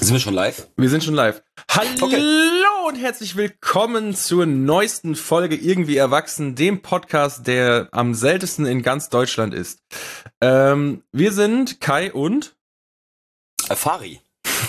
Sind 0.00 0.12
wir 0.12 0.20
schon 0.20 0.34
live? 0.34 0.68
Wir 0.76 0.88
sind 0.88 1.02
schon 1.02 1.14
live. 1.14 1.42
Hallo 1.70 2.06
okay. 2.06 2.22
und 2.86 2.94
herzlich 2.96 3.34
willkommen 3.34 4.14
zur 4.14 4.46
neuesten 4.46 5.16
Folge 5.16 5.56
Irgendwie 5.56 5.96
Erwachsen, 5.96 6.54
dem 6.54 6.82
Podcast, 6.82 7.48
der 7.48 7.88
am 7.90 8.14
seltensten 8.14 8.64
in 8.64 8.82
ganz 8.82 9.08
Deutschland 9.08 9.54
ist. 9.54 9.80
Ähm, 10.40 11.02
wir 11.10 11.32
sind 11.32 11.80
Kai 11.80 12.12
und 12.12 12.56
Fari. 13.68 14.20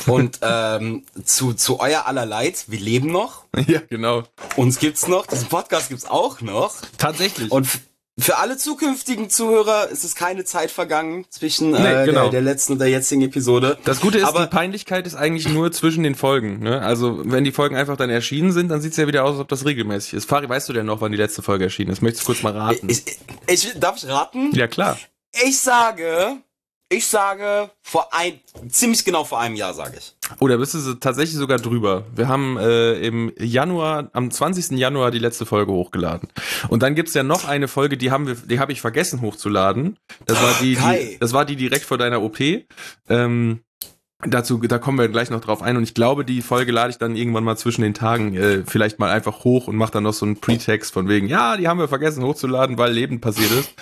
Und 0.07 0.39
ähm, 0.41 1.05
zu, 1.23 1.53
zu 1.53 1.79
euer 1.79 2.07
aller 2.07 2.25
Leid, 2.25 2.65
wir 2.67 2.79
leben 2.79 3.11
noch. 3.11 3.45
Ja, 3.67 3.81
genau. 3.87 4.23
Uns 4.55 4.79
gibt's 4.79 5.07
noch, 5.07 5.27
diesen 5.27 5.47
Podcast 5.47 5.89
gibt's 5.89 6.05
auch 6.05 6.41
noch. 6.41 6.75
Tatsächlich. 6.97 7.51
Und 7.51 7.67
für 8.19 8.37
alle 8.37 8.57
zukünftigen 8.57 9.29
Zuhörer 9.29 9.87
ist 9.89 10.03
es 10.03 10.15
keine 10.15 10.45
Zeit 10.45 10.71
vergangen 10.71 11.25
zwischen 11.29 11.71
nee, 11.71 11.77
äh, 11.77 12.05
genau. 12.05 12.23
der, 12.23 12.31
der, 12.31 12.41
letzten 12.41 12.73
und 12.73 12.79
der 12.79 12.89
jetzigen 12.89 13.21
Episode. 13.21 13.77
Das 13.85 13.99
Gute 14.01 14.19
ist, 14.19 14.25
Aber 14.25 14.41
die 14.41 14.49
Peinlichkeit 14.49 15.07
ist 15.07 15.15
eigentlich 15.15 15.47
nur 15.47 15.71
zwischen 15.71 16.03
den 16.03 16.15
Folgen. 16.15 16.59
Ne? 16.59 16.81
Also 16.81 17.21
wenn 17.25 17.43
die 17.43 17.51
Folgen 17.51 17.75
einfach 17.75 17.97
dann 17.97 18.09
erschienen 18.09 18.51
sind, 18.51 18.69
dann 18.69 18.81
sieht's 18.81 18.97
ja 18.97 19.07
wieder 19.07 19.23
aus, 19.23 19.31
als 19.31 19.39
ob 19.39 19.47
das 19.47 19.65
regelmäßig 19.65 20.13
ist. 20.13 20.29
Fari, 20.29 20.49
weißt 20.49 20.69
du 20.69 20.73
denn 20.73 20.85
noch, 20.85 21.01
wann 21.01 21.11
die 21.11 21.17
letzte 21.17 21.41
Folge 21.41 21.65
erschienen 21.65 21.91
ist? 21.91 22.01
Möchtest 22.01 22.23
du 22.23 22.27
kurz 22.27 22.43
mal 22.43 22.53
raten? 22.53 22.89
Ich, 22.89 23.03
ich, 23.47 23.67
ich, 23.67 23.79
darf 23.79 23.97
ich 23.97 24.07
raten? 24.07 24.53
Ja, 24.53 24.67
klar. 24.67 24.97
Ich 25.45 25.59
sage 25.59 26.39
ich 26.91 27.05
sage 27.05 27.69
vor 27.83 28.11
ein, 28.11 28.39
ziemlich 28.67 29.05
genau 29.05 29.23
vor 29.23 29.39
einem 29.39 29.55
Jahr, 29.55 29.75
sage 29.75 29.97
ich. 29.99 30.15
Oh, 30.39 30.47
da 30.47 30.57
bist 30.57 30.73
du 30.73 30.93
tatsächlich 30.95 31.37
sogar 31.37 31.57
drüber. 31.57 32.05
Wir 32.15 32.27
haben 32.27 32.57
äh, 32.57 32.93
im 32.99 33.31
Januar, 33.37 34.09
am 34.13 34.29
20. 34.29 34.77
Januar 34.77 35.11
die 35.11 35.19
letzte 35.19 35.45
Folge 35.45 35.71
hochgeladen. 35.71 36.29
Und 36.67 36.83
dann 36.83 36.95
gibt's 36.95 37.13
ja 37.13 37.23
noch 37.23 37.45
eine 37.47 37.67
Folge, 37.67 37.97
die 37.97 38.11
haben 38.11 38.27
wir, 38.27 38.35
die 38.35 38.59
habe 38.59 38.71
ich 38.71 38.81
vergessen 38.81 39.21
hochzuladen. 39.21 39.97
Das 40.25 40.41
war 40.41 40.53
die, 40.61 40.75
die, 40.75 41.17
das 41.19 41.33
war 41.33 41.45
die 41.45 41.55
direkt 41.55 41.85
vor 41.85 41.97
deiner 41.97 42.21
OP. 42.21 42.39
Ähm, 43.09 43.61
Dazu, 44.21 44.57
da 44.57 44.79
kommen 44.79 44.97
wir 44.97 45.07
gleich 45.07 45.29
noch 45.29 45.39
drauf 45.39 45.61
ein 45.61 45.77
und 45.77 45.83
ich 45.83 45.93
glaube, 45.93 46.25
die 46.25 46.41
Folge 46.41 46.73
lade 46.73 46.89
ich 46.89 46.97
dann 46.97 47.15
irgendwann 47.15 47.45
mal 47.45 47.55
zwischen 47.55 47.83
den 47.83 47.93
Tagen 47.93 48.35
äh, 48.35 48.63
vielleicht 48.65 48.99
mal 48.99 49.09
einfach 49.09 49.45
hoch 49.45 49.69
und 49.69 49.77
mache 49.77 49.93
dann 49.93 50.03
noch 50.03 50.11
so 50.11 50.25
einen 50.25 50.41
Pretext 50.41 50.91
von 50.91 51.07
wegen, 51.07 51.27
ja, 51.29 51.55
die 51.55 51.69
haben 51.69 51.79
wir 51.79 51.87
vergessen 51.87 52.21
hochzuladen, 52.25 52.77
weil 52.77 52.91
Leben 52.91 53.21
passiert 53.21 53.51
ist. 53.51 53.73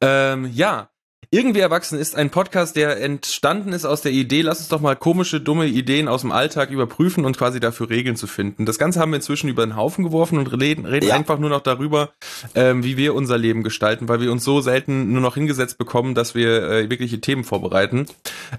Ähm, 0.00 0.50
ja, 0.52 0.90
irgendwie 1.32 1.60
erwachsen 1.60 1.96
ist 1.96 2.16
ein 2.16 2.30
Podcast, 2.30 2.74
der 2.74 3.00
entstanden 3.00 3.72
ist 3.72 3.84
aus 3.84 4.02
der 4.02 4.10
Idee, 4.10 4.42
lass 4.42 4.58
uns 4.58 4.68
doch 4.68 4.80
mal 4.80 4.96
komische, 4.96 5.40
dumme 5.40 5.66
Ideen 5.66 6.08
aus 6.08 6.22
dem 6.22 6.32
Alltag 6.32 6.70
überprüfen 6.70 7.24
und 7.24 7.38
quasi 7.38 7.60
dafür 7.60 7.88
Regeln 7.88 8.16
zu 8.16 8.26
finden. 8.26 8.66
Das 8.66 8.78
Ganze 8.78 8.98
haben 8.98 9.12
wir 9.12 9.16
inzwischen 9.16 9.48
über 9.48 9.64
den 9.64 9.76
Haufen 9.76 10.02
geworfen 10.02 10.38
und 10.38 10.48
reden, 10.48 10.86
reden 10.86 11.06
ja. 11.06 11.14
einfach 11.14 11.38
nur 11.38 11.50
noch 11.50 11.60
darüber, 11.60 12.10
ähm, 12.56 12.82
wie 12.82 12.96
wir 12.96 13.14
unser 13.14 13.38
Leben 13.38 13.62
gestalten, 13.62 14.08
weil 14.08 14.20
wir 14.20 14.32
uns 14.32 14.42
so 14.42 14.60
selten 14.60 15.12
nur 15.12 15.22
noch 15.22 15.34
hingesetzt 15.34 15.78
bekommen, 15.78 16.16
dass 16.16 16.34
wir 16.34 16.68
äh, 16.68 16.90
wirkliche 16.90 17.20
Themen 17.20 17.44
vorbereiten. 17.44 18.06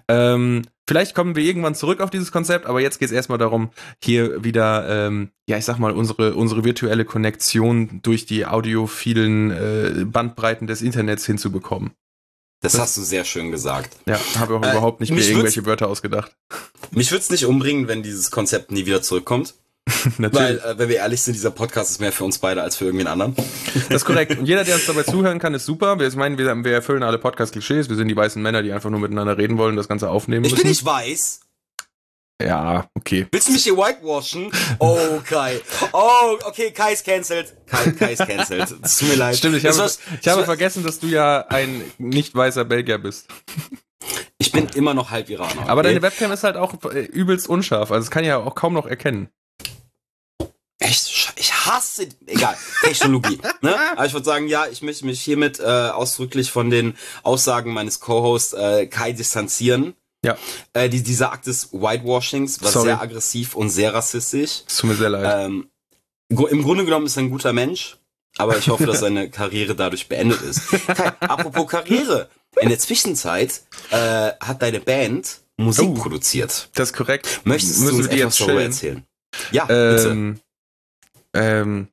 Ähm, 0.08 0.64
Vielleicht 0.88 1.16
kommen 1.16 1.38
wir 1.38 1.44
irgendwann 1.44 1.73
zurück 1.73 2.02
auf 2.02 2.09
dieses 2.09 2.33
Konzept, 2.33 2.66
aber 2.66 2.81
jetzt 2.81 2.99
geht 2.99 3.05
es 3.05 3.14
erstmal 3.14 3.38
darum, 3.38 3.69
hier 4.03 4.44
wieder, 4.44 5.08
ähm, 5.08 5.30
ja, 5.47 5.55
ich 5.55 5.64
sag 5.64 5.77
mal, 5.77 5.94
unsere, 5.94 6.33
unsere 6.33 6.66
virtuelle 6.66 7.05
Konnektion 7.05 8.02
durch 8.02 8.25
die 8.25 8.45
audiophilen 8.45 9.52
äh, 9.52 10.05
Bandbreiten 10.05 10.67
des 10.67 10.81
Internets 10.81 11.25
hinzubekommen. 11.25 11.92
Das, 12.62 12.73
das, 12.73 12.81
hast 12.81 12.98
du 12.98 13.02
sehr 13.02 13.26
schön 13.26 13.52
gesagt. 13.52 13.98
Ja, 14.06 14.20
habe 14.38 14.56
auch 14.56 14.64
äh, 14.64 14.72
überhaupt 14.72 15.02
nicht 15.02 15.12
mehr 15.12 15.28
irgendwelche 15.28 15.66
Wörter 15.66 15.88
ausgedacht. 15.88 16.36
Mich 16.92 17.12
würde 17.12 17.23
es 17.23 17.31
nicht 17.31 17.45
umbringen, 17.45 17.88
wenn 17.88 18.04
dieses 18.04 18.30
Konzept 18.30 18.72
nie 18.72 18.86
wieder 18.86 19.02
zurückkommt. 19.02 19.56
Natürlich. 20.20 20.34
Weil, 20.34 20.58
äh, 20.59 20.78
wenn 20.78 20.89
wir 20.89 20.98
ehrlich 20.98 21.23
sind, 21.23 21.34
dieser 21.34 21.50
Podcast 21.50 21.89
ist 21.89 22.00
mehr 22.00 22.12
für 22.12 22.23
uns 22.23 22.38
beide 22.38 22.62
als 22.62 22.76
für 22.76 22.86
irgendwen 22.86 23.08
anderen. 23.08 23.36
Das 23.89 24.02
ist 24.02 24.06
korrekt. 24.06 24.38
Und 24.38 24.45
jeder, 24.45 24.64
der 24.64 24.76
uns 24.76 24.86
dabei 24.86 25.02
zuhören 25.04 25.39
kann, 25.39 25.56
ist 25.56 25.66
super. 25.66 26.00
Wir, 26.00 26.08
ich 26.08 26.16
meine, 26.16 26.38
wir, 26.38 26.64
wir 26.64 26.73
erfüllen 26.73 27.02
alle 27.02 27.17
Podcast-Klischees. 27.17 27.89
Wir 27.89 27.95
sind 27.95 28.08
die 28.08 28.16
weißen 28.16 28.39
Männer, 28.39 28.62
die 28.62 28.72
einfach 28.72 28.92
nur 28.92 29.00
miteinander 29.00 29.39
reden 29.39 29.58
wollen, 29.58 29.76
das 29.76 29.88
Ganze 29.88 30.09
aufnehmen 30.09 30.45
ich 30.45 30.52
müssen. 30.52 30.62
Ich 30.62 30.64
bin 30.64 30.70
nicht 30.70 30.86
weiß. 30.86 31.39
Ja, 32.45 32.88
okay. 32.95 33.28
Willst 33.31 33.47
du 33.47 33.52
mich 33.53 33.64
hier 33.64 33.78
whitewashen? 33.78 34.52
Oh, 34.80 35.20
Kai. 35.23 35.59
Oh, 35.94 36.38
okay, 36.45 36.72
Kai 36.72 36.94
ist 36.94 37.06
cancelled. 37.06 37.53
Kai, 37.67 37.92
Kai 37.92 38.14
ist 38.14 38.25
cancelled. 38.25 38.73
Es 38.81 38.98
tut 38.98 39.09
mir 39.09 39.16
leid. 39.16 39.38
Stimmt, 39.38 39.58
ich, 39.58 39.66
habe, 39.66 39.78
was, 39.78 40.00
ich 40.20 40.27
habe 40.27 40.43
vergessen, 40.43 40.83
dass 40.83 40.99
du 40.99 41.08
ja 41.08 41.45
ein 41.48 41.83
nicht 41.98 42.33
weißer 42.33 42.66
Belgier 42.66 42.98
bist. 42.98 43.27
Ich 44.38 44.52
bin 44.52 44.67
immer 44.73 44.93
noch 44.93 45.11
halb 45.11 45.30
Iraner. 45.30 45.70
Aber 45.70 45.83
deine 45.83 46.02
Webcam 46.02 46.32
ist 46.32 46.43
halt 46.43 46.58
auch 46.58 46.73
äh, 46.92 47.02
übelst 47.02 47.48
unscharf. 47.48 47.92
Also, 47.92 48.05
es 48.05 48.11
kann 48.11 48.23
ja 48.23 48.38
auch 48.38 48.55
kaum 48.55 48.73
noch 48.73 48.87
erkennen. 48.87 49.30
Echt? 50.80 51.33
Ich 51.36 51.54
hasse, 51.54 52.08
egal, 52.26 52.58
Technologie. 52.82 53.39
ne? 53.61 53.76
Aber 53.92 54.05
ich 54.05 54.14
würde 54.14 54.26
sagen, 54.26 54.48
ja, 54.48 54.66
ich 54.66 54.82
möchte 54.82 55.05
mich 55.05 55.21
hiermit 55.21 55.60
äh, 55.60 55.64
ausdrücklich 55.64 56.52
von 56.52 56.71
den 56.71 56.95
Aussagen 57.21 57.71
meines 57.71 57.99
Co-Hosts 57.99 58.54
äh, 58.54 58.87
Kai 58.87 59.11
distanzieren. 59.11 59.93
Ja. 60.23 60.37
Äh, 60.73 60.89
die, 60.89 61.02
dieser 61.02 61.32
Akt 61.32 61.48
des 61.48 61.73
Whitewashings 61.73 62.61
war 62.61 62.71
Sorry. 62.71 62.87
sehr 62.87 63.02
aggressiv 63.02 63.55
und 63.55 63.70
sehr 63.70 63.93
rassistisch. 63.93 64.64
Es 64.67 64.77
tut 64.77 64.92
mir 64.92 64.95
sehr 64.95 65.09
leid. 65.09 65.45
Ähm, 65.48 65.70
Im 66.30 66.64
Grunde 66.64 66.86
genommen 66.86 67.08
ist 67.08 67.17
er 67.17 67.23
ein 67.23 67.32
guter 67.32 67.54
Mensch, 67.54 67.98
aber 68.37 68.58
ich 68.58 68.70
hoffe, 68.70 68.86
dass 68.86 68.99
seine 69.02 69.30
Karriere 69.30 69.76
dadurch 69.76 70.08
beendet 70.08 70.42
ist. 70.42 70.70
Kai, 70.87 71.08
apropos 71.20 71.67
Karriere. 71.67 72.30
In 72.60 72.70
der 72.70 72.80
Zwischenzeit 72.80 73.61
äh, 73.92 74.31
hat 74.39 74.61
deine 74.61 74.80
Band 74.80 75.39
Musik 75.58 75.89
oh, 75.89 75.93
produziert. 75.93 76.70
Das 76.73 76.89
ist 76.89 76.95
korrekt. 76.95 77.42
Möchtest 77.43 77.80
Müssen 77.80 77.98
du 77.98 78.04
uns 78.04 78.08
etwas 78.08 78.37
darüber 78.37 78.64
erzählen? 78.64 79.05
Ja, 79.52 79.65
bitte. 79.65 80.10
Ähm, 80.10 80.39
ähm, 81.33 81.87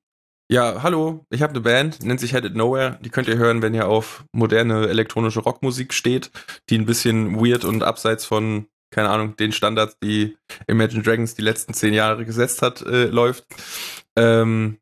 ja, 0.50 0.82
hallo, 0.82 1.26
ich 1.30 1.42
habe 1.42 1.52
eine 1.52 1.60
Band, 1.60 2.02
nennt 2.02 2.20
sich 2.20 2.32
Headed 2.32 2.56
Nowhere. 2.56 2.98
Die 3.02 3.10
könnt 3.10 3.28
ihr 3.28 3.36
hören, 3.36 3.60
wenn 3.60 3.74
ihr 3.74 3.86
auf 3.86 4.24
moderne 4.32 4.88
elektronische 4.88 5.40
Rockmusik 5.40 5.92
steht, 5.92 6.30
die 6.70 6.78
ein 6.78 6.86
bisschen 6.86 7.36
weird 7.36 7.64
und 7.64 7.82
abseits 7.82 8.24
von, 8.24 8.66
keine 8.90 9.10
Ahnung, 9.10 9.36
den 9.36 9.52
Standards, 9.52 9.98
die 10.02 10.38
Imagine 10.66 11.02
Dragons 11.02 11.34
die 11.34 11.42
letzten 11.42 11.74
zehn 11.74 11.92
Jahre 11.92 12.24
gesetzt 12.24 12.62
hat, 12.62 12.80
äh, 12.82 13.06
läuft. 13.06 13.44
Ähm, 14.16 14.78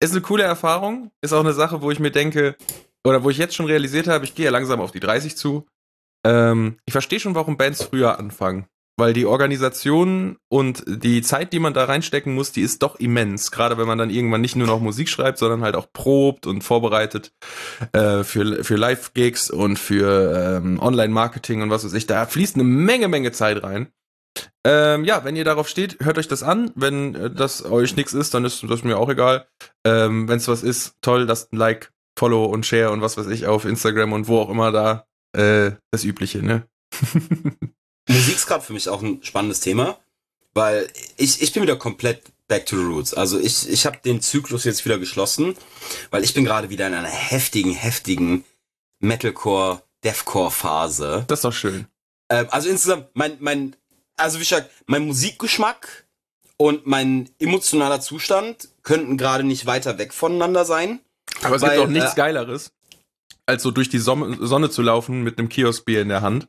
ist 0.00 0.12
eine 0.12 0.20
coole 0.20 0.42
Erfahrung, 0.42 1.10
ist 1.22 1.32
auch 1.32 1.40
eine 1.40 1.54
Sache, 1.54 1.80
wo 1.80 1.90
ich 1.90 1.98
mir 1.98 2.10
denke, 2.10 2.56
oder 3.02 3.24
wo 3.24 3.30
ich 3.30 3.38
jetzt 3.38 3.54
schon 3.54 3.66
realisiert 3.66 4.08
habe, 4.08 4.26
ich 4.26 4.34
gehe 4.34 4.44
ja 4.44 4.50
langsam 4.50 4.80
auf 4.80 4.92
die 4.92 5.00
30 5.00 5.36
zu. 5.36 5.66
Ähm, 6.24 6.76
ich 6.84 6.92
verstehe 6.92 7.18
schon, 7.18 7.34
warum 7.34 7.56
Bands 7.56 7.82
früher 7.82 8.18
anfangen 8.18 8.66
weil 8.96 9.12
die 9.12 9.26
Organisation 9.26 10.36
und 10.48 10.84
die 10.86 11.22
Zeit, 11.22 11.52
die 11.52 11.58
man 11.58 11.74
da 11.74 11.84
reinstecken 11.84 12.34
muss, 12.34 12.52
die 12.52 12.60
ist 12.62 12.82
doch 12.82 12.96
immens. 12.96 13.50
Gerade 13.50 13.78
wenn 13.78 13.86
man 13.86 13.98
dann 13.98 14.10
irgendwann 14.10 14.40
nicht 14.40 14.56
nur 14.56 14.66
noch 14.66 14.80
Musik 14.80 15.08
schreibt, 15.08 15.38
sondern 15.38 15.62
halt 15.62 15.76
auch 15.76 15.92
probt 15.92 16.46
und 16.46 16.62
vorbereitet 16.62 17.32
äh, 17.92 18.22
für, 18.22 18.64
für 18.64 18.76
Live-Gigs 18.76 19.50
und 19.50 19.78
für 19.78 20.60
ähm, 20.62 20.78
Online-Marketing 20.78 21.62
und 21.62 21.70
was 21.70 21.84
weiß 21.84 21.94
ich. 21.94 22.06
Da 22.06 22.26
fließt 22.26 22.56
eine 22.56 22.64
Menge, 22.64 23.08
Menge 23.08 23.32
Zeit 23.32 23.62
rein. 23.62 23.88
Ähm, 24.64 25.04
ja, 25.04 25.24
wenn 25.24 25.36
ihr 25.36 25.44
darauf 25.44 25.68
steht, 25.68 25.98
hört 26.00 26.18
euch 26.18 26.28
das 26.28 26.42
an. 26.42 26.70
Wenn 26.74 27.14
äh, 27.14 27.30
das 27.30 27.64
euch 27.64 27.96
nichts 27.96 28.12
ist, 28.12 28.34
dann 28.34 28.44
ist 28.44 28.62
das 28.68 28.84
mir 28.84 28.98
auch 28.98 29.08
egal. 29.08 29.46
Ähm, 29.84 30.28
wenn 30.28 30.36
es 30.36 30.48
was 30.48 30.62
ist, 30.62 30.96
toll, 31.00 31.22
lasst 31.22 31.52
ein 31.52 31.56
Like, 31.56 31.92
Follow 32.18 32.44
und 32.44 32.66
Share 32.66 32.90
und 32.90 33.00
was 33.00 33.16
weiß 33.16 33.26
ich 33.28 33.46
auf 33.46 33.64
Instagram 33.64 34.12
und 34.12 34.28
wo 34.28 34.38
auch 34.38 34.50
immer 34.50 34.70
da. 34.70 35.06
Äh, 35.36 35.72
das 35.90 36.04
Übliche, 36.04 36.42
ne? 36.42 36.68
Musik 38.08 38.36
ist 38.36 38.46
gerade 38.46 38.64
für 38.64 38.72
mich 38.72 38.88
auch 38.88 39.02
ein 39.02 39.22
spannendes 39.22 39.60
Thema, 39.60 39.98
weil 40.54 40.88
ich, 41.16 41.42
ich 41.42 41.52
bin 41.52 41.62
wieder 41.62 41.76
komplett 41.76 42.22
back 42.48 42.66
to 42.66 42.76
the 42.76 42.84
roots. 42.84 43.14
Also 43.14 43.38
ich, 43.38 43.68
ich 43.68 43.86
habe 43.86 43.98
den 44.04 44.20
Zyklus 44.20 44.64
jetzt 44.64 44.84
wieder 44.84 44.98
geschlossen, 44.98 45.56
weil 46.10 46.24
ich 46.24 46.34
bin 46.34 46.44
gerade 46.44 46.70
wieder 46.70 46.86
in 46.86 46.94
einer 46.94 47.08
heftigen, 47.08 47.72
heftigen 47.72 48.44
Metalcore, 48.98 49.82
Deathcore-Phase. 50.04 51.24
Das 51.28 51.38
ist 51.38 51.44
doch 51.44 51.52
schön. 51.52 51.86
Ähm, 52.28 52.46
also 52.50 52.68
insgesamt, 52.68 53.08
mein, 53.14 53.36
mein, 53.40 53.76
also 54.16 54.38
wie 54.38 54.42
gesagt, 54.42 54.70
mein 54.86 55.06
Musikgeschmack 55.06 56.06
und 56.56 56.86
mein 56.86 57.30
emotionaler 57.38 58.00
Zustand 58.00 58.68
könnten 58.82 59.16
gerade 59.16 59.44
nicht 59.44 59.66
weiter 59.66 59.98
weg 59.98 60.12
voneinander 60.12 60.64
sein. 60.64 61.00
Aber 61.42 61.56
es 61.56 61.62
weil, 61.62 61.76
gibt 61.76 61.86
auch 61.86 61.90
nichts 61.90 62.12
äh, 62.12 62.16
Geileres, 62.16 62.72
als 63.46 63.62
so 63.62 63.70
durch 63.70 63.88
die 63.88 63.98
Sonne 63.98 64.70
zu 64.70 64.82
laufen 64.82 65.22
mit 65.22 65.38
einem 65.38 65.48
Kioskbier 65.48 66.02
in 66.02 66.08
der 66.08 66.20
Hand 66.20 66.48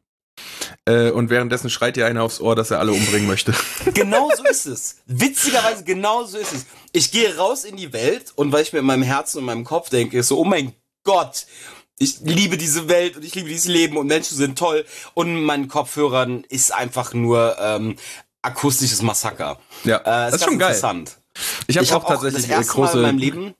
äh, 0.85 1.11
und 1.11 1.29
währenddessen 1.29 1.69
schreit 1.69 1.95
dir 1.95 2.05
einer 2.05 2.23
aufs 2.23 2.41
Ohr, 2.41 2.55
dass 2.55 2.71
er 2.71 2.79
alle 2.79 2.91
umbringen 2.91 3.27
möchte. 3.27 3.53
Genau 3.93 4.29
so 4.35 4.43
ist 4.43 4.65
es. 4.65 4.97
Witzigerweise, 5.05 5.83
genau 5.83 6.23
so 6.23 6.37
ist 6.37 6.53
es. 6.53 6.65
Ich 6.91 7.11
gehe 7.11 7.35
raus 7.37 7.63
in 7.63 7.77
die 7.77 7.93
Welt 7.93 8.33
und 8.35 8.51
weil 8.51 8.63
ich 8.63 8.73
mir 8.73 8.79
in 8.79 8.85
meinem 8.85 9.03
Herzen 9.03 9.39
und 9.39 9.45
meinem 9.45 9.65
Kopf 9.65 9.89
denke, 9.89 10.17
ist 10.17 10.29
so, 10.29 10.39
oh 10.39 10.45
mein 10.45 10.73
Gott, 11.03 11.45
ich 11.99 12.19
liebe 12.21 12.57
diese 12.57 12.89
Welt 12.89 13.17
und 13.17 13.23
ich 13.23 13.35
liebe 13.35 13.49
dieses 13.49 13.67
Leben 13.67 13.97
und 13.97 14.07
Menschen 14.07 14.35
sind 14.35 14.57
toll. 14.57 14.85
Und 15.13 15.43
meinen 15.43 15.67
Kopfhörern 15.67 16.43
ist 16.49 16.73
einfach 16.73 17.13
nur 17.13 17.55
ähm, 17.59 17.97
akustisches 18.41 19.01
Massaker. 19.01 19.59
Ja, 19.83 19.97
äh, 19.99 20.03
das 20.03 20.35
ist 20.35 20.45
schon 20.45 20.59
geil. 20.59 20.69
Interessant. 20.69 21.17
Ich 21.67 21.77
habe 21.77 21.87
hab 21.87 22.03
auch 22.03 22.07
tatsächlich 22.07 22.43
das 22.43 22.51
erste 22.51 22.73
große. 22.73 22.97
Mal 22.97 22.99
in 22.99 23.05
meinem 23.07 23.17
Leben 23.19 23.55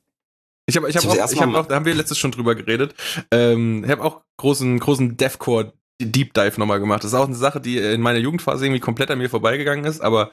ich 0.66 0.78
habe 0.78 0.90
ich 0.90 0.96
hab 0.96 1.04
ich 1.04 1.10
auch, 1.10 1.32
ich 1.32 1.42
hab 1.42 1.54
auch, 1.56 1.66
da 1.66 1.76
haben 1.76 1.86
wir 1.86 1.94
letztes 1.94 2.18
schon 2.18 2.32
drüber 2.32 2.56
geredet. 2.56 2.96
Ähm, 3.32 3.84
ich 3.84 3.92
habe 3.92 4.04
auch 4.04 4.22
großen 4.38 4.80
großen 4.80 5.18
Deathcore 5.18 5.74
Deep 6.02 6.34
Dive 6.34 6.60
nochmal 6.60 6.80
gemacht. 6.80 7.04
Das 7.04 7.12
ist 7.12 7.18
auch 7.18 7.28
eine 7.28 7.36
Sache, 7.36 7.62
die 7.62 7.78
in 7.78 8.02
meiner 8.02 8.20
Jugendphase 8.20 8.66
irgendwie 8.66 8.80
komplett 8.80 9.12
an 9.12 9.20
mir 9.20 9.30
vorbeigegangen 9.30 9.86
ist, 9.86 10.02
aber 10.02 10.32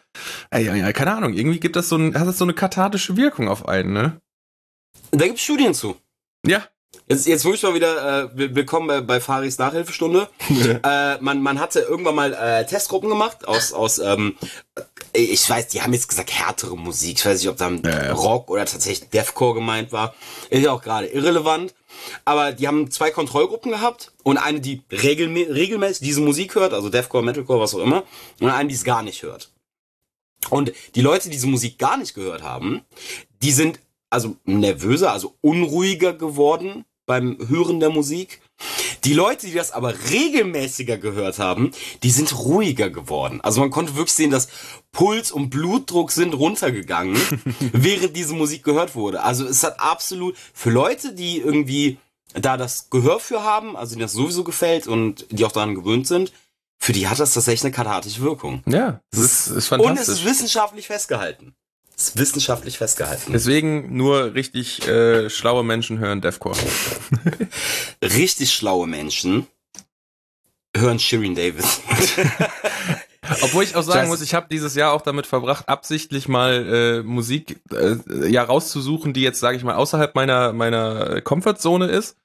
ey, 0.51 0.93
keine 0.93 1.15
Ahnung, 1.15 1.35
irgendwie 1.35 1.61
gibt 1.61 1.77
das 1.77 1.89
so, 1.89 1.97
ein, 1.97 2.19
hat 2.19 2.27
das 2.27 2.39
so 2.39 2.45
eine 2.45 2.55
kathartische 2.55 3.17
Wirkung 3.17 3.49
auf 3.49 3.69
einen, 3.69 3.93
ne? 3.93 4.21
Da 5.11 5.27
gibt 5.27 5.39
es 5.39 5.45
Studien 5.45 5.75
zu. 5.75 5.97
Ja, 6.47 6.65
Jetzt, 7.09 7.27
jetzt 7.27 7.45
wo 7.45 7.53
ich 7.53 7.63
mal 7.63 7.75
wieder 7.75 8.25
äh, 8.35 8.55
willkommen 8.55 8.87
bei, 8.87 9.01
bei 9.01 9.21
Faris 9.21 9.59
Nachhilfestunde. 9.59 10.29
äh, 10.85 11.19
man, 11.21 11.43
man 11.43 11.59
hatte 11.59 11.81
irgendwann 11.81 12.15
mal 12.15 12.33
äh, 12.35 12.67
Testgruppen 12.67 13.09
gemacht 13.09 13.49
aus, 13.49 13.73
aus 13.73 13.99
ähm, 13.99 14.37
ich 15.13 15.49
weiß, 15.49 15.69
die 15.69 15.83
haben 15.83 15.93
jetzt 15.93 16.09
gesagt 16.09 16.31
härtere 16.31 16.77
Musik. 16.77 17.19
Ich 17.19 17.27
weiß 17.27 17.41
nicht, 17.41 17.49
ob 17.49 17.57
da 17.57 17.71
ja. 17.71 18.13
Rock 18.13 18.49
oder 18.49 18.65
tatsächlich 18.65 19.11
Deathcore 19.11 19.55
gemeint 19.55 19.91
war. 19.91 20.15
Ist 20.51 20.63
ja 20.63 20.73
auch 20.73 20.83
gerade 20.83 21.09
irrelevant. 21.09 21.75
Aber 22.25 22.53
die 22.53 22.67
haben 22.67 22.91
zwei 22.91 23.11
Kontrollgruppen 23.11 23.71
gehabt 23.71 24.13
und 24.23 24.39
eine, 24.39 24.61
die 24.61 24.83
regelmä 24.91 25.47
regelmäßig 25.49 26.01
diese 26.01 26.21
Musik 26.21 26.55
hört, 26.55 26.73
also 26.73 26.89
Deathcore, 26.89 27.25
Metalcore, 27.25 27.61
was 27.61 27.75
auch 27.75 27.81
immer, 27.81 28.05
und 28.41 28.51
eine, 28.51 28.69
die 28.69 28.75
es 28.75 28.85
gar 28.85 29.03
nicht 29.03 29.23
hört. 29.23 29.51
Und 30.49 30.73
die 30.95 31.03
Leute, 31.03 31.25
die 31.25 31.33
diese 31.33 31.47
Musik 31.47 31.79
gar 31.79 31.97
nicht 31.97 32.15
gehört 32.15 32.43
haben, 32.43 32.83
die 33.43 33.53
sind 33.53 33.81
also 34.09 34.37
nervöser, 34.45 35.13
also 35.13 35.35
unruhiger 35.41 36.13
geworden 36.13 36.85
beim 37.07 37.39
Hören 37.49 37.81
der 37.81 37.91
Musik. 37.91 38.41
Die 39.05 39.15
Leute, 39.15 39.47
die 39.47 39.55
das 39.55 39.71
aber 39.71 39.95
regelmäßiger 40.11 40.99
gehört 40.99 41.39
haben, 41.39 41.73
die 42.03 42.11
sind 42.11 42.37
ruhiger 42.37 42.91
geworden. 42.91 43.41
Also 43.41 43.61
man 43.61 43.71
konnte 43.71 43.97
wirklich 43.97 44.15
sehen, 44.15 44.31
dass 44.31 44.49
Puls 44.93 45.33
und 45.33 45.51
Blutdruck 45.51 46.13
sind 46.13 46.35
runtergegangen, 46.35 47.19
während 47.73 48.17
diese 48.17 48.35
Musik 48.35 48.63
gehört 48.63 48.95
wurde. 48.95 49.23
Also 49.23 49.47
es 49.47 49.65
hat 49.65 49.81
absolut 49.81 50.37
für 50.53 50.71
Leute, 50.71 51.15
die 51.15 51.39
irgendwie 51.39 51.99
da 52.35 52.57
das 52.57 52.91
Gehör 52.91 53.21
für 53.21 53.43
haben, 53.43 53.77
also 53.77 53.95
denen 53.95 54.03
das 54.03 54.13
sowieso 54.13 54.45
gefällt 54.45 54.87
und 54.87 55.27
die 55.31 55.45
auch 55.45 55.53
daran 55.53 55.75
gewöhnt 55.75 56.07
sind, 56.07 56.33
für 56.79 56.93
die 56.93 57.09
hat 57.09 57.19
das 57.21 57.35
tatsächlich 57.35 57.65
eine 57.65 57.73
kathartische 57.73 58.23
Wirkung. 58.23 58.63
Ja, 58.67 59.01
das 59.11 59.21
ist, 59.21 59.47
ist 59.49 59.69
fantastisch. 59.69 59.91
Und 59.91 59.99
es 59.99 60.09
ist 60.09 60.25
wissenschaftlich 60.25 60.87
festgehalten. 60.87 61.55
Ist 62.01 62.17
wissenschaftlich 62.17 62.79
festgehalten. 62.79 63.31
Deswegen 63.31 63.95
nur 63.95 64.33
richtig 64.33 64.89
äh, 64.89 65.29
schlaue 65.29 65.63
Menschen 65.63 65.99
hören 65.99 66.23
Deathcore. 66.23 66.57
richtig 68.03 68.55
schlaue 68.55 68.87
Menschen 68.87 69.47
hören 70.75 70.99
Shirin 70.99 71.35
Davis. 71.35 71.83
Obwohl 73.43 73.65
ich 73.65 73.77
auch 73.77 73.83
sagen 73.83 74.09
muss, 74.09 74.23
ich 74.23 74.33
habe 74.33 74.47
dieses 74.51 74.75
Jahr 74.75 74.95
auch 74.95 75.03
damit 75.03 75.27
verbracht, 75.27 75.69
absichtlich 75.69 76.27
mal 76.27 77.03
äh, 77.03 77.03
Musik 77.03 77.61
äh, 77.71 77.97
ja 78.31 78.45
rauszusuchen, 78.45 79.13
die 79.13 79.21
jetzt, 79.21 79.39
sage 79.39 79.59
ich 79.59 79.63
mal, 79.63 79.75
außerhalb 79.75 80.15
meiner 80.15 80.55
meiner 80.55 81.21
Comfortzone 81.21 81.85
ist. 81.87 82.17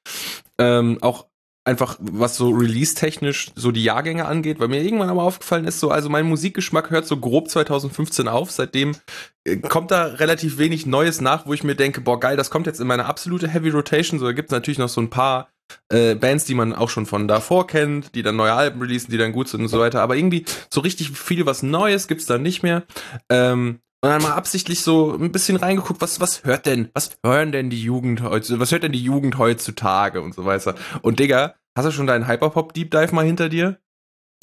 Ähm, 0.57 0.99
auch 1.01 1.25
einfach 1.65 1.97
was 1.99 2.37
so 2.37 2.49
release-technisch 2.49 3.51
so 3.55 3.71
die 3.71 3.83
Jahrgänge 3.83 4.25
angeht, 4.25 4.59
weil 4.59 4.67
mir 4.67 4.83
irgendwann 4.83 5.09
aber 5.09 5.23
aufgefallen 5.23 5.65
ist, 5.65 5.79
so, 5.79 5.89
also 5.89 6.09
mein 6.09 6.27
Musikgeschmack 6.27 6.91
hört 6.91 7.07
so 7.07 7.17
grob 7.17 7.49
2015 7.49 8.27
auf, 8.27 8.51
seitdem 8.51 8.95
äh, 9.43 9.57
kommt 9.57 9.89
da 9.91 10.05
relativ 10.05 10.59
wenig 10.59 10.85
Neues 10.85 11.21
nach, 11.21 11.47
wo 11.47 11.53
ich 11.53 11.63
mir 11.63 11.75
denke, 11.75 12.01
boah, 12.01 12.19
geil, 12.19 12.37
das 12.37 12.51
kommt 12.51 12.67
jetzt 12.67 12.79
in 12.79 12.87
meine 12.87 13.05
absolute 13.05 13.47
Heavy 13.47 13.69
Rotation, 13.69 14.19
so 14.19 14.25
da 14.25 14.31
gibt's 14.31 14.51
natürlich 14.51 14.77
noch 14.77 14.89
so 14.89 15.01
ein 15.01 15.09
paar 15.09 15.49
äh, 15.91 16.13
Bands, 16.13 16.45
die 16.45 16.53
man 16.53 16.73
auch 16.73 16.89
schon 16.89 17.07
von 17.07 17.27
davor 17.27 17.65
kennt, 17.65 18.13
die 18.13 18.21
dann 18.21 18.35
neue 18.35 18.53
Alben 18.53 18.79
releasen, 18.79 19.09
die 19.09 19.17
dann 19.17 19.31
gut 19.31 19.47
sind 19.47 19.61
und 19.61 19.67
so 19.67 19.79
weiter, 19.79 20.01
aber 20.01 20.15
irgendwie 20.15 20.45
so 20.69 20.81
richtig 20.81 21.11
viel 21.11 21.47
was 21.47 21.63
Neues 21.63 22.07
gibt's 22.07 22.27
da 22.27 22.37
nicht 22.37 22.61
mehr. 22.61 22.83
Ähm, 23.29 23.79
und 24.05 24.11
dann 24.11 24.21
mal 24.21 24.33
absichtlich 24.33 24.81
so 24.81 25.13
ein 25.13 25.31
bisschen 25.31 25.57
reingeguckt, 25.57 25.99
was, 25.99 26.19
was 26.19 26.43
hört 26.43 26.67
denn, 26.67 26.89
was 26.93 27.17
hören 27.23 27.51
denn 27.51 27.71
die 27.71 27.81
Jugend 27.81 28.21
heute, 28.21 28.59
was 28.59 28.71
hört 28.71 28.83
denn 28.83 28.91
die 28.91 29.03
Jugend 29.03 29.39
heutzutage 29.39 30.21
und 30.21 30.35
so 30.35 30.45
weiter. 30.45 30.75
Und 31.01 31.19
Digga, 31.19 31.55
hast 31.75 31.85
du 31.85 31.91
schon 31.91 32.05
deinen 32.05 32.27
Hyperpop 32.27 32.73
Deep 32.73 32.91
Dive 32.91 33.15
mal 33.15 33.25
hinter 33.25 33.49
dir? 33.49 33.79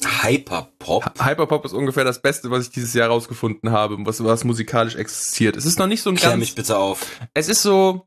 Hyperpop? 0.03 1.17
Hyperpop 1.17 1.63
ist 1.63 1.71
ungefähr 1.71 2.03
das 2.03 2.21
Beste, 2.21 2.51
was 2.51 2.65
ich 2.65 2.71
dieses 2.71 2.93
Jahr 2.93 3.07
rausgefunden 3.07 3.71
habe, 3.71 3.95
was, 3.99 4.21
was 4.21 4.43
musikalisch 4.43 4.95
existiert. 4.95 5.55
Es 5.55 5.65
ist 5.65 5.79
noch 5.79 5.87
nicht 5.87 6.01
so 6.01 6.09
ein 6.09 6.17
Klär 6.17 6.31
ganz. 6.31 6.41
mich 6.41 6.55
bitte 6.55 6.77
auf. 6.77 7.05
Es 7.33 7.47
ist 7.47 7.61
so. 7.61 8.05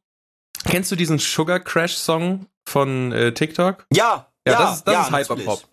Kennst 0.67 0.93
du 0.93 0.97
diesen 0.97 1.19
Sugar 1.19 1.61
Crash 1.61 1.94
Song 1.94 2.49
von 2.67 3.12
äh, 3.12 3.32
TikTok? 3.32 3.87
Ja. 3.94 4.31
Ja, 4.47 4.53
ja 4.53 4.58
das 4.58 4.76
ist, 4.76 4.85
das 4.85 4.94
ja, 4.94 5.03
ist 5.05 5.31
Hyperpop. 5.31 5.64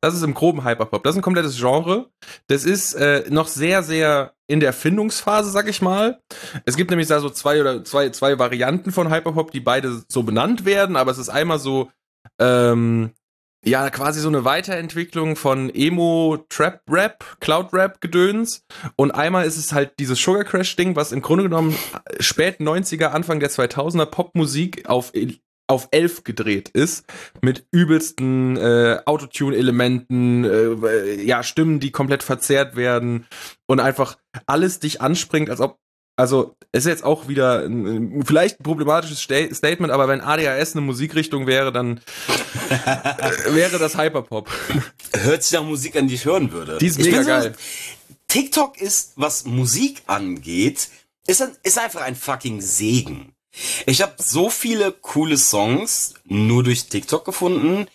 Das 0.00 0.14
ist 0.14 0.22
im 0.22 0.34
groben 0.34 0.64
Hyperpop. 0.64 1.02
Das 1.02 1.14
ist 1.14 1.18
ein 1.18 1.22
komplettes 1.22 1.58
Genre. 1.58 2.10
Das 2.46 2.64
ist 2.64 2.94
äh, 2.94 3.24
noch 3.28 3.48
sehr, 3.48 3.82
sehr 3.82 4.34
in 4.46 4.60
der 4.60 4.72
Findungsphase, 4.72 5.50
sag 5.50 5.68
ich 5.68 5.80
mal. 5.80 6.20
Es 6.64 6.76
gibt 6.76 6.90
nämlich 6.90 7.08
da 7.08 7.20
so 7.20 7.30
zwei 7.30 7.60
oder 7.60 7.84
zwei, 7.84 8.10
zwei 8.10 8.38
Varianten 8.38 8.92
von 8.92 9.12
Hyperpop, 9.12 9.52
die 9.52 9.60
beide 9.60 10.02
so 10.08 10.22
benannt 10.22 10.64
werden, 10.64 10.96
aber 10.96 11.10
es 11.12 11.18
ist 11.18 11.28
einmal 11.28 11.58
so, 11.58 11.90
ähm, 12.40 13.12
ja, 13.64 13.90
quasi 13.90 14.20
so 14.20 14.28
eine 14.28 14.44
Weiterentwicklung 14.44 15.36
von 15.36 15.70
Emo, 15.74 16.38
Trap 16.48 16.80
Rap, 16.88 17.36
Cloud 17.40 17.72
Rap 17.72 18.00
Gedöns. 18.00 18.64
Und 18.96 19.10
einmal 19.10 19.44
ist 19.44 19.58
es 19.58 19.72
halt 19.72 19.92
dieses 19.98 20.18
Sugar 20.18 20.44
Crash 20.44 20.76
Ding, 20.76 20.96
was 20.96 21.12
im 21.12 21.20
Grunde 21.20 21.44
genommen 21.44 21.76
spät 22.20 22.60
90er, 22.60 23.08
Anfang 23.08 23.38
der 23.38 23.50
2000er 23.50 24.06
Popmusik 24.06 24.88
auf 24.88 25.14
auf 25.70 25.88
11 25.92 26.24
gedreht 26.24 26.68
ist, 26.68 27.04
mit 27.40 27.66
übelsten 27.70 28.56
äh, 28.56 29.00
Autotune-Elementen, 29.04 30.44
äh, 30.44 31.22
ja, 31.22 31.42
Stimmen, 31.42 31.80
die 31.80 31.92
komplett 31.92 32.22
verzerrt 32.22 32.76
werden 32.76 33.26
und 33.66 33.80
einfach 33.80 34.18
alles 34.46 34.80
dich 34.80 35.00
anspringt, 35.00 35.48
als 35.48 35.60
ob 35.60 35.78
also 36.16 36.54
ist 36.72 36.84
jetzt 36.84 37.02
auch 37.02 37.28
wieder 37.28 37.64
ein, 37.64 38.22
vielleicht 38.26 38.60
ein 38.60 38.62
problematisches 38.62 39.22
Sta 39.22 39.54
Statement, 39.54 39.90
aber 39.90 40.06
wenn 40.06 40.20
ADHS 40.20 40.72
eine 40.72 40.82
Musikrichtung 40.82 41.46
wäre, 41.46 41.72
dann 41.72 42.00
äh, 42.68 43.54
wäre 43.54 43.78
das 43.78 43.96
Hyperpop. 43.96 44.50
Hört 45.14 45.42
sich 45.42 45.58
nach 45.58 45.64
Musik 45.64 45.96
an, 45.96 46.08
die 46.08 46.16
ich 46.16 46.26
hören 46.26 46.52
würde. 46.52 46.76
Die 46.76 46.88
ist 46.88 46.98
mega 46.98 47.22
geil. 47.22 47.54
So, 47.54 48.14
TikTok 48.28 48.78
ist, 48.78 49.12
was 49.16 49.46
Musik 49.46 50.02
angeht, 50.08 50.90
ist, 51.26 51.40
ein, 51.40 51.52
ist 51.62 51.78
einfach 51.78 52.02
ein 52.02 52.16
fucking 52.16 52.60
Segen. 52.60 53.32
Ich 53.86 54.02
habe 54.02 54.14
so 54.18 54.50
viele 54.50 54.92
coole 54.92 55.36
Songs 55.36 56.14
nur 56.24 56.62
durch 56.62 56.86
TikTok 56.86 57.24
gefunden, 57.24 57.86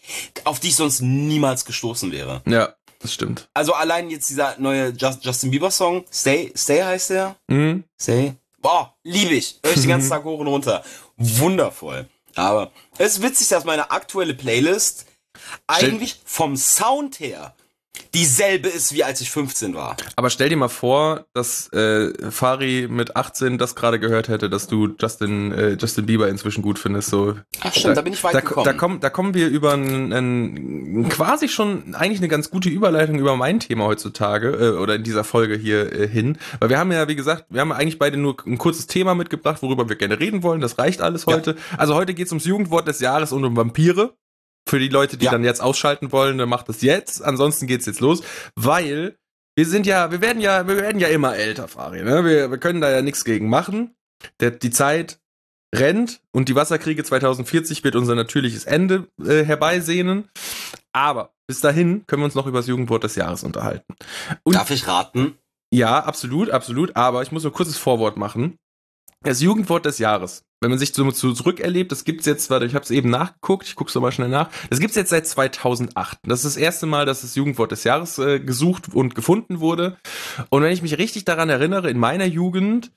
auf 0.44 0.60
die 0.60 0.70
ich 0.70 0.76
sonst 0.76 1.02
niemals 1.02 1.66
gestoßen 1.66 2.12
wäre. 2.12 2.42
Ja, 2.46 2.76
das 3.00 3.14
stimmt. 3.14 3.48
Also 3.54 3.74
allein 3.74 4.10
jetzt 4.10 4.30
dieser 4.30 4.58
neue 4.60 4.90
Justin 4.90 5.52
Bieber 5.52 5.72
Song, 5.72 6.06
Stay, 6.12 6.52
Stay 6.56 6.84
heißt 6.84 7.12
der? 7.12 7.36
Mhm. 7.48 7.84
Stay. 8.00 8.34
Boah, 8.62 8.96
liebe 9.04 9.36
ich. 9.36 9.60
Hör 9.64 9.74
ich 9.74 9.82
den 9.82 9.90
ganzen 9.90 10.10
Tag 10.10 10.24
hoch 10.24 10.40
und 10.40 10.48
runter. 10.48 10.84
Wundervoll. 11.18 12.10
Aber 12.36 12.72
es 12.98 13.14
ist 13.14 13.22
witzig, 13.22 13.48
dass 13.50 13.64
meine 13.64 13.92
aktuelle 13.92 14.34
Playlist 14.34 15.06
eigentlich 15.68 16.20
vom 16.26 16.58
Sound 16.58 17.20
her 17.20 17.56
dieselbe 18.14 18.70
ist, 18.70 18.94
wie 18.94 19.04
als 19.04 19.22
ich 19.22 19.30
15 19.30 19.76
war. 19.76 19.98
Aber 20.16 20.30
stell 20.30 20.50
dir 20.50 20.58
mal 20.58 20.70
vor, 20.70 21.26
dass 21.34 21.72
äh, 21.74 22.32
Fari 22.32 22.88
mit 22.90 23.16
18 23.16 23.58
das 23.58 23.76
gerade 23.76 24.00
gehört 24.00 24.30
hätte, 24.30 24.50
dass 24.50 24.68
du 24.68 24.96
Justin, 25.00 25.52
äh, 25.52 25.78
Justin 25.80 26.06
Bieber 26.06 26.30
inzwischen 26.30 26.62
gut 26.62 26.80
findest. 26.80 27.10
So. 27.10 27.36
Ach 27.62 27.72
stimmt, 27.72 27.86
da, 27.86 27.94
da 27.96 28.02
bin 28.02 28.14
ich 28.14 28.24
weit 28.24 28.34
da, 28.34 28.40
gekommen. 28.40 28.66
Da, 28.66 28.74
kommen, 28.74 29.00
da 29.02 29.10
kommen 29.10 29.34
wir 29.34 29.48
über 29.48 29.74
ein, 29.74 30.14
ein, 30.14 31.10
quasi 31.10 31.50
schon 31.50 31.96
eigentlich 31.96 32.20
eine 32.20 32.30
ganz 32.30 32.50
gute 32.50 32.70
Überleitung 32.70 33.20
über 33.20 33.36
mein 33.36 33.60
Thema 33.60 33.86
heutzutage 33.86 34.50
äh, 34.50 34.78
oder 34.78 34.96
in 34.96 35.04
dieser 35.04 35.24
Folge 35.24 35.56
hier 35.56 35.92
äh, 35.92 36.08
hin. 36.08 36.38
Weil 36.60 36.70
wir 36.70 36.80
haben 36.80 36.92
ja, 36.92 37.08
wie 37.08 37.16
gesagt, 37.16 37.46
wir 37.50 37.62
haben 37.62 37.72
eigentlich 37.72 38.00
beide 38.00 38.18
nur 38.18 38.38
ein 38.46 38.58
kurzes 38.58 38.88
Thema 38.88 39.14
mitgebracht, 39.16 39.62
worüber 39.62 39.90
wir 39.90 39.96
gerne 39.96 40.20
reden 40.20 40.44
wollen. 40.44 40.62
Das 40.62 40.78
reicht 40.78 41.02
alles 41.02 41.26
heute. 41.26 41.52
Ja. 41.52 41.78
Also 41.78 41.96
heute 41.96 42.14
geht's 42.14 42.32
ums 42.32 42.46
Jugendwort 42.46 42.88
des 42.88 43.00
Jahres 43.00 43.32
und 43.32 43.44
um 43.44 43.58
Vampire. 43.58 44.14
Für 44.68 44.80
die 44.80 44.90
Leute, 44.90 45.18
die 45.18 45.26
ja. 45.26 45.32
dann 45.32 45.44
jetzt 45.44 45.62
ausschalten 45.62 46.12
wollen, 46.12 46.38
dann 46.38 46.50
macht 46.50 46.70
es 46.70 46.82
jetzt. 46.82 47.24
Ansonsten 47.24 47.68
geht's 47.68 47.86
jetzt 47.86 48.00
los, 48.00 48.24
weil 48.56 49.18
wir 49.56 49.66
sind 49.66 49.86
ja, 49.86 50.12
wir 50.12 50.22
werden 50.22 50.42
ja, 50.42 50.68
wir 50.68 50.78
werden 50.78 51.00
ja 51.00 51.08
immer 51.08 51.36
älter, 51.36 51.68
Fari. 51.68 52.04
Ne? 52.04 52.26
Wir, 52.26 52.52
wir 52.52 52.58
können 52.58 52.82
da 52.82 52.90
ja 52.90 53.02
nichts 53.02 53.24
gegen 53.24 53.50
machen. 53.50 53.96
Der, 54.40 54.52
die 54.52 54.72
Zeit 54.72 55.20
rennt 55.74 56.22
und 56.32 56.50
die 56.50 56.56
Wasserkriege 56.56 57.04
2040 57.04 57.84
wird 57.84 57.96
unser 57.96 58.16
natürliches 58.16 58.66
Ende 58.66 59.08
äh, 59.24 59.44
herbeisehnen. 59.44 60.30
Aber 60.94 61.34
bis 61.48 61.62
dahin 61.62 62.06
können 62.08 62.22
wir 62.22 62.26
uns 62.26 62.36
noch 62.36 62.48
über 62.48 62.60
das 62.60 62.68
Jugendwort 62.68 63.04
des 63.04 63.16
Jahres 63.16 63.44
unterhalten. 63.44 63.94
Und 64.44 64.56
Darf 64.56 64.72
ich 64.72 64.88
raten? 64.88 65.38
Ja, 65.72 66.00
absolut, 66.00 66.50
absolut. 66.50 66.96
Aber 66.96 67.22
ich 67.22 67.32
muss 67.32 67.44
nur 67.44 67.52
kurzes 67.52 67.78
Vorwort 67.78 68.18
machen. 68.18 68.58
Das 69.22 69.42
Jugendwort 69.42 69.86
des 69.86 70.00
Jahres 70.00 70.45
wenn 70.62 70.70
man 70.70 70.80
sich 70.80 70.94
so 70.94 71.12
zurückerlebt, 71.12 71.92
das 71.92 72.06
gibt's 72.06 72.26
jetzt, 72.26 72.50
warte, 72.50 72.66
ich 72.66 72.76
habe 72.76 72.84
es 72.84 72.92
eben 72.92 73.10
nachgeguckt, 73.10 73.68
ich 73.68 73.76
guck's 73.76 73.94
nochmal 73.94 74.12
schnell 74.12 74.30
nach. 74.30 74.50
Das 74.70 74.80
gibt's 74.80 74.96
jetzt 74.96 75.10
seit 75.10 75.28
2008. 75.28 76.18
Das 76.24 76.40
ist 76.40 76.56
das 76.56 76.58
erste 76.58 76.86
Mal, 76.86 77.06
dass 77.06 77.22
das 77.22 77.36
Jugendwort 77.36 77.72
des 77.72 77.84
Jahres 77.84 78.18
äh, 78.18 78.40
gesucht 78.40 78.94
und 78.94 79.16
gefunden 79.16 79.60
wurde. 79.60 79.98
Und 80.50 80.64
wenn 80.64 80.72
ich 80.72 80.82
mich 80.82 80.98
richtig 80.98 81.26
daran 81.26 81.50
erinnere, 81.50 81.90
in 81.90 82.00
meiner 82.00 82.26
Jugend, 82.26 82.92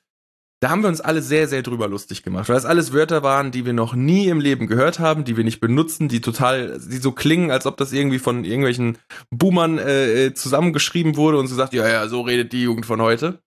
da 0.60 0.70
haben 0.70 0.82
wir 0.82 0.88
uns 0.88 1.00
alle 1.00 1.22
sehr, 1.22 1.46
sehr 1.46 1.62
drüber 1.62 1.88
lustig 1.88 2.22
gemacht, 2.22 2.48
weil 2.48 2.56
es 2.56 2.64
alles 2.64 2.92
Wörter 2.92 3.22
waren, 3.22 3.52
die 3.52 3.64
wir 3.64 3.72
noch 3.72 3.94
nie 3.94 4.26
im 4.28 4.40
Leben 4.40 4.66
gehört 4.66 4.98
haben, 4.98 5.24
die 5.24 5.36
wir 5.36 5.44
nicht 5.44 5.60
benutzen, 5.60 6.08
die 6.08 6.20
total, 6.20 6.80
die 6.80 6.96
so 6.96 7.12
klingen, 7.12 7.50
als 7.50 7.66
ob 7.66 7.76
das 7.76 7.92
irgendwie 7.92 8.18
von 8.18 8.44
irgendwelchen 8.44 8.98
Boomern 9.30 9.78
äh, 9.78 10.26
äh 10.26 10.34
zusammengeschrieben 10.34 11.16
wurde 11.16 11.38
und 11.38 11.46
so 11.46 11.54
sagt, 11.54 11.74
ja, 11.74 11.88
ja, 11.88 12.08
so 12.08 12.22
redet 12.22 12.52
die 12.52 12.62
Jugend 12.62 12.86
von 12.86 13.00
heute. 13.00 13.40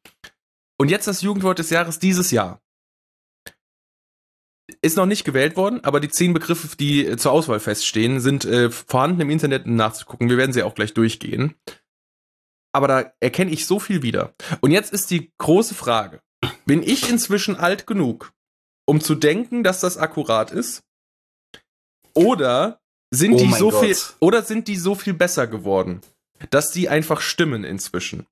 Und 0.77 0.89
jetzt 0.89 1.07
das 1.07 1.21
Jugendwort 1.21 1.59
des 1.59 1.69
Jahres 1.69 1.99
dieses 1.99 2.31
Jahr 2.31 2.61
ist 4.81 4.97
noch 4.97 5.05
nicht 5.05 5.23
gewählt 5.23 5.55
worden, 5.55 5.83
aber 5.83 5.99
die 5.99 6.09
zehn 6.09 6.33
Begriffe, 6.33 6.75
die 6.77 7.05
äh, 7.05 7.17
zur 7.17 7.31
Auswahl 7.31 7.59
feststehen, 7.59 8.19
sind 8.19 8.45
äh, 8.45 8.71
vorhanden 8.71 9.21
im 9.21 9.29
Internet 9.29 9.67
nachzugucken. 9.67 10.29
Wir 10.29 10.37
werden 10.37 10.53
sie 10.53 10.63
auch 10.63 10.75
gleich 10.75 10.93
durchgehen. 10.93 11.55
Aber 12.73 12.87
da 12.87 13.13
erkenne 13.19 13.51
ich 13.51 13.65
so 13.65 13.79
viel 13.79 14.01
wieder. 14.01 14.33
Und 14.61 14.71
jetzt 14.71 14.93
ist 14.93 15.11
die 15.11 15.31
große 15.37 15.75
Frage. 15.75 16.21
Bin 16.65 16.81
ich 16.81 17.09
inzwischen 17.09 17.55
alt 17.55 17.85
genug, 17.85 18.31
um 18.85 19.01
zu 19.01 19.13
denken, 19.15 19.63
dass 19.63 19.81
das 19.81 19.97
akkurat 19.97 20.51
ist? 20.51 20.83
Oder 22.13 22.79
sind 23.13 23.33
Oh 23.33 23.37
die 23.37 23.51
so 23.51 23.69
Gott. 23.69 23.85
viel 23.85 23.97
oder 24.19 24.41
sind 24.41 24.67
die 24.67 24.77
so 24.77 24.95
viel 24.95 25.13
besser 25.13 25.47
geworden, 25.47 26.01
dass 26.49 26.71
die 26.71 26.89
einfach 26.89 27.21
stimmen 27.21 27.63
inzwischen? 27.63 28.25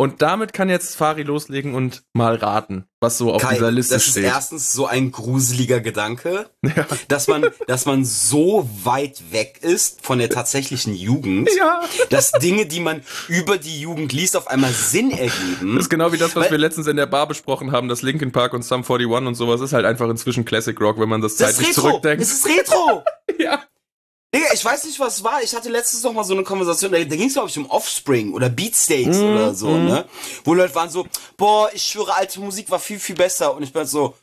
Und 0.00 0.22
damit 0.22 0.52
kann 0.52 0.68
jetzt 0.68 0.94
Fari 0.94 1.24
loslegen 1.24 1.74
und 1.74 2.04
mal 2.12 2.36
raten, 2.36 2.84
was 3.00 3.18
so 3.18 3.32
auf 3.32 3.42
Kai, 3.42 3.54
dieser 3.54 3.72
Liste 3.72 3.94
das 3.94 4.04
ist 4.06 4.12
steht. 4.12 4.24
erstens 4.26 4.72
so 4.72 4.86
ein 4.86 5.10
gruseliger 5.10 5.80
Gedanke, 5.80 6.48
Ja. 6.64 6.86
dass 7.08 7.26
man, 7.26 7.44
dass 7.66 7.84
man 7.84 8.04
so 8.04 8.70
weit 8.84 9.32
weg 9.32 9.58
ist 9.60 10.06
von 10.06 10.20
der 10.20 10.30
tatsächlichen 10.30 10.94
Jugend, 10.94 11.50
ja. 11.58 11.80
dass 12.10 12.30
Dinge, 12.30 12.66
die 12.66 12.78
man 12.78 13.02
über 13.26 13.58
die 13.58 13.80
Jugend 13.80 14.12
liest, 14.12 14.36
auf 14.36 14.46
einmal 14.46 14.70
Sinn 14.70 15.10
ergeben. 15.10 15.74
Das 15.74 15.86
ist 15.86 15.90
genau 15.90 16.12
wie 16.12 16.18
das, 16.18 16.36
was 16.36 16.44
Weil- 16.44 16.52
wir 16.52 16.58
letztens 16.58 16.86
in 16.86 16.96
der 16.96 17.06
Bar 17.06 17.26
besprochen 17.26 17.72
haben, 17.72 17.88
das 17.88 18.02
Linkin 18.02 18.30
Park 18.30 18.54
und 18.54 18.62
Sum 18.62 18.84
41 18.84 19.26
und 19.26 19.34
sowas 19.34 19.60
ist 19.60 19.72
halt 19.72 19.84
einfach 19.84 20.08
inzwischen 20.08 20.44
Classic 20.44 20.80
Rock, 20.80 21.00
wenn 21.00 21.08
man 21.08 21.22
das 21.22 21.34
Das 21.34 21.56
zeitlich 21.56 21.70
Retro. 21.76 21.80
zurückdenkt. 21.88 22.22
Es 22.22 22.30
ist 22.32 22.46
Retro. 22.46 23.02
ja. 23.40 23.62
Digga, 24.34 24.48
ich 24.52 24.62
weiß 24.64 24.84
nicht, 24.84 25.00
was 25.00 25.24
war. 25.24 25.42
Ich 25.42 25.54
hatte 25.54 25.70
letztens 25.70 26.02
noch 26.02 26.12
mal 26.12 26.22
so 26.24 26.34
eine 26.34 26.42
Konversation, 26.44 26.92
da, 26.92 26.98
da 26.98 27.16
ging 27.16 27.28
es, 27.28 27.32
glaube 27.32 27.48
ich, 27.48 27.56
um 27.56 27.64
Offspring 27.70 28.34
oder 28.34 28.50
Beatsteaks 28.50 29.16
Mm, 29.18 29.24
oder 29.32 29.54
so, 29.54 29.78
ne? 29.78 30.04
Wo 30.44 30.52
Leute 30.52 30.74
waren 30.74 30.90
so, 30.90 31.06
boah, 31.38 31.70
ich 31.72 31.82
schwöre, 31.82 32.14
alte 32.14 32.38
Musik 32.40 32.68
war 32.70 32.78
viel, 32.78 32.98
viel 33.00 33.16
besser. 33.16 33.54
Und 33.54 33.62
ich 33.62 33.72
bin 33.72 33.86
so, 33.86 34.14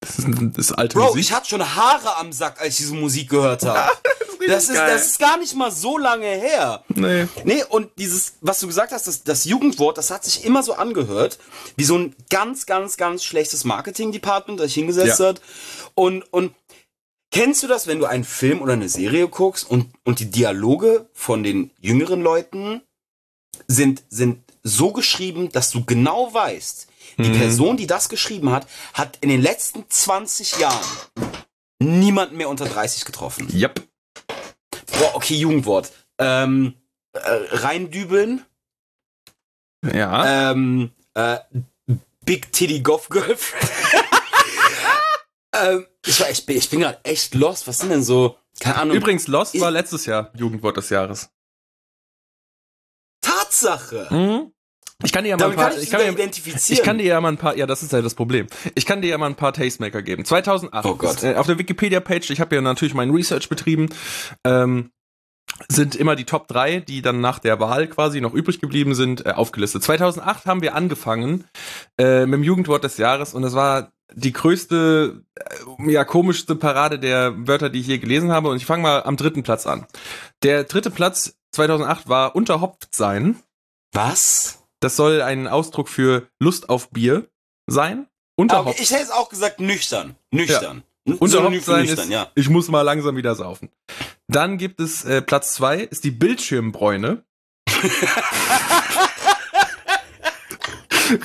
Das 0.00 0.18
ist, 0.18 0.26
das 0.28 0.66
ist 0.66 0.72
alte 0.72 0.96
Bro, 0.96 1.08
Musik. 1.08 1.20
ich 1.20 1.32
hatte 1.32 1.48
schon 1.48 1.74
Haare 1.76 2.16
am 2.16 2.32
Sack, 2.32 2.58
als 2.58 2.70
ich 2.70 2.76
diese 2.78 2.94
Musik 2.94 3.28
gehört 3.28 3.62
habe. 3.66 3.90
das, 4.48 4.70
ist, 4.70 4.78
das 4.78 5.06
ist 5.08 5.18
gar 5.18 5.36
nicht 5.36 5.54
mal 5.54 5.70
so 5.70 5.98
lange 5.98 6.24
her. 6.24 6.82
nee. 6.88 7.26
Nee, 7.44 7.62
und 7.68 7.90
dieses, 7.98 8.36
was 8.40 8.60
du 8.60 8.66
gesagt 8.66 8.92
hast, 8.92 9.06
das, 9.08 9.24
das 9.24 9.44
Jugendwort, 9.44 9.98
das 9.98 10.10
hat 10.10 10.24
sich 10.24 10.42
immer 10.46 10.62
so 10.62 10.72
angehört, 10.72 11.38
wie 11.76 11.84
so 11.84 11.98
ein 11.98 12.16
ganz, 12.30 12.64
ganz, 12.64 12.96
ganz 12.96 13.22
schlechtes 13.24 13.64
Marketing-Department, 13.64 14.58
das 14.58 14.68
sich 14.68 14.74
hingesetzt 14.76 15.20
Ja. 15.20 15.26
hat. 15.26 15.42
Und, 15.94 16.22
und 16.32 16.54
kennst 17.30 17.62
du 17.62 17.66
das, 17.66 17.86
wenn 17.86 17.98
du 17.98 18.06
einen 18.06 18.24
Film 18.24 18.60
oder 18.60 18.72
eine 18.74 18.88
Serie 18.88 19.28
guckst 19.28 19.68
und, 19.68 19.92
und 20.04 20.20
die 20.20 20.30
Dialoge 20.30 21.08
von 21.12 21.42
den 21.42 21.70
jüngeren 21.80 22.22
Leuten 22.22 22.82
sind, 23.66 24.02
sind 24.08 24.42
so 24.62 24.92
geschrieben, 24.92 25.50
dass 25.52 25.70
du 25.70 25.84
genau 25.84 26.32
weißt, 26.32 26.88
die 27.18 27.30
Mhm. 27.30 27.38
Person, 27.38 27.76
die 27.76 27.86
das 27.86 28.08
geschrieben 28.08 28.50
hat, 28.50 28.66
hat 28.94 29.18
in 29.20 29.28
den 29.28 29.42
letzten 29.42 29.84
20 29.88 30.58
Jahren 30.58 30.84
niemanden 31.82 32.36
mehr 32.36 32.48
unter 32.48 32.66
30 32.66 33.04
getroffen. 33.04 33.48
Yep. 33.52 33.82
Boah, 34.98 35.14
okay, 35.14 35.34
Jugendwort. 35.34 35.92
Ähm, 36.18 36.74
äh, 37.12 37.20
reindübeln. 37.22 38.44
Ja. 39.92 40.50
Ähm, 40.52 40.90
äh, 41.14 41.38
Big 42.24 42.52
Titty 42.52 42.80
Goth 42.80 43.08
Girlfriend. 43.08 43.70
ähm, 45.54 45.86
ich, 46.04 46.20
war, 46.20 46.26
bin, 46.46 46.56
ich 46.56 46.70
bin 46.70 46.80
gerade 46.80 46.98
echt 47.04 47.34
lost. 47.34 47.66
Was 47.66 47.78
sind 47.78 47.90
denn 47.90 48.02
so, 48.02 48.36
keine 48.60 48.76
Ahnung, 48.76 48.96
Übrigens, 48.96 49.26
Lost 49.26 49.58
war 49.60 49.70
letztes 49.70 50.06
Jahr 50.06 50.30
Jugendwort 50.34 50.76
des 50.76 50.90
Jahres. 50.90 51.30
Tatsache. 53.20 54.08
Mhm. 54.10 54.52
Ich 55.02 55.12
kann 55.12 55.24
dir 55.24 55.30
ja 55.30 55.36
mal 55.38 55.50
ein 55.50 55.56
paar, 55.56 55.74
ich, 55.74 55.84
ich 55.84 55.90
kann 55.90 56.00
dir, 56.00 56.12
identifizieren. 56.12 56.78
ich 56.78 56.84
kann 56.84 56.98
dir 56.98 57.06
ja 57.06 57.20
mal 57.20 57.28
ein 57.28 57.38
paar, 57.38 57.56
ja, 57.56 57.66
das 57.66 57.82
ist 57.82 57.92
ja 57.92 58.02
das 58.02 58.14
Problem. 58.14 58.46
Ich 58.74 58.84
kann 58.84 59.00
dir 59.00 59.08
ja 59.08 59.18
mal 59.18 59.26
ein 59.26 59.34
paar 59.34 59.52
Tastemaker 59.52 60.02
geben. 60.02 60.24
2008. 60.24 60.84
Oh 60.84 60.94
Gott. 60.94 61.22
Äh, 61.22 61.36
auf 61.36 61.46
der 61.46 61.58
Wikipedia-Page, 61.58 62.30
ich 62.30 62.40
habe 62.40 62.54
ja 62.54 62.60
natürlich 62.60 62.92
mein 62.92 63.10
Research 63.10 63.48
betrieben, 63.48 63.88
ähm, 64.44 64.90
sind 65.68 65.96
immer 65.96 66.16
die 66.16 66.24
Top 66.24 66.48
3, 66.48 66.80
die 66.80 67.00
dann 67.00 67.20
nach 67.20 67.38
der 67.38 67.60
Wahl 67.60 67.86
quasi 67.88 68.20
noch 68.20 68.34
übrig 68.34 68.60
geblieben 68.60 68.94
sind, 68.94 69.24
äh, 69.24 69.30
aufgelistet. 69.30 69.82
2008 69.82 70.44
haben 70.44 70.60
wir 70.60 70.74
angefangen 70.74 71.44
äh, 71.98 72.26
mit 72.26 72.34
dem 72.34 72.44
Jugendwort 72.44 72.84
des 72.84 72.98
Jahres 72.98 73.32
und 73.32 73.42
das 73.42 73.54
war 73.54 73.92
die 74.14 74.32
größte, 74.32 75.24
äh, 75.34 75.92
ja, 75.92 76.04
komischste 76.04 76.56
Parade 76.56 76.98
der 76.98 77.46
Wörter, 77.46 77.70
die 77.70 77.80
ich 77.80 77.86
je 77.86 77.98
gelesen 77.98 78.32
habe. 78.32 78.48
Und 78.48 78.56
ich 78.56 78.66
fange 78.66 78.82
mal 78.82 79.02
am 79.02 79.16
dritten 79.16 79.42
Platz 79.42 79.66
an. 79.66 79.86
Der 80.42 80.64
dritte 80.64 80.90
Platz 80.90 81.36
2008 81.52 82.08
war 82.08 82.34
unterhopft 82.34 82.94
sein. 82.94 83.42
Was? 83.92 84.64
Das 84.80 84.96
soll 84.96 85.22
ein 85.22 85.46
Ausdruck 85.46 85.88
für 85.88 86.28
Lust 86.38 86.68
auf 86.68 86.90
Bier 86.90 87.28
sein. 87.66 88.06
Unterhopft. 88.36 88.76
okay, 88.76 88.82
ich 88.82 88.90
hätte 88.90 89.02
es 89.04 89.10
auch 89.10 89.28
gesagt 89.28 89.60
nüchtern. 89.60 90.16
Nüchtern. 90.30 90.82
Unterhopft 91.04 91.30
Synonym 91.32 91.60
für 91.60 91.70
sein 91.72 91.86
nüchtern, 91.86 92.04
ist, 92.04 92.10
ja. 92.10 92.30
ich 92.34 92.48
muss 92.48 92.68
mal 92.68 92.82
langsam 92.82 93.16
wieder 93.16 93.34
saufen. 93.34 93.70
Dann 94.28 94.58
gibt 94.58 94.80
es 94.80 95.04
äh, 95.04 95.20
Platz 95.22 95.54
zwei 95.54 95.78
ist 95.78 96.04
die 96.04 96.10
Bildschirmbräune. 96.10 97.24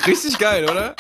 Richtig 0.08 0.40
geil, 0.40 0.70
oder? 0.70 0.96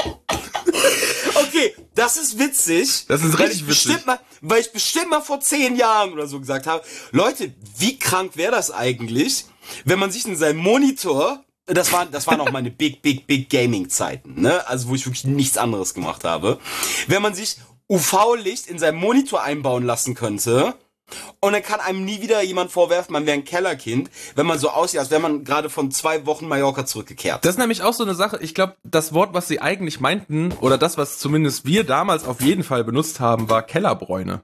Das 1.95 2.17
ist 2.17 2.37
witzig. 2.37 3.05
Das 3.07 3.23
ist 3.23 3.39
richtig 3.39 3.61
ich 3.61 3.67
witzig. 3.67 3.85
Bestimmt 3.85 4.05
mal, 4.05 4.19
weil 4.41 4.61
ich 4.61 4.71
bestimmt 4.71 5.09
mal 5.09 5.21
vor 5.21 5.39
zehn 5.39 5.75
Jahren 5.75 6.11
oder 6.11 6.27
so 6.27 6.39
gesagt 6.39 6.67
habe, 6.67 6.83
Leute, 7.11 7.53
wie 7.77 7.97
krank 7.97 8.35
wäre 8.35 8.51
das 8.51 8.69
eigentlich, 8.69 9.45
wenn 9.85 9.97
man 9.97 10.11
sich 10.11 10.27
in 10.27 10.35
seinem 10.35 10.59
Monitor, 10.59 11.43
das 11.65 11.91
waren, 11.91 12.11
das 12.11 12.27
waren 12.27 12.41
auch 12.41 12.51
meine 12.51 12.69
big, 12.71 13.01
big, 13.01 13.25
big 13.25 13.49
Gaming-Zeiten, 13.49 14.41
ne? 14.41 14.67
Also 14.67 14.89
wo 14.89 14.95
ich 14.95 15.05
wirklich 15.05 15.23
nichts 15.23 15.57
anderes 15.57 15.93
gemacht 15.93 16.25
habe. 16.25 16.59
Wenn 17.07 17.21
man 17.21 17.33
sich 17.33 17.57
UV-Licht 17.87 18.67
in 18.67 18.77
seinem 18.77 18.99
Monitor 18.99 19.43
einbauen 19.43 19.85
lassen 19.85 20.15
könnte, 20.15 20.75
und 21.39 21.53
dann 21.53 21.61
kann 21.61 21.79
einem 21.79 22.03
nie 22.03 22.21
wieder 22.21 22.41
jemand 22.41 22.71
vorwerfen, 22.71 23.13
man 23.13 23.25
wäre 23.25 23.37
ein 23.37 23.45
Kellerkind, 23.45 24.09
wenn 24.35 24.45
man 24.45 24.57
so 24.57 24.69
aussieht, 24.69 24.99
als 24.99 25.11
wäre 25.11 25.21
man 25.21 25.43
gerade 25.43 25.69
von 25.69 25.91
zwei 25.91 26.25
Wochen 26.25 26.47
Mallorca 26.47 26.85
zurückgekehrt. 26.85 27.45
Das 27.45 27.51
ist 27.55 27.59
nämlich 27.59 27.83
auch 27.83 27.93
so 27.93 28.03
eine 28.03 28.15
Sache. 28.15 28.39
Ich 28.41 28.55
glaube, 28.55 28.75
das 28.83 29.13
Wort, 29.13 29.33
was 29.33 29.47
sie 29.47 29.61
eigentlich 29.61 29.99
meinten, 29.99 30.51
oder 30.61 30.77
das, 30.77 30.97
was 30.97 31.19
zumindest 31.19 31.65
wir 31.65 31.83
damals 31.83 32.25
auf 32.25 32.41
jeden 32.41 32.63
Fall 32.63 32.83
benutzt 32.83 33.19
haben, 33.19 33.49
war 33.49 33.63
Kellerbräune. 33.63 34.43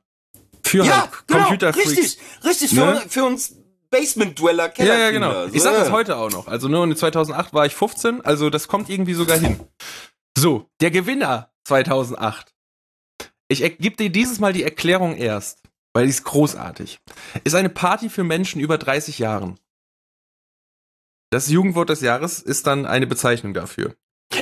Für 0.64 0.86
ja, 0.86 1.02
halt 1.02 1.10
genau, 1.28 1.40
Computerfreaks. 1.46 1.90
richtig, 1.90 2.18
richtig, 2.46 2.70
für, 2.70 2.86
Ne? 2.86 2.92
uns, 2.92 3.14
für 3.14 3.24
uns 3.26 3.56
Basement-Dweller, 3.90 4.72
Ja, 4.78 4.98
ja, 4.98 5.12
genau. 5.12 5.48
So, 5.48 5.54
Ich 5.54 5.62
sag 5.62 5.74
ja. 5.74 5.80
das 5.80 5.92
heute 5.92 6.16
auch 6.18 6.32
noch. 6.32 6.48
Also 6.48 6.68
nur 6.68 6.84
in 6.84 6.96
2008 6.96 7.54
war 7.54 7.66
ich 7.66 7.76
15, 7.76 8.22
also 8.24 8.50
das 8.50 8.68
kommt 8.68 8.90
irgendwie 8.90 9.14
sogar 9.14 9.38
hin. 9.38 9.60
So, 10.38 10.70
der 10.80 10.92
Gewinner 10.92 11.52
2008. 11.66 12.54
Ich 13.50 13.60
gebe 13.80 13.98
dir 13.98 14.10
dieses 14.10 14.40
Mal 14.40 14.54
die 14.54 14.64
Erklärung 14.64 15.16
erst, 15.18 15.62
weil 15.94 16.06
die 16.06 16.10
ist 16.12 16.24
großartig. 16.24 17.00
Ist 17.44 17.56
eine 17.56 17.70
Party 17.70 18.10
für 18.10 18.24
Menschen 18.24 18.62
über 18.62 18.78
30 18.78 19.20
Jahren. 19.20 19.60
Das 21.32 21.48
Jugendwort 21.50 21.90
des 21.90 22.02
Jahres 22.02 22.40
ist 22.42 22.68
dann 22.68 22.86
eine 22.86 23.08
Bezeichnung 23.08 23.54
dafür. 23.54 23.96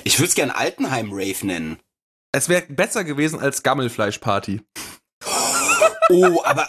Ich 0.04 0.20
würde 0.20 0.30
es 0.30 0.36
gern 0.36 0.52
Altenheim-Rave 0.52 1.46
nennen. 1.46 1.80
Es 2.32 2.50
wäre 2.50 2.62
besser 2.68 3.04
gewesen 3.04 3.40
als 3.40 3.64
Gammelfleischparty. 3.64 4.62
Oh, 6.12 6.42
aber 6.44 6.68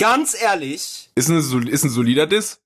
ganz 0.00 0.34
ehrlich, 0.34 1.08
Ist 1.14 1.28
ein, 1.28 1.40
sol- 1.40 1.68
ist 1.68 1.84
ein 1.84 1.88
solider 1.90 2.26
Diss, 2.26 2.60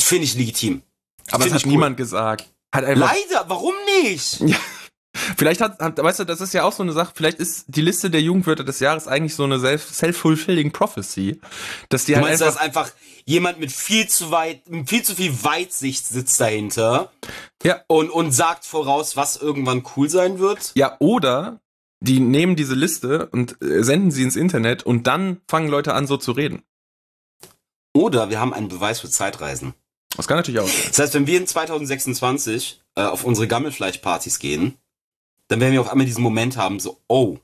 finde 0.00 0.24
ich 0.24 0.34
legitim. 0.34 0.82
aber 1.30 1.44
das 1.44 1.54
hat 1.54 1.64
cool. 1.64 1.70
niemand 1.70 1.96
gesagt. 1.96 2.52
Hat 2.74 2.82
Leider, 2.84 3.44
warum 3.48 3.72
nicht? 4.02 4.40
Vielleicht 5.36 5.60
hat, 5.60 5.80
hat, 5.80 6.02
weißt 6.02 6.20
du, 6.20 6.24
das 6.24 6.40
ist 6.40 6.54
ja 6.54 6.64
auch 6.64 6.72
so 6.72 6.82
eine 6.82 6.92
Sache, 6.92 7.12
vielleicht 7.14 7.38
ist 7.38 7.64
die 7.68 7.80
Liste 7.82 8.10
der 8.10 8.20
Jugendwörter 8.20 8.64
des 8.64 8.80
Jahres 8.80 9.06
eigentlich 9.08 9.34
so 9.34 9.44
eine 9.44 9.58
self- 9.58 9.92
self-fulfilling 9.92 10.72
prophecy, 10.72 11.40
dass 11.88 12.04
die 12.04 12.12
Du 12.12 12.16
halt 12.16 12.26
meinst, 12.28 12.42
einfach, 12.42 12.54
dass 12.54 12.62
einfach 12.62 12.90
jemand 13.24 13.58
mit 13.60 13.72
viel 13.72 14.08
zu 14.08 14.30
weit, 14.30 14.62
viel 14.86 15.02
zu 15.02 15.14
viel 15.14 15.32
Weitsicht 15.44 16.06
sitzt 16.06 16.40
dahinter 16.40 17.12
ja, 17.62 17.80
und, 17.86 18.10
und 18.10 18.32
sagt 18.32 18.64
voraus, 18.64 19.16
was 19.16 19.36
irgendwann 19.36 19.84
cool 19.96 20.08
sein 20.08 20.38
wird? 20.38 20.72
ja, 20.74 20.96
oder 21.00 21.60
die 22.00 22.20
nehmen 22.20 22.54
diese 22.54 22.74
Liste 22.74 23.26
und 23.26 23.60
äh, 23.62 23.82
senden 23.82 24.10
sie 24.10 24.22
ins 24.22 24.36
Internet 24.36 24.82
und 24.82 25.06
dann 25.06 25.40
fangen 25.48 25.68
Leute 25.68 25.94
an, 25.94 26.06
so 26.06 26.18
zu 26.18 26.32
reden. 26.32 26.62
Oder 27.94 28.28
wir 28.28 28.40
haben 28.40 28.52
einen 28.52 28.68
Beweis 28.68 29.00
für 29.00 29.08
Zeitreisen. 29.08 29.74
Das 30.16 30.28
kann 30.28 30.36
natürlich 30.36 30.60
auch 30.60 30.68
sein. 30.68 30.84
Das 30.88 30.98
heißt, 30.98 31.14
wenn 31.14 31.26
wir 31.26 31.38
in 31.38 31.46
2026 31.46 32.82
äh, 32.96 33.02
auf 33.02 33.24
unsere 33.24 33.48
Gammelfleischpartys 33.48 34.38
gehen, 34.38 34.76
dann 35.48 35.60
werden 35.60 35.72
wir 35.72 35.80
auf 35.80 35.90
einmal 35.90 36.06
diesen 36.06 36.22
Moment 36.22 36.56
haben, 36.56 36.80
so, 36.80 37.00
oh, 37.08 37.38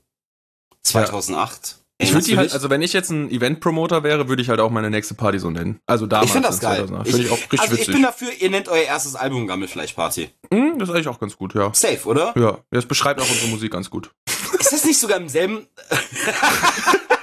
2008. 0.83 1.77
Ich 2.01 2.13
würde 2.13 2.37
halt, 2.37 2.53
also 2.53 2.69
wenn 2.69 2.81
ich 2.81 2.93
jetzt 2.93 3.11
ein 3.11 3.29
Event-Promoter 3.29 4.03
wäre, 4.03 4.27
würde 4.27 4.41
ich 4.41 4.49
halt 4.49 4.59
auch 4.59 4.71
meine 4.71 4.89
nächste 4.89 5.13
Party 5.13 5.37
so 5.37 5.51
nennen. 5.51 5.79
Also 5.85 6.07
damals. 6.07 6.27
ich 6.27 6.33
finde 6.33 6.47
das 6.47 6.59
geil. 6.59 6.87
2008. 6.87 7.07
Finde 7.07 7.25
ich 7.25 7.31
auch 7.31 7.37
richtig 7.37 7.59
also 7.59 7.73
ich 7.73 7.79
witzig. 7.81 7.93
bin 7.93 8.03
dafür, 8.03 8.29
ihr 8.39 8.49
nennt 8.49 8.69
euer 8.69 8.83
erstes 8.83 9.15
Album 9.15 9.45
Gammelfleischparty. 9.45 10.29
Hm, 10.51 10.79
das 10.79 10.89
ist 10.89 10.95
eigentlich 10.95 11.07
auch 11.07 11.19
ganz 11.19 11.37
gut, 11.37 11.53
ja. 11.53 11.71
Safe, 11.73 12.03
oder? 12.05 12.33
Ja, 12.35 12.57
das 12.71 12.87
beschreibt 12.87 13.21
auch 13.21 13.29
unsere 13.29 13.49
Musik 13.49 13.71
ganz 13.71 13.89
gut. 13.89 14.11
Ist 14.59 14.73
das 14.73 14.83
nicht 14.83 14.99
sogar 14.99 15.17
im 15.17 15.29
selben... 15.29 15.67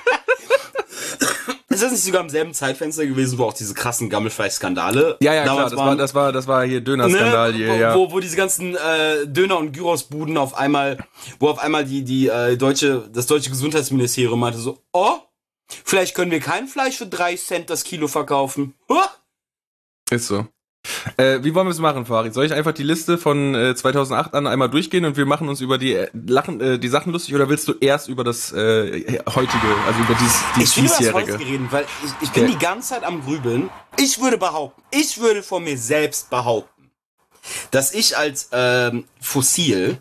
Ist 1.78 1.84
das 1.84 1.92
nicht 1.92 2.02
sogar 2.02 2.22
im 2.22 2.28
selben 2.28 2.52
Zeitfenster 2.54 3.06
gewesen, 3.06 3.38
wo 3.38 3.44
auch 3.44 3.52
diese 3.52 3.72
krassen 3.72 4.10
Gammelfleisch-Skandale 4.10 5.16
Ja, 5.20 5.32
ja, 5.32 5.44
klar, 5.44 5.70
das 5.70 5.76
war, 5.76 5.94
das 5.94 6.12
war, 6.12 6.32
das 6.32 6.48
war 6.48 6.66
hier 6.66 6.80
Döner-Skandal 6.80 7.54
hier, 7.54 7.68
ne? 7.68 7.80
ja. 7.80 7.94
wo, 7.94 8.10
wo 8.10 8.18
diese 8.18 8.36
ganzen 8.36 8.74
äh, 8.74 9.28
Döner- 9.28 9.58
und 9.58 9.72
Gyrosbuden 9.72 10.36
auf 10.38 10.58
einmal, 10.58 10.98
wo 11.38 11.48
auf 11.48 11.60
einmal 11.60 11.84
die, 11.84 12.02
die 12.02 12.26
äh, 12.26 12.56
deutsche, 12.56 13.08
das 13.12 13.26
deutsche 13.26 13.50
Gesundheitsministerium 13.50 14.40
meinte 14.40 14.58
so, 14.58 14.82
oh, 14.92 15.18
vielleicht 15.84 16.16
können 16.16 16.32
wir 16.32 16.40
kein 16.40 16.66
Fleisch 16.66 16.96
für 16.96 17.06
drei 17.06 17.36
Cent 17.36 17.70
das 17.70 17.84
Kilo 17.84 18.08
verkaufen. 18.08 18.74
Huh? 18.88 19.06
Ist 20.10 20.26
so. 20.26 20.48
Äh, 21.16 21.42
wie 21.42 21.54
wollen 21.54 21.66
wir 21.66 21.72
es 21.72 21.78
machen, 21.78 22.06
Farid? 22.06 22.34
Soll 22.34 22.46
ich 22.46 22.52
einfach 22.52 22.72
die 22.72 22.82
Liste 22.82 23.18
von 23.18 23.54
äh, 23.54 23.74
2008 23.74 24.34
an 24.34 24.46
einmal 24.46 24.68
durchgehen 24.68 25.04
und 25.04 25.16
wir 25.16 25.26
machen 25.26 25.48
uns 25.48 25.60
über 25.60 25.78
die 25.78 25.94
äh, 25.94 26.08
Lachen, 26.12 26.60
äh, 26.60 26.78
die 26.78 26.88
Sachen 26.88 27.12
lustig 27.12 27.34
oder 27.34 27.48
willst 27.48 27.68
du 27.68 27.74
erst 27.80 28.08
über 28.08 28.24
das 28.24 28.52
äh, 28.52 29.18
heutige, 29.34 29.66
also 29.86 30.00
über 30.00 30.14
dieses, 30.14 30.40
dieses 30.56 30.76
Ich 30.76 30.82
diesjährige? 30.82 31.32
Heutige 31.32 31.50
reden, 31.50 31.68
weil 31.70 31.84
ich, 32.04 32.28
ich 32.28 32.30
bin 32.30 32.46
die 32.46 32.58
ganze 32.58 32.90
Zeit 32.90 33.04
am 33.04 33.22
Grübeln. 33.22 33.70
Ich 33.98 34.20
würde 34.20 34.38
behaupten, 34.38 34.82
ich 34.90 35.20
würde 35.20 35.42
von 35.42 35.64
mir 35.64 35.76
selbst 35.76 36.30
behaupten, 36.30 36.90
dass 37.70 37.92
ich 37.92 38.16
als 38.16 38.48
ähm, 38.52 39.04
Fossil 39.20 39.98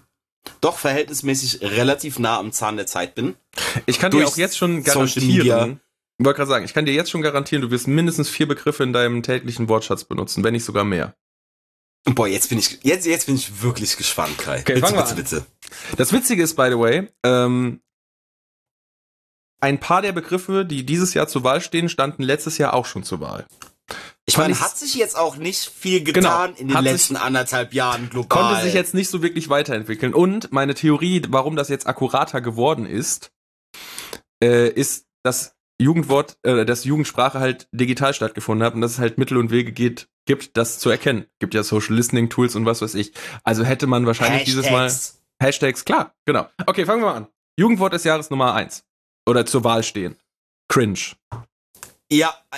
doch 0.61 0.77
verhältnismäßig 0.77 1.61
relativ 1.61 2.19
nah 2.19 2.39
am 2.39 2.51
Zahn 2.51 2.77
der 2.77 2.87
Zeit 2.87 3.15
bin. 3.15 3.35
Ich 3.85 3.99
kann 3.99 4.11
dir 4.11 4.25
auch 4.25 4.37
jetzt 4.37 4.57
schon 4.57 4.83
garantieren, 4.83 5.81
ich 6.19 6.25
wollte 6.25 6.37
gerade 6.37 6.49
sagen, 6.49 6.65
ich 6.65 6.73
kann 6.73 6.85
dir 6.85 6.93
jetzt 6.93 7.11
schon 7.11 7.21
garantieren, 7.21 7.61
du 7.61 7.69
wirst 7.71 7.87
mindestens 7.87 8.29
vier 8.29 8.47
Begriffe 8.47 8.83
in 8.83 8.93
deinem 8.93 9.21
täglichen 9.23 9.69
Wortschatz 9.69 10.03
benutzen, 10.03 10.43
wenn 10.43 10.53
nicht 10.53 10.65
sogar 10.65 10.83
mehr. 10.83 11.15
Boah, 12.05 12.27
jetzt 12.27 12.49
bin 12.49 12.57
ich, 12.57 12.79
jetzt, 12.83 13.05
jetzt 13.05 13.25
bin 13.25 13.35
ich 13.35 13.61
wirklich 13.61 13.97
gespannt, 13.97 14.37
Kai. 14.37 14.61
Okay, 14.61 14.75
bitte, 14.75 14.79
fangen 14.87 14.95
wir 14.97 15.15
bitte, 15.15 15.41
bitte. 15.41 15.45
Das 15.97 16.13
Witzige 16.13 16.41
ist, 16.41 16.55
by 16.55 16.69
the 16.71 16.79
way, 16.79 17.09
ähm, 17.23 17.81
ein 19.59 19.79
paar 19.79 20.01
der 20.01 20.11
Begriffe, 20.13 20.65
die 20.65 20.85
dieses 20.85 21.13
Jahr 21.13 21.27
zur 21.27 21.43
Wahl 21.43 21.61
stehen, 21.61 21.89
standen 21.89 22.23
letztes 22.23 22.57
Jahr 22.57 22.73
auch 22.73 22.85
schon 22.85 23.03
zur 23.03 23.19
Wahl. 23.19 23.45
Ich 24.25 24.37
meine, 24.37 24.59
hat 24.59 24.77
sich 24.77 24.95
jetzt 24.95 25.17
auch 25.17 25.37
nicht 25.37 25.69
viel 25.69 26.03
getan 26.03 26.53
in 26.55 26.67
den 26.67 26.77
Hat 26.77 26.83
sich- 26.83 26.91
letzten 26.93 27.15
anderthalb 27.15 27.73
Jahren 27.73 28.09
global. 28.09 28.43
Konnte 28.51 28.63
sich 28.63 28.73
jetzt 28.73 28.93
nicht 28.93 29.09
so 29.09 29.21
wirklich 29.21 29.49
weiterentwickeln. 29.49 30.13
Und 30.13 30.51
meine 30.51 30.75
Theorie, 30.75 31.21
warum 31.29 31.55
das 31.55 31.69
jetzt 31.69 31.87
akkurater 31.87 32.41
geworden 32.41 32.85
ist, 32.85 33.31
äh, 34.43 34.69
ist, 34.69 35.05
dass 35.23 35.55
Jugendwort, 35.79 36.37
äh, 36.43 36.65
dass 36.65 36.83
Jugendsprache 36.83 37.39
halt 37.39 37.67
digital 37.71 38.13
stattgefunden 38.13 38.65
hat 38.65 38.73
und 38.73 38.81
dass 38.81 38.93
es 38.93 38.99
halt 38.99 39.17
Mittel 39.17 39.37
und 39.37 39.51
Wege 39.51 39.71
geht, 39.71 40.09
gibt, 40.25 40.57
das 40.57 40.79
zu 40.79 40.89
erkennen. 40.89 41.25
Gibt 41.39 41.53
ja 41.53 41.63
Social 41.63 41.95
Listening 41.95 42.29
Tools 42.29 42.55
und 42.55 42.65
was 42.65 42.81
weiß 42.81 42.95
ich. 42.95 43.13
Also 43.43 43.63
hätte 43.63 43.87
man 43.87 44.05
wahrscheinlich 44.05 44.43
dieses 44.43 44.69
Mal 44.69 44.85
Hashtags. 44.85 45.21
Hashtags, 45.41 45.85
klar, 45.85 46.15
genau. 46.25 46.47
Okay, 46.65 46.85
fangen 46.85 47.01
wir 47.01 47.07
mal 47.07 47.17
an. 47.17 47.27
Jugendwort 47.59 47.93
des 47.93 48.03
Jahres 48.03 48.29
Nummer 48.29 48.53
eins 48.53 48.83
Oder 49.27 49.45
zur 49.45 49.63
Wahl 49.63 49.83
stehen. 49.83 50.17
Cringe. 50.67 50.99
Ja, 52.11 52.35
äh, 52.51 52.57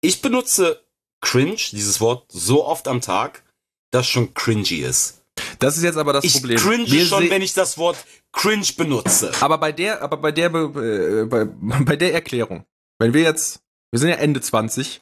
ich 0.00 0.20
benutze 0.20 0.84
cringe, 1.20 1.56
dieses 1.70 2.00
Wort, 2.00 2.30
so 2.30 2.64
oft 2.66 2.88
am 2.88 3.00
Tag, 3.00 3.44
dass 3.92 4.06
schon 4.08 4.34
cringy 4.34 4.80
ist. 4.80 5.21
Das 5.58 5.76
ist 5.76 5.82
jetzt 5.82 5.96
aber 5.96 6.12
das 6.12 6.24
ich 6.24 6.34
Problem. 6.34 6.58
cringe 6.58 6.90
Wir 6.90 7.06
schon, 7.06 7.30
wenn 7.30 7.42
ich 7.42 7.54
das 7.54 7.78
Wort 7.78 7.96
cringe 8.32 8.66
benutze. 8.76 9.32
aber 9.40 9.58
bei 9.58 9.72
der, 9.72 10.02
aber 10.02 10.16
bei 10.16 10.32
der, 10.32 10.52
äh, 10.52 11.24
bei, 11.26 11.44
bei 11.84 11.96
der 11.96 12.12
Erklärung, 12.14 12.64
wenn 12.98 13.14
wir 13.14 13.22
jetzt, 13.22 13.60
wir 13.90 13.98
sind 14.00 14.08
ja 14.10 14.16
Ende 14.16 14.40
20, 14.40 15.00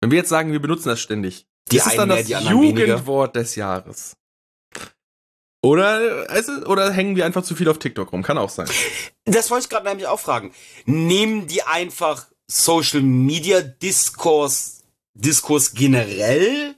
wenn 0.00 0.10
wir 0.10 0.18
jetzt 0.18 0.28
sagen, 0.28 0.52
wir 0.52 0.60
benutzen 0.60 0.88
das 0.88 1.00
ständig, 1.00 1.46
Die 1.70 1.76
ist 1.76 1.86
es 1.86 1.96
dann 1.96 2.08
mehr, 2.08 2.22
das 2.22 2.32
anderen 2.32 2.60
weniger. 2.60 2.86
Jugendwort 2.86 3.36
des 3.36 3.54
Jahres? 3.56 4.16
Oder, 5.64 6.26
also, 6.28 6.52
oder 6.66 6.90
hängen 6.92 7.14
wir 7.14 7.24
einfach 7.24 7.44
zu 7.44 7.54
viel 7.54 7.68
auf 7.68 7.78
TikTok 7.78 8.12
rum? 8.12 8.22
Kann 8.22 8.36
auch 8.36 8.50
sein. 8.50 8.68
Das 9.24 9.50
wollte 9.50 9.64
ich 9.64 9.70
gerade 9.70 9.86
nämlich 9.88 10.08
auch 10.08 10.18
fragen. 10.18 10.52
Nehmen 10.86 11.46
die 11.46 11.62
einfach 11.62 12.26
Social 12.50 13.00
Media 13.02 13.60
Diskurs, 13.60 14.82
Diskurs 15.14 15.72
generell? 15.72 16.74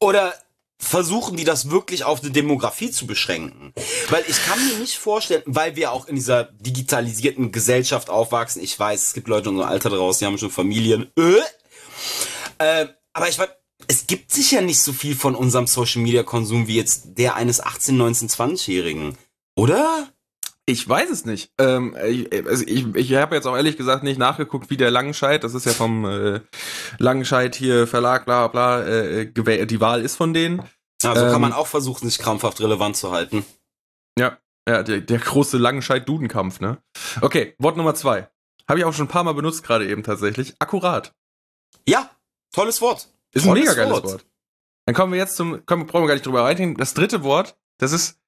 Oder 0.00 0.34
versuchen 0.82 1.36
die 1.36 1.44
das 1.44 1.70
wirklich 1.70 2.04
auf 2.04 2.22
eine 2.22 2.32
Demografie 2.32 2.90
zu 2.90 3.06
beschränken? 3.06 3.72
Weil 4.10 4.24
ich 4.26 4.44
kann 4.44 4.58
mir 4.66 4.78
nicht 4.78 4.98
vorstellen, 4.98 5.42
weil 5.46 5.76
wir 5.76 5.92
auch 5.92 6.06
in 6.06 6.16
dieser 6.16 6.44
digitalisierten 6.44 7.52
Gesellschaft 7.52 8.10
aufwachsen. 8.10 8.62
Ich 8.62 8.78
weiß, 8.78 9.06
es 9.06 9.12
gibt 9.14 9.28
Leute 9.28 9.48
in 9.48 9.54
unserem 9.54 9.70
Alter 9.70 9.90
draußen, 9.90 10.20
die 10.20 10.26
haben 10.26 10.38
schon 10.38 10.50
Familien. 10.50 11.10
Äh, 11.16 12.82
äh, 12.82 12.88
aber 13.12 13.28
ich 13.28 13.38
meine, 13.38 13.52
es 13.86 14.06
gibt 14.06 14.32
sicher 14.32 14.60
nicht 14.60 14.80
so 14.80 14.92
viel 14.92 15.14
von 15.14 15.34
unserem 15.34 15.66
Social 15.66 16.02
Media 16.02 16.22
Konsum 16.24 16.66
wie 16.66 16.76
jetzt 16.76 17.18
der 17.18 17.36
eines 17.36 17.60
18, 17.60 17.96
19, 17.96 18.28
20-Jährigen. 18.28 19.16
Oder? 19.54 20.11
Ich 20.64 20.88
weiß 20.88 21.10
es 21.10 21.24
nicht. 21.24 21.50
Ähm, 21.58 21.96
ich 22.06 22.32
also 22.46 22.64
ich, 22.66 22.94
ich 22.94 23.14
habe 23.14 23.34
jetzt 23.34 23.46
auch 23.46 23.56
ehrlich 23.56 23.76
gesagt 23.76 24.04
nicht 24.04 24.18
nachgeguckt, 24.18 24.70
wie 24.70 24.76
der 24.76 24.90
Langenscheid, 24.92 25.42
das 25.42 25.54
ist 25.54 25.66
ja 25.66 25.72
vom 25.72 26.04
äh, 26.04 26.40
Langenscheid 26.98 27.54
hier 27.56 27.86
Verlag, 27.88 28.24
bla 28.26 28.46
bla, 28.48 28.86
äh, 28.86 29.22
gewäh- 29.24 29.64
die 29.66 29.80
Wahl 29.80 30.02
ist 30.02 30.16
von 30.16 30.32
denen. 30.32 30.62
Also 31.04 31.24
Ähm, 31.24 31.32
kann 31.32 31.40
man 31.40 31.52
auch 31.52 31.66
versuchen, 31.66 32.08
sich 32.08 32.18
krampfhaft 32.20 32.60
relevant 32.60 32.96
zu 32.96 33.10
halten. 33.10 33.44
Ja, 34.16 34.38
ja, 34.68 34.84
der, 34.84 35.00
der 35.00 35.18
große 35.18 35.58
Langenscheid-Dudenkampf, 35.58 36.60
ne? 36.60 36.78
Okay, 37.20 37.56
Wort 37.58 37.76
Nummer 37.76 37.96
zwei. 37.96 38.28
Habe 38.68 38.78
ich 38.78 38.84
auch 38.84 38.92
schon 38.92 39.06
ein 39.06 39.10
paar 39.10 39.24
Mal 39.24 39.34
benutzt, 39.34 39.64
gerade 39.64 39.88
eben 39.88 40.04
tatsächlich. 40.04 40.54
Akkurat. 40.60 41.12
Ja, 41.88 42.08
tolles 42.52 42.80
Wort. 42.80 43.08
Ist 43.32 43.42
ein 43.42 43.48
Tolles 43.48 43.64
mega 43.64 43.74
geiles 43.74 43.92
Wort. 43.94 44.04
Wort. 44.04 44.26
Dann 44.86 44.94
kommen 44.94 45.12
wir 45.12 45.18
jetzt 45.18 45.34
zum, 45.34 45.66
kommen, 45.66 45.86
brauchen 45.86 46.04
wir 46.04 46.08
gar 46.08 46.14
nicht 46.14 46.26
drüber 46.26 46.44
reingehen. 46.44 46.76
Das 46.76 46.94
dritte 46.94 47.24
Wort, 47.24 47.56
das 47.78 47.90
ist 47.90 48.20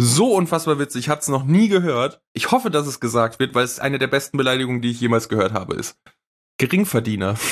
so 0.00 0.34
unfassbar 0.34 0.78
witzig. 0.78 1.04
Ich 1.04 1.08
habe 1.08 1.20
es 1.20 1.28
noch 1.28 1.44
nie 1.44 1.68
gehört. 1.68 2.20
Ich 2.32 2.50
hoffe, 2.50 2.70
dass 2.70 2.86
es 2.86 3.00
gesagt 3.00 3.38
wird, 3.38 3.54
weil 3.54 3.64
es 3.64 3.78
eine 3.78 3.98
der 3.98 4.06
besten 4.06 4.36
Beleidigungen, 4.38 4.80
die 4.80 4.90
ich 4.90 5.00
jemals 5.00 5.28
gehört 5.28 5.52
habe, 5.52 5.74
ist. 5.74 5.96
Geringverdiener. 6.58 7.36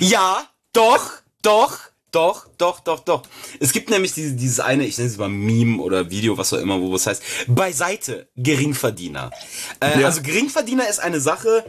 Ja, 0.00 0.46
doch, 0.72 1.10
doch, 1.42 1.76
doch, 2.12 2.46
doch, 2.56 2.78
doch, 2.80 3.00
doch. 3.00 3.22
Es 3.58 3.72
gibt 3.72 3.90
nämlich 3.90 4.12
diese, 4.12 4.34
dieses 4.36 4.60
eine, 4.60 4.86
ich 4.86 4.96
nenne 4.96 5.10
es 5.10 5.18
mal 5.18 5.28
Meme 5.28 5.82
oder 5.82 6.08
Video, 6.10 6.38
was 6.38 6.52
auch 6.52 6.58
immer, 6.58 6.80
wo 6.80 6.94
es 6.94 7.06
heißt, 7.06 7.22
beiseite, 7.48 8.28
Geringverdiener. 8.36 9.32
Äh, 9.80 10.00
Ja. 10.00 10.06
Also 10.06 10.22
Geringverdiener 10.22 10.88
ist 10.88 11.00
eine 11.00 11.20
Sache, 11.20 11.64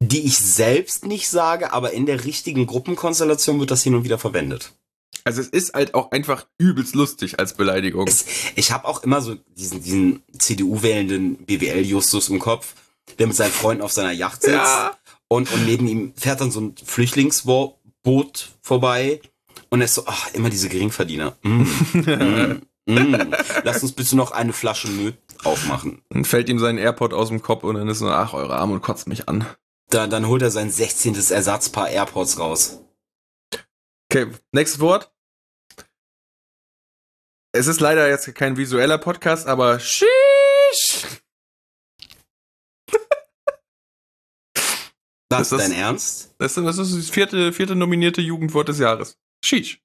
die 0.00 0.26
ich 0.26 0.38
selbst 0.38 1.06
nicht 1.06 1.28
sage, 1.28 1.72
aber 1.72 1.92
in 1.92 2.06
der 2.06 2.24
richtigen 2.24 2.66
Gruppenkonstellation 2.66 3.58
wird 3.58 3.72
das 3.72 3.82
hin 3.82 3.96
und 3.96 4.04
wieder 4.04 4.18
verwendet. 4.18 4.72
Also 5.26 5.40
es 5.40 5.48
ist 5.48 5.74
halt 5.74 5.94
auch 5.94 6.12
einfach 6.12 6.46
übelst 6.56 6.94
lustig 6.94 7.40
als 7.40 7.54
Beleidigung. 7.54 8.06
Es, 8.06 8.26
ich 8.54 8.70
habe 8.70 8.86
auch 8.86 9.02
immer 9.02 9.20
so 9.20 9.34
diesen, 9.56 9.82
diesen 9.82 10.22
CDU-wählenden 10.38 11.38
BWL-Justus 11.44 12.28
im 12.28 12.38
Kopf, 12.38 12.74
der 13.18 13.26
mit 13.26 13.34
seinen 13.34 13.50
Freunden 13.50 13.82
auf 13.82 13.90
seiner 13.90 14.12
Yacht 14.12 14.42
sitzt 14.42 14.54
Ja. 14.54 14.96
und, 15.26 15.52
und 15.52 15.66
neben 15.66 15.88
ihm 15.88 16.12
fährt 16.16 16.40
dann 16.40 16.52
so 16.52 16.60
ein 16.60 16.76
Flüchtlingsboot 16.76 18.52
vorbei 18.62 19.20
und 19.68 19.80
er 19.80 19.86
ist 19.86 19.94
so, 19.94 20.04
ach, 20.06 20.32
immer 20.32 20.48
diese 20.48 20.68
Geringverdiener. 20.68 21.36
Mm, 21.42 21.62
mm, 21.92 22.62
mm. 22.86 23.34
Lass 23.64 23.82
uns 23.82 23.92
bitte 23.92 24.14
noch 24.14 24.30
eine 24.30 24.52
Flasche 24.52 24.86
Müll 24.86 25.16
aufmachen. 25.42 26.02
Dann 26.10 26.24
fällt 26.24 26.48
ihm 26.48 26.60
sein 26.60 26.78
AirPod 26.78 27.12
aus 27.12 27.30
dem 27.30 27.42
Kopf 27.42 27.64
und 27.64 27.74
dann 27.74 27.88
ist 27.88 27.98
so, 27.98 28.08
ach, 28.08 28.32
eure 28.32 28.56
Arme 28.58 28.74
und 28.74 28.82
kotzt 28.82 29.08
mich 29.08 29.28
an. 29.28 29.44
Da, 29.90 30.06
dann 30.06 30.28
holt 30.28 30.42
er 30.42 30.52
sein 30.52 30.70
16. 30.70 31.16
Ersatzpaar 31.16 31.88
AirPods 31.90 32.38
raus. 32.38 32.78
Okay, 34.08 34.28
nächstes 34.52 34.80
Wort. 34.80 35.10
Es 37.56 37.66
ist 37.66 37.80
leider 37.80 38.08
jetzt 38.08 38.34
kein 38.34 38.56
visueller 38.56 38.98
Podcast, 38.98 39.46
aber 39.46 39.80
Sheesh. 39.80 41.06
Das 45.28 45.40
Ist 45.40 45.52
ist 45.52 45.58
das- 45.58 45.68
dein 45.68 45.72
Ernst? 45.72 46.34
Das 46.38 46.56
ist, 46.56 46.64
das 46.64 46.78
ist 46.78 46.94
das 46.96 47.10
vierte, 47.10 47.52
vierte 47.52 47.74
nominierte 47.74 48.20
Jugendwort 48.20 48.68
des 48.68 48.78
Jahres. 48.78 49.18
Sheesh. 49.44 49.80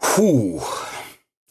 Puh. 0.00 0.60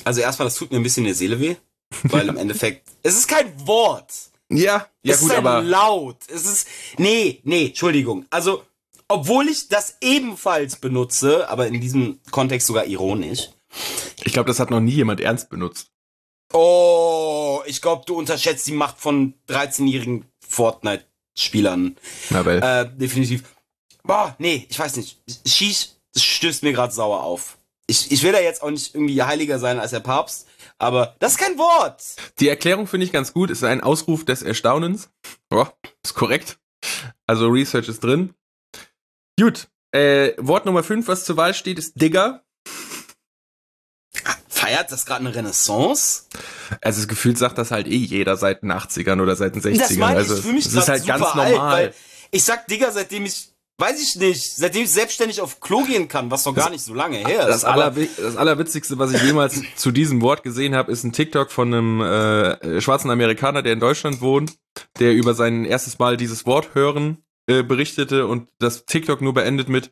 Also 0.04 0.20
erstmal, 0.22 0.48
das 0.48 0.56
tut 0.56 0.70
mir 0.72 0.78
ein 0.78 0.84
bisschen 0.84 1.04
in 1.04 1.10
der 1.10 1.16
Seele 1.16 1.40
weh, 1.40 1.56
weil 2.04 2.28
im 2.28 2.36
Endeffekt, 2.38 2.86
es 3.02 3.16
ist 3.16 3.28
kein 3.30 3.66
Wort. 3.66 4.12
Ja, 4.50 4.88
ja 5.04 5.14
es 5.14 5.22
gut, 5.22 5.30
ist 5.32 5.38
ein 5.38 5.46
aber 5.48 5.62
laut. 5.62 6.18
Es 6.28 6.46
ist 6.46 6.68
nee, 6.98 7.40
nee, 7.44 7.68
Entschuldigung. 7.68 8.26
Also 8.30 8.66
obwohl 9.08 9.48
ich 9.48 9.70
das 9.70 9.96
ebenfalls 10.02 10.76
benutze, 10.76 11.50
aber 11.50 11.68
in 11.68 11.80
diesem 11.80 12.20
Kontext 12.30 12.68
sogar 12.68 12.86
ironisch. 12.86 13.50
Ich 14.24 14.34
glaube, 14.34 14.48
das 14.48 14.60
hat 14.60 14.72
noch 14.72 14.80
nie 14.80 14.92
jemand 14.92 15.22
ernst 15.22 15.50
benutzt. 15.50 15.92
Oh, 16.54 17.62
ich 17.66 17.82
glaube, 17.82 18.04
du 18.06 18.16
unterschätzt 18.16 18.68
die 18.68 18.74
Macht 18.74 19.00
von 19.00 19.36
13-jährigen 19.50 20.26
Fortnite-Spielern. 20.40 21.96
Na. 22.32 22.42
Äh, 22.82 22.90
definitiv. 22.96 23.44
Boah, 24.04 24.36
nee, 24.40 24.66
ich 24.70 24.80
weiß 24.80 24.96
nicht. 24.98 25.22
Das 25.26 26.24
stößt 26.24 26.64
mir 26.64 26.74
gerade 26.74 26.94
sauer 26.94 27.22
auf. 27.22 27.58
Ich, 27.86 28.12
ich 28.12 28.24
will 28.24 28.32
da 28.32 28.40
jetzt 28.40 28.62
auch 28.62 28.70
nicht 28.70 28.96
irgendwie 28.96 29.22
heiliger 29.22 29.60
sein 29.60 29.80
als 29.80 29.92
der 29.92 30.00
Papst, 30.00 30.48
aber 30.78 31.16
das 31.20 31.34
ist 31.34 31.38
kein 31.40 31.58
Wort. 31.58 32.04
Die 32.40 32.48
Erklärung 32.48 32.88
finde 32.88 33.06
ich 33.06 33.12
ganz 33.12 33.34
gut. 33.34 33.50
Ist 33.50 33.64
ein 33.64 33.82
Ausruf 33.82 34.26
des 34.26 34.42
Erstaunens. 34.42 35.10
Ja, 35.52 35.74
ist 36.04 36.14
korrekt. 36.14 36.60
Also 37.28 37.48
Research 37.48 37.90
ist 37.90 38.04
drin. 38.04 38.34
Gut. 39.40 39.68
Äh, 39.92 40.34
Wort 40.38 40.66
Nummer 40.66 40.84
5, 40.84 41.08
was 41.08 41.26
zur 41.26 41.38
Wahl 41.38 41.54
steht, 41.54 41.80
ist 41.80 42.00
Digger. 42.00 42.44
Feiert 44.70 44.92
das 44.92 45.06
gerade 45.06 45.22
eine 45.22 45.34
Renaissance? 45.34 46.24
Also 46.82 47.00
das 47.02 47.08
Gefühl 47.08 47.36
sagt 47.36 47.58
das 47.58 47.72
halt 47.72 47.88
eh 47.88 47.96
jeder 47.96 48.38
seit 48.38 48.62
den 48.62 48.72
80ern 48.72 49.22
oder 49.22 49.36
seit 49.36 49.56
den 49.56 49.62
60ern. 49.62 49.78
Das 49.80 49.92
meine 49.98 50.18
also 50.18 50.36
ich 50.36 50.42
für 50.42 50.54
mich 50.54 50.66
es 50.66 50.74
ist 50.74 50.88
halt 50.88 51.06
ganz 51.08 51.24
alt, 51.24 51.54
normal. 51.54 51.74
weil 51.74 51.94
ich 52.32 52.44
sag 52.44 52.68
Digga, 52.68 52.92
seitdem 52.92 53.26
ich, 53.26 53.50
weiß 53.80 54.00
ich 54.00 54.16
nicht, 54.18 54.56
seitdem 54.56 54.84
ich 54.84 54.92
selbstständig 54.92 55.42
auf 55.42 55.60
Klo 55.60 55.84
gehen 55.84 56.08
kann, 56.08 56.30
was 56.30 56.44
doch 56.44 56.54
gar 56.54 56.70
nicht 56.70 56.84
so 56.84 56.94
lange 56.94 57.18
her 57.18 57.48
Das, 57.48 57.58
ist. 57.58 57.64
aber- 57.66 57.86
Allerwi 57.86 58.10
das 58.16 58.36
Allerwitzigste, 58.38 59.00
was 59.00 59.12
ich 59.12 59.24
jemals 59.24 59.60
zu 59.76 59.90
diesem 59.92 60.22
Wort 60.22 60.44
gesehen 60.44 60.76
habe, 60.76 60.92
ist 60.92 61.04
ein 61.04 61.14
TikTok 61.14 61.52
von 61.52 61.74
einem 61.74 62.02
äh, 62.02 62.80
schwarzen 62.82 63.10
Amerikaner, 63.10 63.64
der 63.64 63.74
in 63.74 63.80
Deutschland 63.80 64.22
wohnt, 64.22 64.54
der 65.00 65.14
über 65.14 65.34
sein 65.34 65.66
erstes 65.66 65.98
Mal 65.98 66.16
dieses 66.18 66.46
Wort 66.46 66.76
hören 66.76 67.24
äh, 67.48 67.64
berichtete 67.64 68.28
und 68.28 68.50
das 68.60 68.86
TikTok 68.86 69.22
nur 69.22 69.34
beendet 69.34 69.68
mit 69.68 69.92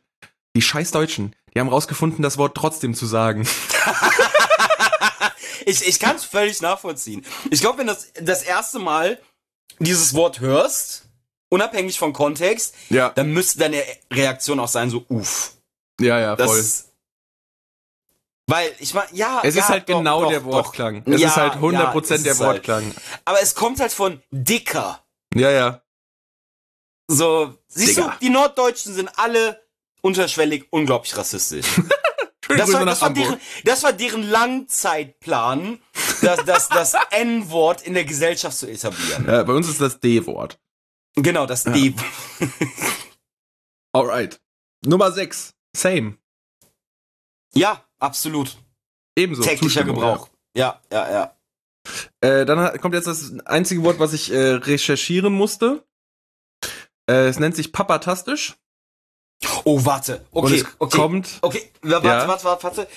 die 0.54 0.62
scheiß 0.62 0.92
Deutschen, 0.92 1.34
die 1.54 1.60
haben 1.60 1.68
rausgefunden, 1.68 2.22
das 2.22 2.38
Wort 2.38 2.56
trotzdem 2.56 2.94
zu 2.94 3.06
sagen. 3.06 3.46
ich 5.68 5.86
ich 5.86 5.98
kann 6.00 6.16
es 6.16 6.24
völlig 6.24 6.60
nachvollziehen. 6.60 7.24
Ich 7.50 7.60
glaube, 7.60 7.78
wenn 7.78 7.86
du 7.88 7.94
das, 7.94 8.12
das 8.20 8.42
erste 8.42 8.78
Mal 8.78 9.20
dieses 9.78 10.14
Wort 10.14 10.40
hörst, 10.40 11.04
unabhängig 11.50 11.98
vom 11.98 12.12
Kontext, 12.12 12.74
Ja. 12.90 13.10
dann 13.10 13.30
müsste 13.32 13.58
deine 13.60 13.82
Reaktion 14.12 14.58
auch 14.60 14.68
sein, 14.68 14.90
so, 14.90 15.04
uff. 15.08 15.52
Ja, 16.00 16.18
ja, 16.18 16.36
Das 16.36 16.46
voll. 16.48 16.58
ist- 16.58 16.84
Weil, 18.46 18.74
ich 18.78 18.94
meine, 18.94 19.08
ja. 19.12 19.40
Es 19.44 19.54
ja, 19.54 19.62
ist 19.62 19.68
halt 19.68 19.88
doch, 19.88 19.98
genau 19.98 20.22
doch, 20.22 20.30
der 20.30 20.40
doch. 20.40 20.46
Wortklang. 20.46 21.02
Es 21.06 21.20
Ja, 21.20 21.28
ist 21.28 21.36
halt 21.36 21.54
ja, 21.54 21.60
100% 21.60 22.14
es 22.14 22.22
der 22.22 22.32
ist 22.32 22.40
halt- 22.40 22.48
Wortklang. 22.56 22.94
Aber 23.24 23.40
es 23.42 23.54
kommt 23.54 23.78
halt 23.80 23.92
von 23.92 24.22
dicker. 24.30 25.04
Ja, 25.34 25.50
ja. 25.50 25.82
So, 27.08 27.54
siehst 27.68 27.96
Digga. 27.98 28.10
du, 28.12 28.18
die 28.20 28.30
Norddeutschen 28.30 28.94
sind 28.94 29.10
alle 29.18 29.62
unterschwellig 30.02 30.66
unglaublich 30.70 31.16
rassistisch. 31.16 31.66
Schöne 32.48 32.58
Das 32.58 32.66
Grüße 32.66 32.78
war, 32.78 32.86
das, 32.86 33.02
war 33.02 33.10
deren, 33.10 33.40
das 33.64 33.82
war 33.82 33.92
deren 33.92 34.22
Langzeitplan, 34.22 35.78
das, 36.22 36.44
das, 36.44 36.68
das 36.68 36.94
N-Wort 37.10 37.82
in 37.82 37.94
der 37.94 38.04
Gesellschaft 38.04 38.56
zu 38.56 38.66
etablieren. 38.66 39.26
Ja, 39.26 39.42
bei 39.44 39.52
uns 39.52 39.68
ist 39.68 39.80
das 39.80 40.00
D-Wort. 40.00 40.58
Genau, 41.14 41.46
das 41.46 41.64
Ja. 41.64 41.72
D. 41.72 41.94
Alright. 43.92 44.40
Nummer 44.84 45.12
6. 45.12 45.54
Same. 45.76 46.16
Ja, 47.54 47.84
absolut. 47.98 48.56
Ebenso. 49.16 49.42
Täglicher 49.42 49.84
Gebrauch. 49.84 50.28
Ja, 50.56 50.80
ja, 50.92 51.10
ja. 51.10 51.12
Ja. 51.12 51.34
Äh, 52.20 52.46
dann 52.46 52.80
kommt 52.80 52.94
jetzt 52.94 53.06
das 53.06 53.32
einzige 53.46 53.82
Wort, 53.82 53.98
was 53.98 54.12
ich 54.12 54.30
äh, 54.30 54.52
recherchieren 54.54 55.32
musste. 55.32 55.84
Äh, 57.08 57.28
es 57.28 57.38
nennt 57.38 57.56
sich 57.56 57.72
papatastisch. 57.72 58.56
Oh, 59.64 59.84
warte. 59.84 60.24
Okay, 60.32 60.56
es 60.56 60.64
okay. 60.78 60.96
kommt. 60.96 61.28
Okay, 61.42 61.70
warte, 61.82 62.06
Ja. 62.08 62.26
warte, 62.28 62.44
warte, 62.44 62.64
warte. 62.64 62.88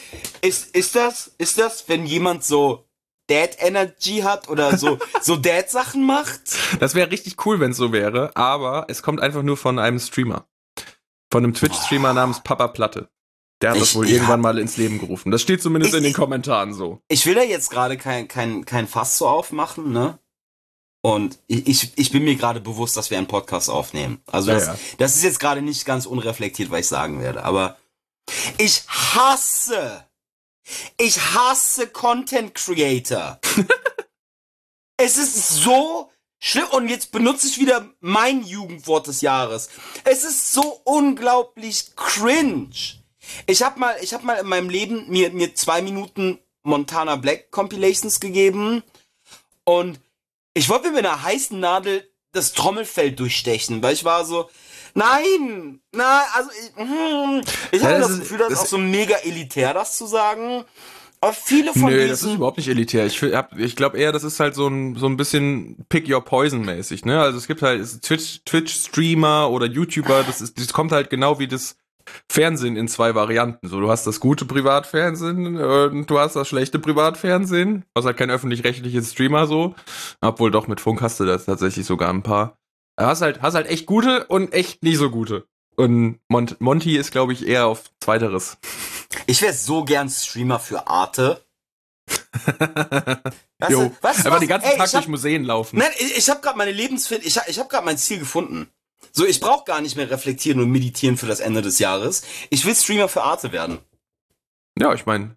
Ist, 0.42 0.76
ist 0.76 0.96
das, 0.96 1.32
ist 1.38 1.58
das, 1.60 1.88
wenn 1.88 2.06
jemand 2.06 2.44
so 2.44 2.86
Dad 3.28 3.58
Energy 3.60 4.20
hat 4.22 4.50
oder 4.50 4.78
so, 4.78 4.98
so 5.22 5.36
Dad-Sachen 5.36 6.06
macht? 6.06 6.42
Das 6.80 6.96
wäre 6.96 7.12
richtig 7.12 7.46
cool, 7.46 7.60
wenn 7.60 7.72
es 7.72 7.78
so 7.78 7.92
wäre, 7.92 8.32
aber 8.36 8.86
es 8.90 9.04
kommt 9.04 9.22
einfach 9.22 9.44
nur 9.44 9.58
von 9.58 9.78
einem 9.80 10.00
Streamer. 10.00 10.46
Von 11.32 11.44
einem 11.44 11.54
Twitch-Streamer 11.54 12.14
namens 12.14 12.42
Papa 12.44 12.68
Platte. 12.70 13.10
Der 13.62 13.72
hat 13.72 13.78
das 13.80 13.90
Ich- 13.92 13.96
wohl 13.96 14.08
ja. 14.08 14.16
irgendwann 14.16 14.42
mal 14.42 14.58
ins 14.58 14.78
Leben 14.78 14.98
gerufen. 15.00 15.32
Das 15.32 15.42
steht 15.44 15.62
zumindest 15.62 15.94
Ich- 15.94 15.98
in 16.00 16.04
den 16.04 16.14
Kommentaren 16.14 16.74
so. 16.74 17.00
Ich 17.08 17.26
will 17.28 17.36
da 17.36 17.44
jetzt 17.44 17.70
gerade 17.70 17.96
kein, 17.98 18.28
kein, 18.28 18.66
kein 18.66 18.88
Fass 18.88 19.18
so 19.20 19.28
aufmachen, 19.28 19.92
ne? 19.94 20.18
Und 21.02 21.40
ich, 21.48 21.98
ich, 21.98 22.12
bin 22.12 22.24
mir 22.24 22.36
gerade 22.36 22.62
bewusst, 22.62 22.96
dass 22.96 23.10
wir 23.10 23.18
einen 23.18 23.28
Podcast 23.28 23.70
aufnehmen. 23.70 24.22
Also 24.28 24.52
Ja, 24.52 24.58
das, 24.58 24.68
ja. 24.68 24.78
das 25.00 25.16
ist 25.16 25.24
jetzt 25.24 25.40
gerade 25.40 25.64
nicht 25.64 25.84
ganz 25.86 26.06
unreflektiert, 26.06 26.70
was 26.70 26.82
ich 26.82 26.88
sagen 26.88 27.20
werde. 27.20 27.44
Aber 27.44 27.78
ich 28.60 28.84
hasse, 28.88 30.06
ich 30.98 31.20
hasse 31.20 31.88
Content 31.88 32.54
Creator. 32.54 33.40
es 34.98 35.18
ist 35.18 35.50
so 35.56 36.12
schlimm. 36.38 36.68
Und 36.72 36.88
jetzt 36.88 37.12
benutze 37.12 37.48
ich 37.48 37.60
wieder 37.60 37.90
mein 38.00 38.44
Jugendwort 38.44 39.08
des 39.08 39.22
Jahres. 39.22 39.70
Es 40.04 40.24
ist 40.24 40.54
so 40.54 40.82
unglaublich 40.84 41.96
cringe. 41.96 42.70
Ich 43.48 43.64
habe 43.64 43.80
mal, 43.80 43.96
ich 44.02 44.14
habe 44.14 44.26
mal 44.26 44.36
in 44.36 44.48
meinem 44.48 44.70
Leben 44.70 45.10
mir 45.10 45.32
mir 45.32 45.56
zwei 45.56 45.82
Minuten 45.82 46.40
Montana 46.64 47.16
Black 47.16 47.50
Compilations 47.50 48.20
gegeben 48.20 48.84
und 49.64 50.00
ich 50.54 50.70
wollte 50.70 50.90
mir 50.90 50.98
mit 50.98 51.06
einer 51.06 51.24
heißen 51.24 51.60
Nadel 51.60 52.08
das 52.34 52.54
Trommelfell 52.54 53.12
durchstechen, 53.12 53.82
weil 53.84 53.94
ich 53.94 54.06
war 54.06 54.26
so, 54.26 54.50
nein, 54.94 55.82
na, 55.92 56.24
also 56.34 56.50
ich, 56.52 56.76
hm, 56.78 57.42
ich 57.72 57.82
Ja, 57.82 57.88
habe 57.90 58.00
das 58.00 58.08
das 58.08 58.12
ist- 58.12 58.20
Gefühl, 58.22 58.38
das 58.38 58.48
ist 58.50 58.54
das- 58.58 58.60
auch 58.66 58.70
so 58.72 58.78
mega 58.78 59.16
elitär, 59.18 59.74
das 59.74 59.98
zu 59.98 60.06
sagen. 60.06 60.64
Aber 61.24 61.34
viele 61.34 61.72
von 61.74 61.84
Nö, 61.92 62.02
das 62.08 62.14
ist 62.14 62.24
diesen, 62.24 62.36
überhaupt 62.38 62.58
nicht 62.58 62.68
elitär. 62.68 63.06
Ich, 63.06 63.22
hab- 63.22 63.56
ich 63.60 63.76
glaube 63.76 64.00
eher, 64.00 64.12
das 64.12 64.24
ist 64.24 64.40
halt 64.40 64.56
so 64.56 64.68
ein, 64.68 64.96
so 64.96 65.06
ein 65.06 65.18
bisschen 65.18 65.86
Pick 65.88 66.10
Your 66.10 66.26
Poison 66.26 66.62
mäßig, 66.66 67.06
ne? 67.06 67.22
Also 67.22 67.38
es 67.38 67.46
gibt 67.46 67.62
halt 67.62 67.80
ist 67.80 68.02
Twitch, 68.04 68.42
Twitch-Streamer 68.46 69.50
oder 69.52 69.68
YouTuber, 69.68 70.24
das 70.24 70.42
ist, 70.42 70.60
das 70.60 70.74
kommt 70.74 70.92
halt 70.92 71.12
genau 71.12 71.38
wie 71.38 71.48
das 71.48 71.76
Fernsehen 72.32 72.76
in 72.76 72.88
zwei 72.88 73.16
Varianten. 73.16 73.68
So, 73.68 73.80
du 73.80 73.90
hast 73.90 74.06
das 74.08 74.20
gute 74.20 74.46
Privatfernsehen 74.46 75.58
und 75.58 76.10
du 76.10 76.20
hast 76.20 76.36
das 76.36 76.48
schlechte 76.48 76.80
Privatfernsehen. 76.80 77.82
Du 77.82 78.00
hast 78.00 78.06
halt 78.06 78.18
kein 78.18 78.30
öffentlich-rechtliches 78.30 79.12
Streamer 79.12 79.48
so. 79.48 79.76
Obwohl 80.22 80.52
doch 80.52 80.68
mit 80.68 80.80
Funk 80.82 81.02
hast 81.02 81.20
du 81.20 81.26
das 81.26 81.46
tatsächlich 81.46 81.86
sogar 81.86 82.10
ein 82.10 82.24
paar. 82.24 82.58
Du 82.98 83.06
hast 83.06 83.22
halt, 83.22 83.42
hast 83.42 83.56
halt 83.56 83.68
echt 83.68 83.86
gute 83.86 84.26
und 84.26 84.54
echt 84.54 84.84
nicht 84.84 84.98
so 84.98 85.10
gute. 85.10 85.46
Und 85.78 86.20
Mont 86.28 86.60
Monty 86.60 86.98
ist, 86.98 87.12
glaube 87.12 87.34
ich, 87.34 87.48
eher 87.48 87.66
auf 87.66 87.90
zweiteres. 88.02 88.58
ich 89.26 89.42
wäre 89.42 89.54
so 89.54 89.84
gern 89.86 90.10
Streamer 90.10 90.60
für 90.60 90.88
Arte. 90.88 91.44
Weißt 92.60 93.72
du, 93.72 93.80
Einfach 93.82 94.32
was? 94.32 94.40
den 94.40 94.50
ganzen 94.50 94.68
Ey, 94.72 94.78
Tag 94.78 94.88
hab- 94.88 94.92
durch 94.92 95.08
Museen 95.08 95.44
laufen. 95.44 95.78
Nein, 95.80 95.92
ich, 96.00 96.18
ich 96.18 96.30
habe 96.30 96.42
gerade 96.42 96.58
meine 96.58 96.72
Lebensfind, 96.72 97.26
ich, 97.26 97.38
ich 97.48 97.60
habe 97.60 97.70
gerade 97.70 97.86
mein 97.86 97.98
Ziel 97.98 98.20
gefunden. 98.20 98.68
So, 99.12 99.26
ich 99.26 99.40
brauche 99.40 99.66
gar 99.66 99.82
nicht 99.82 99.96
mehr 99.96 100.10
reflektieren 100.10 100.62
und 100.62 100.70
meditieren 100.70 101.18
für 101.18 101.26
das 101.26 101.40
Ende 101.40 101.62
des 101.62 101.80
Jahres. 101.80 102.24
Ich 102.50 102.66
will 102.66 102.76
Streamer 102.76 103.08
für 103.08 103.24
Arte 103.24 103.52
werden. 103.52 103.80
Ja, 104.80 104.94
ich 104.94 105.06
meine, 105.06 105.36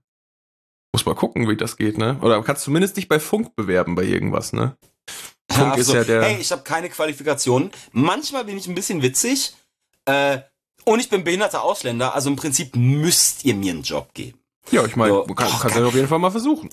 muss 0.92 1.07
mal 1.07 1.14
gucken, 1.14 1.48
wie 1.48 1.57
das 1.57 1.77
geht, 1.77 1.98
ne? 1.98 2.18
Oder 2.20 2.42
kannst 2.42 2.62
zumindest 2.62 2.96
dich 2.96 3.09
bei 3.09 3.18
Funk 3.18 3.57
bewerben 3.57 3.94
bei 3.94 4.05
irgendwas, 4.05 4.53
ne? 4.53 4.77
Funk 5.50 5.72
Ach 5.72 5.77
ist 5.77 5.88
so, 5.88 5.94
ja 5.94 6.05
der. 6.05 6.22
Hey, 6.22 6.37
ich 6.40 6.53
habe 6.53 6.62
keine 6.62 6.88
Qualifikationen. 6.88 7.70
Manchmal 7.92 8.44
bin 8.44 8.57
ich 8.57 8.66
ein 8.66 8.74
bisschen 8.74 9.03
witzig. 9.03 9.55
Äh, 10.05 10.38
und 10.85 11.00
ich 11.00 11.09
bin 11.09 11.24
behinderter 11.24 11.62
Ausländer, 11.62 12.14
also 12.14 12.29
im 12.29 12.37
Prinzip 12.37 12.77
müsst 12.77 13.44
ihr 13.44 13.55
mir 13.55 13.72
einen 13.72 13.83
Job 13.83 14.12
geben. 14.12 14.38
ja, 14.70 14.85
ich 14.85 14.96
meine, 14.96 15.14
so. 15.14 15.27
du 15.27 15.35
kann, 15.35 15.50
kannst 15.59 15.77
ja 15.77 15.85
auf 15.85 15.94
jeden 15.94 16.09
Fall 16.09 16.18
mal 16.18 16.31
versuchen. 16.31 16.68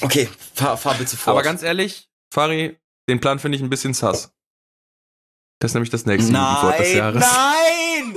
Okay, 0.00 0.28
fahr, 0.54 0.76
fahr 0.76 0.94
bitte 0.94 1.16
fort. 1.16 1.34
Aber 1.34 1.42
ganz 1.42 1.62
ehrlich, 1.62 2.08
Fari, 2.32 2.76
den 3.08 3.20
Plan 3.20 3.38
finde 3.38 3.56
ich 3.56 3.62
ein 3.62 3.70
bisschen 3.70 3.94
sass. 3.94 4.32
Das 5.62 5.70
ist 5.70 5.74
nämlich 5.74 5.90
das 5.90 6.06
nächste 6.06 6.32
Jugendwort 6.32 6.78
des 6.80 6.92
Jahres. 6.92 7.24
nein, 7.24 8.16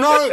nein. 0.00 0.30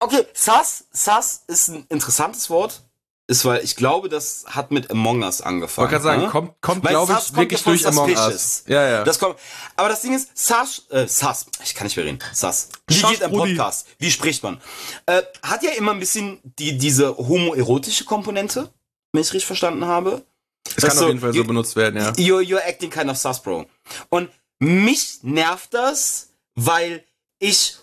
Okay, 0.00 0.26
Sass, 0.34 0.84
Sass 0.90 1.44
ist 1.46 1.68
ein 1.68 1.86
interessantes 1.88 2.50
Wort. 2.50 2.82
Ist, 3.28 3.44
weil 3.46 3.62
ich 3.64 3.76
glaube, 3.76 4.08
das 4.08 4.44
hat 4.48 4.70
mit 4.72 4.90
Among 4.90 5.22
Us 5.22 5.38
Ich 5.40 5.46
angefangen. 5.46 5.84
wollte 5.84 5.92
gerade 5.92 6.04
sagen, 6.04 6.22
ne? 6.22 6.28
kommt, 6.28 6.60
kommt 6.60 6.84
glaube 6.84 7.12
Sass 7.12 7.22
ich, 7.22 7.28
kommt 7.28 7.38
wirklich 7.38 7.62
durch 7.62 7.86
Among 7.86 8.10
Us. 8.14 8.64
Ja, 8.66 8.86
ja. 8.86 9.04
Das 9.04 9.18
kommt. 9.20 9.38
Aber 9.76 9.88
das 9.88 10.02
Ding 10.02 10.14
ist, 10.14 10.36
Sass, 10.36 10.82
äh, 10.90 11.06
Sass, 11.06 11.46
ich 11.62 11.74
kann 11.74 11.86
nicht 11.86 11.96
mehr 11.96 12.04
reden. 12.06 12.18
Sass. 12.32 12.68
Wie 12.88 12.94
Sass, 12.94 13.10
geht 13.12 13.22
ein. 13.22 13.30
Podcast? 13.30 13.86
Wie 13.98 14.10
spricht 14.10 14.42
man? 14.42 14.60
Äh, 15.06 15.22
hat 15.42 15.62
ja 15.62 15.70
immer 15.70 15.92
ein 15.92 16.00
bisschen 16.00 16.40
die, 16.58 16.76
diese 16.76 17.16
homoerotische 17.16 18.04
Komponente, 18.04 18.68
wenn 19.12 19.22
ich 19.22 19.28
richtig 19.32 19.46
verstanden 19.46 19.86
habe. 19.86 20.26
es 20.66 20.74
das 20.74 20.84
kann 20.84 20.90
auf 20.92 20.98
so- 20.98 21.06
jeden 21.08 21.20
Fall 21.20 21.32
so 21.32 21.44
benutzt 21.44 21.76
werden, 21.76 22.02
ja. 22.02 22.10
You're, 22.10 22.42
you're 22.42 22.62
acting 22.66 22.90
kind 22.90 23.08
of 23.10 23.16
sus, 23.16 23.40
bro. 23.40 23.64
Und 24.10 24.28
mich 24.64 25.22
nervt 25.22 25.74
das, 25.74 26.30
weil 26.54 27.04
ich 27.38 27.76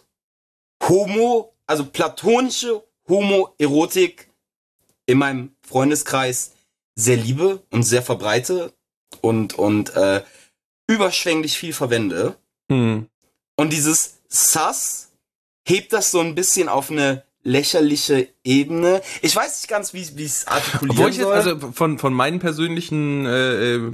Homo, 0.83 1.53
also 1.67 1.85
platonische 1.85 2.83
Homoerotik 3.07 4.29
in 5.05 5.17
meinem 5.17 5.55
Freundeskreis 5.61 6.53
sehr 6.95 7.17
liebe 7.17 7.63
und 7.71 7.83
sehr 7.83 8.01
verbreite 8.01 8.73
und, 9.21 9.57
und 9.57 9.95
äh, 9.95 10.23
überschwänglich 10.87 11.57
viel 11.57 11.73
verwende. 11.73 12.37
Hm. 12.71 13.07
Und 13.55 13.73
dieses 13.73 14.21
Sus 14.29 15.09
hebt 15.67 15.93
das 15.93 16.11
so 16.11 16.19
ein 16.19 16.35
bisschen 16.35 16.69
auf 16.69 16.89
eine 16.89 17.23
lächerliche 17.43 18.27
Ebene. 18.43 19.01
Ich 19.21 19.35
weiß 19.35 19.61
nicht 19.61 19.67
ganz, 19.69 19.93
wie 19.93 20.05
wie 20.15 20.25
es 20.25 20.47
artikulieren 20.47 20.89
Obwohl 20.91 21.09
ich 21.09 21.17
jetzt, 21.17 21.25
soll. 21.25 21.33
also 21.33 21.71
von, 21.71 21.99
von 21.99 22.13
meinen 22.13 22.39
persönlichen 22.39 23.25
äh, 23.25 23.75
äh, 23.75 23.91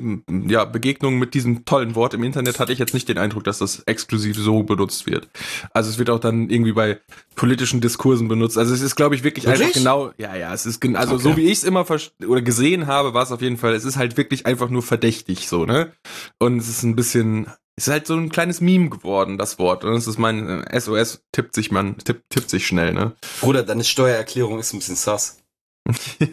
ja, 0.48 0.66
Begegnungen 0.66 1.20
mit 1.20 1.34
diesem 1.34 1.66
tollen 1.66 1.96
Wort 1.96 2.14
im 2.14 2.24
Internet 2.24 2.60
hatte 2.60 2.72
ich 2.72 2.80
jetzt 2.80 2.94
nicht 2.94 3.10
den 3.10 3.18
Eindruck, 3.18 3.44
dass 3.44 3.60
das 3.60 3.84
exklusiv 3.86 4.38
so 4.38 4.64
benutzt 4.64 5.06
wird. 5.06 5.28
Also 5.74 5.90
es 5.90 5.98
wird 5.98 6.10
auch 6.10 6.20
dann 6.20 6.50
irgendwie 6.50 6.72
bei 6.74 7.00
politischen 7.36 7.82
Diskursen 7.82 8.28
benutzt. 8.28 8.58
Also 8.58 8.74
es 8.74 8.82
ist, 8.82 8.96
glaube 8.96 9.16
ich, 9.16 9.24
wirklich, 9.24 9.46
Wirklich? 9.46 9.68
einfach 9.68 9.74
genau, 9.80 10.12
ja, 10.18 10.36
ja, 10.36 10.54
es 10.54 10.66
ist 10.66 10.84
also 10.96 11.16
Okay. 11.16 11.24
so 11.24 11.38
wie 11.38 11.46
ich 11.46 11.60
es 11.60 11.64
immer 11.64 11.86
oder 12.28 12.42
gesehen 12.42 12.88
habe, 12.88 13.14
war 13.14 13.24
es 13.24 13.32
auf 13.32 13.42
jeden 13.42 13.58
Fall, 13.58 13.74
es 13.74 13.86
ist 13.86 13.98
halt 13.98 14.18
wirklich 14.18 14.46
einfach 14.46 14.70
nur 14.70 14.82
verdächtig 14.84 15.48
so, 15.48 15.66
ne? 15.66 15.92
Und 16.40 16.58
es 16.58 16.70
ist 16.70 16.84
ein 16.84 16.96
bisschen, 16.96 17.48
ist 17.78 17.88
halt 17.88 18.08
so 18.08 18.16
ein 18.16 18.30
kleines 18.30 18.60
Meme 18.60 18.90
geworden, 18.90 19.38
das 19.38 19.60
Wort. 19.60 19.86
Und 19.86 19.94
es 19.94 20.08
ist 20.08 20.18
mein 20.18 20.64
äh, 20.64 20.80
SOS 20.80 21.24
tippt 21.32 21.54
sich 21.54 21.72
man, 21.72 21.98
tippt, 21.98 22.30
tippt 22.30 22.50
sich 22.50 22.66
schnell, 22.66 22.94
ne? 22.94 23.16
Bruder, 23.40 23.64
deine 23.64 23.84
Steuererklärung 23.84 24.60
ist 24.60 24.74
ein 24.74 24.80
bisschen 24.80 24.96
sus. 24.96 25.38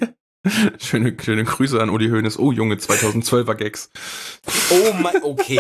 Schöne, 0.79 1.17
schöne 1.23 1.45
Grüße 1.45 1.81
an 1.81 1.89
Uli 1.89 2.11
Hoeneß. 2.11 2.39
Oh 2.39 2.53
Junge, 2.53 2.75
2012er 2.75 3.55
Gags. 3.55 3.89
Oh 4.71 4.93
mein, 4.93 5.23
okay, 5.23 5.59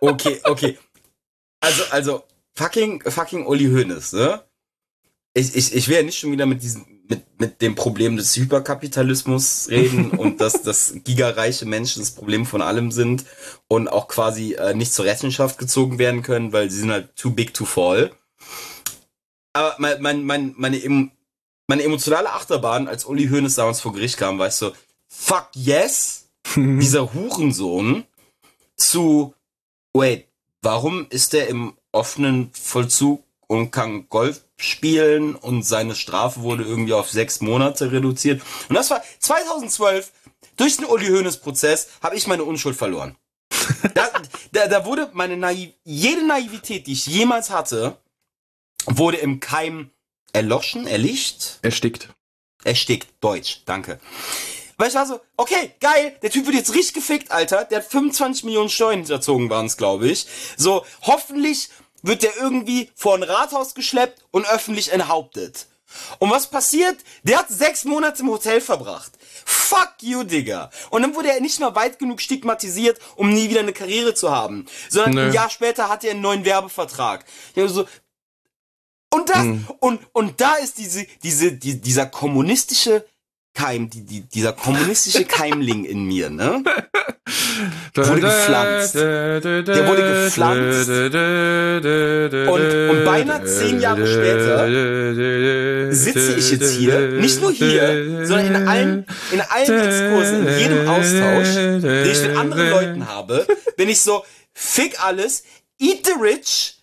okay, 0.00 0.40
okay. 0.44 0.78
Also, 1.60 1.82
also, 1.90 2.24
fucking, 2.54 3.00
fucking 3.00 3.46
Uli 3.46 3.64
Hoeneß, 3.64 4.12
ne? 4.12 4.44
Ich, 5.32 5.56
ich, 5.56 5.74
ich 5.74 5.86
ja 5.86 6.02
nicht 6.02 6.18
schon 6.18 6.32
wieder 6.32 6.44
mit 6.44 6.62
diesem, 6.62 6.84
mit, 7.08 7.24
mit 7.38 7.62
dem 7.62 7.74
Problem 7.74 8.16
des 8.16 8.36
Hyperkapitalismus 8.36 9.68
reden 9.70 10.10
und 10.18 10.40
dass, 10.40 10.62
dass 10.62 10.94
gigareiche 11.04 11.66
Menschen 11.66 12.00
das 12.00 12.10
Problem 12.10 12.46
von 12.46 12.62
allem 12.62 12.90
sind 12.90 13.24
und 13.68 13.88
auch 13.88 14.08
quasi 14.08 14.54
äh, 14.54 14.74
nicht 14.74 14.92
zur 14.92 15.04
Rechenschaft 15.04 15.58
gezogen 15.58 15.98
werden 15.98 16.22
können, 16.22 16.52
weil 16.52 16.70
sie 16.70 16.80
sind 16.80 16.90
halt 16.90 17.14
too 17.16 17.30
big 17.30 17.54
to 17.54 17.64
fall. 17.64 18.12
aber 19.52 19.74
mein, 19.78 20.02
mein, 20.02 20.24
mein, 20.24 20.54
meine, 20.56 21.10
meine 21.66 21.82
emotionale 21.82 22.32
Achterbahn, 22.32 22.88
als 22.88 23.04
Uli 23.04 23.28
Hoeneß 23.28 23.54
damals 23.54 23.80
vor 23.80 23.92
Gericht 23.92 24.16
kam, 24.16 24.40
ich 24.42 24.52
so, 24.52 24.72
fuck 25.08 25.48
yes, 25.54 26.28
dieser 26.56 27.12
Hurensohn 27.12 28.04
zu, 28.76 29.34
wait, 29.92 30.28
warum 30.62 31.06
ist 31.10 31.32
der 31.32 31.48
im 31.48 31.74
offenen 31.92 32.50
Vollzug 32.52 33.25
und 33.48 33.70
kann 33.70 34.08
Golf 34.08 34.42
spielen 34.56 35.34
und 35.34 35.62
seine 35.62 35.94
Strafe 35.94 36.40
wurde 36.40 36.64
irgendwie 36.64 36.92
auf 36.92 37.10
sechs 37.10 37.40
Monate 37.40 37.92
reduziert. 37.92 38.42
Und 38.68 38.74
das 38.74 38.90
war 38.90 39.02
2012, 39.20 40.12
durch 40.56 40.76
den 40.76 40.86
Uli 40.86 41.08
Hoeneß 41.08 41.38
Prozess, 41.38 41.88
habe 42.02 42.16
ich 42.16 42.26
meine 42.26 42.44
Unschuld 42.44 42.76
verloren. 42.76 43.16
da, 43.94 44.08
da, 44.52 44.66
da 44.66 44.84
wurde 44.84 45.10
meine 45.12 45.36
Naiv 45.36 45.70
jede 45.84 46.26
Naivität, 46.26 46.86
die 46.86 46.92
ich 46.92 47.06
jemals 47.06 47.50
hatte, 47.50 47.98
wurde 48.86 49.18
im 49.18 49.40
Keim 49.40 49.90
erloschen, 50.32 50.86
erlicht, 50.86 51.58
Erstickt. 51.62 52.08
erstickt. 52.64 53.08
Deutsch, 53.20 53.62
danke. 53.64 54.00
Weil 54.78 54.88
ich 54.88 54.94
war 54.94 55.06
so, 55.06 55.20
okay, 55.36 55.72
geil, 55.80 56.16
der 56.22 56.30
Typ 56.30 56.44
wird 56.46 56.56
jetzt 56.56 56.74
richtig 56.74 56.94
gefickt, 56.94 57.30
Alter. 57.30 57.64
Der 57.64 57.78
hat 57.78 57.86
25 57.86 58.44
Millionen 58.44 58.68
Steuern 58.68 58.98
hinterzogen, 58.98 59.48
waren 59.48 59.66
es, 59.66 59.76
glaube 59.76 60.08
ich. 60.08 60.26
So, 60.56 60.84
hoffentlich 61.02 61.70
wird 62.06 62.22
der 62.22 62.36
irgendwie 62.36 62.90
vor 62.94 63.14
ein 63.14 63.22
Rathaus 63.22 63.74
geschleppt 63.74 64.24
und 64.30 64.48
öffentlich 64.48 64.92
enthauptet. 64.92 65.66
Und 66.18 66.30
was 66.30 66.48
passiert? 66.48 66.96
Der 67.22 67.38
hat 67.38 67.48
sechs 67.48 67.84
Monate 67.84 68.22
im 68.22 68.30
Hotel 68.30 68.60
verbracht. 68.60 69.12
Fuck 69.44 69.94
you, 70.02 70.24
Digga. 70.24 70.70
Und 70.90 71.02
dann 71.02 71.14
wurde 71.14 71.30
er 71.30 71.40
nicht 71.40 71.60
mal 71.60 71.74
weit 71.74 71.98
genug 71.98 72.20
stigmatisiert, 72.20 72.98
um 73.14 73.32
nie 73.32 73.48
wieder 73.48 73.60
eine 73.60 73.72
Karriere 73.72 74.14
zu 74.14 74.30
haben. 74.30 74.66
Sondern 74.88 75.14
Nö. 75.14 75.22
ein 75.26 75.32
Jahr 75.32 75.50
später 75.50 75.88
hat 75.88 76.04
er 76.04 76.12
einen 76.12 76.20
neuen 76.20 76.44
Werbevertrag. 76.44 77.24
Ich 77.54 77.70
so, 77.70 77.86
und 79.12 79.30
das, 79.30 79.46
und, 79.80 80.00
und 80.12 80.40
da 80.40 80.56
ist 80.56 80.78
diese, 80.78 81.06
diese, 81.22 81.52
die, 81.52 81.80
dieser 81.80 82.06
kommunistische 82.06 83.06
Keim, 83.56 83.88
die, 83.88 84.02
die, 84.04 84.20
dieser 84.20 84.52
kommunistische 84.52 85.24
Keimling 85.38 85.84
in 85.86 86.04
mir, 86.04 86.28
ne? 86.28 86.62
Wurde 87.94 88.20
gepflanzt. 88.20 88.94
Der 88.94 89.88
wurde 89.88 90.24
gepflanzt. 90.24 90.88
Und- 92.48 92.90
und 92.90 93.04
beinahe 93.04 93.44
zehn 93.46 93.80
Jahre 93.80 94.06
später 94.06 94.66
sitze 95.92 96.34
ich 96.34 96.50
jetzt 96.52 96.72
hier, 96.72 97.00
nicht 97.12 97.40
nur 97.40 97.50
hier, 97.52 98.26
sondern 98.26 98.46
in 98.54 98.68
allen, 98.68 99.06
in 99.32 99.40
allen 99.40 99.80
Exkursen, 99.80 100.46
in 100.46 100.58
jedem 100.58 100.88
Austausch, 100.88 101.54
den 101.54 102.06
ich 102.10 102.22
mit 102.22 102.36
anderen 102.36 102.70
Leuten 102.70 103.08
habe, 103.08 103.46
bin 103.76 103.88
ich 103.88 104.00
so, 104.02 104.24
fick 104.52 105.02
alles, 105.02 105.42
eat 105.80 106.04
the 106.04 106.12
rich, 106.20 106.75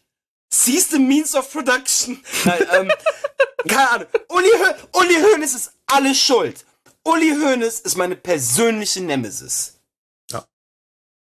seize 0.54 0.90
the 0.90 1.00
means 1.00 1.36
of 1.36 1.52
production. 1.52 2.24
Nein, 2.46 2.66
ähm, 2.72 2.92
keine 3.68 3.90
Ahnung. 3.90 4.08
Uli, 4.30 4.50
Hö 4.50 5.00
Uli 5.00 5.16
Hoeneß 5.16 5.56
ist 5.56 5.74
alles 5.88 6.20
schuld. 6.20 6.66
Uli 7.04 7.32
Hoeneß 7.32 7.82
ist 7.82 7.98
meine 7.98 8.16
persönliche 8.16 9.02
Nemesis. 9.02 9.80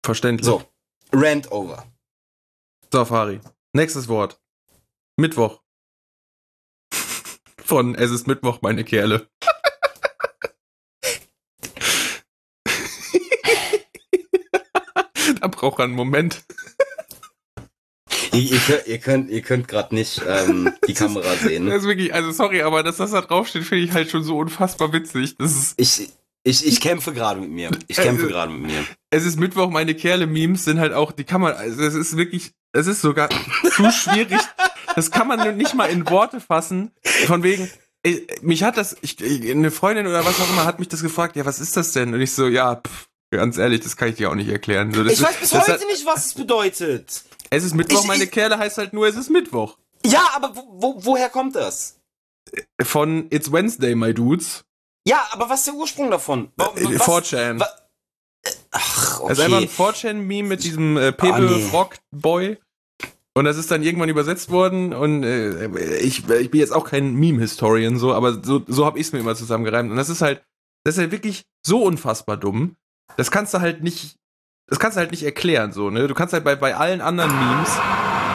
Verständlich. 0.04 0.46
So, 0.46 0.64
rant 1.12 1.52
over. 1.52 1.86
Safari. 2.92 3.40
Nächstes 3.74 4.08
Wort. 4.08 4.40
Mittwoch. 5.18 5.62
Von 7.64 7.94
Es 7.96 8.10
ist 8.10 8.26
Mittwoch, 8.26 8.62
meine 8.62 8.86
Kerle. 8.86 9.30
da 15.42 15.48
braucht 15.48 15.80
er 15.80 15.84
einen 15.84 15.94
Moment. 15.94 16.46
Ihr, 18.40 18.52
ihr, 18.54 18.60
könnt- 18.60 18.88
ihr 18.88 18.98
könnt, 19.00 19.30
ihr 19.30 19.42
könnt 19.42 19.68
gerade 19.68 19.96
nicht 19.96 20.22
ähm, 20.28 20.72
die 20.88 20.94
Kamera 20.96 21.36
sehen. 21.36 21.68
Das 21.68 21.82
ist 21.84 21.88
wirklich, 21.88 22.14
also 22.14 22.32
sorry, 22.32 22.62
aber 22.62 22.84
dass 22.84 22.98
das 22.98 23.12
da 23.12 23.22
draufsteht, 23.22 23.64
finde 23.64 23.86
ich 23.86 23.92
halt 23.92 24.10
schon 24.10 24.24
so 24.24 24.38
unfassbar 24.38 24.92
witzig. 24.94 25.36
Das 25.38 25.52
ist, 25.52 25.74
Ich, 25.78 26.10
ich, 26.44 26.66
ich 26.66 26.80
kämpfe 26.82 27.14
gerade 27.14 27.40
mit 27.42 27.50
mir. 27.52 27.70
Ich 27.88 27.98
kämpfe 27.98 28.28
gerade 28.28 28.52
mit 28.52 28.72
mir. 28.72 28.86
es 29.10 29.26
ist 29.26 29.40
Mittwoch, 29.40 29.70
meine 29.70 29.94
Kerle-Memes 29.96 30.64
sind 30.66 30.80
halt 30.80 30.94
auch, 30.94 31.12
die 31.12 31.24
kann 31.26 31.42
man, 31.42 31.54
also 31.54 31.82
es 31.84 31.94
ist 31.96 32.16
wirklich, 32.18 32.52
es 32.72 32.88
ist 32.88 33.02
sogar 33.02 33.30
zu 33.76 33.92
schwierig. 33.92 34.40
Das 34.96 35.12
kann 35.12 35.28
man 35.28 35.58
nicht 35.58 35.76
mal 35.76 35.86
in 35.86 36.10
Worte 36.10 36.40
fassen. 36.42 36.92
Von 37.28 37.44
wegen, 37.44 37.70
ich, 38.04 38.22
mich 38.42 38.64
hat 38.64 38.78
das, 38.78 38.96
ich, 39.02 39.18
eine 39.22 39.72
Freundin 39.72 40.08
oder 40.08 40.26
was 40.26 40.40
auch 40.40 40.50
immer 40.50 40.66
hat 40.66 40.80
mich 40.80 40.88
das 40.88 41.02
gefragt, 41.04 41.36
ja, 41.36 41.46
was 41.46 41.60
ist 41.60 41.76
das 41.78 41.92
denn? 41.92 42.14
Und 42.14 42.22
ich 42.22 42.32
so, 42.32 42.48
ja, 42.48 42.78
pff, 42.78 43.08
ganz 43.32 43.58
ehrlich, 43.58 43.82
das 43.82 43.98
kann 43.98 44.08
ich 44.10 44.16
dir 44.16 44.30
auch 44.32 44.36
nicht 44.36 44.50
erklären. 44.50 44.94
So, 44.94 45.04
das 45.04 45.14
Ich 45.14 45.20
ist- 45.20 45.26
weiß 45.28 45.36
bis 45.42 45.54
heute 45.54 45.74
hat, 45.74 45.82
nicht, 45.92 46.06
was 46.06 46.28
es 46.28 46.34
bedeutet. 46.34 47.24
Es 47.50 47.64
ist 47.64 47.74
Mittwoch, 47.76 48.02
Ich- 48.02 48.08
meine 48.08 48.24
ich- 48.24 48.32
Kerle 48.32 48.58
heißt 48.58 48.78
halt 48.78 48.94
nur, 48.94 49.08
es 49.08 49.16
ist 49.16 49.30
Mittwoch. 49.30 49.78
Ja, 50.06 50.30
aber 50.36 50.56
wo, 50.56 50.64
wo, 50.72 51.06
woher 51.06 51.30
kommt 51.30 51.56
das? 51.56 52.00
Von 52.82 53.28
It's 53.32 53.52
Wednesday, 53.52 53.96
my 53.96 54.14
dudes. 54.14 54.64
Ja, 55.08 55.28
aber 55.32 55.50
was 55.50 55.60
ist 55.60 55.68
der 55.68 55.74
Ursprung 55.76 56.12
davon? 56.12 56.52
Äh, 56.58 56.64
was- 56.98 57.06
4chan. 57.08 57.60
wa- 57.60 57.70
Ach, 58.72 59.20
okay. 59.22 59.30
Das 59.30 59.38
ist 59.40 59.44
einfach 59.46 59.58
ein 59.62 59.68
4chan-Meme 59.70 60.48
mit 60.50 60.64
diesem 60.64 60.96
äh, 60.98 61.12
Pepe 61.12 61.34
Ah. 61.34 61.88
Und 63.36 63.46
das 63.46 63.58
ist 63.58 63.70
dann 63.72 63.84
irgendwann 63.84 64.10
übersetzt 64.10 64.50
worden 64.50 64.94
und 64.94 65.24
äh, 65.24 65.68
ich, 66.00 66.28
ich 66.28 66.52
bin 66.52 66.60
jetzt 66.60 66.74
auch 66.74 66.84
kein 66.86 67.14
Meme-Historian 67.16 67.98
so, 67.98 68.14
aber 68.14 68.44
so, 68.44 68.64
so 68.68 68.86
habe 68.86 69.00
ich 69.00 69.08
es 69.08 69.14
mir 69.14 69.20
immer 69.20 69.36
zusammengereimt. 69.36 69.90
Und 69.92 69.98
das 69.98 70.10
ist 70.10 70.22
halt, 70.22 70.44
das 70.84 70.96
ist 70.96 71.00
halt 71.00 71.12
wirklich 71.12 71.44
so 71.66 71.84
unfassbar 71.84 72.38
dumm. 72.38 72.76
Das 73.18 73.32
kannst 73.32 73.54
du 73.54 73.60
halt 73.62 73.82
nicht, 73.84 74.16
das 74.70 74.80
kannst 74.80 74.98
du 74.98 75.00
halt 75.00 75.12
nicht 75.12 75.24
erklären 75.24 75.72
so, 75.72 75.90
ne? 75.90 76.08
Du 76.08 76.14
kannst 76.14 76.34
halt 76.34 76.44
bei, 76.44 76.56
bei 76.56 76.76
allen 76.76 77.02
anderen 77.02 77.32
Memes, 77.32 77.70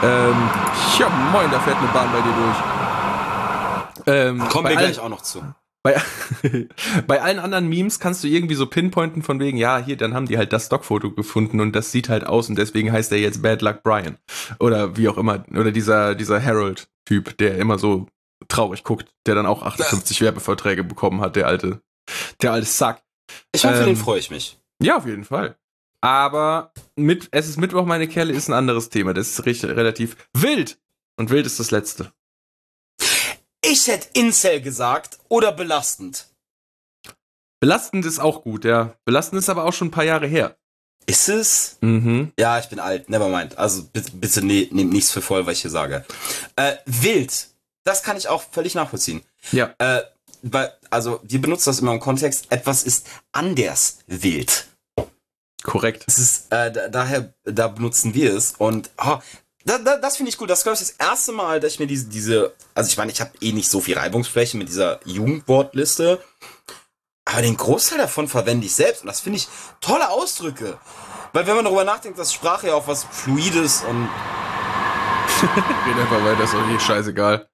ähm, 0.03 0.49
ja 0.99 1.09
moin, 1.31 1.49
da 1.51 1.59
fährt 1.59 1.77
eine 1.77 1.87
Bahn 1.87 2.11
bei 2.11 2.21
dir 2.21 2.33
durch. 2.35 2.57
Ähm, 4.07 4.39
Kommen 4.49 4.69
wir 4.69 4.75
gleich 4.75 4.99
auch 4.99 5.09
noch 5.09 5.21
zu. 5.21 5.41
bei, 5.81 5.99
bei 7.07 7.21
allen 7.21 7.39
anderen 7.39 7.67
Memes 7.67 7.99
kannst 7.99 8.23
du 8.23 8.27
irgendwie 8.27 8.55
so 8.55 8.67
pinpointen 8.67 9.23
von 9.23 9.39
wegen, 9.39 9.57
ja, 9.57 9.77
hier, 9.77 9.97
dann 9.97 10.13
haben 10.13 10.27
die 10.27 10.37
halt 10.37 10.53
das 10.53 10.65
Stockfoto 10.67 11.11
gefunden 11.11 11.59
und 11.59 11.73
das 11.73 11.91
sieht 11.91 12.09
halt 12.09 12.25
aus 12.25 12.49
und 12.49 12.57
deswegen 12.57 12.91
heißt 12.91 13.11
er 13.11 13.19
jetzt 13.19 13.41
Bad 13.41 13.61
Luck 13.61 13.83
Brian. 13.83 14.17
Oder 14.59 14.97
wie 14.97 15.07
auch 15.09 15.17
immer. 15.17 15.43
Oder 15.51 15.71
dieser, 15.71 16.15
dieser 16.15 16.43
Harold-Typ, 16.43 17.37
der 17.37 17.57
immer 17.57 17.79
so 17.79 18.07
traurig 18.47 18.83
guckt, 18.83 19.07
der 19.25 19.35
dann 19.35 19.45
auch 19.45 19.63
58 19.63 20.21
Werbeverträge 20.21 20.83
bekommen 20.83 21.21
hat, 21.21 21.35
der 21.35 21.47
alte, 21.47 21.81
der 22.41 22.51
alte 22.51 22.67
Sack. 22.67 23.01
Ich 23.53 23.61
für 23.61 23.69
Ähm, 23.69 23.85
den 23.85 23.95
freue 23.95 24.19
ich 24.19 24.29
mich. 24.29 24.59
Ja, 24.81 24.97
auf 24.97 25.05
jeden 25.05 25.23
Fall. 25.23 25.55
Aber 26.05 26.71
mit, 26.95 27.29
es 27.31 27.47
ist 27.47 27.57
Mittwoch, 27.57 27.83
meine 27.83 28.07
Kerle, 28.07 28.31
ist 28.31 28.47
ein 28.47 28.53
anderes 28.53 28.89
Thema. 28.89 29.15
Das 29.15 29.27
ist 29.27 29.45
recht, 29.47 29.63
relativ 29.63 30.15
wild. 30.33 30.77
Und 31.17 31.31
wild 31.31 31.47
ist 31.47 31.59
das 31.59 31.71
letzte. 31.71 32.13
Ich 33.65 33.87
hätte 33.87 34.09
Incel 34.13 34.61
gesagt 34.61 35.17
oder 35.29 35.51
belastend. 35.51 36.27
Belastend 37.59 38.05
ist 38.05 38.19
auch 38.19 38.43
gut, 38.43 38.65
ja. 38.65 38.93
Belastend 39.03 39.39
ist 39.39 39.49
aber 39.49 39.63
auch 39.63 39.73
schon 39.73 39.87
ein 39.87 39.91
paar 39.91 40.03
Jahre 40.03 40.27
her. 40.27 40.55
Ist 41.07 41.27
es? 41.27 41.77
Mhm. 41.81 42.33
Ja, 42.37 42.59
ich 42.59 42.69
bin 42.69 42.79
alt, 42.79 43.09
nevermind. 43.09 43.57
Also 43.57 43.85
bitte, 43.85 44.11
bitte 44.11 44.45
ne, 44.45 44.67
nehmt 44.71 44.93
nichts 44.93 45.09
für 45.09 45.23
voll, 45.23 45.47
was 45.47 45.53
ich 45.53 45.61
hier 45.63 45.71
sage. 45.71 46.05
Äh, 46.55 46.75
wild. 46.85 47.47
Das 47.83 48.03
kann 48.03 48.15
ich 48.15 48.27
auch 48.27 48.43
völlig 48.51 48.75
nachvollziehen. 48.75 49.23
Ja. 49.51 49.73
Äh, 49.79 50.03
weil, 50.43 50.71
also, 50.91 51.19
wir 51.23 51.41
benutzen 51.41 51.69
das 51.69 51.79
immer 51.79 51.93
im 51.93 51.99
Kontext, 51.99 52.51
etwas 52.51 52.83
ist 52.83 53.07
anders 53.31 53.97
wild. 54.05 54.67
Korrekt. 55.65 56.03
Es 56.07 56.19
ist, 56.19 56.51
äh, 56.51 56.71
da, 56.71 56.89
daher, 56.89 57.33
da 57.43 57.67
benutzen 57.67 58.13
wir 58.13 58.35
es. 58.35 58.53
Und 58.59 58.91
oh, 59.03 59.17
da, 59.65 59.79
da, 59.79 59.97
das 59.97 60.17
finde 60.17 60.29
ich 60.29 60.37
gut. 60.37 60.49
Das 60.49 60.61
glaube 60.61 60.75
ich 60.75 60.79
das 60.79 60.91
erste 60.91 61.31
Mal, 61.31 61.59
dass 61.59 61.73
ich 61.73 61.79
mir 61.79 61.87
diese, 61.87 62.07
diese, 62.07 62.53
also 62.75 62.87
ich 62.87 62.97
meine, 62.97 63.11
ich 63.11 63.19
habe 63.19 63.31
eh 63.41 63.51
nicht 63.51 63.69
so 63.69 63.81
viel 63.81 63.97
Reibungsfläche 63.97 64.57
mit 64.57 64.69
dieser 64.69 64.99
Jugendwortliste. 65.05 66.23
Aber 67.25 67.41
den 67.41 67.57
Großteil 67.57 67.97
davon 67.97 68.27
verwende 68.27 68.67
ich 68.67 68.75
selbst. 68.75 69.01
Und 69.01 69.07
das 69.07 69.21
finde 69.21 69.37
ich 69.37 69.47
tolle 69.81 70.09
Ausdrücke. 70.09 70.77
Weil 71.33 71.47
wenn 71.47 71.55
man 71.55 71.65
darüber 71.65 71.83
nachdenkt, 71.83 72.19
dass 72.19 72.31
Sprache 72.31 72.67
ja 72.67 72.75
auch 72.75 72.87
was 72.87 73.03
Fluides 73.03 73.81
und 73.89 74.07
Red 75.41 75.97
einfach 75.97 76.23
weiter, 76.23 76.43
ist 76.43 76.53
auch 76.53 76.69
eh 76.69 76.79
scheißegal. 76.79 77.49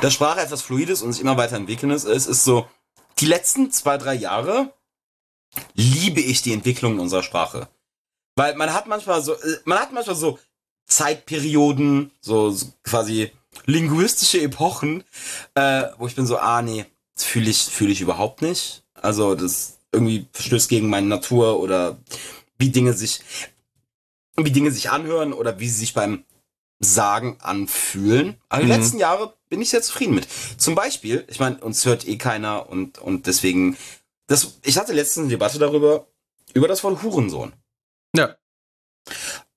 dass 0.00 0.14
Sprache 0.14 0.40
etwas 0.40 0.62
Fluides 0.62 1.02
und 1.02 1.12
sich 1.12 1.20
immer 1.20 1.36
weiterentwickeln 1.36 1.92
ist, 1.92 2.04
ist, 2.04 2.26
ist 2.26 2.44
so, 2.44 2.66
die 3.18 3.26
letzten 3.26 3.70
zwei, 3.70 3.98
drei 3.98 4.14
Jahre 4.14 4.72
liebe 5.74 6.20
ich 6.20 6.42
die 6.42 6.52
Entwicklung 6.52 6.98
unserer 6.98 7.22
Sprache. 7.22 7.68
Weil 8.36 8.54
man 8.56 8.72
hat 8.72 8.86
manchmal 8.86 9.22
so, 9.22 9.34
äh, 9.34 9.58
man 9.64 9.78
hat 9.78 9.92
manchmal 9.92 10.16
so 10.16 10.38
Zeitperioden, 10.86 12.10
so, 12.20 12.50
so 12.50 12.66
quasi 12.84 13.30
linguistische 13.66 14.40
Epochen, 14.40 15.04
äh, 15.54 15.84
wo 15.98 16.06
ich 16.06 16.14
bin 16.14 16.26
so, 16.26 16.38
ah 16.38 16.62
nee, 16.62 16.86
das 17.14 17.24
fühle 17.24 17.50
ich, 17.50 17.58
fühle 17.62 17.92
ich 17.92 18.00
überhaupt 18.00 18.42
nicht. 18.42 18.82
Also 18.94 19.34
das 19.34 19.78
irgendwie 19.92 20.26
verstößt 20.32 20.68
gegen 20.68 20.88
meine 20.88 21.06
Natur 21.08 21.60
oder 21.60 21.98
wie 22.58 22.70
Dinge 22.70 22.94
sich, 22.94 23.20
wie 24.36 24.50
Dinge 24.50 24.70
sich 24.70 24.90
anhören 24.90 25.32
oder 25.32 25.58
wie 25.60 25.68
sie 25.68 25.80
sich 25.80 25.92
beim 25.94 26.24
Sagen 26.80 27.36
anfühlen. 27.40 28.36
Aber 28.48 28.62
die 28.62 28.68
Mhm. 28.70 28.74
letzten 28.74 28.98
Jahre 28.98 29.34
bin 29.48 29.60
ich 29.60 29.70
sehr 29.70 29.82
zufrieden 29.82 30.14
mit. 30.14 30.26
Zum 30.56 30.74
Beispiel, 30.74 31.24
ich 31.28 31.38
meine, 31.38 31.58
uns 31.58 31.84
hört 31.84 32.08
eh 32.08 32.16
keiner 32.16 32.68
und, 32.68 32.98
und 32.98 33.26
deswegen, 33.26 33.76
das, 34.32 34.58
ich 34.62 34.78
hatte 34.78 34.92
letztens 34.92 35.24
eine 35.24 35.30
Debatte 35.30 35.58
darüber, 35.58 36.06
über 36.54 36.66
das 36.66 36.82
Wort 36.82 37.02
Hurensohn. 37.02 37.52
Ja. 38.16 38.36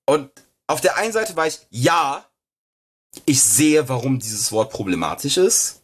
Und 0.06 0.30
auf 0.66 0.80
der 0.80 0.96
einen 0.96 1.12
Seite 1.12 1.34
war 1.36 1.46
ich, 1.46 1.60
ja, 1.70 2.24
ich 3.24 3.42
sehe, 3.42 3.88
warum 3.88 4.18
dieses 4.18 4.52
Wort 4.52 4.70
problematisch 4.70 5.38
ist. 5.38 5.82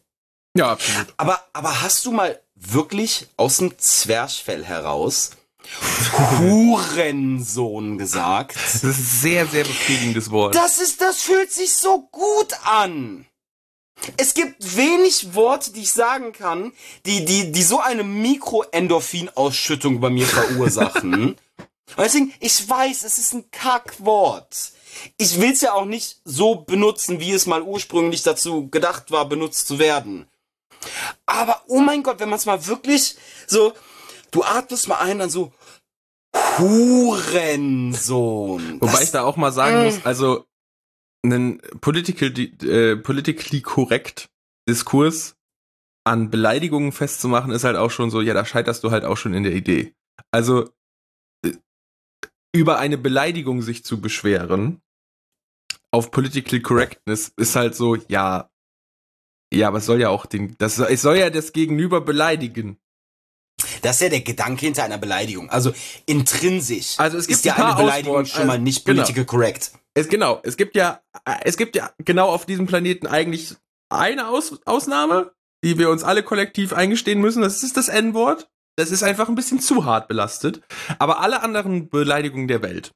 Ja, 0.55 0.71
absolut. 0.71 1.13
Aber, 1.17 1.43
aber 1.53 1.81
hast 1.81 2.05
du 2.05 2.11
mal 2.11 2.39
wirklich 2.53 3.27
aus 3.35 3.57
dem 3.57 3.77
Zwerchfell 3.79 4.63
heraus 4.63 5.31
Hurensohn 6.39 7.97
gesagt? 7.97 8.55
Das 8.55 8.75
ist 8.75 8.83
ein 8.83 8.93
sehr, 8.93 9.47
sehr 9.47 9.63
befriedigendes 9.63 10.29
Wort. 10.29 10.53
Das 10.53 10.79
ist, 10.79 11.01
das 11.01 11.21
fühlt 11.21 11.51
sich 11.51 11.75
so 11.75 12.07
gut 12.11 12.53
an. 12.65 13.25
Es 14.17 14.33
gibt 14.33 14.75
wenig 14.75 15.33
Worte, 15.35 15.71
die 15.71 15.81
ich 15.83 15.91
sagen 15.91 16.33
kann, 16.33 16.73
die, 17.05 17.23
die, 17.25 17.51
die 17.51 17.63
so 17.63 17.79
eine 17.79 18.03
Mikroendorphinausschüttung 18.03 19.99
bei 20.01 20.09
mir 20.09 20.25
verursachen. 20.27 21.35
Und 21.95 21.99
deswegen, 22.03 22.33
ich 22.39 22.67
weiß, 22.67 23.03
es 23.03 23.17
ist 23.19 23.33
ein 23.33 23.49
Kackwort. 23.51 24.71
Ich 25.17 25.39
will 25.39 25.51
es 25.53 25.61
ja 25.61 25.73
auch 25.73 25.85
nicht 25.85 26.19
so 26.25 26.55
benutzen, 26.55 27.19
wie 27.19 27.31
es 27.31 27.45
mal 27.45 27.61
ursprünglich 27.61 28.23
dazu 28.23 28.67
gedacht 28.69 29.11
war, 29.11 29.25
benutzt 29.29 29.67
zu 29.67 29.77
werden. 29.79 30.27
Aber 31.25 31.61
oh 31.67 31.79
mein 31.79 32.03
Gott, 32.03 32.19
wenn 32.19 32.29
man 32.29 32.37
es 32.39 32.45
mal 32.45 32.65
wirklich 32.67 33.15
so, 33.47 33.73
du 34.31 34.43
atmest 34.43 34.87
mal 34.87 34.97
ein, 34.99 35.19
dann 35.19 35.29
so 35.29 35.51
Hurensohn. 37.43 38.81
Wobei 38.81 38.91
Das- 38.91 39.01
ich 39.03 39.11
da 39.11 39.23
auch 39.23 39.35
mal 39.37 39.51
sagen 39.51 39.81
Mm. 39.81 39.85
muss, 39.85 39.95
also 40.05 40.45
einen 41.23 41.59
political, 41.81 42.31
äh, 42.37 42.97
politically 42.97 43.61
correct 43.61 44.29
Diskurs 44.67 45.35
an 46.05 46.29
Beleidigungen 46.29 46.91
festzumachen, 46.91 47.51
ist 47.51 47.63
halt 47.63 47.77
auch 47.77 47.91
schon 47.91 48.09
so, 48.09 48.21
ja, 48.21 48.33
da 48.33 48.45
scheiterst 48.45 48.83
du 48.83 48.91
halt 48.91 49.05
auch 49.05 49.17
schon 49.17 49.33
in 49.33 49.43
der 49.43 49.53
Idee. 49.53 49.93
Also 50.31 50.69
äh, 51.45 51.53
über 52.53 52.77
eine 52.79 52.97
Beleidigung 52.97 53.61
sich 53.61 53.85
zu 53.85 54.01
beschweren 54.01 54.81
auf 55.93 56.09
political 56.09 56.59
correctness 56.59 57.31
ist 57.37 57.55
halt 57.55 57.75
so, 57.75 57.95
ja, 57.95 58.49
ja, 59.53 59.67
aber 59.67 59.77
es 59.77 59.85
soll 59.85 60.01
ja 60.01 60.09
auch 60.09 60.25
den, 60.25 60.55
das 60.57 60.79
es 60.79 61.03
soll 61.03 61.17
ja 61.17 61.29
das 61.29 61.53
Gegenüber 61.53 62.01
beleidigen. 62.01 62.79
Das 63.83 63.97
ist 63.97 64.01
ja 64.01 64.09
der 64.09 64.21
Gedanke 64.21 64.65
hinter 64.65 64.83
einer 64.83 64.97
Beleidigung. 64.97 65.49
Also 65.49 65.73
intrinsisch 66.05 66.95
Also 66.97 67.17
es 67.17 67.27
gibt 67.27 67.39
ist 67.39 67.45
ja 67.45 67.55
ein 67.55 67.63
eine 67.63 67.75
Beleidigung 67.75 68.21
Ausworte, 68.21 68.37
schon 68.37 68.47
mal 68.47 68.59
nicht 68.59 68.85
genau. 68.85 69.01
political 69.01 69.25
correct. 69.25 69.71
Es 69.93 70.07
genau, 70.07 70.39
es 70.43 70.57
gibt 70.57 70.75
ja, 70.75 71.01
es 71.43 71.57
gibt 71.57 71.75
ja 71.75 71.91
genau 71.99 72.29
auf 72.29 72.45
diesem 72.45 72.65
Planeten 72.65 73.05
eigentlich 73.05 73.55
eine 73.89 74.29
Aus 74.29 74.59
Ausnahme, 74.65 75.33
die 75.63 75.77
wir 75.77 75.89
uns 75.89 76.03
alle 76.03 76.23
kollektiv 76.23 76.73
eingestehen 76.73 77.21
müssen. 77.21 77.43
Das 77.43 77.61
ist 77.61 77.77
das 77.77 77.89
N-Wort. 77.89 78.49
Das 78.75 78.89
ist 78.89 79.03
einfach 79.03 79.29
ein 79.29 79.35
bisschen 79.35 79.59
zu 79.59 79.85
hart 79.85 80.07
belastet. 80.07 80.61
Aber 80.97 81.19
alle 81.19 81.43
anderen 81.43 81.89
Beleidigungen 81.89 82.47
der 82.47 82.63
Welt, 82.63 82.91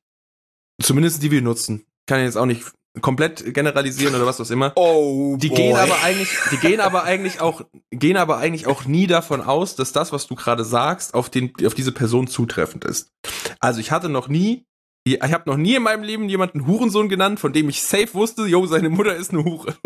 zumindest 0.81 1.21
die 1.21 1.29
wir 1.29 1.43
nutzen, 1.43 1.85
kann 2.07 2.19
ich 2.19 2.25
jetzt 2.25 2.37
auch 2.37 2.47
nicht 2.47 2.63
komplett 3.01 3.53
generalisieren 3.53 4.15
oder 4.15 4.25
was 4.25 4.39
auch 4.39 4.49
immer. 4.49 4.73
Oh, 4.75 5.37
Die 5.39 5.49
gehen 5.49 5.75
aber 5.75 6.03
eigentlich, 6.03 6.29
die 6.51 6.57
gehen 6.57 6.79
aber 6.79 7.03
eigentlich 7.03 7.41
auch, 7.41 7.61
gehen 7.91 8.17
aber 8.17 8.37
eigentlich 8.37 8.67
auch 8.67 8.85
nie 8.85 9.07
davon 9.07 9.41
aus, 9.41 9.75
dass 9.75 9.91
das, 9.91 10.11
was 10.11 10.27
du 10.27 10.35
gerade 10.35 10.63
sagst, 10.63 11.13
auf 11.13 11.29
den, 11.29 11.53
auf 11.65 11.73
diese 11.73 11.91
Person 11.91 12.27
zutreffend 12.27 12.85
ist. 12.85 13.11
Also 13.59 13.79
ich 13.79 13.91
hatte 13.91 14.09
noch 14.09 14.27
nie, 14.27 14.65
ich 15.03 15.21
habe 15.21 15.49
noch 15.49 15.57
nie 15.57 15.75
in 15.75 15.83
meinem 15.83 16.03
Leben 16.03 16.29
jemanden 16.29 16.67
Hurensohn 16.67 17.09
genannt, 17.09 17.39
von 17.39 17.53
dem 17.53 17.69
ich 17.69 17.81
safe 17.81 18.13
wusste, 18.13 18.45
yo, 18.45 18.65
seine 18.65 18.89
Mutter 18.89 19.15
ist 19.15 19.31
eine 19.31 19.43
Hure. 19.43 19.75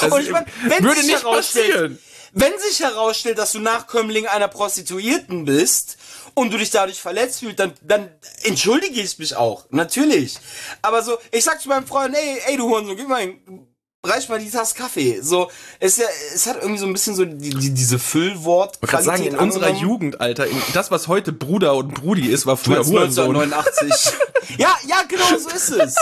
Also, 0.00 0.16
Und 0.16 0.22
ich 0.22 0.30
mein, 0.30 0.44
würde 0.80 1.04
nicht 1.04 1.22
passieren. 1.22 1.98
Wenn 2.32 2.52
sich 2.58 2.80
herausstellt, 2.80 3.38
dass 3.38 3.52
du 3.52 3.58
Nachkömmling 3.58 4.26
einer 4.26 4.48
Prostituierten 4.48 5.44
bist 5.44 5.98
und 6.34 6.52
du 6.52 6.58
dich 6.58 6.70
dadurch 6.70 7.00
verletzt 7.00 7.40
fühlst, 7.40 7.58
dann, 7.58 7.74
dann 7.82 8.08
entschuldige 8.42 9.00
ich 9.00 9.18
mich 9.18 9.36
auch. 9.36 9.66
Natürlich. 9.70 10.38
Aber 10.80 11.02
so, 11.02 11.18
ich 11.30 11.44
sag 11.44 11.60
zu 11.60 11.68
meinem 11.68 11.86
Freund, 11.86 12.14
ey, 12.14 12.40
ey, 12.46 12.56
du 12.56 12.68
Hurensohn, 12.68 12.96
gib 12.96 13.06
mal 13.06 13.20
ein, 13.20 13.66
reich 14.04 14.28
mal 14.30 14.38
die 14.38 14.50
Tasse 14.50 14.74
Kaffee. 14.74 15.20
So, 15.20 15.50
es, 15.78 15.98
ja, 15.98 16.06
es 16.34 16.46
hat 16.46 16.56
irgendwie 16.56 16.78
so 16.78 16.86
ein 16.86 16.92
bisschen 16.94 17.14
so 17.14 17.24
die, 17.24 17.50
die, 17.50 17.74
diese 17.74 17.98
Füllwort. 17.98 18.78
Ich 18.82 18.88
kann 18.88 19.04
sagen, 19.04 19.24
in 19.24 19.36
unserer 19.36 19.70
Jugend, 19.70 20.20
Alter, 20.20 20.46
in, 20.46 20.60
das, 20.72 20.90
was 20.90 21.08
heute 21.08 21.32
Bruder 21.32 21.74
und 21.74 21.94
Brudi 21.94 22.28
ist, 22.28 22.46
war 22.46 22.56
früher 22.56 22.84
Hurensohn. 22.84 23.36
1989. 23.36 24.14
ja, 24.58 24.74
ja, 24.86 25.02
genau 25.06 25.38
so 25.38 25.50
ist 25.50 25.70
es. 25.70 25.96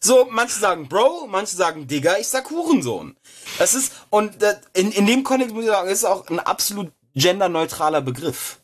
So, 0.00 0.26
manche 0.28 0.58
sagen 0.58 0.88
Bro, 0.88 1.28
manche 1.28 1.54
sagen 1.54 1.86
Digger, 1.86 2.18
ich 2.18 2.26
sag 2.26 2.50
Hurensohn. 2.50 3.16
Das 3.58 3.74
ist, 3.74 3.92
und 4.10 4.42
äh, 4.42 4.54
in, 4.74 4.92
in 4.92 5.06
dem 5.06 5.24
Kontext 5.24 5.54
muss 5.54 5.64
ich 5.64 5.70
sagen, 5.70 5.88
ist 5.88 6.04
auch 6.04 6.28
ein 6.28 6.40
absolut 6.40 6.92
genderneutraler 7.14 8.00
Begriff. 8.00 8.58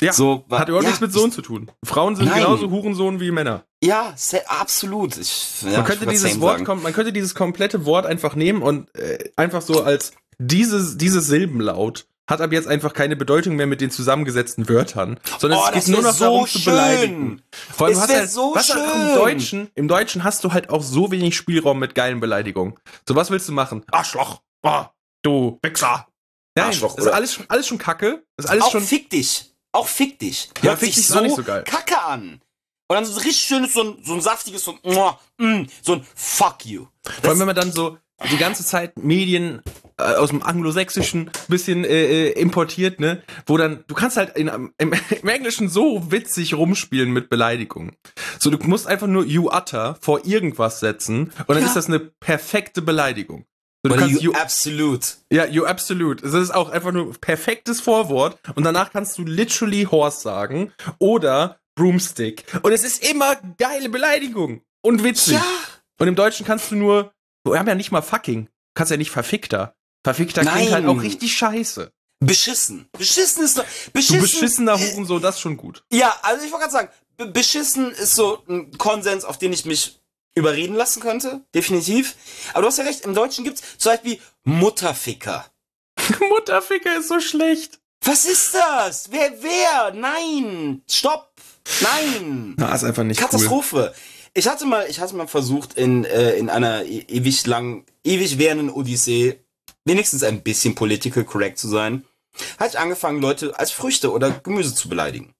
Ja, 0.00 0.12
So, 0.12 0.44
hat 0.50 0.68
überhaupt 0.68 0.84
ja, 0.84 0.90
nichts 0.90 1.00
mit 1.00 1.12
Sohn 1.12 1.32
zu 1.32 1.42
tun. 1.42 1.70
Frauen 1.84 2.14
sind 2.14 2.26
Nein. 2.26 2.42
genauso 2.42 2.70
Hurensohn 2.70 3.18
wie 3.18 3.32
Männer. 3.32 3.64
Ja, 3.82 4.14
absolut. 4.46 5.16
Ich, 5.16 5.62
ja, 5.62 5.78
man 5.78 5.84
könnte 5.84 6.06
dieses 6.06 6.40
Wort, 6.40 6.64
sagen. 6.64 6.82
man 6.82 6.92
könnte 6.92 7.12
dieses 7.12 7.34
komplette 7.34 7.84
Wort 7.84 8.06
einfach 8.06 8.36
nehmen 8.36 8.62
und 8.62 8.94
äh, 8.94 9.30
einfach 9.34 9.60
so 9.60 9.82
als 9.82 10.12
dieses, 10.38 10.98
dieses 10.98 11.26
Silbenlaut 11.26 12.06
hat 12.28 12.40
ab 12.40 12.52
jetzt 12.52 12.68
einfach 12.68 12.92
keine 12.92 13.16
Bedeutung 13.16 13.56
mehr 13.56 13.66
mit 13.66 13.80
den 13.80 13.90
zusammengesetzten 13.90 14.68
Wörtern, 14.68 15.18
sondern 15.38 15.58
Oh, 15.60 15.62
es 15.66 15.72
geht 15.72 15.82
das 15.82 15.88
nur 15.88 16.02
noch 16.02 16.12
so 16.14 16.24
darum 16.24 16.46
zu 16.46 16.58
schön. 16.58 16.72
beleidigen. 16.74 17.42
Vor 17.74 17.86
allem 17.88 18.00
hast 18.00 18.10
halt, 18.14 18.30
so 18.30 18.52
was 18.54 18.70
auch 18.70 18.76
im 18.76 18.82
schön. 19.06 19.14
Deutschen, 19.16 19.70
im 19.74 19.88
Deutschen 19.88 20.22
hast 20.24 20.44
du 20.44 20.52
halt 20.52 20.70
auch 20.70 20.82
so 20.82 21.10
wenig 21.10 21.36
Spielraum 21.36 21.78
mit 21.78 21.94
geilen 21.94 22.20
Beleidigungen. 22.20 22.74
So 23.08 23.16
was 23.16 23.30
willst 23.30 23.48
du 23.48 23.52
machen? 23.52 23.84
Arschloch, 23.90 24.42
oh, 24.62 24.84
du 25.22 25.58
Wichser. 25.62 26.06
Nein, 26.54 26.66
Arschloch, 26.66 26.94
das 26.96 27.04
ist 27.04 27.08
oder? 27.08 27.16
alles, 27.16 27.32
schon- 27.34 27.46
alles 27.48 27.66
schon 27.66 27.78
Kacke. 27.78 28.22
Das 28.36 28.44
ist 28.46 28.50
alles 28.50 28.64
Auch 28.64 28.72
schon 28.72 28.82
fick 28.82 29.08
dich. 29.10 29.54
Auch 29.72 29.86
fick 29.88 30.18
dich. 30.18 30.50
Ja, 30.62 30.70
Hört 30.70 30.80
fick 30.80 30.94
dich 30.94 31.06
so 31.06 31.42
geil. 31.44 31.64
kacke 31.64 32.00
an. 32.02 32.40
Und 32.90 32.94
dann 32.94 33.04
so 33.04 33.12
ein 33.12 33.22
richtig 33.22 33.42
schönes, 33.46 33.74
so 33.74 33.82
ein, 33.82 33.98
so 34.02 34.14
ein 34.14 34.20
saftiges, 34.20 34.64
so 34.64 34.76
ein, 34.82 35.16
mm, 35.62 35.66
so 35.82 35.92
ein 35.94 36.06
Fuck 36.14 36.64
you. 36.66 36.86
Vor 37.22 37.30
allem, 37.30 37.38
wenn 37.40 37.46
man 37.46 37.56
dann 37.56 37.70
so 37.70 37.98
die 38.30 38.38
ganze 38.38 38.64
Zeit 38.64 38.96
Medien 38.98 39.62
aus 39.98 40.30
dem 40.30 40.42
Anglosächsischen 40.42 41.30
bisschen 41.48 41.84
äh, 41.84 42.28
äh, 42.28 42.40
importiert, 42.40 43.00
ne, 43.00 43.22
wo 43.46 43.56
dann, 43.56 43.84
du 43.86 43.94
kannst 43.94 44.16
halt 44.16 44.36
in, 44.36 44.48
im, 44.48 44.72
im 45.22 45.28
Englischen 45.28 45.68
so 45.68 46.10
witzig 46.10 46.54
rumspielen 46.54 47.10
mit 47.12 47.28
Beleidigungen. 47.28 47.96
So, 48.38 48.50
du 48.50 48.58
musst 48.66 48.86
einfach 48.86 49.06
nur 49.06 49.24
you 49.24 49.50
utter 49.52 49.96
vor 50.00 50.24
irgendwas 50.24 50.80
setzen 50.80 51.32
und 51.46 51.48
dann 51.48 51.58
Ja. 51.60 51.66
ist 51.66 51.76
das 51.76 51.86
eine 51.86 51.98
perfekte 51.98 52.80
Beleidigung. 52.82 53.44
So, 53.84 53.90
du 53.90 53.96
kannst 53.96 54.20
you 54.22 54.32
you, 54.32 54.38
absolute. 54.38 55.06
ja, 55.32 55.46
you 55.46 55.64
absolute. 55.64 56.22
Das 56.22 56.34
ist 56.34 56.50
auch 56.52 56.70
einfach 56.70 56.92
nur 56.92 57.12
perfektes 57.20 57.80
Vorwort 57.80 58.38
und 58.56 58.64
danach 58.64 58.92
kannst 58.92 59.16
du 59.18 59.24
literally 59.24 59.84
horse 59.84 60.20
sagen 60.20 60.72
oder 60.98 61.60
broomstick. 61.76 62.44
Und 62.62 62.72
es 62.72 62.82
ist 62.84 63.08
immer 63.08 63.36
geile 63.56 63.88
Beleidigung 63.88 64.62
und 64.82 65.04
witzig. 65.04 65.34
Ja. 65.34 65.44
Und 66.00 66.08
im 66.08 66.16
Deutschen 66.16 66.44
kannst 66.44 66.70
du 66.72 66.76
nur, 66.76 67.12
wir 67.44 67.58
haben 67.58 67.68
ja 67.68 67.74
nicht 67.76 67.92
mal 67.92 68.02
fucking. 68.02 68.46
Du 68.46 68.50
kannst 68.74 68.90
ja 68.90 68.96
nicht 68.96 69.10
verfickter. 69.10 69.74
Verfickter 70.04 70.42
klingt 70.42 70.56
Nein. 70.56 70.72
halt 70.72 70.86
auch 70.86 71.02
richtig 71.02 71.36
scheiße. 71.36 71.90
Beschissen. 72.20 72.88
Beschissen 72.98 73.44
ist 73.44 73.58
doch, 73.58 73.64
Du 73.64 73.90
beschissen. 73.92 74.20
beschissener 74.20 74.78
Hurensohn, 74.78 75.22
das 75.22 75.36
ist 75.36 75.40
schon 75.40 75.56
gut. 75.56 75.84
Ja, 75.92 76.16
also 76.22 76.44
ich 76.44 76.50
wollte 76.50 76.64
gerade 76.68 76.72
sagen, 76.72 76.88
be- 77.16 77.26
beschissen 77.26 77.92
ist 77.92 78.14
so 78.16 78.42
ein 78.48 78.76
Konsens, 78.76 79.24
auf 79.24 79.38
den 79.38 79.52
ich 79.52 79.64
mich 79.64 80.00
überreden 80.34 80.74
lassen 80.74 81.00
könnte. 81.00 81.42
Definitiv. 81.54 82.16
Aber 82.52 82.62
du 82.62 82.68
hast 82.68 82.78
ja 82.78 82.84
recht, 82.84 83.04
im 83.04 83.14
Deutschen 83.14 83.44
gibt's 83.44 83.62
zum 83.78 83.92
Beispiel 83.92 84.18
Mutterficker. 84.44 85.46
Mutterficker 86.28 86.98
ist 86.98 87.08
so 87.08 87.20
schlecht. 87.20 87.78
Was 88.04 88.24
ist 88.26 88.54
das? 88.54 89.10
Wer, 89.10 89.32
wer? 89.42 89.92
Nein. 89.94 90.82
Stopp. 90.88 91.32
Nein. 91.80 92.54
Na, 92.56 92.74
ist 92.74 92.84
einfach 92.84 93.04
nicht 93.04 93.20
Katastrophe. 93.20 93.94
Ich 94.34 94.46
hatte 94.48 94.66
mal, 94.66 94.86
ich 94.88 95.00
hatte 95.00 95.14
mal 95.16 95.26
versucht, 95.26 95.74
in, 95.74 96.04
äh, 96.04 96.32
in 96.36 96.48
einer 96.50 96.84
e- 96.84 97.04
ewig 97.08 97.44
lang, 97.46 97.84
ewig 98.04 98.38
währenden 98.38 98.70
Odyssee 98.70 99.40
wenigstens 99.88 100.22
ein 100.22 100.42
bisschen 100.42 100.74
political 100.74 101.24
correct 101.24 101.58
zu 101.58 101.68
sein. 101.68 102.04
Ich 102.64 102.78
angefangen, 102.78 103.20
Leute 103.20 103.58
als 103.58 103.72
Früchte 103.72 104.12
oder 104.12 104.30
Gemüse 104.30 104.74
zu 104.74 104.88
beleidigen. 104.88 105.34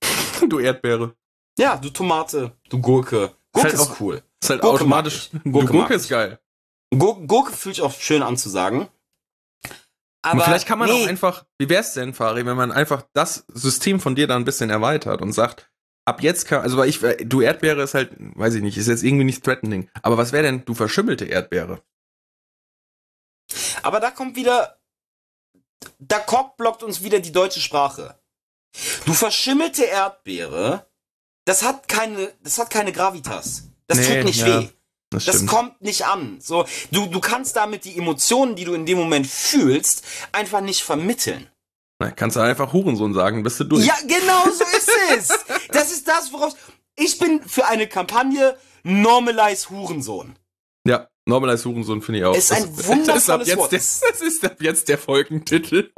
Du 0.48 0.58
Erdbeere. 0.58 1.14
Ja, 1.58 1.76
du 1.76 1.90
Tomate, 1.90 2.52
du 2.68 2.80
Gurke. 2.80 3.32
Gurke 3.52 3.68
halt 3.68 3.74
ist, 3.74 3.80
auch- 3.80 4.00
cool. 4.00 4.22
Ist 4.42 4.50
halt 4.50 4.60
Gurke 4.60 4.76
automatisch. 4.76 5.30
Gurke, 5.32 5.50
Gurke 5.50 5.72
Gurke 5.72 5.94
ist 5.94 6.08
geil. 6.08 6.38
Gur 6.96 7.20
Gurke 7.26 7.52
fühlt 7.52 7.74
sich 7.76 7.84
auch 7.84 7.92
schön 7.92 8.22
an 8.22 8.36
zu 8.36 8.48
sagen. 8.48 8.88
Aber 10.22 10.42
vielleicht 10.42 10.66
kann 10.66 10.78
man 10.78 10.88
nee, 10.88 11.04
auch 11.04 11.08
einfach, 11.08 11.44
wie 11.58 11.68
wär's 11.68 11.94
denn, 11.94 12.12
Fari, 12.14 12.44
wenn 12.44 12.56
man 12.56 12.72
einfach 12.72 13.04
das 13.12 13.44
System 13.52 14.00
von 14.00 14.14
dir 14.14 14.26
da 14.26 14.36
ein 14.36 14.44
bisschen 14.44 14.70
erweitert 14.70 15.22
und 15.22 15.32
sagt, 15.32 15.70
ab 16.04 16.22
jetzt 16.22 16.46
kann, 16.46 16.62
also 16.62 16.76
weil 16.76 16.88
ich, 16.88 17.00
du 17.24 17.40
Erdbeere 17.40 17.82
ist 17.82 17.94
halt, 17.94 18.10
weiß 18.18 18.54
ich 18.54 18.62
nicht, 18.62 18.76
ist 18.76 18.88
jetzt 18.88 19.04
irgendwie 19.04 19.24
nicht 19.24 19.44
threatening. 19.44 19.88
Aber 20.02 20.18
was 20.18 20.32
wäre 20.32 20.42
denn, 20.42 20.64
du 20.64 20.74
verschimmelte 20.74 21.24
Erdbeere? 21.24 21.82
Aber 23.82 24.00
da 24.00 24.10
kommt 24.10 24.36
wieder, 24.36 24.78
da 25.98 26.18
cockblockt 26.18 26.82
uns 26.82 27.02
wieder 27.02 27.20
die 27.20 27.32
deutsche 27.32 27.60
Sprache. 27.60 28.18
Du 29.06 29.14
verschimmelte 29.14 29.84
Erdbeere, 29.84 30.86
das 31.44 31.62
hat 31.62 31.88
keine, 31.88 32.32
das 32.42 32.58
hat 32.58 32.70
keine 32.70 32.92
Gravitas. 32.92 33.64
Das 33.86 33.98
Nee, 33.98 34.16
tut 34.16 34.24
nicht 34.24 34.40
ja, 34.40 34.62
weh. 34.62 34.68
Das 35.10 35.24
Das 35.24 35.46
kommt 35.46 35.80
nicht 35.80 36.04
an. 36.04 36.38
So, 36.40 36.66
du, 36.90 37.06
du 37.06 37.20
kannst 37.20 37.56
damit 37.56 37.84
die 37.86 37.96
Emotionen, 37.96 38.54
die 38.56 38.64
du 38.64 38.74
in 38.74 38.84
dem 38.84 38.98
Moment 38.98 39.26
fühlst, 39.26 40.04
einfach 40.32 40.60
nicht 40.60 40.82
vermitteln. 40.82 41.50
Na, 41.98 42.10
kannst 42.10 42.36
du 42.36 42.40
einfach 42.40 42.72
Hurensohn 42.72 43.14
sagen, 43.14 43.42
bist 43.42 43.58
du 43.58 43.64
durch. 43.64 43.84
Ja, 43.86 43.96
genau 44.06 44.44
so 44.44 44.64
ist 44.64 44.90
es. 45.16 45.28
Das 45.72 45.90
ist 45.90 46.06
das, 46.06 46.32
worauf 46.32 46.54
ich 46.96 47.18
bin 47.18 47.42
für 47.42 47.66
eine 47.66 47.86
Kampagne 47.88 48.56
Normalize 48.82 49.70
Hurensohn. 49.70 50.36
Ja, 50.86 51.08
Normalize 51.28 51.68
Hurensohn 51.68 52.00
finde 52.00 52.20
ich 52.20 52.24
auch. 52.24 52.34
Ist 52.34 52.50
ein 52.52 52.74
das, 52.74 52.86
wundervolles 52.86 53.06
das 53.06 53.22
ist 53.22 53.30
ab 53.30 53.46
jetzt 53.46 53.58
Wort. 53.58 53.72
Der, 53.72 53.78
das 54.10 54.20
ist 54.22 54.44
ab 54.44 54.56
jetzt 54.60 54.88
der 54.88 54.98
Folgentitel. 54.98 55.90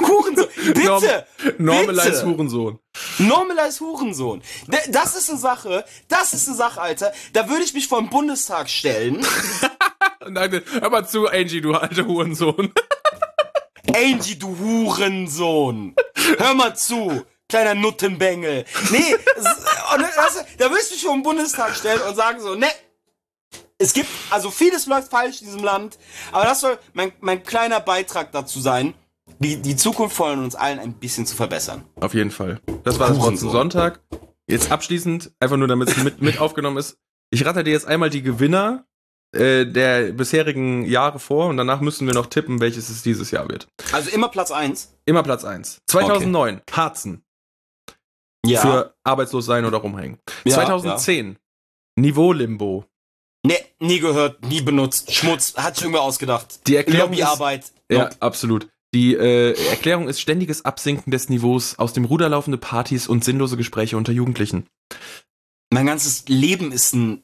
Hurensohn. 0.00 0.48
Bitte! 0.74 1.26
Normalize 1.58 2.10
Bitte. 2.10 2.26
Hurensohn. 2.26 2.78
Normalize 3.18 3.80
Hurensohn. 3.80 4.42
Das 4.88 5.14
ist 5.14 5.30
eine 5.30 5.38
Sache, 5.38 5.84
das 6.08 6.34
ist 6.34 6.48
eine 6.48 6.56
Sache, 6.56 6.80
Alter. 6.80 7.12
Da 7.32 7.48
würde 7.48 7.62
ich 7.62 7.74
mich 7.74 7.86
vor 7.86 8.00
den 8.00 8.10
Bundestag 8.10 8.68
stellen. 8.68 9.24
Nein, 10.28 10.62
hör 10.80 10.90
mal 10.90 11.06
zu, 11.06 11.28
Angie, 11.28 11.60
du 11.60 11.74
alter 11.74 12.06
Hurensohn. 12.06 12.72
Angie, 13.94 14.36
du 14.36 14.58
Hurensohn. 14.58 15.94
Hör 16.38 16.54
mal 16.54 16.74
zu. 16.76 17.24
Kleiner 17.48 17.76
Nuttenbengel. 17.76 18.64
Nee, 18.90 19.16
da 20.58 20.68
würde 20.68 20.82
ich 20.84 20.90
mich 20.90 21.04
vor 21.04 21.12
den 21.12 21.22
Bundestag 21.22 21.76
stellen 21.76 22.00
und 22.02 22.16
sagen 22.16 22.40
so, 22.40 22.56
ne. 22.56 22.66
Es 23.78 23.92
gibt, 23.92 24.08
also 24.30 24.50
vieles 24.50 24.86
läuft 24.86 25.10
falsch 25.10 25.42
in 25.42 25.48
diesem 25.48 25.62
Land, 25.62 25.98
aber 26.32 26.44
das 26.44 26.60
soll 26.60 26.78
mein, 26.94 27.12
mein 27.20 27.42
kleiner 27.42 27.80
Beitrag 27.80 28.32
dazu 28.32 28.58
sein, 28.60 28.94
die, 29.38 29.60
die 29.60 29.76
Zukunft 29.76 30.16
von 30.16 30.42
uns 30.42 30.54
allen 30.54 30.78
ein 30.78 30.94
bisschen 30.94 31.26
zu 31.26 31.36
verbessern. 31.36 31.84
Auf 32.00 32.14
jeden 32.14 32.30
Fall. 32.30 32.60
Das 32.84 32.98
war 32.98 33.08
das 33.08 33.18
Hurensohn. 33.18 33.50
Sonntag. 33.50 34.00
Jetzt 34.48 34.70
abschließend, 34.70 35.32
einfach 35.40 35.56
nur 35.56 35.68
damit 35.68 35.88
es 35.90 35.96
mit, 35.98 36.22
mit 36.22 36.38
aufgenommen 36.40 36.78
ist. 36.78 36.96
Ich 37.30 37.44
rate 37.44 37.64
dir 37.64 37.72
jetzt 37.72 37.86
einmal 37.86 38.08
die 38.08 38.22
Gewinner 38.22 38.86
äh, 39.32 39.66
der 39.66 40.12
bisherigen 40.12 40.84
Jahre 40.84 41.18
vor 41.18 41.48
und 41.48 41.56
danach 41.56 41.80
müssen 41.80 42.06
wir 42.06 42.14
noch 42.14 42.26
tippen, 42.26 42.60
welches 42.60 42.88
es 42.88 43.02
dieses 43.02 43.30
Jahr 43.32 43.48
wird. 43.48 43.66
Also 43.92 44.10
immer 44.10 44.28
Platz 44.28 44.52
eins. 44.52 44.96
Immer 45.04 45.22
Platz 45.22 45.44
1. 45.44 45.82
2009, 45.88 46.62
Harzen. 46.70 47.24
Ja. 48.46 48.60
Für 48.60 48.94
arbeitslos 49.02 49.44
sein 49.44 49.64
oder 49.64 49.78
rumhängen. 49.78 50.18
Ja, 50.44 50.54
2010, 50.54 51.36
Niveau-Limbo. 51.96 52.86
Nee, 53.46 53.64
nie 53.78 54.00
gehört, 54.00 54.44
nie 54.44 54.60
benutzt. 54.60 55.12
Schmutz, 55.12 55.54
hat 55.56 55.76
sich 55.76 55.84
irgendwer 55.84 56.02
ausgedacht. 56.02 56.66
Die 56.66 56.76
Erklärung 56.76 57.12
ist, 57.12 57.20
Lobbyarbeit. 57.20 57.72
Ja, 57.90 58.04
Nope. 58.04 58.16
absolut. 58.20 58.68
Die 58.94 59.14
äh, 59.14 59.52
Erklärung 59.68 60.08
ist 60.08 60.20
ständiges 60.20 60.64
Absinken 60.64 61.10
des 61.10 61.28
Niveaus, 61.28 61.78
aus 61.78 61.92
dem 61.92 62.04
Ruder 62.06 62.28
laufende 62.28 62.58
Partys 62.58 63.06
und 63.06 63.24
sinnlose 63.24 63.56
Gespräche 63.56 63.96
unter 63.96 64.12
Jugendlichen. 64.12 64.66
Mein 65.70 65.86
ganzes 65.86 66.24
Leben 66.28 66.72
ist 66.72 66.94
ein 66.94 67.22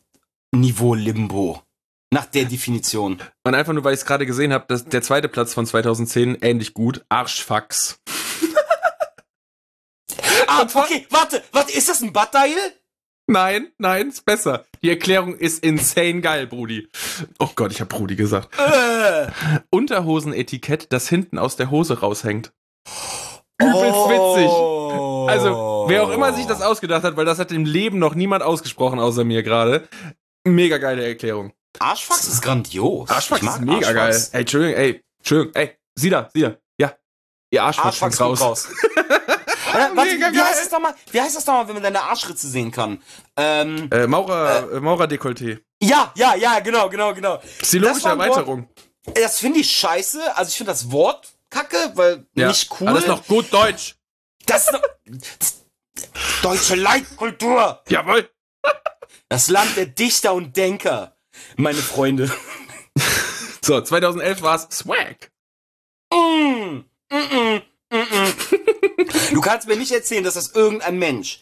Niveau-Limbo. 0.54 1.62
Nach 2.12 2.26
der 2.26 2.44
Definition. 2.44 3.18
Und 3.42 3.54
einfach 3.54 3.72
nur, 3.72 3.84
weil 3.84 3.94
ich 3.94 4.00
es 4.00 4.06
gerade 4.06 4.26
gesehen 4.26 4.52
habe, 4.52 4.66
dass 4.68 4.84
der 4.84 5.00
zweite 5.00 5.28
Platz 5.28 5.54
von 5.54 5.64
2010 5.66 6.36
ähnlich 6.42 6.74
gut. 6.74 7.04
Arschfax. 7.08 7.98
Ah, 10.46 10.66
okay, 10.74 11.06
warte, 11.08 11.42
warte, 11.52 11.72
ist 11.72 11.88
das 11.88 12.02
ein 12.02 12.12
Butteil? 12.12 12.52
Nein, 13.32 13.68
nein, 13.78 14.08
ist 14.08 14.26
besser. 14.26 14.66
Die 14.82 14.90
Erklärung 14.90 15.34
ist 15.34 15.64
insane 15.64 16.20
geil, 16.20 16.46
Brudi. 16.46 16.88
Oh 17.38 17.48
Gott, 17.54 17.72
ich 17.72 17.80
habe 17.80 17.88
Brudi 17.88 18.14
gesagt. 18.14 18.50
Äh. 18.58 19.28
Unterhosenetikett, 19.70 20.92
das 20.92 21.08
hinten 21.08 21.38
aus 21.38 21.56
der 21.56 21.70
Hose 21.70 22.00
raushängt. 22.00 22.52
Übelst 23.58 24.08
witzig. 24.08 24.50
Oh. 24.50 25.26
Also, 25.30 25.84
wer 25.88 26.02
auch 26.02 26.10
immer 26.10 26.34
sich 26.34 26.44
das 26.44 26.60
ausgedacht 26.60 27.04
hat, 27.04 27.16
weil 27.16 27.24
das 27.24 27.38
hat 27.38 27.52
im 27.52 27.64
Leben 27.64 27.98
noch 27.98 28.14
niemand 28.14 28.42
ausgesprochen 28.42 28.98
außer 28.98 29.24
mir 29.24 29.42
gerade. 29.42 29.88
Mega 30.44 30.76
geile 30.76 31.06
Erklärung. 31.06 31.54
Arschfax 31.78 32.28
ist 32.28 32.42
grandios. 32.42 33.08
Arschfax 33.08 33.42
ist 33.42 33.60
mega 33.60 33.88
Arschfax. 33.88 33.94
geil. 33.94 34.28
Ey, 34.32 34.40
Entschuldigung, 34.40 34.76
ey, 34.78 35.02
Entschuldigung, 35.20 35.54
ey, 35.54 35.70
sieh 35.94 36.10
da, 36.10 36.28
sieh 36.34 36.42
da. 36.42 36.56
Ja. 36.78 36.92
Ihr 37.50 37.62
Arschfax, 37.62 38.20
raus. 38.20 38.40
raus. 38.42 38.68
Oder, 39.74 39.96
warte, 39.96 40.10
wie 40.18 40.40
heißt 40.42 40.64
das 40.64 40.70
nochmal? 40.70 40.94
Wie 41.10 41.20
heißt 41.20 41.36
das 41.36 41.46
nochmal, 41.46 41.66
wenn 41.68 41.74
man 41.74 41.82
deine 41.82 42.02
Arschritze 42.02 42.48
sehen 42.48 42.70
kann? 42.70 43.02
Ähm, 43.36 43.88
Äh, 43.90 44.06
Maurer, 44.06 44.72
äh, 44.72 44.80
Maurer-Dekolleté. 44.80 45.60
ja, 45.82 46.12
ja, 46.14 46.34
ja, 46.34 46.60
genau, 46.60 46.88
genau, 46.88 47.12
genau. 47.14 47.40
Ist 47.60 47.72
die 47.72 47.78
Das 47.80 47.88
logische 47.88 48.04
war 48.04 48.12
ein 48.12 48.18
Wort- 48.18 48.28
Erweiterung. 48.28 48.68
Das 49.14 49.38
finde 49.40 49.60
ich 49.60 49.70
scheiße. 49.70 50.36
Also 50.36 50.50
ich 50.50 50.56
finde 50.56 50.72
das 50.72 50.90
Wort 50.92 51.32
kacke, 51.50 51.92
weil 51.94 52.24
nicht 52.34 52.70
cool. 52.80 52.88
Aber 52.88 52.96
das 53.00 53.04
ist 53.04 53.08
noch 53.08 53.26
gut 53.26 53.52
Deutsch. 53.52 53.96
Das 54.46 54.66
ist 54.66 54.72
noch, 54.72 54.82
das, 55.40 55.64
deutsche 56.42 56.74
Leitkultur. 56.76 57.82
Jawohl. 57.88 58.28
Das 59.28 59.48
Land 59.48 59.76
der 59.76 59.86
Dichter 59.86 60.34
und 60.34 60.56
Denker. 60.56 61.16
Meine 61.56 61.78
Freunde. 61.78 62.30
So, 63.64 63.80
2011 63.80 64.42
war 64.42 64.56
es 64.56 64.76
Swag. 64.76 65.30
Mm, 66.12 66.80
mm, 67.10 67.16
mm. 67.16 67.62
Du 69.32 69.40
kannst 69.40 69.68
mir 69.68 69.76
nicht 69.76 69.92
erzählen, 69.92 70.24
dass 70.24 70.34
das 70.34 70.52
irgendein 70.52 70.98
Mensch 70.98 71.40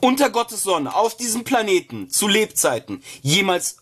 unter 0.00 0.30
Gottes 0.30 0.62
Sonne 0.62 0.94
auf 0.94 1.16
diesem 1.16 1.44
Planeten 1.44 2.10
zu 2.10 2.28
Lebzeiten 2.28 3.02
jemals 3.22 3.78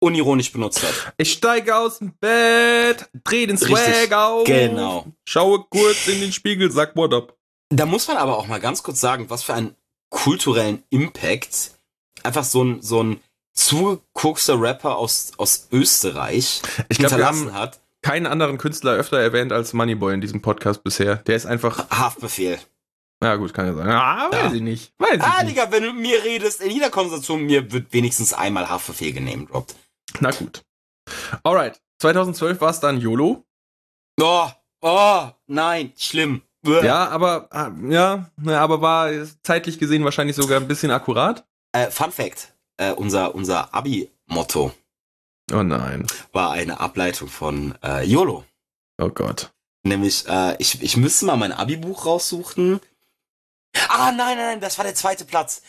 unironisch 0.00 0.52
benutzt 0.52 0.82
hat. 0.82 1.14
Ich 1.16 1.32
steige 1.32 1.76
aus 1.76 1.98
dem 1.98 2.12
Bett, 2.18 3.08
dreh 3.24 3.46
den 3.46 3.58
Swag 3.58 3.86
Richtig, 3.86 4.12
auf. 4.12 4.44
genau. 4.44 5.06
Schaue 5.26 5.64
kurz 5.70 6.08
in 6.08 6.20
den 6.20 6.32
Spiegel, 6.32 6.70
sag 6.70 6.96
what 6.96 7.12
up. 7.14 7.36
Da 7.70 7.86
muss 7.86 8.06
man 8.08 8.18
aber 8.18 8.38
auch 8.38 8.46
mal 8.46 8.60
ganz 8.60 8.82
kurz 8.82 9.00
sagen, 9.00 9.30
was 9.30 9.42
für 9.42 9.54
einen 9.54 9.74
kulturellen 10.10 10.84
Impact 10.90 11.72
einfach 12.22 12.44
so 12.44 12.62
ein, 12.62 12.82
so 12.82 13.02
ein 13.02 13.20
zugeguckster 13.54 14.60
Rapper 14.60 14.96
aus, 14.96 15.32
aus 15.38 15.68
Österreich 15.72 16.60
Ich 16.88 16.98
glaube, 16.98 17.16
wir 17.16 17.26
hinterlassen 17.26 17.52
haben 17.52 17.60
hat. 17.60 17.80
Keinen 18.04 18.26
anderen 18.26 18.58
Künstler 18.58 18.92
öfter 18.92 19.18
erwähnt 19.18 19.50
als 19.50 19.72
Moneyboy 19.72 20.12
in 20.14 20.20
diesem 20.20 20.42
Podcast 20.42 20.84
bisher. 20.84 21.16
Der 21.16 21.36
ist 21.36 21.46
einfach, 21.46 21.88
Haftbefehl. 21.90 22.58
na 23.20 23.36
gut, 23.36 23.54
kann 23.54 23.66
ja 23.66 23.74
sein. 23.74 23.88
Ah, 23.88 24.28
weiß 24.30 24.42
Ja. 24.50 24.52
ich 24.52 24.60
nicht. 24.60 24.92
Weiß 24.98 25.14
ich 25.16 25.22
Ah, 25.22 25.42
nicht. 25.42 25.56
Digga, 25.56 25.72
wenn 25.72 25.82
du 25.82 25.92
mit 25.92 26.02
mir 26.02 26.22
redest, 26.22 26.60
in 26.60 26.70
jeder 26.70 26.90
Konversation 26.90 27.42
mir 27.44 27.72
wird 27.72 27.92
wenigstens 27.94 28.34
einmal 28.34 28.68
Haftbefehl 28.68 29.12
genamedroppt. 29.12 29.74
Na 30.20 30.30
gut. 30.30 30.62
Alright. 31.42 31.80
2012 32.00 32.60
war 32.60 32.70
es 32.70 32.80
dann 32.80 33.00
YOLO. 33.00 33.44
Oh, 34.20 34.48
oh, 34.82 35.28
nein, 35.46 35.92
schlimm. 35.96 36.42
Ja, 36.66 37.08
aber, 37.08 37.48
ah, 37.50 37.70
ja, 37.88 38.30
aber 38.46 38.80
war 38.80 39.10
zeitlich 39.42 39.78
gesehen 39.78 40.04
wahrscheinlich 40.04 40.36
sogar 40.36 40.58
ein 40.60 40.68
bisschen 40.68 40.90
akkurat. 40.90 41.46
Äh, 41.72 41.90
Fun 41.90 42.10
Fact: 42.12 42.54
äh, 42.78 42.92
Unser, 42.92 43.34
unser 43.34 43.74
Abi-Motto 43.74 44.72
Oh 45.52 45.62
nein. 45.62 46.06
war 46.32 46.52
eine 46.52 46.80
Ableitung 46.80 47.28
von 47.28 47.74
äh, 47.82 48.04
YOLO. 48.04 48.44
Oh 48.98 49.08
Gott. 49.10 49.52
Nämlich, 49.82 50.26
äh, 50.26 50.56
ich, 50.58 50.82
ich 50.82 50.96
müsste 50.96 51.26
mal 51.26 51.36
mein 51.36 51.52
Abi-Buch 51.52 52.06
raussuchen. 52.06 52.80
Ah, 53.88 54.12
nein, 54.12 54.36
nein, 54.36 54.36
nein, 54.36 54.60
das 54.60 54.78
war 54.78 54.84
der 54.84 54.94
zweite 54.94 55.24
Platz. 55.24 55.60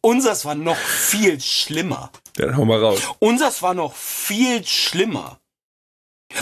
Unseres 0.00 0.44
war 0.44 0.54
noch 0.54 0.76
viel 0.76 1.40
schlimmer. 1.40 2.10
Dann 2.36 2.56
hau 2.56 2.64
mal 2.64 2.82
raus. 2.82 3.00
Unseres 3.18 3.62
war 3.62 3.74
noch 3.74 3.94
viel 3.94 4.64
schlimmer. 4.64 5.38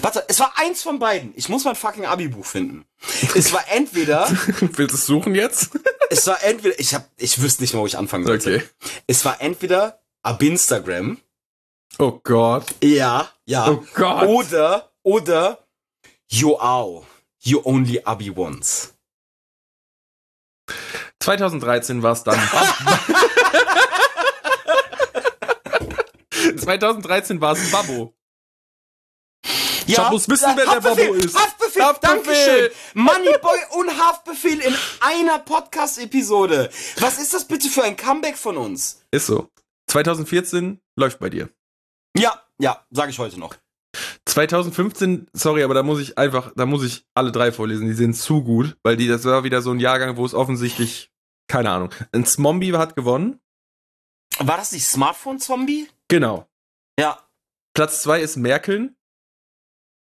Warte, 0.02 0.24
es 0.28 0.38
war 0.38 0.52
eins 0.56 0.82
von 0.82 0.98
beiden. 1.00 1.32
Ich 1.34 1.48
muss 1.48 1.64
mein 1.64 1.74
fucking 1.74 2.06
Abi-Buch 2.06 2.46
finden. 2.46 2.84
Es 3.34 3.52
war 3.52 3.64
entweder, 3.70 4.28
Willst 4.60 4.92
du 4.92 4.96
es 4.96 5.06
suchen 5.06 5.34
jetzt? 5.34 5.70
es 6.10 6.26
war 6.28 6.42
entweder, 6.44 6.78
ich 6.78 6.94
hab, 6.94 7.08
ich 7.16 7.42
wüsste 7.42 7.62
nicht 7.62 7.74
mehr, 7.74 7.82
wo 7.82 7.86
ich 7.86 7.98
anfangen 7.98 8.24
sollte. 8.24 8.54
Okay. 8.56 8.68
Es 9.08 9.24
war 9.24 9.40
entweder 9.40 10.00
ab 10.22 10.40
Instagram. 10.42 11.18
Oh 11.98 12.20
Gott. 12.22 12.66
Ja, 12.82 13.30
ja. 13.46 13.68
Oh 13.70 13.84
Gott. 13.94 14.26
Oder, 14.28 14.90
oder, 15.02 15.66
you 16.30 16.56
au. 16.56 17.04
You 17.42 17.60
only 17.64 18.00
Abi 18.04 18.30
once. 18.30 18.92
2013 21.20 22.02
war 22.02 22.12
es 22.12 22.22
dann. 22.22 22.38
2013 26.58 27.40
war 27.40 27.52
es 27.52 27.70
Babbo. 27.70 28.14
Ich 29.86 29.98
muss 30.10 30.28
wissen, 30.28 30.52
wer 30.54 30.66
der 30.66 30.80
Babbo 30.80 31.14
ist. 31.14 31.36
Haftbefehl, 31.36 31.82
Haftbefehl. 31.82 32.22
Dankeschön. 32.24 32.70
Moneyboy 32.94 33.58
und 33.72 33.98
Haftbefehl 33.98 34.60
in 34.60 34.74
einer 35.00 35.38
Podcast-Episode. 35.40 36.70
Was 37.00 37.18
ist 37.18 37.34
das 37.34 37.44
bitte 37.46 37.68
für 37.68 37.82
ein 37.82 37.96
Comeback 37.96 38.36
von 38.36 38.56
uns? 38.56 39.02
Ist 39.10 39.26
so. 39.26 39.48
2014 39.88 40.80
läuft 40.96 41.18
bei 41.18 41.28
dir. 41.30 41.48
Ja, 42.16 42.42
ja, 42.58 42.84
sage 42.90 43.10
ich 43.10 43.18
heute 43.18 43.38
noch. 43.38 43.54
2015, 44.26 45.28
sorry, 45.32 45.62
aber 45.64 45.74
da 45.74 45.82
muss 45.82 46.00
ich 46.00 46.16
einfach, 46.18 46.52
da 46.54 46.66
muss 46.66 46.84
ich 46.84 47.04
alle 47.14 47.32
drei 47.32 47.52
vorlesen. 47.52 47.86
Die 47.86 47.94
sind 47.94 48.14
zu 48.14 48.44
gut, 48.44 48.76
weil 48.82 48.96
die, 48.96 49.08
das 49.08 49.24
war 49.24 49.44
wieder 49.44 49.62
so 49.62 49.70
ein 49.72 49.80
Jahrgang, 49.80 50.16
wo 50.16 50.24
es 50.24 50.34
offensichtlich, 50.34 51.10
keine 51.48 51.70
Ahnung. 51.70 51.90
Ein 52.12 52.24
Zombie 52.24 52.72
hat 52.74 52.94
gewonnen. 52.96 53.40
War 54.38 54.56
das 54.56 54.72
nicht 54.72 54.86
Smartphone-Zombie? 54.86 55.88
Genau. 56.08 56.46
Ja. 56.98 57.18
Platz 57.74 58.02
zwei 58.02 58.20
ist 58.20 58.36
Merkeln. 58.36 58.96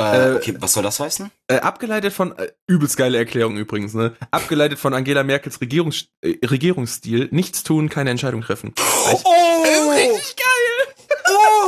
Äh, 0.00 0.32
Äh, 0.32 0.36
okay, 0.36 0.54
was 0.58 0.74
soll 0.74 0.82
das 0.82 1.00
heißen? 1.00 1.30
Äh, 1.48 1.58
abgeleitet 1.60 2.12
von, 2.12 2.36
äh, 2.38 2.52
übelst 2.66 2.96
geile 2.96 3.16
Erklärung 3.18 3.56
übrigens, 3.56 3.94
ne? 3.94 4.14
Abgeleitet 4.30 4.78
von 4.78 4.92
Angela 4.94 5.22
Merkels 5.22 5.60
Regierungs 5.60 6.08
äh, 6.22 6.34
Regierungsstil. 6.44 7.28
Nichts 7.30 7.62
tun, 7.62 7.88
keine 7.88 8.10
Entscheidung 8.10 8.42
treffen. 8.42 8.74
Oh! 8.78 9.92
richtig 9.92 10.36
geil! 10.36 10.75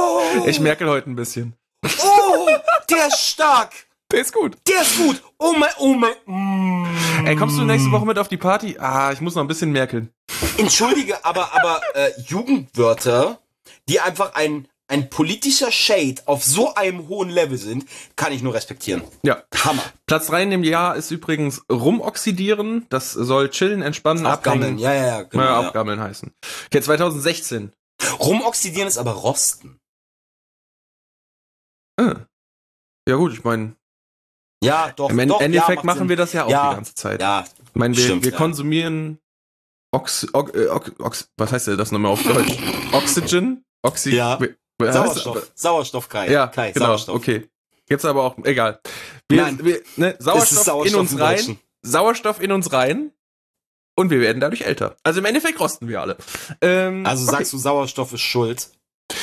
Oh! 0.08 0.46
Ich 0.46 0.58
merkel 0.58 0.88
heute 0.88 1.10
ein 1.10 1.16
bisschen. 1.16 1.54
Oh! 1.84 2.48
Der 2.88 3.08
ist 3.08 3.18
stark! 3.18 3.72
Der 4.10 4.22
ist 4.22 4.32
gut. 4.32 4.56
Der 4.66 4.80
ist 4.80 4.96
gut! 4.96 5.22
Oh 5.38 5.52
mein, 5.58 5.70
oh 5.78 5.92
mein. 5.92 6.14
Mm. 6.24 7.26
Ey, 7.26 7.36
kommst 7.36 7.58
du 7.58 7.62
nächste 7.64 7.90
Woche 7.92 8.06
mit 8.06 8.18
auf 8.18 8.28
die 8.28 8.38
Party? 8.38 8.78
Ah, 8.78 9.12
ich 9.12 9.20
muss 9.20 9.34
noch 9.34 9.42
ein 9.42 9.48
bisschen 9.48 9.70
merkeln. 9.70 10.10
Entschuldige, 10.56 11.22
aber, 11.26 11.54
aber 11.54 11.82
äh, 11.94 12.10
Jugendwörter, 12.26 13.38
die 13.90 14.00
einfach 14.00 14.34
ein, 14.34 14.66
ein 14.88 15.10
politischer 15.10 15.70
Shade 15.70 16.22
auf 16.24 16.42
so 16.42 16.74
einem 16.74 17.08
hohen 17.08 17.28
Level 17.28 17.58
sind, 17.58 17.84
kann 18.16 18.32
ich 18.32 18.42
nur 18.42 18.54
respektieren. 18.54 19.02
Ja. 19.24 19.42
Hammer. 19.62 19.82
Platz 20.06 20.28
3 20.28 20.44
in 20.44 20.50
dem 20.50 20.64
Jahr 20.64 20.96
ist 20.96 21.10
übrigens 21.10 21.62
rumoxidieren. 21.70 22.86
Das 22.88 23.12
soll 23.12 23.50
chillen, 23.50 23.82
entspannen, 23.82 24.24
Abgammeln. 24.24 24.62
abhängen. 24.62 24.78
Ja, 24.78 24.94
ja, 24.94 25.06
ja. 25.06 25.22
Genau, 25.24 25.44
ja, 25.44 25.60
ja. 25.60 25.66
abgammeln 25.68 26.00
heißen. 26.00 26.32
Okay, 26.66 26.80
2016. 26.80 27.72
Rumoxidieren 28.20 28.88
ist 28.88 28.96
aber 28.96 29.12
Rosten. 29.12 29.77
Ah. 31.98 32.14
Ja 33.08 33.16
gut, 33.16 33.32
ich 33.32 33.42
meine, 33.44 33.74
Ja, 34.62 34.90
doch. 34.94 35.10
im 35.10 35.28
doch, 35.28 35.40
Endeffekt 35.40 35.80
ja, 35.82 35.86
machen 35.86 35.98
Sinn. 36.00 36.08
wir 36.10 36.16
das 36.16 36.32
ja 36.32 36.44
auch 36.44 36.50
Ja. 36.50 36.70
die 36.70 36.76
ganze 36.76 36.94
Zeit. 36.94 37.20
Ja, 37.20 37.44
Ich 37.64 37.74
meine, 37.74 37.96
wir, 37.96 38.04
Stimmt, 38.04 38.24
wir 38.24 38.32
konsumieren 38.32 39.18
Ox, 39.92 40.26
Ox, 40.32 40.52
äh, 40.52 40.66
Ox, 40.68 40.92
Ox, 40.98 41.28
was 41.36 41.52
heißt 41.52 41.68
das 41.68 41.92
nochmal 41.92 42.12
auf 42.12 42.22
Deutsch? 42.22 42.56
Oxygen? 42.92 43.64
Oxy 43.82 44.14
Ja. 44.16 44.38
Sauerstoff. 44.80 45.50
Sauerstoff, 45.54 46.08
Kai. 46.08 46.30
Ja, 46.30 46.46
Kai, 46.48 46.72
genau, 46.72 46.86
Sauerstoff. 46.86 47.16
okay. 47.16 47.48
Jetzt 47.88 48.04
aber 48.04 48.22
auch, 48.22 48.36
egal. 48.44 48.80
Wir, 49.28 49.42
Nein. 49.42 49.64
wir, 49.64 49.80
ne, 49.96 50.14
Sauerstoff, 50.18 50.64
Sauerstoff 50.64 50.86
in 50.86 50.94
uns 51.00 51.18
rein. 51.18 51.58
Sauerstoff 51.82 52.40
in 52.42 52.52
uns 52.52 52.72
rein 52.72 53.12
und 53.96 54.10
wir 54.10 54.20
werden 54.20 54.40
dadurch 54.40 54.62
älter. 54.62 54.96
Also 55.02 55.20
im 55.20 55.24
Endeffekt 55.24 55.58
rosten 55.58 55.88
wir 55.88 56.00
alle. 56.02 56.16
Ähm, 56.60 57.06
Also 57.06 57.24
okay. 57.26 57.36
sagst 57.38 57.52
du, 57.54 57.58
Sauerstoff 57.58 58.12
ist 58.12 58.20
schuld? 58.20 58.70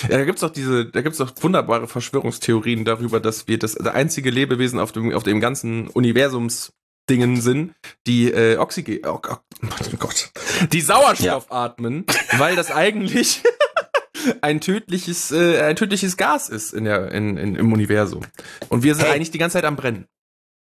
Ja, 0.09 0.17
da 0.17 0.25
gibt's 0.25 0.41
doch 0.41 0.51
diese, 0.51 0.85
da 0.85 1.01
gibt's 1.01 1.17
doch 1.17 1.31
wunderbare 1.41 1.87
Verschwörungstheorien 1.87 2.85
darüber, 2.85 3.19
dass 3.19 3.47
wir 3.47 3.57
das, 3.59 3.73
das 3.75 3.87
einzige 3.93 4.29
Lebewesen 4.29 4.79
auf 4.79 4.91
dem, 4.91 5.13
auf 5.13 5.23
dem 5.23 5.39
ganzen 5.39 5.87
Universumsdingen 5.89 7.41
sind, 7.41 7.73
die 8.07 8.31
äh, 8.31 8.57
Oxygen, 8.57 8.99
oh, 9.05 9.19
Gott, 9.21 9.41
oh 9.63 9.97
Gott, 9.99 10.31
die 10.71 10.81
Sauerstoff 10.81 11.51
atmen, 11.51 12.05
weil 12.37 12.55
das 12.55 12.71
eigentlich 12.71 13.43
ein 14.41 14.61
tödliches, 14.61 15.31
äh, 15.31 15.61
ein 15.61 15.75
tödliches 15.75 16.17
Gas 16.17 16.49
ist 16.49 16.73
in 16.73 16.85
der, 16.85 17.11
in, 17.11 17.37
in, 17.37 17.55
im 17.55 17.73
Universum. 17.73 18.25
Und 18.69 18.83
wir 18.83 18.95
sind 18.95 19.05
Hey. 19.05 19.13
eigentlich 19.15 19.31
die 19.31 19.37
ganze 19.37 19.53
Zeit 19.57 19.65
am 19.65 19.75
Brennen. 19.75 20.07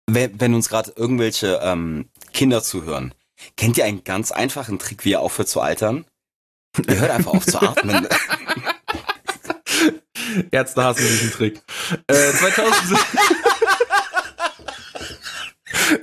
Wenn, 0.07 0.38
wenn 0.38 0.55
uns 0.55 0.68
gerade 0.68 0.92
irgendwelche 0.97 1.61
ähm, 1.62 2.11
Kinder 2.32 2.62
zuhören, 2.62 3.14
kennt 3.57 3.78
ihr 3.78 3.84
einen 3.86 4.05
ganz 4.05 4.32
einfachen 4.32 4.78
Trick, 4.78 5.05
wie 5.05 5.12
ihr 5.12 5.20
aufhört 5.20 5.49
zu 5.49 5.61
altern? 5.61 6.05
Ihr 6.88 7.01
hört 7.01 7.11
einfach 7.11 7.32
auf 7.32 7.47
zu 7.47 7.61
atmen. 7.62 8.07
Ärzte 10.51 10.85
hassen 10.85 11.07
diesen 11.07 11.30
Trick. 11.32 11.62
Äh, 12.07 12.32
2000 12.32 12.99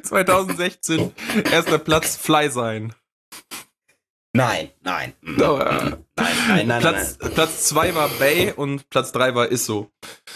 2016, 0.04 1.14
erster 1.52 1.78
Platz, 1.80 2.18
Fly 2.18 2.50
sein. 2.50 2.94
Nein, 4.34 4.72
nein. 4.82 5.14
mm, 5.22 5.42
Aber, 5.42 5.72
mm, 5.74 6.06
Nein, 6.16 6.36
nein, 6.48 6.68
nein, 6.68 6.82
Platz, 6.82 7.18
Platz 7.18 7.66
zwei 7.66 7.94
war 7.94 8.08
Bay 8.08 8.54
und 8.56 8.90
Platz 8.90 9.12
drei 9.12 9.36
war 9.36 9.52
Isso. 9.52 9.92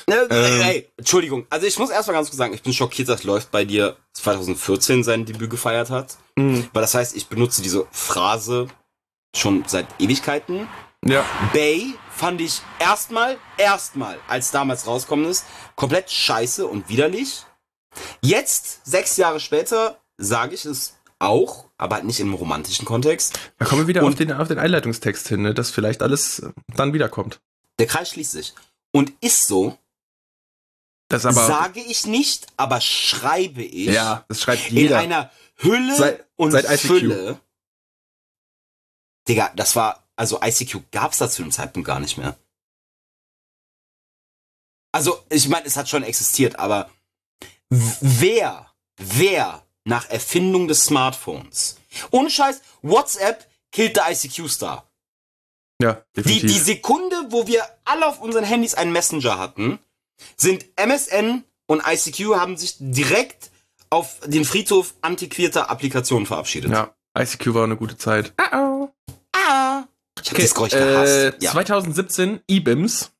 nein. 0.07 0.29
Äh, 0.29 0.55
ähm, 0.55 0.61
ey, 0.61 0.89
Entschuldigung, 0.97 1.47
also 1.49 1.65
ich 1.65 1.79
muss 1.79 1.89
erstmal 1.91 2.15
ganz 2.15 2.27
kurz 2.27 2.37
sagen, 2.37 2.53
ich 2.53 2.61
bin 2.61 2.73
schockiert, 2.73 3.07
dass 3.07 3.23
Läuft 3.23 3.51
bei 3.51 3.63
dir 3.63 3.95
2014 4.13 5.03
sein 5.03 5.25
Debüt 5.25 5.49
gefeiert 5.49 5.91
hat. 5.91 6.17
Mhm. 6.35 6.67
Weil 6.73 6.81
das 6.81 6.93
heißt, 6.93 7.15
ich 7.15 7.27
benutze 7.27 7.61
diese 7.61 7.87
Phrase 7.91 8.67
schon 9.35 9.63
seit 9.65 9.87
Ewigkeiten. 9.99 10.67
Ja. 11.05 11.23
Bay 11.53 11.93
fand 12.15 12.41
ich 12.41 12.61
erstmal, 12.79 13.37
erstmal, 13.57 14.19
als 14.27 14.51
damals 14.51 14.87
rauskommen 14.87 15.25
ist, 15.25 15.45
komplett 15.75 16.09
scheiße 16.09 16.65
und 16.65 16.89
widerlich. 16.89 17.45
Jetzt, 18.21 18.85
sechs 18.85 19.17
Jahre 19.17 19.39
später, 19.39 19.99
sage 20.17 20.55
ich 20.55 20.65
es 20.65 20.95
auch, 21.19 21.69
aber 21.77 21.95
halt 21.95 22.05
nicht 22.05 22.19
im 22.19 22.33
romantischen 22.33 22.85
Kontext. 22.85 23.39
Da 23.57 23.65
kommen 23.65 23.81
wir 23.81 23.87
wieder 23.87 24.03
auf 24.03 24.15
den, 24.15 24.31
auf 24.31 24.47
den 24.47 24.59
Einleitungstext 24.59 25.27
hin, 25.27 25.41
ne, 25.41 25.53
dass 25.53 25.71
vielleicht 25.71 26.01
alles 26.01 26.39
äh, 26.39 26.51
dann 26.75 26.93
wiederkommt. 26.93 27.39
Der 27.79 27.87
Kreis 27.87 28.09
schließt 28.09 28.31
sich. 28.31 28.53
Und 28.91 29.11
ist 29.21 29.47
so, 29.47 29.77
Das 31.09 31.25
aber. 31.25 31.45
sage 31.47 31.81
ich 31.81 32.05
nicht, 32.05 32.47
aber 32.57 32.79
schreibe 32.81 33.61
ich 33.63 33.87
ja, 33.87 34.23
das 34.29 34.41
schreibt 34.41 34.69
in 34.69 34.77
jeder. 34.77 34.99
einer 34.99 35.31
Hülle 35.57 35.95
Seit- 35.95 36.25
und 36.37 36.51
seit 36.51 36.65
ICQ. 36.65 36.79
Fülle. 36.87 37.39
Digga, 39.27 39.51
das 39.55 39.75
war, 39.75 40.04
also 40.15 40.39
ICQ 40.41 40.91
gab's 40.91 41.17
da 41.17 41.29
zu 41.29 41.41
dem 41.43 41.51
Zeitpunkt 41.51 41.87
gar 41.87 41.99
nicht 41.99 42.17
mehr. 42.17 42.35
Also, 44.91 45.21
ich 45.29 45.49
meine, 45.49 45.65
es 45.65 45.75
hat 45.75 45.89
schon 45.89 46.03
existiert, 46.03 46.57
aber 46.57 46.89
wer, 47.69 48.71
wer 48.97 49.63
nach 49.83 50.09
Erfindung 50.09 50.67
des 50.67 50.85
Smartphones, 50.85 51.77
ohne 52.11 52.29
Scheiß, 52.29 52.61
WhatsApp 52.81 53.45
killt 53.71 53.97
der 53.97 54.09
ICQ-Star. 54.11 54.89
ja, 55.81 56.01
Die, 56.15 56.21
definitiv. 56.21 56.51
die 56.51 56.59
Sekunde, 56.59 57.15
wo 57.29 57.45
wir 57.45 57.63
alle 57.83 58.07
auf 58.07 58.21
unseren 58.21 58.45
Handys 58.45 58.73
einen 58.73 58.93
Messenger 58.93 59.37
hatten, 59.37 59.79
sind 60.37 60.65
MSN 60.77 61.43
und 61.67 61.83
ICQ 61.85 62.35
haben 62.37 62.55
sich 62.55 62.77
direkt 62.79 63.51
auf 63.89 64.21
den 64.25 64.45
Friedhof 64.45 64.93
antiquierter 65.01 65.69
Applikationen 65.69 66.25
verabschiedet. 66.25 66.71
ja, 66.71 66.95
ICQ 67.17 67.53
war 67.53 67.65
eine 67.65 67.75
gute 67.75 67.97
Zeit. 67.97 68.33
Ah. 69.33 69.83
Ich 70.25 70.31
hab 70.31 70.35
Okay, 70.37 70.41
das 70.43 70.53
Geräusch 70.55 70.73
äh, 70.73 70.77
gehasst. 71.31 71.43
Ja. 71.43 71.51
2017, 71.51 72.39
E-Bims 72.47 73.11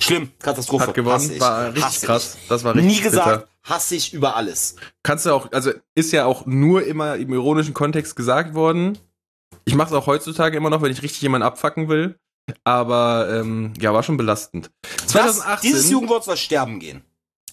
Schlimm, 0.00 0.30
Katastrophe. 0.38 0.86
hat 0.86 0.94
gewonnen, 0.94 1.14
Hasse 1.16 1.34
ich. 1.34 1.40
war 1.40 1.66
richtig 1.68 1.84
Hasse 1.84 2.06
krass. 2.06 2.38
Das 2.48 2.64
war 2.64 2.74
Ich. 2.74 2.82
richtig 2.82 2.96
Nie 2.98 3.02
gesagt, 3.02 3.40
bitter. 3.42 3.48
hasse 3.64 3.94
ich 3.96 4.14
über 4.14 4.34
alles. 4.36 4.76
Kannst 5.02 5.26
du 5.26 5.30
auch, 5.32 5.52
also 5.52 5.72
ist 5.94 6.12
ja 6.12 6.24
auch 6.24 6.46
nur 6.46 6.84
immer 6.86 7.16
im 7.16 7.32
ironischen 7.34 7.74
Kontext 7.74 8.16
gesagt 8.16 8.54
worden. 8.54 8.96
Ich 9.66 9.74
mache 9.74 9.88
es 9.88 9.94
auch 9.94 10.06
heutzutage 10.06 10.56
immer 10.56 10.70
noch, 10.70 10.80
wenn 10.82 10.90
ich 10.92 11.02
richtig 11.02 11.20
jemanden 11.22 11.46
abfacken 11.46 11.88
will. 11.88 12.18
Aber 12.64 13.28
ähm, 13.30 13.72
ja, 13.78 13.92
war 13.94 14.02
schon 14.02 14.16
belastend. 14.18 14.70
Das, 14.96 15.06
2018. 15.08 15.70
dieses 15.70 15.90
Jugendwort 15.90 16.24
soll 16.24 16.36
sterben 16.36 16.78
gehen. 16.80 17.02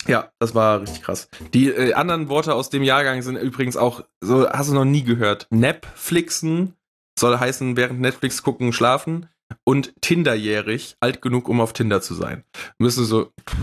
Ja, 0.08 0.32
das 0.40 0.56
war 0.56 0.82
richtig 0.82 1.04
krass. 1.04 1.28
Die 1.54 1.68
äh, 1.70 1.94
anderen 1.94 2.28
Worte 2.28 2.56
aus 2.56 2.70
dem 2.70 2.84
Jahrgang 2.84 3.22
sind 3.22 3.36
übrigens 3.38 3.78
auch, 3.78 4.04
so 4.20 4.50
hast 4.50 4.70
du 4.70 4.74
noch 4.74 4.84
nie 4.86 5.04
gehört. 5.04 5.48
Netflixen 5.50 6.76
soll 7.22 7.40
heißen, 7.40 7.78
während 7.78 8.02
Netflix 8.02 8.44
gucken, 8.44 8.74
schlafen. 8.74 9.30
Und 9.64 9.94
Tinderjährig, 10.02 10.96
alt 11.00 11.22
genug, 11.22 11.48
um 11.50 11.60
auf 11.62 11.74
Tinder 11.74 12.02
zu 12.02 12.14
sein. 12.14 12.44
Müssen 12.80 13.04
so, 13.06 13.32
pff, 13.50 13.56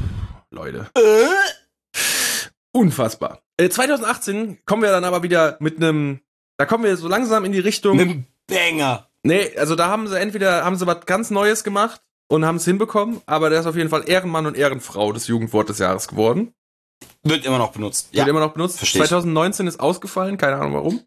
Leute. 0.51 0.87
Äh? 0.95 1.99
Unfassbar. 2.73 3.41
Äh, 3.57 3.69
2018 3.71 4.59
kommen 4.67 4.83
wir 4.83 4.91
dann 4.91 5.05
aber 5.05 5.23
wieder 5.23 5.57
mit 5.61 5.77
einem, 5.79 6.21
da 6.59 6.67
kommen 6.67 6.85
wir 6.85 6.97
so 6.97 7.09
langsam 7.09 7.45
in 7.45 7.53
die 7.53 7.59
Richtung. 7.59 7.97
Mit 7.97 8.09
einem 8.09 8.25
Banger. 8.47 9.09
Nee, 9.23 9.57
also 9.57 9.75
da 9.75 9.89
haben 9.89 10.07
sie 10.07 10.19
entweder 10.19 10.65
haben 10.65 10.77
sie 10.77 10.87
was 10.87 11.05
ganz 11.07 11.31
Neues 11.31 11.65
gemacht 11.65 12.01
und 12.29 12.45
haben 12.45 12.57
es 12.57 12.65
hinbekommen, 12.65 13.21
aber 13.27 13.51
der 13.51 13.61
ist 13.61 13.67
auf 13.67 13.77
jeden 13.77 13.89
Fall 13.91 14.05
Ehrenmann 14.09 14.47
und 14.47 14.57
Ehrenfrau 14.57 15.13
des 15.13 15.27
Jugendwort 15.27 15.69
des 15.71 15.79
Jahres 15.79 16.07
geworden. 16.09 16.53
Wird 17.25 17.45
immer 17.45 17.59
noch 17.59 17.73
benutzt. 17.73 18.13
Wird 18.13 18.27
Ja. 18.27 18.31
immer 18.31 18.41
noch 18.41 18.53
benutzt. 18.53 18.79
Versteh 18.79 18.99
ich. 18.99 19.09
2019 19.09 19.67
ist 19.67 19.81
ausgefallen, 19.81 20.37
keine 20.37 20.57
Ahnung 20.57 20.75
warum. 20.75 21.01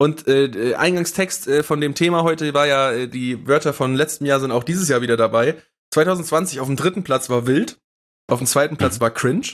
Und 0.00 0.26
äh, 0.28 0.44
äh, 0.46 0.74
Eingangstext 0.76 1.46
äh, 1.46 1.62
von 1.62 1.80
dem 1.82 1.94
Thema 1.94 2.22
heute 2.22 2.54
war 2.54 2.66
ja, 2.66 2.90
äh, 2.90 3.06
die 3.06 3.46
Wörter 3.46 3.74
von 3.74 3.94
letztem 3.94 4.26
Jahr 4.26 4.40
sind 4.40 4.50
auch 4.50 4.64
dieses 4.64 4.88
Jahr 4.88 5.02
wieder 5.02 5.18
dabei. 5.18 5.60
2020 5.92 6.60
auf 6.60 6.68
dem 6.68 6.76
dritten 6.76 7.04
Platz 7.04 7.28
war 7.28 7.46
wild, 7.46 7.78
auf 8.26 8.38
dem 8.38 8.46
zweiten 8.46 8.78
Platz 8.78 8.96
Mhm. 8.96 9.00
war 9.02 9.10
cringe, 9.10 9.46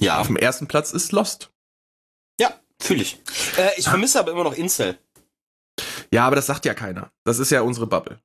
Ja, 0.00 0.18
auf 0.18 0.26
dem 0.26 0.36
ersten 0.36 0.66
Platz 0.66 0.92
ist 0.92 1.12
Lost. 1.12 1.52
ja 2.40 2.52
fühle 2.82 3.02
ich. 3.02 3.20
Äh, 3.58 3.70
ich 3.76 3.84
vermisse 3.84 4.18
aber 4.18 4.32
immer 4.32 4.42
noch 4.42 4.54
Incel. 4.56 4.98
Ja, 6.12 6.26
aber 6.26 6.34
das 6.34 6.46
sagt 6.46 6.64
ja 6.64 6.74
keiner. 6.74 7.12
Das 7.24 7.38
ist 7.38 7.50
ja 7.50 7.60
unsere 7.60 7.86
Bubble. 7.86 8.18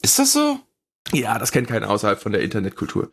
Ist 0.00 0.18
das 0.18 0.32
so? 0.32 0.60
Ja, 1.12 1.38
das 1.38 1.52
kennt 1.52 1.68
keiner 1.68 1.90
außerhalb 1.90 2.18
von 2.22 2.32
der 2.32 2.40
Internetkultur. 2.40 3.10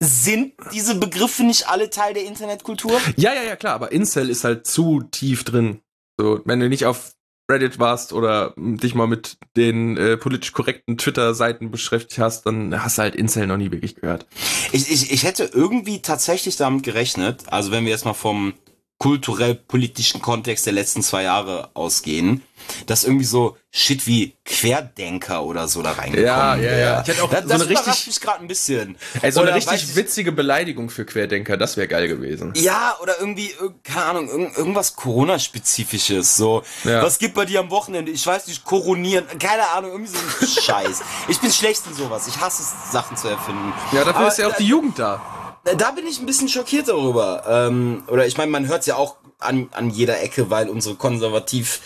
Sind 0.00 0.54
diese 0.72 0.94
Begriffe 0.94 1.42
nicht 1.42 1.68
alle 1.68 1.90
Teil 1.90 2.14
der 2.14 2.24
Internetkultur? 2.24 3.00
Ja, 3.16 3.34
ja, 3.34 3.42
ja, 3.42 3.56
klar, 3.56 3.74
aber 3.74 3.90
Incel 3.90 4.30
ist 4.30 4.44
halt 4.44 4.66
zu 4.66 5.02
tief 5.10 5.42
drin. 5.42 5.80
So, 6.20 6.40
wenn 6.44 6.60
du 6.60 6.68
nicht 6.68 6.86
auf 6.86 7.12
Reddit 7.50 7.78
warst 7.78 8.12
oder 8.12 8.54
m, 8.56 8.76
dich 8.76 8.94
mal 8.94 9.06
mit 9.06 9.38
den 9.56 9.96
äh, 9.96 10.16
politisch 10.16 10.52
korrekten 10.52 10.98
Twitter-Seiten 10.98 11.70
beschäftigt 11.70 12.18
hast, 12.18 12.46
dann 12.46 12.82
hast 12.82 12.98
du 12.98 13.02
halt 13.02 13.16
Incel 13.16 13.46
noch 13.46 13.56
nie 13.56 13.72
wirklich 13.72 13.96
gehört. 13.96 14.26
Ich, 14.72 14.90
ich, 14.90 15.10
ich 15.10 15.24
hätte 15.24 15.50
irgendwie 15.52 16.00
tatsächlich 16.00 16.56
damit 16.56 16.82
gerechnet, 16.84 17.44
also 17.50 17.70
wenn 17.72 17.84
wir 17.84 17.90
jetzt 17.90 18.04
mal 18.04 18.14
vom 18.14 18.52
kulturell-politischen 18.98 20.20
Kontext 20.20 20.66
der 20.66 20.72
letzten 20.72 21.02
zwei 21.02 21.22
Jahre 21.22 21.70
ausgehen, 21.74 22.42
dass 22.86 23.04
irgendwie 23.04 23.24
so 23.24 23.56
Shit 23.70 24.06
wie 24.06 24.34
Querdenker 24.44 25.44
oder 25.44 25.68
so 25.68 25.82
da 25.82 25.92
reingekommen 25.92 26.24
Ja, 26.26 26.56
ja, 26.56 26.76
ja. 26.76 27.02
Ich 27.02 27.08
hätte 27.08 27.22
auch 27.22 27.30
das, 27.30 27.42
so 27.42 27.48
das 27.48 27.60
eine 27.62 27.70
überrascht 27.70 27.88
richtig- 27.88 28.06
mich 28.08 28.20
gerade 28.20 28.40
ein 28.40 28.48
bisschen. 28.48 28.96
Ey, 29.22 29.30
so 29.30 29.40
eine 29.40 29.50
Oder 29.50 29.56
richtig 29.56 29.72
weiß 29.74 29.82
ich- 29.90 29.96
witzige 29.96 30.32
Beleidigung 30.32 30.90
für 30.90 31.04
Querdenker, 31.04 31.56
das 31.56 31.76
wäre 31.76 31.86
geil 31.86 32.08
gewesen. 32.08 32.52
Ja, 32.56 32.96
oder 33.00 33.20
irgendwie, 33.20 33.50
irg- 33.60 33.74
keine 33.84 34.04
Ahnung, 34.04 34.28
irg- 34.30 34.56
irgendwas 34.58 34.96
Corona-spezifisches. 34.96 36.36
So, 36.36 36.62
Ja. 36.84 37.02
was 37.02 37.18
gibt 37.18 37.34
bei 37.34 37.44
dir 37.44 37.60
am 37.60 37.70
Wochenende? 37.70 38.10
Ich 38.10 38.26
weiß 38.26 38.46
nicht, 38.48 38.64
koronieren. 38.64 39.26
Keine 39.38 39.68
Ahnung, 39.68 39.92
irgendwie 39.92 40.12
so 40.12 40.18
ein 40.18 40.46
Scheiß. 40.64 41.02
Ich 41.28 41.38
bin 41.40 41.52
schlecht 41.52 41.82
in 41.86 41.94
sowas. 41.94 42.26
Ich 42.26 42.38
hasse 42.40 42.62
es, 42.62 42.92
Sachen 42.92 43.16
zu 43.16 43.28
erfinden. 43.28 43.72
Ja, 43.92 44.00
dafür 44.04 44.16
Aber 44.16 44.28
ist 44.28 44.38
ja 44.38 44.48
auch 44.48 44.56
die 44.56 44.66
Jugend 44.66 44.98
da. 44.98 45.47
Da, 45.76 45.90
bin 45.90 46.06
ich 46.06 46.20
ein 46.20 46.26
bisschen 46.26 46.48
schockiert 46.48 46.88
darüber. 46.88 47.44
Ähm, 47.48 48.04
oder 48.08 48.26
ich 48.26 48.36
meine, 48.36 48.50
man 48.50 48.68
hört 48.68 48.80
es 48.80 48.86
ja 48.86 48.96
auch 48.96 49.16
an, 49.38 49.68
an 49.72 49.90
jeder 49.90 50.20
Ecke, 50.22 50.50
weil 50.50 50.68
unsere 50.68 50.96
konservativ 50.96 51.80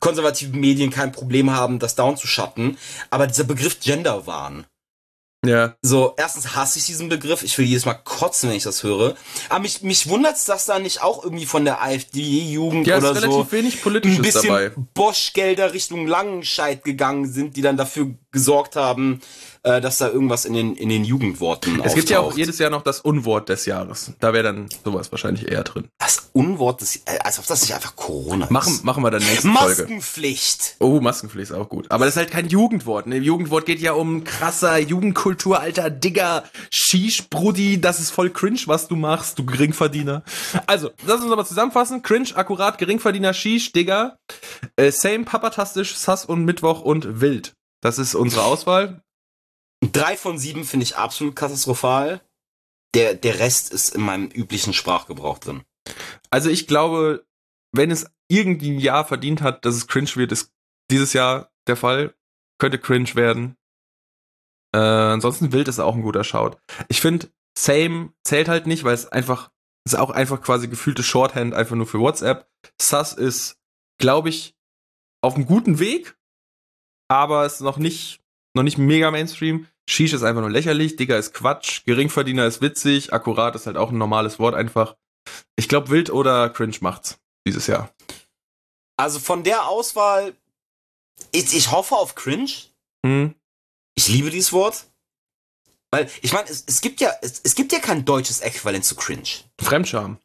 konservative 0.00 0.56
Medien 0.56 0.90
kein 0.90 1.12
Problem 1.12 1.50
haben, 1.50 1.78
das 1.78 1.94
down 1.94 2.16
zu 2.16 2.26
schatten. 2.26 2.76
Aber 3.10 3.26
dieser 3.26 3.44
Begriff 3.44 3.80
Genderwahn. 3.80 4.66
Ja. 5.46 5.76
So, 5.82 6.14
erstens 6.16 6.54
hasse 6.54 6.78
ich 6.78 6.86
diesen 6.86 7.08
Begriff. 7.08 7.42
Ich 7.42 7.56
will 7.58 7.66
jedes 7.66 7.84
Mal 7.84 7.94
kotzen, 7.94 8.48
wenn 8.48 8.56
ich 8.56 8.62
das 8.62 8.82
höre. 8.82 9.14
Aber 9.48 9.60
mich, 9.60 9.82
mich 9.82 10.08
wundert's, 10.08 10.44
dass 10.44 10.66
da 10.66 10.78
nicht 10.78 11.02
auch 11.02 11.22
irgendwie 11.22 11.46
von 11.46 11.64
der 11.64 11.82
AfD-Jugend 11.82 12.86
Ja, 12.86 12.98
oder 12.98 13.10
ist 13.10 13.22
relativ 13.22 13.46
so 13.46 13.52
wenig 13.52 13.76
ein 13.76 13.82
Politisches 13.82 14.22
bisschen 14.22 14.48
dabei. 14.48 14.72
Bosch-Gelder 14.94 15.72
Richtung 15.72 16.06
Langenscheid 16.06 16.84
gegangen 16.84 17.30
sind, 17.30 17.56
die 17.56 17.62
dann 17.62 17.76
dafür 17.76 18.14
gesorgt 18.32 18.76
haben, 18.76 19.20
äh, 19.64 19.80
dass 19.80 19.98
da 19.98 20.08
irgendwas 20.08 20.44
in 20.44 20.52
den, 20.52 20.76
in 20.76 20.88
den 20.88 21.04
Jugendworten 21.04 21.80
Es 21.82 21.94
gibt 21.94 22.10
ja 22.10 22.18
auch 22.20 22.24
auftaucht. 22.24 22.38
jedes 22.38 22.58
Jahr 22.58 22.70
noch 22.70 22.82
das 22.82 23.00
Unwort 23.00 23.48
des 23.48 23.66
Jahres. 23.66 24.12
Da 24.20 24.32
wäre 24.32 24.44
dann 24.44 24.68
sowas 24.84 25.10
wahrscheinlich 25.10 25.50
eher 25.50 25.64
drin. 25.64 25.88
Das 25.98 26.28
Unwort 26.32 26.80
des, 26.82 26.96
äh, 26.96 27.18
als 27.24 27.38
ob 27.38 27.46
das 27.46 27.62
nicht 27.62 27.74
einfach 27.74 27.96
Corona 27.96 28.46
Machen, 28.50 28.74
ist. 28.74 28.84
machen 28.84 29.02
wir 29.02 29.10
dann 29.10 29.22
nächste 29.22 29.48
Folge. 29.48 29.82
Maskenpflicht. 29.82 30.76
Oh, 30.80 31.00
Maskenpflicht 31.00 31.50
ist 31.50 31.56
auch 31.56 31.68
gut. 31.68 31.90
Aber 31.90 32.04
das 32.04 32.14
ist 32.14 32.18
halt 32.18 32.30
kein 32.30 32.48
Jugendwort. 32.48 33.06
Ne? 33.06 33.16
Jugendwort 33.16 33.66
geht 33.66 33.80
ja 33.80 33.92
um 33.92 34.22
krasser 34.24 34.78
Jugendkultur, 34.78 35.60
alter 35.60 35.90
Digger, 35.90 36.44
Shish, 36.70 37.28
Brudi, 37.30 37.80
das 37.80 38.00
ist 38.00 38.10
voll 38.10 38.30
cringe, 38.30 38.60
was 38.66 38.86
du 38.88 38.96
machst, 38.96 39.38
du 39.38 39.46
Geringverdiener. 39.46 40.22
Also, 40.66 40.90
lass 41.06 41.22
uns 41.22 41.32
aber 41.32 41.44
zusammenfassen. 41.46 42.02
Cringe, 42.02 42.28
akkurat, 42.34 42.76
Geringverdiener, 42.78 43.32
Shish, 43.32 43.72
Digger, 43.72 44.18
äh, 44.76 44.90
Same, 44.90 45.24
Papatastisch, 45.24 45.94
Sass 45.96 46.24
und 46.26 46.44
Mittwoch 46.44 46.82
und 46.82 47.20
Wild. 47.20 47.54
Das 47.80 47.98
ist 47.98 48.14
unsere 48.14 48.44
Auswahl. 48.44 49.00
Drei 49.80 50.16
von 50.16 50.38
sieben 50.38 50.64
finde 50.64 50.84
ich 50.84 50.96
absolut 50.96 51.36
katastrophal. 51.36 52.20
Der, 52.94 53.14
der 53.14 53.38
Rest 53.38 53.72
ist 53.72 53.94
in 53.94 54.02
meinem 54.02 54.28
üblichen 54.28 54.72
Sprachgebrauch 54.72 55.38
drin. 55.38 55.64
Also 56.30 56.48
ich 56.48 56.66
glaube, 56.66 57.26
wenn 57.72 57.90
es 57.90 58.06
irgendwie 58.28 58.70
ein 58.70 58.78
Jahr 58.78 59.04
verdient 59.04 59.42
hat, 59.42 59.64
dass 59.64 59.74
es 59.74 59.86
cringe 59.86 60.14
wird, 60.14 60.32
ist 60.32 60.52
dieses 60.90 61.12
Jahr 61.12 61.50
der 61.66 61.76
Fall. 61.76 62.14
Könnte 62.58 62.78
cringe 62.78 63.14
werden. 63.14 63.56
Äh, 64.74 64.78
ansonsten 64.78 65.52
wild 65.52 65.68
ist 65.68 65.80
auch 65.80 65.94
ein 65.94 66.02
guter 66.02 66.24
Shout. 66.24 66.56
Ich 66.88 67.00
finde, 67.00 67.30
Same 67.56 68.12
zählt 68.24 68.48
halt 68.48 68.66
nicht, 68.66 68.84
weil 68.84 68.94
es 68.94 69.06
einfach, 69.06 69.50
ist 69.86 69.96
auch 69.96 70.10
einfach 70.10 70.40
quasi 70.40 70.68
gefühlte 70.68 71.02
Shorthand 71.02 71.54
einfach 71.54 71.76
nur 71.76 71.86
für 71.86 72.00
WhatsApp. 72.00 72.48
Sus 72.80 73.12
ist, 73.12 73.60
glaube 73.98 74.28
ich, 74.28 74.56
auf 75.22 75.34
einem 75.34 75.46
guten 75.46 75.78
Weg, 75.78 76.16
aber 77.08 77.46
ist 77.46 77.60
noch 77.60 77.76
nicht, 77.76 78.20
noch 78.54 78.62
nicht 78.62 78.78
mega 78.78 79.10
Mainstream. 79.10 79.66
Shish 79.88 80.12
ist 80.12 80.22
einfach 80.22 80.40
nur 80.40 80.50
lächerlich, 80.50 80.96
Digger 80.96 81.18
ist 81.18 81.34
Quatsch, 81.34 81.84
Geringverdiener 81.84 82.46
ist 82.46 82.62
witzig, 82.62 83.12
akkurat 83.12 83.54
ist 83.54 83.66
halt 83.66 83.76
auch 83.76 83.90
ein 83.90 83.98
normales 83.98 84.38
Wort 84.38 84.54
einfach. 84.54 84.96
Ich 85.56 85.68
glaube, 85.68 85.90
wild 85.90 86.10
oder 86.10 86.48
cringe 86.50 86.76
macht's 86.80 87.18
dieses 87.46 87.66
Jahr. 87.66 87.92
Also 88.96 89.18
von 89.18 89.42
der 89.42 89.68
Auswahl, 89.68 90.34
ich, 91.32 91.54
ich 91.54 91.70
hoffe 91.70 91.96
auf 91.96 92.14
Cringe. 92.14 92.50
Hm? 93.04 93.34
Ich 93.94 94.08
liebe 94.08 94.30
dieses 94.30 94.52
Wort. 94.52 94.86
Weil, 95.90 96.10
ich 96.22 96.32
meine, 96.32 96.48
es, 96.48 96.64
es 96.66 96.80
gibt 96.80 97.00
ja, 97.00 97.12
es, 97.22 97.40
es 97.44 97.54
gibt 97.54 97.72
ja 97.72 97.78
kein 97.78 98.04
deutsches 98.04 98.40
Äquivalent 98.40 98.84
zu 98.84 98.96
Cringe. 98.96 99.28
Fremdscham. 99.60 100.18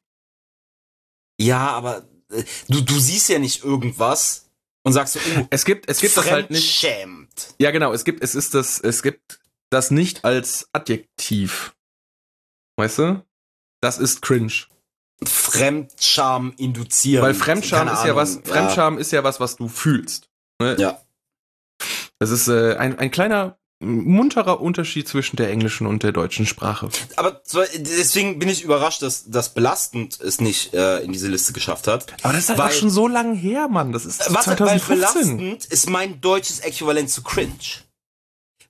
Ja, 1.40 1.70
aber 1.70 2.08
äh, 2.32 2.44
du, 2.68 2.82
du 2.82 3.00
siehst 3.00 3.30
ja 3.30 3.40
nicht 3.40 3.64
irgendwas 3.64 4.49
und 4.84 4.94
sagst 4.94 5.14
so, 5.14 5.20
uh, 5.20 5.48
Es 5.50 5.66
gibt, 5.66 5.90
es 5.90 6.00
gibt 6.00 6.16
das 6.18 6.30
halt 6.30 6.50
nicht. 6.50 6.80
Fremdschämt. 6.80 7.56
Ja, 7.60 7.72
genau, 7.72 7.94
es 7.94 8.06
gibt, 8.06 8.24
es 8.24 8.36
ist 8.36 8.54
das, 8.54 8.80
es 8.80 9.04
gibt 9.04 9.40
das 9.70 9.92
nicht 9.92 10.26
als 10.26 10.70
Adjektiv. 10.74 11.76
Weißt 12.78 13.00
du? 13.00 13.26
Das 13.82 13.98
ist 13.98 14.22
cringe. 14.22 14.54
Fremdscham 15.26 16.54
induzieren. 16.58 17.24
Weil 17.24 17.34
Fremdscham 17.34 17.88
Keine 17.88 18.00
ist 18.00 18.06
ja 18.06 18.16
was, 18.16 18.40
Fremdscham 18.44 18.98
ist 18.98 19.12
ja 19.12 19.24
was, 19.24 19.40
was 19.40 19.58
du 19.58 19.68
fühlst. 19.68 20.30
Ne? 20.62 20.76
Ja. 20.80 21.02
Das 22.20 22.32
ist 22.32 22.48
äh, 22.48 22.76
ein, 22.76 22.98
ein 23.00 23.12
kleiner, 23.12 23.58
munterer 23.82 24.60
Unterschied 24.60 25.08
zwischen 25.08 25.38
der 25.38 25.50
englischen 25.52 25.88
und 25.88 26.04
der 26.04 26.12
deutschen 26.12 26.46
Sprache. 26.46 26.90
Aber 27.16 27.42
deswegen 27.78 28.38
bin 28.38 28.50
ich 28.50 28.62
überrascht, 28.64 29.02
dass 29.02 29.30
das 29.30 29.54
belastend 29.54 30.20
es 30.20 30.42
nicht 30.42 30.74
äh, 30.74 31.00
in 31.00 31.14
diese 31.14 31.30
Liste 31.30 31.54
geschafft 31.54 31.88
hat. 31.88 32.12
Aber 32.24 32.34
das 32.34 32.44
ist 32.44 32.50
halt 32.50 32.60
Weil- 32.60 32.68
auch 32.68 32.74
schon 32.74 32.90
so 32.90 33.08
lange 33.08 33.36
her, 33.36 33.68
Mann. 33.70 33.92
Das 33.94 34.06
ist 34.06 34.20
weil 34.34 34.44
2015. 34.44 34.96
belastend 35.38 35.66
ist 35.66 35.90
mein 35.90 36.20
deutsches 36.20 36.60
Äquivalent 36.60 37.10
zu 37.10 37.24
cringe. 37.24 37.54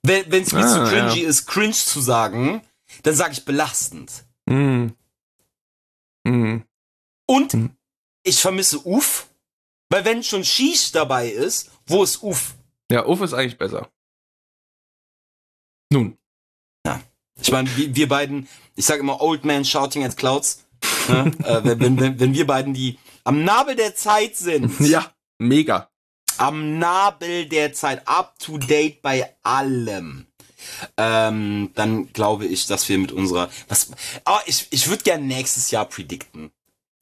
Wenn 0.02 0.30
es 0.42 0.52
mir 0.52 0.64
Ah, 0.64 0.68
zu 0.86 0.90
cringy 0.90 1.22
ja. 1.22 1.28
ist, 1.28 1.46
cringe 1.46 1.72
zu 1.74 2.00
sagen, 2.00 2.62
dann 3.02 3.14
sage 3.14 3.32
ich 3.32 3.44
belastend. 3.44 4.12
Mm. 4.46 4.86
Mm. 6.24 6.62
Und 7.26 7.52
Hm. 7.52 7.70
ich 8.22 8.40
vermisse 8.40 8.78
Uff, 8.86 9.26
weil 9.90 10.04
wenn 10.04 10.22
schon 10.22 10.44
Shish 10.44 10.92
dabei 10.92 11.28
ist, 11.28 11.70
wo 11.86 12.02
ist 12.04 12.22
Uff? 12.22 12.54
Ja, 12.90 13.04
Uff 13.06 13.20
ist 13.20 13.34
eigentlich 13.34 13.58
besser. 13.58 13.88
Nun. 15.90 16.16
Ich 17.42 17.52
meine, 17.52 17.70
wir, 17.74 18.08
beiden, 18.08 18.48
ich 18.76 18.84
sage 18.84 19.00
immer 19.00 19.20
Old 19.20 19.44
Man 19.44 19.64
Shouting 19.64 20.04
at 20.04 20.16
Clouds. 20.16 20.64
Ne? 21.08 21.32
äh, 21.44 21.64
wenn, 21.64 21.80
wenn, 21.80 22.00
wenn, 22.00 22.20
wenn 22.20 22.34
wir 22.34 22.46
beiden 22.46 22.74
die 22.74 22.98
am 23.24 23.44
Nabel 23.44 23.76
der 23.76 23.94
Zeit 23.94 24.36
sind, 24.36 24.78
Ja, 24.80 25.12
mega. 25.38 25.90
am 26.38 26.78
Nabel 26.78 27.46
der 27.46 27.72
Zeit, 27.72 28.06
up 28.08 28.38
to 28.38 28.58
date 28.58 29.02
bei 29.02 29.34
allem, 29.42 30.26
ähm, 30.96 31.70
dann 31.74 32.12
glaube 32.12 32.46
ich, 32.46 32.66
dass 32.66 32.88
wir 32.88 32.98
mit 32.98 33.12
unserer, 33.12 33.50
was, 33.68 33.90
oh, 34.26 34.38
ich, 34.46 34.66
ich 34.70 34.88
würde 34.88 35.02
gern 35.02 35.26
nächstes 35.26 35.70
Jahr 35.70 35.86
predikten. 35.86 36.50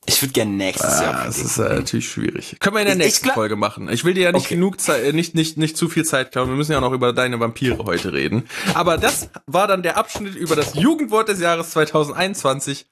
Ich 0.09 0.22
würde 0.22 0.32
gern 0.32 0.56
nächstes 0.56 1.00
Jahr 1.00 1.14
Ah, 1.14 1.24
das 1.26 1.36
predikten. 1.36 1.46
ist 1.46 1.59
äh, 1.59 1.74
natürlich 1.76 2.09
schwierig. 2.09 2.56
Können 2.61 2.76
wir 2.76 2.80
in 2.80 2.86
der 2.86 2.96
Ich- 2.96 3.00
ich 3.00 3.06
nächsten 3.06 3.24
glaub- 3.24 3.34
Folge 3.34 3.56
machen. 3.56 3.88
Ich 3.90 4.04
will 4.04 4.14
dir 4.14 4.24
ja 4.24 4.32
nicht 4.32 4.46
Okay. 4.46 4.54
genug 4.54 4.80
Zeit, 4.80 5.04
äh, 5.04 5.12
nicht, 5.12 5.34
nicht, 5.34 5.59
nicht 5.59 5.76
zu 5.76 5.88
viel 5.88 6.04
Zeit 6.04 6.32
klauen. 6.32 6.48
Wir 6.48 6.56
müssen 6.56 6.72
ja 6.72 6.78
auch 6.78 6.82
noch 6.82 6.92
über 6.92 7.12
deine 7.12 7.38
Vampire 7.40 7.78
heute 7.84 8.12
reden. 8.12 8.48
Aber 8.74 8.96
das 8.98 9.28
war 9.46 9.66
dann 9.68 9.82
der 9.82 9.96
Abschnitt 9.96 10.34
über 10.34 10.56
das 10.56 10.74
Jugendwort 10.74 11.28
des 11.28 11.40
Jahres 11.40 11.70
2021. 11.70 12.86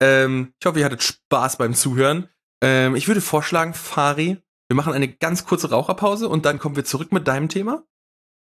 Ähm, 0.00 0.52
ich 0.60 0.66
hoffe, 0.66 0.78
ihr 0.78 0.84
hattet 0.84 1.02
Spaß 1.02 1.56
beim 1.56 1.74
Zuhören. 1.74 2.28
Ähm, 2.62 2.96
ich 2.96 3.08
würde 3.08 3.20
vorschlagen, 3.20 3.74
Fari, 3.74 4.38
wir 4.68 4.76
machen 4.76 4.92
eine 4.92 5.08
ganz 5.08 5.44
kurze 5.44 5.70
Raucherpause 5.70 6.28
und 6.28 6.44
dann 6.46 6.58
kommen 6.58 6.76
wir 6.76 6.84
zurück 6.84 7.12
mit 7.12 7.28
deinem 7.28 7.48
Thema. 7.48 7.82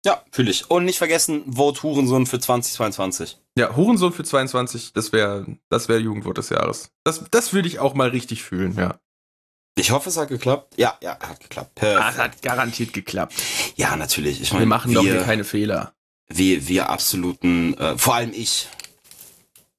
Ja, 0.04 0.22
fühle 0.32 0.50
ich. 0.50 0.70
Und 0.70 0.84
nicht 0.84 0.98
vergessen, 0.98 1.44
Vote 1.54 1.82
Hurensohn 1.82 2.26
für 2.26 2.40
2022. 2.40 3.38
Ja, 3.56 3.76
Hurensohn 3.76 4.12
für 4.12 4.24
22, 4.24 4.92
das 4.92 5.12
wäre 5.12 5.46
das 5.68 5.88
wär 5.88 6.00
Jugendwort 6.00 6.38
des 6.38 6.48
Jahres. 6.48 6.90
Das, 7.04 7.24
das 7.30 7.52
würde 7.52 7.68
ich 7.68 7.78
auch 7.78 7.94
mal 7.94 8.08
richtig 8.08 8.42
fühlen, 8.42 8.74
ja. 8.76 8.98
Ich 9.74 9.90
hoffe, 9.90 10.10
es 10.10 10.16
hat 10.16 10.28
geklappt. 10.28 10.74
Ja, 10.76 10.98
ja, 11.02 11.18
hat 11.20 11.40
geklappt. 11.40 11.76
Perfekt. 11.76 12.18
hat 12.18 12.42
garantiert 12.42 12.92
geklappt. 12.92 13.34
Ja, 13.76 13.96
natürlich. 13.96 14.42
Ich 14.42 14.52
meine, 14.52 14.64
Wir 14.64 14.68
machen 14.68 14.90
wir, 14.90 14.96
doch 14.96 15.02
hier 15.02 15.22
keine 15.22 15.44
Fehler. 15.44 15.94
wir, 16.28 16.68
wir 16.68 16.90
absoluten, 16.90 17.74
äh, 17.78 17.96
vor 17.96 18.16
allem 18.16 18.32
ich, 18.34 18.68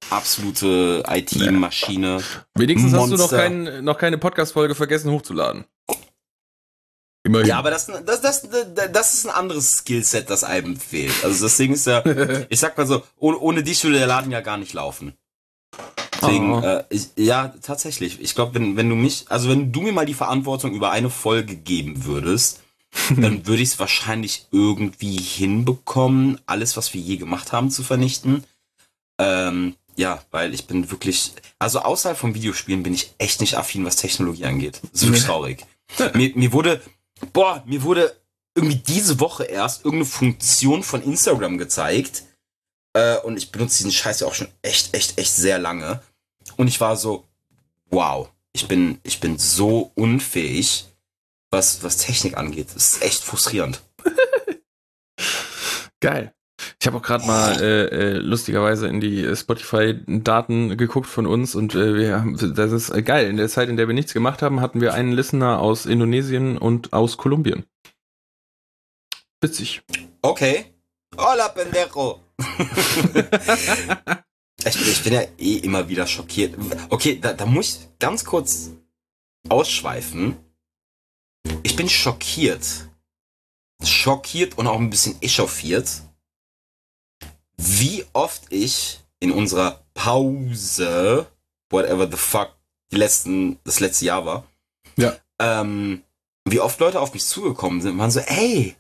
absolute 0.10 1.04
IT-Maschine. 1.08 2.24
Wenigstens 2.56 2.94
hast 2.94 3.12
du 3.12 3.18
noch, 3.18 3.32
Monster. 3.32 3.38
kein, 3.38 3.84
noch 3.84 3.98
keine 3.98 4.18
Podcast-Folge 4.18 4.76
vergessen 4.76 5.12
hochzuladen. 5.12 5.66
Immerhin. 7.24 7.48
Ja, 7.48 7.58
aber 7.60 7.72
das, 7.72 7.88
das, 8.06 8.22
das, 8.22 8.48
das 8.92 9.14
ist 9.14 9.26
ein 9.26 9.32
anderes 9.32 9.72
Skillset, 9.78 10.30
das 10.30 10.44
einem 10.44 10.78
fehlt. 10.78 11.24
Also 11.24 11.46
das 11.46 11.56
Ding 11.56 11.74
ist 11.74 11.88
ja, 11.88 12.04
ich 12.50 12.60
sag 12.60 12.78
mal 12.78 12.86
so, 12.86 13.02
ohne, 13.18 13.38
ohne 13.40 13.64
dich 13.64 13.84
würde 13.84 13.98
der 13.98 14.08
Laden 14.08 14.32
ja 14.32 14.42
gar 14.42 14.58
nicht 14.58 14.74
laufen. 14.74 15.14
Deswegen, 16.22 16.54
Oh. 16.54 16.60
äh, 16.62 16.84
ich, 16.90 17.10
ja, 17.16 17.54
tatsächlich. 17.62 18.22
Ich 18.22 18.36
glaube, 18.36 18.56
wenn, 18.56 18.76
wenn 18.78 18.90
du 18.90 18.96
mich, 18.96 19.26
also 19.30 19.50
wenn 19.50 19.72
du 19.72 19.82
mir 19.82 19.94
mal 19.94 20.06
die 20.06 20.14
Verantwortung 20.14 20.74
über 20.74 20.92
eine 20.92 21.10
Folge 21.10 21.56
geben 21.56 22.06
würdest, 22.06 22.62
dann 23.10 23.48
würde 23.48 23.64
ich 23.64 23.70
es 23.70 23.80
wahrscheinlich 23.80 24.48
irgendwie 24.52 25.18
hinbekommen, 25.18 26.40
alles, 26.46 26.78
was 26.78 26.94
wir 26.94 27.02
je 27.02 27.18
gemacht 27.18 27.52
haben, 27.52 27.72
zu 27.72 27.84
vernichten. 27.84 28.44
Ähm, 29.20 29.76
ja, 29.96 30.22
weil 30.32 30.54
ich 30.54 30.68
bin 30.68 30.92
wirklich, 30.92 31.34
also 31.60 31.80
außerhalb 31.80 32.18
von 32.18 32.36
Videospielen 32.36 32.84
bin 32.84 32.94
ich 32.94 33.14
echt 33.18 33.42
nicht 33.42 33.58
affin, 33.58 33.86
was 33.86 33.96
Technologie 33.96 34.46
angeht. 34.46 34.80
Das 34.92 35.02
ist 35.02 35.08
wirklich 35.08 35.24
traurig. 35.24 35.66
Mir, 36.14 36.32
mir 36.36 36.52
wurde, 36.52 36.82
boah, 37.32 37.64
mir 37.66 37.84
wurde 37.84 38.16
irgendwie 38.56 38.76
diese 38.76 39.20
Woche 39.20 39.46
erst 39.46 39.86
irgendeine 39.86 40.06
Funktion 40.06 40.84
von 40.84 41.02
Instagram 41.02 41.58
gezeigt. 41.58 42.24
Äh, 42.94 43.18
und 43.20 43.38
ich 43.38 43.52
benutze 43.52 43.78
diesen 43.78 43.92
Scheiß 43.92 44.20
ja 44.20 44.28
auch 44.28 44.36
schon 44.36 44.50
echt, 44.62 44.94
echt, 44.94 45.18
echt 45.18 45.34
sehr 45.34 45.58
lange. 45.58 46.02
Und 46.58 46.68
ich 46.68 46.80
war 46.80 46.96
so, 46.96 47.28
wow, 47.90 48.30
ich 48.52 48.68
bin, 48.68 49.00
ich 49.04 49.20
bin 49.20 49.38
so 49.40 49.92
unfähig, 49.96 50.86
was, 51.50 51.84
was 51.84 51.98
Technik 51.98 52.38
angeht. 52.38 52.68
Das 52.76 52.94
ist 52.94 53.02
echt 53.02 53.24
frustrierend. 53.24 53.82
Geil. 56.00 56.34
Ich 56.80 56.88
habe 56.88 56.98
auch 56.98 57.02
gerade 57.02 57.26
mal 57.26 57.62
äh, 57.62 57.86
äh, 57.86 58.18
lustigerweise 58.18 58.88
in 58.88 59.00
die 59.00 59.24
äh, 59.24 59.36
Spotify-Daten 59.36 60.78
geguckt 60.78 61.08
von 61.08 61.26
uns 61.26 61.56
und 61.56 61.76
äh, 61.76 61.96
wir 61.96 62.20
haben, 62.20 62.56
das 62.56 62.72
ist 62.72 62.90
äh, 62.90 63.02
geil. 63.02 63.28
In 63.28 63.38
der 63.38 63.50
Zeit, 63.50 63.70
in 63.70 63.78
der 63.78 63.88
wir 63.88 63.96
nichts 63.96 64.14
gemacht 64.14 64.42
haben, 64.42 64.62
hatten 64.62 64.82
wir 64.82 64.94
einen 64.94 65.12
Listener 65.12 65.60
aus 65.60 65.86
Indonesien 65.86 66.58
und 66.58 66.94
aus 66.94 67.18
Kolumbien. 67.18 67.66
Witzig. 69.42 69.82
Okay. 70.22 70.66
Hola, 71.18 71.50
pendejo. 71.50 72.20
ich, 72.40 73.14
bin, 74.74 74.88
ich 74.88 75.04
bin 75.04 75.14
ja 75.14 75.22
eh 75.38 75.58
immer 75.58 75.88
wieder 75.90 76.08
schockiert. 76.08 76.56
Okay, 76.90 77.20
da, 77.20 77.34
da 77.34 77.46
muss 77.46 77.76
ich 77.76 78.00
ganz 78.00 78.24
kurz 78.26 78.72
ausschweifen. 79.50 80.38
ich 81.64 81.76
bin 81.76 81.90
schockiert. 81.90 82.90
Schockiert 83.84 84.58
und 84.58 84.68
auch 84.68 84.80
ein 84.80 84.90
bisschen 84.90 85.22
echauffiert, 85.22 86.04
wie 87.66 88.06
oft 88.14 88.44
ich 88.52 89.00
in 89.20 89.32
unserer 89.32 89.84
Pause, 89.94 91.28
whatever 91.70 92.08
the 92.10 92.18
fuck, 92.18 92.50
die 92.92 92.98
letzten, 92.98 93.60
das 93.64 93.80
letzte 93.80 94.06
Jahr 94.06 94.26
war, 94.26 94.44
Ja. 94.98 95.14
ähm, 95.40 96.04
wie 96.46 96.60
oft 96.60 96.80
Leute 96.80 97.00
auf 97.00 97.14
mich 97.14 97.26
zugekommen 97.26 97.82
sind 97.82 97.94
und 97.94 98.00
waren 98.00 98.12
so, 98.12 98.20
ey, 98.20 98.76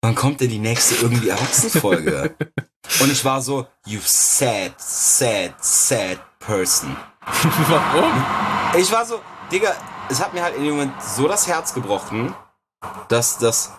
wann 0.00 0.14
kommt 0.14 0.40
denn 0.40 0.48
die 0.50 0.58
nächste 0.60 0.94
irgendwie 0.96 1.28
Erwachsenenfolge? 1.30 2.36
und 3.00 3.10
ich 3.12 3.24
war 3.24 3.42
so, 3.42 3.66
you 3.86 4.00
sad, 4.04 4.80
sad, 4.80 5.54
sad 5.64 6.20
person. 6.38 6.96
Warum? 7.68 8.24
Ich 8.80 8.90
war 8.92 9.04
so, 9.04 9.20
Digga, 9.50 9.74
es 10.08 10.20
hat 10.20 10.32
mir 10.34 10.42
halt 10.42 10.56
in 10.56 10.62
dem 10.64 10.72
Moment 10.74 11.02
so 11.02 11.26
das 11.28 11.46
Herz 11.46 11.74
gebrochen, 11.74 12.34
dass 13.08 13.38
das 13.38 13.72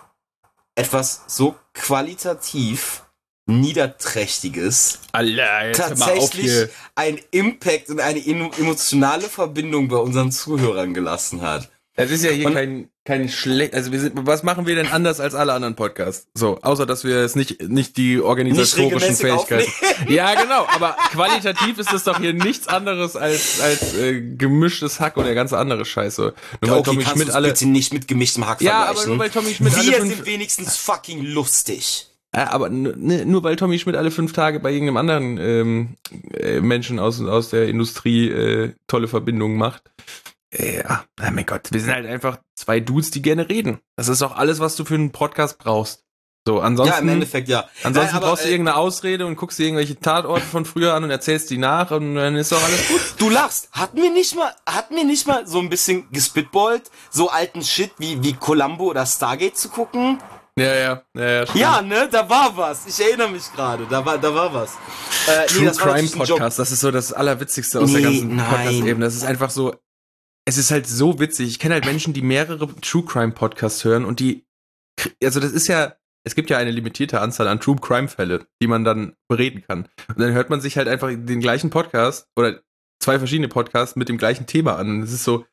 etwas 0.74 1.22
so 1.26 1.54
qualitativ 1.72 3.03
niederträchtiges 3.46 4.98
Alter, 5.12 5.72
tatsächlich 5.72 6.68
einen 6.94 7.18
Impact 7.30 7.90
und 7.90 8.00
eine 8.00 8.18
emo- 8.20 8.50
emotionale 8.58 9.28
Verbindung 9.28 9.88
bei 9.88 9.96
unseren 9.96 10.32
Zuhörern 10.32 10.94
gelassen 10.94 11.42
hat. 11.42 11.70
Es 11.96 12.10
ist 12.10 12.24
ja 12.24 12.30
hier 12.32 12.46
Und- 12.48 12.54
kein, 12.54 12.88
kein 13.04 13.28
schlecht, 13.28 13.72
also 13.72 13.92
wir 13.92 14.00
sind, 14.00 14.14
was 14.26 14.42
machen 14.42 14.66
wir 14.66 14.74
denn 14.74 14.88
anders 14.88 15.20
als 15.20 15.34
alle 15.36 15.52
anderen 15.52 15.76
Podcasts? 15.76 16.26
So, 16.34 16.58
außer 16.60 16.86
dass 16.86 17.04
wir 17.04 17.18
es 17.18 17.36
nicht, 17.36 17.62
nicht 17.68 17.96
die 17.96 18.14
Nicht 18.16 18.24
organisatorischen 18.24 18.98
regelmäßig 18.98 19.18
Fähigkeiten. 19.26 19.70
aufnehmen. 19.70 20.12
Ja, 20.12 20.34
genau, 20.42 20.66
aber 20.74 20.96
qualitativ 21.12 21.78
ist 21.78 21.92
das 21.92 22.02
doch 22.02 22.18
hier 22.18 22.32
nichts 22.32 22.66
anderes 22.66 23.14
als, 23.14 23.60
als 23.60 23.94
äh, 23.94 24.20
gemischtes 24.22 24.98
Hack 24.98 25.16
und 25.16 25.24
der 25.24 25.36
ganze 25.36 25.56
andere 25.56 25.84
Scheiße. 25.84 26.34
Nur 26.62 26.70
weil 26.70 26.78
okay, 26.78 26.82
Tommy 26.90 27.04
Schmidt 27.04 27.30
alle. 27.30 27.48
bitte 27.48 27.66
nicht 27.66 27.92
mit 27.92 28.08
gemischtem 28.08 28.44
Hack 28.48 28.60
Ja, 28.60 28.72
aber 28.72 28.84
vergleichen. 28.86 29.10
nur 29.10 29.18
weil 29.20 29.30
Tommy 29.30 29.54
Schmidt 29.54 29.74
alle 29.74 29.86
Wir 29.86 29.98
fünf, 29.98 30.16
sind 30.16 30.26
wenigstens 30.26 30.76
fucking 30.76 31.22
lustig. 31.22 32.08
Äh, 32.34 32.40
aber 32.40 32.68
nur, 32.68 32.96
ne, 32.96 33.24
nur 33.24 33.44
weil 33.44 33.54
Tommy 33.54 33.78
Schmidt 33.78 33.94
alle 33.96 34.10
fünf 34.10 34.32
Tage 34.32 34.58
bei 34.58 34.72
irgendeinem 34.72 34.96
anderen 34.96 35.38
ähm, 35.38 35.96
äh, 36.32 36.60
Menschen 36.60 36.98
aus, 36.98 37.20
aus 37.22 37.50
der 37.50 37.68
Industrie 37.68 38.28
äh, 38.28 38.72
tolle 38.88 39.06
Verbindungen 39.06 39.56
macht. 39.56 39.84
Äh, 40.50 40.78
Ja, 40.78 41.04
oh 41.20 41.30
mein 41.32 41.46
Gott, 41.46 41.68
wir 41.70 41.80
sind 41.80 41.94
halt 41.94 42.06
einfach 42.06 42.38
zwei 42.56 42.80
Dudes, 42.80 43.12
die 43.12 43.22
gerne 43.22 43.48
reden. 43.48 43.78
Das 43.96 44.08
ist 44.08 44.22
auch 44.22 44.36
alles, 44.36 44.58
was 44.58 44.74
du 44.74 44.84
für 44.84 44.94
einen 44.94 45.12
Podcast 45.12 45.58
brauchst. 45.58 46.04
So, 46.46 46.60
ansonsten. 46.60 46.94
ja, 46.94 47.00
im 47.00 47.08
Endeffekt 47.08 47.48
ja. 47.48 47.68
Ansonsten 47.84 48.14
Nein, 48.14 48.16
aber, 48.16 48.26
brauchst 48.26 48.44
du 48.44 48.48
äh, 48.48 48.50
irgendeine 48.50 48.76
Ausrede 48.76 49.24
und 49.26 49.36
guckst 49.36 49.58
dir 49.58 49.64
irgendwelche 49.64 49.98
Tatorte 49.98 50.44
von 50.44 50.64
früher 50.64 50.92
an 50.92 51.04
und 51.04 51.10
erzählst 51.10 51.48
die 51.50 51.56
nach 51.56 51.90
und 51.92 52.16
dann 52.16 52.34
ist 52.34 52.52
doch 52.52 52.62
alles 52.62 52.88
gut. 52.88 53.00
Du 53.16 53.30
lachst. 53.30 53.70
Hatten 53.72 54.02
wir 54.02 54.12
nicht 54.12 54.34
mal, 54.34 54.52
hatten 54.66 54.96
wir 54.96 55.04
nicht 55.04 55.26
mal 55.26 55.46
so 55.46 55.60
ein 55.60 55.70
bisschen 55.70 56.10
gespitballt, 56.10 56.90
so 57.10 57.30
alten 57.30 57.62
Shit 57.62 57.92
wie, 57.98 58.22
wie 58.22 58.34
Columbo 58.34 58.84
oder 58.84 59.06
Stargate 59.06 59.56
zu 59.56 59.68
gucken? 59.70 60.18
Ja, 60.58 60.66
ja, 60.74 61.02
ja, 61.16 61.28
ja. 61.42 61.44
Ja, 61.54 61.82
ne, 61.82 62.08
da 62.10 62.28
war 62.28 62.56
was. 62.56 62.86
Ich 62.86 63.04
erinnere 63.04 63.28
mich 63.30 63.52
gerade. 63.52 63.86
Da 63.90 64.04
war, 64.06 64.18
da 64.18 64.32
war 64.32 64.54
was. 64.54 64.74
Äh, 65.26 65.46
True 65.46 65.64
das 65.64 65.80
war 65.80 65.94
Crime. 65.94 66.08
Podcast, 66.08 66.58
das 66.60 66.70
ist 66.70 66.80
so 66.80 66.92
das 66.92 67.12
Allerwitzigste 67.12 67.80
aus 67.80 67.90
der 67.90 68.00
Nee, 68.02 68.06
ganzen 68.06 68.36
nein. 68.36 68.46
Podcast-Ebene. 68.48 69.04
Das 69.04 69.14
ist 69.16 69.24
einfach 69.24 69.50
so, 69.50 69.74
es 70.44 70.56
ist 70.56 70.70
halt 70.70 70.86
so 70.86 71.18
witzig. 71.18 71.48
Ich 71.48 71.58
kenne 71.58 71.74
halt 71.74 71.86
Menschen, 71.86 72.12
die 72.14 72.22
mehrere 72.22 72.68
True 72.80 73.04
Crime 73.04 73.32
Podcasts 73.32 73.82
hören 73.84 74.04
und 74.04 74.20
die, 74.20 74.46
also 75.24 75.40
das 75.40 75.50
ist 75.50 75.66
ja, 75.66 75.96
es 76.24 76.36
gibt 76.36 76.50
ja 76.50 76.58
eine 76.58 76.70
limitierte 76.70 77.20
Anzahl 77.20 77.48
an 77.48 77.58
True 77.58 77.76
Crime 77.80 78.06
Fälle, 78.06 78.46
die 78.62 78.68
man 78.68 78.84
dann 78.84 79.16
bereden 79.28 79.64
kann. 79.66 79.88
Und 80.08 80.20
dann 80.20 80.32
hört 80.34 80.50
man 80.50 80.60
sich 80.60 80.76
halt 80.76 80.86
einfach 80.86 81.08
den 81.08 81.40
gleichen 81.40 81.70
Podcast 81.70 82.28
oder 82.36 82.60
zwei 83.02 83.18
verschiedene 83.18 83.48
Podcasts 83.48 83.96
mit 83.96 84.08
dem 84.08 84.18
gleichen 84.18 84.46
Thema 84.46 84.76
an. 84.76 85.02
Es 85.02 85.12
ist 85.12 85.24
so, 85.24 85.44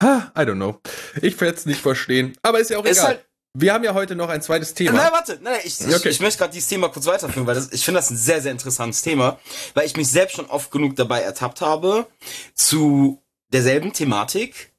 ah, 0.00 0.30
I 0.38 0.42
don't 0.42 0.54
know. 0.54 0.80
Ich 1.22 1.40
werde 1.40 1.56
es 1.58 1.66
nicht 1.66 1.80
verstehen. 1.80 2.34
Aber 2.42 2.60
ist 2.60 2.70
ja 2.70 2.78
auch 2.78 2.84
Ist 2.84 2.98
egal. 2.98 3.08
halt- 3.08 3.26
Wir 3.56 3.72
haben 3.72 3.84
ja 3.84 3.94
heute 3.94 4.16
noch 4.16 4.28
ein 4.28 4.42
zweites 4.42 4.74
Thema. 4.74 4.92
Nein, 4.94 5.12
warte, 5.12 5.38
nein, 5.40 5.60
ich, 5.64 5.80
ich, 5.80 5.94
Okay. 5.94 6.08
ich 6.08 6.18
möchte 6.18 6.38
gerade 6.38 6.52
dieses 6.52 6.68
Thema 6.68 6.88
kurz 6.88 7.06
weiterführen, 7.06 7.46
weil 7.46 7.54
das, 7.54 7.70
ich 7.72 7.84
finde 7.84 7.98
das 7.98 8.10
ein 8.10 8.16
sehr, 8.16 8.42
sehr 8.42 8.50
interessantes 8.50 9.02
Thema, 9.02 9.38
weil 9.74 9.86
ich 9.86 9.96
mich 9.96 10.08
selbst 10.08 10.34
schon 10.34 10.46
oft 10.46 10.72
genug 10.72 10.96
dabei 10.96 11.20
ertappt 11.20 11.60
habe, 11.60 12.08
zu 12.54 13.22
derselben 13.52 13.92
Thematik 13.92 14.72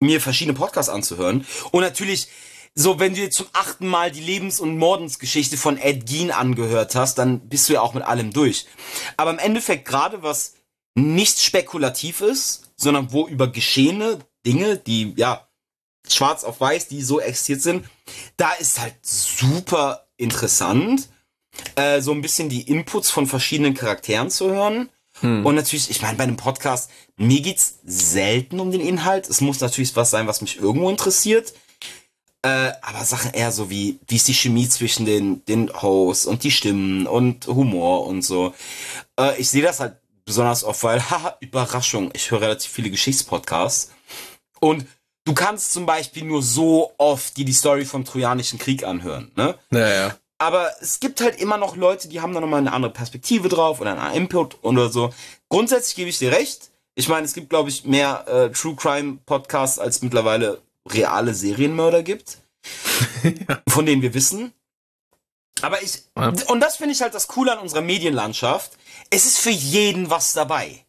mir 0.00 0.20
verschiedene 0.20 0.56
Podcasts 0.56 0.90
anzuhören. 0.90 1.46
Und 1.70 1.80
natürlich, 1.80 2.28
so, 2.74 2.98
wenn 2.98 3.14
du 3.14 3.20
jetzt 3.22 3.36
zum 3.36 3.46
achten 3.54 3.86
Mal 3.86 4.10
die 4.10 4.20
Lebens- 4.20 4.60
und 4.60 4.76
Mordensgeschichte 4.76 5.56
von 5.56 5.78
Ed 5.78 6.06
Gein 6.08 6.30
angehört 6.30 6.94
hast, 6.94 7.16
dann 7.16 7.48
bist 7.48 7.68
du 7.68 7.72
ja 7.72 7.80
auch 7.80 7.94
mit 7.94 8.02
allem 8.04 8.34
durch. 8.34 8.66
Aber 9.16 9.30
im 9.30 9.38
Endeffekt 9.38 9.86
gerade 9.88 10.22
was 10.22 10.54
nicht 10.94 11.40
spekulativ 11.40 12.20
ist, 12.20 12.64
sondern 12.76 13.12
wo 13.12 13.26
über 13.26 13.48
geschehene 13.48 14.18
Dinge, 14.46 14.76
die, 14.76 15.14
ja, 15.16 15.46
schwarz 16.14 16.44
auf 16.44 16.60
weiß, 16.60 16.88
die 16.88 17.02
so 17.02 17.20
existiert 17.20 17.62
sind, 17.62 17.86
da 18.36 18.52
ist 18.52 18.80
halt 18.80 18.94
super 19.02 20.06
interessant, 20.16 21.08
äh, 21.74 22.00
so 22.00 22.12
ein 22.12 22.22
bisschen 22.22 22.48
die 22.48 22.62
Inputs 22.62 23.10
von 23.10 23.26
verschiedenen 23.26 23.74
Charakteren 23.74 24.30
zu 24.30 24.50
hören. 24.50 24.88
Hm. 25.20 25.44
Und 25.44 25.54
natürlich, 25.54 25.90
ich 25.90 26.02
meine, 26.02 26.16
bei 26.16 26.24
einem 26.24 26.36
Podcast, 26.36 26.90
mir 27.16 27.40
geht's 27.40 27.78
selten 27.84 28.60
um 28.60 28.70
den 28.70 28.80
Inhalt. 28.80 29.28
Es 29.28 29.40
muss 29.40 29.60
natürlich 29.60 29.94
was 29.96 30.10
sein, 30.10 30.26
was 30.26 30.40
mich 30.40 30.58
irgendwo 30.58 30.88
interessiert. 30.88 31.52
Äh, 32.42 32.72
aber 32.80 33.04
Sachen 33.04 33.34
eher 33.34 33.52
so 33.52 33.68
wie, 33.68 33.98
wie 34.08 34.16
ist 34.16 34.28
die 34.28 34.34
Chemie 34.34 34.68
zwischen 34.68 35.04
den, 35.04 35.44
den 35.44 35.70
Hosts 35.82 36.24
und 36.24 36.42
die 36.42 36.50
Stimmen 36.50 37.06
und 37.06 37.46
Humor 37.46 38.06
und 38.06 38.22
so. 38.22 38.54
Äh, 39.18 39.38
ich 39.38 39.50
sehe 39.50 39.62
das 39.62 39.80
halt 39.80 39.96
besonders 40.24 40.64
oft, 40.64 40.82
weil, 40.82 41.02
haha, 41.10 41.36
Überraschung, 41.40 42.10
ich 42.14 42.30
höre 42.30 42.40
relativ 42.40 42.70
viele 42.72 42.90
Geschichtspodcasts. 42.90 43.90
Und 44.60 44.86
du 45.24 45.34
kannst 45.34 45.72
zum 45.72 45.86
Beispiel 45.86 46.24
nur 46.24 46.42
so 46.42 46.92
oft 46.98 47.36
dir 47.36 47.44
die 47.44 47.52
Story 47.52 47.84
vom 47.84 48.04
Trojanischen 48.04 48.58
Krieg 48.58 48.84
anhören, 48.84 49.30
ne? 49.36 49.56
Naja. 49.70 50.16
Aber 50.38 50.70
es 50.80 51.00
gibt 51.00 51.20
halt 51.20 51.38
immer 51.38 51.58
noch 51.58 51.76
Leute, 51.76 52.08
die 52.08 52.20
haben 52.20 52.32
da 52.32 52.40
nochmal 52.40 52.60
eine 52.60 52.72
andere 52.72 52.92
Perspektive 52.92 53.48
drauf 53.50 53.80
oder 53.80 54.00
einen 54.00 54.14
Input 54.14 54.56
oder 54.62 54.88
so. 54.88 55.12
Grundsätzlich 55.50 55.96
gebe 55.96 56.08
ich 56.08 56.18
dir 56.18 56.32
recht. 56.32 56.70
Ich 56.94 57.08
meine, 57.08 57.26
es 57.26 57.34
gibt, 57.34 57.50
glaube 57.50 57.68
ich, 57.68 57.84
mehr 57.84 58.26
äh, 58.26 58.50
True 58.50 58.74
Crime 58.74 59.18
Podcasts, 59.26 59.78
als 59.78 60.00
mittlerweile 60.02 60.62
reale 60.88 61.34
Serienmörder 61.34 62.02
gibt. 62.02 62.38
Von 63.68 63.84
denen 63.86 64.00
wir 64.02 64.14
wissen. 64.14 64.52
Aber 65.62 65.82
ich, 65.82 66.02
Ja. 66.16 66.32
und 66.48 66.60
das 66.60 66.76
finde 66.76 66.94
ich 66.94 67.02
halt 67.02 67.14
das 67.14 67.28
Coole 67.28 67.52
an 67.52 67.58
unserer 67.58 67.82
Medienlandschaft. 67.82 68.72
Es 69.10 69.26
ist 69.26 69.38
für 69.38 69.50
jeden 69.50 70.08
was 70.08 70.32
dabei. 70.32 70.86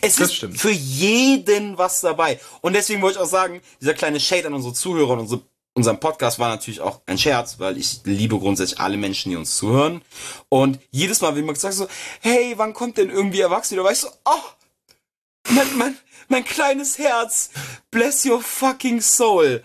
Es 0.00 0.16
Das 0.16 0.28
ist 0.28 0.34
stimmt. 0.36 0.58
für 0.60 0.70
jeden 0.70 1.76
was 1.78 2.00
dabei. 2.00 2.40
Und 2.60 2.74
deswegen 2.74 3.02
wollte 3.02 3.18
ich 3.18 3.24
auch 3.24 3.28
sagen, 3.28 3.60
dieser 3.80 3.94
kleine 3.94 4.20
Shade 4.20 4.46
an 4.46 4.54
unsere 4.54 4.72
Zuhörer 4.74 5.10
und 5.14 5.20
unsere, 5.20 5.42
unseren 5.74 5.98
Podcast 5.98 6.38
war 6.38 6.48
natürlich 6.48 6.80
auch 6.80 7.00
ein 7.06 7.18
Scherz, 7.18 7.58
weil 7.58 7.76
ich 7.76 8.00
liebe 8.04 8.38
grundsätzlich 8.38 8.78
alle 8.78 8.96
Menschen, 8.96 9.30
die 9.30 9.36
uns 9.36 9.56
zuhören. 9.56 10.02
Und 10.48 10.78
jedes 10.90 11.20
Mal, 11.20 11.34
wenn 11.34 11.44
man 11.44 11.54
gesagt 11.54 11.74
so, 11.74 11.88
hey, 12.20 12.54
wann 12.56 12.72
kommt 12.72 12.96
denn 12.98 13.10
irgendwie 13.10 13.40
Erwachsene? 13.40 13.78
Da 13.78 13.84
war 13.84 13.92
ich 13.92 13.98
so, 13.98 14.08
oh, 14.24 15.50
mein, 15.50 15.76
mein, 15.76 15.98
mein 16.28 16.44
kleines 16.44 16.98
Herz, 16.98 17.50
bless 17.90 18.24
your 18.24 18.40
fucking 18.40 19.00
soul. 19.00 19.62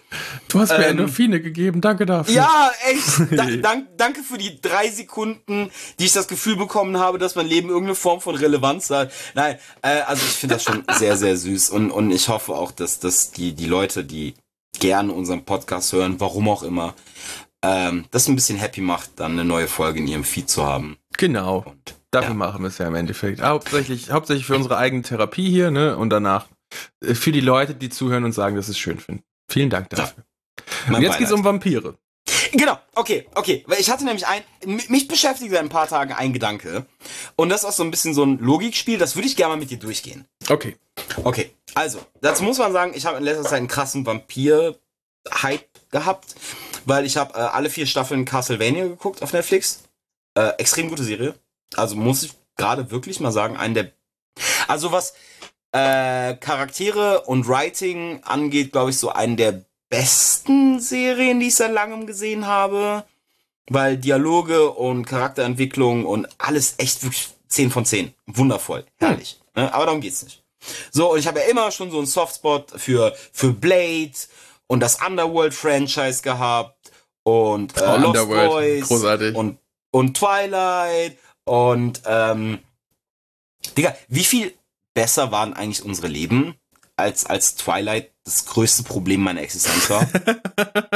Du 0.47 0.59
hast 0.59 0.69
mir 0.69 0.85
Ähm, 0.85 0.91
Endorphine 0.91 1.41
gegeben, 1.41 1.81
danke 1.81 2.05
dafür. 2.05 2.33
Ja, 2.33 2.71
echt. 2.87 3.31
Da, 3.37 3.45
dank, 3.45 3.87
danke 3.97 4.23
für 4.23 4.37
die 4.37 4.59
drei 4.61 4.89
Sekunden, 4.89 5.69
die 5.99 6.05
ich 6.05 6.13
das 6.13 6.27
Gefühl 6.27 6.55
bekommen 6.55 6.97
habe, 6.97 7.17
dass 7.19 7.35
mein 7.35 7.47
Leben 7.47 7.69
irgendeine 7.69 7.95
Form 7.95 8.21
von 8.21 8.35
Relevanz 8.35 8.89
hat. 8.89 9.11
Nein, 9.35 9.57
äh, 9.81 10.01
also 10.01 10.23
ich 10.25 10.33
finde 10.33 10.55
das 10.55 10.63
schon 10.63 10.83
sehr, 10.97 11.17
sehr 11.17 11.37
süß 11.37 11.69
und, 11.69 11.91
und 11.91 12.11
ich 12.11 12.29
hoffe 12.29 12.53
auch, 12.53 12.71
dass, 12.71 12.99
dass 12.99 13.31
die, 13.31 13.53
die 13.53 13.67
Leute, 13.67 14.03
die 14.03 14.33
gerne 14.79 15.11
unseren 15.13 15.43
Podcast 15.45 15.93
hören, 15.93 16.19
warum 16.19 16.49
auch 16.49 16.63
immer, 16.63 16.95
ähm, 17.61 18.05
das 18.11 18.27
ein 18.27 18.35
bisschen 18.35 18.57
happy 18.57 18.81
macht, 18.81 19.11
dann 19.17 19.33
eine 19.33 19.45
neue 19.45 19.67
Folge 19.67 19.99
in 19.99 20.07
ihrem 20.07 20.23
Feed 20.23 20.49
zu 20.49 20.65
haben. 20.65 20.97
Genau. 21.17 21.65
Und 21.65 21.95
Dafür 22.11 22.29
Ja. 22.29 22.35
machen 22.35 22.61
wir 22.63 22.67
es 22.69 22.77
ja 22.79 22.87
im 22.87 22.95
Endeffekt. 22.95 23.41
Hauptsächlich, 23.41 24.11
hauptsächlich 24.11 24.45
für 24.45 24.55
unsere 24.55 24.77
eigene 24.77 25.03
Therapie 25.03 25.49
hier, 25.49 25.69
ne? 25.71 25.95
Und 25.97 26.09
danach 26.09 26.47
äh, 27.03 27.13
für 27.13 27.31
die 27.31 27.39
Leute, 27.41 27.75
die 27.75 27.89
zuhören 27.89 28.23
und 28.23 28.31
sagen, 28.31 28.55
dass 28.55 28.65
sie 28.65 28.71
es 28.71 28.79
schön 28.79 28.99
finden. 28.99 29.23
Vielen 29.49 29.69
Dank 29.69 29.89
dafür. 29.89 30.23
mein 30.87 30.95
Und 30.95 31.01
jetzt 31.03 31.17
geht's 31.17 31.29
Beileid. 31.29 31.39
um 31.39 31.43
Vampire. 31.45 31.95
Genau, 32.51 32.77
okay, 32.95 33.27
okay. 33.35 33.63
Weil 33.67 33.79
ich 33.79 33.89
hatte 33.91 34.05
nämlich 34.05 34.25
ein, 34.25 34.41
mich 34.65 35.07
beschäftigt 35.07 35.51
seit 35.51 35.59
ein 35.61 35.69
paar 35.69 35.87
Tagen 35.87 36.13
ein 36.13 36.33
Gedanke. 36.33 36.85
Und 37.35 37.49
das 37.49 37.61
ist 37.61 37.69
auch 37.69 37.73
so 37.73 37.83
ein 37.83 37.91
bisschen 37.91 38.13
so 38.15 38.23
ein 38.23 38.39
Logikspiel, 38.39 38.97
das 38.97 39.15
würde 39.15 39.27
ich 39.27 39.35
gerne 39.35 39.53
mal 39.53 39.59
mit 39.59 39.69
dir 39.69 39.77
durchgehen. 39.79 40.25
Okay. 40.47 40.75
Okay, 41.23 41.51
also, 41.75 41.99
dazu 42.21 42.43
muss 42.43 42.57
man 42.57 42.71
sagen, 42.73 42.93
ich 42.95 43.05
habe 43.05 43.17
in 43.17 43.23
letzter 43.23 43.43
Zeit 43.43 43.59
einen 43.59 43.67
krassen 43.67 44.05
Vampir-Hype 44.05 45.69
gehabt, 45.91 46.35
weil 46.85 47.05
ich 47.05 47.17
habe 47.17 47.33
äh, 47.35 47.41
alle 47.41 47.69
vier 47.69 47.85
Staffeln 47.85 48.25
Castlevania 48.25 48.87
geguckt 48.87 49.21
auf 49.21 49.33
Netflix. 49.33 49.83
Äh, 50.35 50.49
extrem 50.57 50.89
gute 50.89 51.03
Serie. 51.03 51.35
Also 51.75 51.95
muss 51.95 52.23
ich 52.23 52.33
gerade 52.57 52.91
wirklich 52.91 53.19
mal 53.19 53.31
sagen, 53.31 53.57
einen 53.57 53.73
der... 53.73 53.91
Also 54.67 54.91
was 54.91 55.13
äh, 55.71 56.35
Charaktere 56.35 57.21
und 57.21 57.47
Writing 57.47 58.21
angeht, 58.23 58.71
glaube 58.71 58.89
ich, 58.91 58.97
so 58.97 59.09
einen 59.09 59.37
der 59.37 59.63
besten 59.89 60.79
Serien, 60.79 61.39
die 61.39 61.47
ich 61.47 61.55
seit 61.55 61.71
langem 61.71 62.05
gesehen 62.07 62.47
habe. 62.47 63.03
Weil 63.69 63.97
Dialoge 63.97 64.71
und 64.71 65.05
Charakterentwicklung 65.05 66.05
und 66.05 66.27
alles 66.39 66.75
echt 66.77 67.03
wirklich 67.03 67.29
10 67.49 67.69
von 67.71 67.85
10. 67.85 68.13
Wundervoll. 68.25 68.85
Herrlich. 68.97 69.39
Ne? 69.55 69.71
Aber 69.73 69.85
darum 69.85 70.01
geht's 70.01 70.23
nicht. 70.23 70.43
So, 70.91 71.11
und 71.13 71.19
ich 71.19 71.27
habe 71.27 71.39
ja 71.39 71.45
immer 71.45 71.71
schon 71.71 71.91
so 71.91 71.97
einen 71.97 72.07
Softspot 72.07 72.71
für, 72.77 73.15
für 73.31 73.53
Blade 73.53 74.11
und 74.67 74.79
das 74.81 74.97
Underworld-Franchise 75.05 76.21
gehabt 76.21 76.91
und 77.23 77.77
äh, 77.77 77.81
Oh, 77.81 77.95
Lost 77.97 78.05
Underworld, 78.07 78.49
Boys 78.49 78.87
großartig. 78.87 79.35
und, 79.35 79.57
und 79.91 80.17
Twilight 80.17 81.17
und 81.49 82.03
ähm, 82.05 82.59
Digga, 83.75 83.95
wie 84.07 84.23
viel 84.23 84.53
besser 84.93 85.31
waren 85.31 85.53
eigentlich 85.53 85.83
unsere 85.83 86.07
Leben, 86.07 86.55
als, 86.95 87.25
als 87.25 87.55
Twilight 87.55 88.11
das 88.23 88.45
größte 88.45 88.83
Problem 88.83 89.21
meiner 89.21 89.41
Existenz 89.41 89.89
war? 89.89 90.07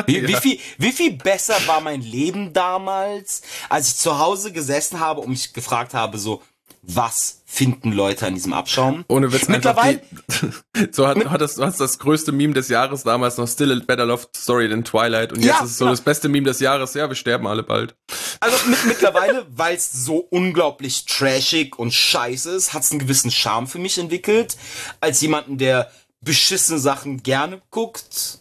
Wie, 0.05 0.21
wie, 0.27 0.31
Ja. 0.33 0.39
viel, 0.39 0.59
wie 0.77 0.91
viel 0.91 1.13
besser 1.13 1.55
war 1.65 1.81
mein 1.81 2.01
Leben 2.01 2.53
damals, 2.53 3.41
als 3.69 3.87
ich 3.89 3.95
zu 3.95 4.19
Hause 4.19 4.51
gesessen 4.51 4.99
habe 4.99 5.21
und 5.21 5.29
mich 5.29 5.53
gefragt 5.53 5.93
habe, 5.93 6.17
so, 6.17 6.41
was 6.85 7.41
finden 7.45 7.93
Leute 7.93 8.27
an 8.27 8.33
diesem 8.33 8.51
Abschaum? 8.51 9.05
Ohne 9.07 9.31
Witz 9.31 9.47
Mittlerweile- 9.47 10.01
die, 10.01 10.87
so 10.91 11.07
hat, 11.07 11.17
hat 11.29 11.39
das, 11.39 11.55
du 11.55 11.63
hast 11.63 11.79
das 11.79 11.97
größte 11.97 12.33
Meme 12.33 12.53
des 12.53 12.67
Jahres 12.67 13.03
damals 13.03 13.37
noch 13.37 13.47
Still 13.47 13.71
a 13.71 13.75
Better 13.85 14.05
Love 14.05 14.27
Story 14.35 14.69
than 14.69 14.83
Twilight 14.83 15.31
und 15.31 15.41
Ja, 15.45 15.53
jetzt 15.53 15.63
ist 15.63 15.71
es 15.71 15.77
so 15.77 15.85
ja. 15.85 15.91
das 15.91 16.01
beste 16.01 16.27
Meme 16.27 16.45
des 16.45 16.59
Jahres. 16.59 16.93
Ja, 16.93 17.07
wir 17.07 17.15
sterben 17.15 17.47
alle 17.47 17.63
bald. 17.63 17.95
Also 18.41 18.57
mit, 18.67 18.85
mittlerweile, 18.85 19.45
weil 19.49 19.75
es 19.77 19.91
so 19.93 20.17
unglaublich 20.17 21.05
trashig 21.05 21.79
und 21.79 21.93
scheiße 21.93 22.51
ist, 22.51 22.73
hat 22.73 22.83
es 22.83 22.91
einen 22.91 22.99
gewissen 22.99 23.31
Charme 23.31 23.67
für 23.67 23.79
mich 23.79 23.97
entwickelt. 23.97 24.57
Als 24.99 25.21
jemanden, 25.21 25.57
der 25.57 25.89
beschissene 26.19 26.79
Sachen 26.79 27.23
gerne 27.23 27.61
guckt. 27.69 28.39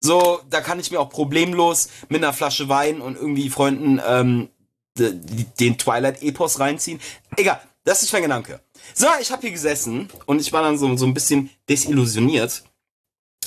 So, 0.00 0.40
da 0.50 0.60
kann 0.60 0.78
ich 0.78 0.90
mir 0.92 1.00
auch 1.00 1.10
problemlos 1.10 1.88
mit 2.08 2.22
einer 2.22 2.32
Flasche 2.32 2.68
Wein 2.68 3.00
und 3.00 3.16
irgendwie 3.16 3.50
Freunden 3.50 4.00
ähm, 4.06 4.48
den 4.98 5.78
Twilight-Epos 5.78 6.60
reinziehen. 6.60 7.00
Egal, 7.36 7.60
das 7.84 7.98
ist 7.98 8.02
nicht 8.04 8.12
mein 8.12 8.22
Gedanke. 8.22 8.60
So, 8.94 9.06
ich 9.20 9.30
habe 9.32 9.42
hier 9.42 9.50
gesessen 9.50 10.08
und 10.26 10.40
ich 10.40 10.52
war 10.52 10.62
dann 10.62 10.78
so, 10.78 10.96
so 10.96 11.06
ein 11.06 11.14
bisschen 11.14 11.50
desillusioniert, 11.68 12.64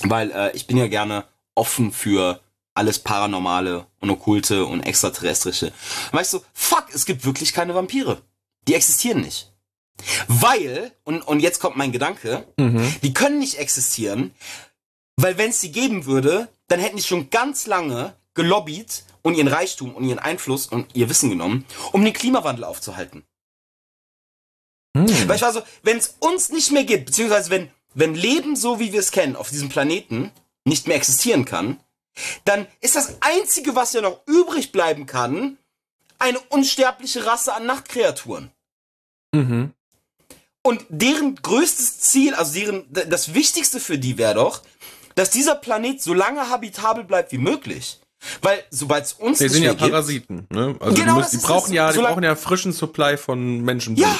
weil 0.02 0.30
äh, 0.30 0.52
ich 0.56 0.66
bin 0.66 0.76
ja 0.76 0.86
gerne 0.88 1.24
offen 1.54 1.92
für 1.92 2.40
alles 2.74 2.98
Paranormale 2.98 3.86
und 4.00 4.10
Okkulte 4.10 4.66
und 4.66 4.82
Extraterrestrische. 4.82 5.72
Weißt 6.12 6.34
du, 6.34 6.40
fuck, 6.52 6.86
es 6.92 7.06
gibt 7.06 7.24
wirklich 7.24 7.52
keine 7.54 7.74
Vampire. 7.74 8.20
Die 8.68 8.74
existieren 8.74 9.22
nicht. 9.22 9.52
Weil, 10.28 10.92
und, 11.04 11.22
und 11.22 11.40
jetzt 11.40 11.60
kommt 11.60 11.76
mein 11.76 11.92
Gedanke, 11.92 12.46
Mhm. 12.58 12.94
die 13.02 13.14
können 13.14 13.38
nicht 13.38 13.58
existieren, 13.58 14.34
weil 15.16 15.38
wenn 15.38 15.50
es 15.50 15.60
sie 15.62 15.72
geben 15.72 16.04
würde, 16.04 16.48
dann 16.68 16.80
hätten 16.80 16.96
die 16.98 17.02
schon 17.02 17.30
ganz 17.30 17.66
lange 17.66 18.14
gelobbyt 18.34 19.04
und 19.22 19.34
ihren 19.34 19.48
Reichtum 19.48 19.94
und 19.94 20.04
ihren 20.04 20.18
Einfluss 20.18 20.66
und 20.66 20.94
ihr 20.94 21.08
Wissen 21.08 21.30
genommen, 21.30 21.64
um 21.92 22.04
den 22.04 22.12
Klimawandel 22.12 22.64
aufzuhalten. 22.64 23.24
Hm. 24.96 25.28
Weil 25.28 25.36
ich 25.36 25.42
war 25.42 25.52
so, 25.52 25.62
wenn 25.82 25.98
es 25.98 26.16
uns 26.20 26.50
nicht 26.50 26.72
mehr 26.72 26.84
gibt, 26.84 27.06
beziehungsweise 27.06 27.50
wenn, 27.50 27.70
wenn 27.94 28.14
Leben 28.14 28.56
so 28.56 28.78
wie 28.80 28.92
wir 28.92 29.00
es 29.00 29.10
kennen 29.10 29.36
auf 29.36 29.50
diesem 29.50 29.68
Planeten 29.68 30.30
nicht 30.64 30.86
mehr 30.86 30.96
existieren 30.96 31.44
kann, 31.44 31.78
dann 32.44 32.66
ist 32.80 32.96
das 32.96 33.16
Einzige, 33.20 33.74
was 33.74 33.92
ja 33.92 34.00
noch 34.00 34.20
übrig 34.26 34.72
bleiben 34.72 35.06
kann, 35.06 35.58
eine 36.18 36.40
unsterbliche 36.48 37.26
Rasse 37.26 37.54
an 37.54 37.66
Nachtkreaturen. 37.66 38.50
Mhm. 39.32 39.72
Und 40.62 40.84
deren 40.88 41.36
größtes 41.36 42.00
Ziel, 42.00 42.34
also 42.34 42.54
deren, 42.54 42.86
das 42.90 43.34
Wichtigste 43.34 43.78
für 43.78 43.98
die 43.98 44.18
wäre 44.18 44.34
doch, 44.34 44.62
dass 45.14 45.30
dieser 45.30 45.54
Planet 45.54 46.02
so 46.02 46.14
lange 46.14 46.48
habitabel 46.48 47.04
bleibt 47.04 47.32
wie 47.32 47.38
möglich. 47.38 48.00
Weil 48.42 48.64
sobald 48.70 49.04
es 49.04 49.12
uns 49.12 49.38
Die 49.38 49.44
nicht 49.44 49.52
sind 49.52 49.62
mehr 49.62 49.72
ja 49.72 49.78
gibt, 49.78 49.90
Parasiten, 49.90 50.46
ne? 50.50 50.74
Also 50.80 50.96
Genau, 50.96 51.14
die, 51.14 51.20
müssen, 51.20 51.38
die 51.38 51.46
brauchen 51.46 51.72
ja, 51.72 51.92
die 51.92 51.98
brauchen 51.98 52.24
ja 52.24 52.34
frischen 52.34 52.72
Supply 52.72 53.16
von 53.16 53.60
Menschen. 53.60 53.96
Ja, 53.96 54.18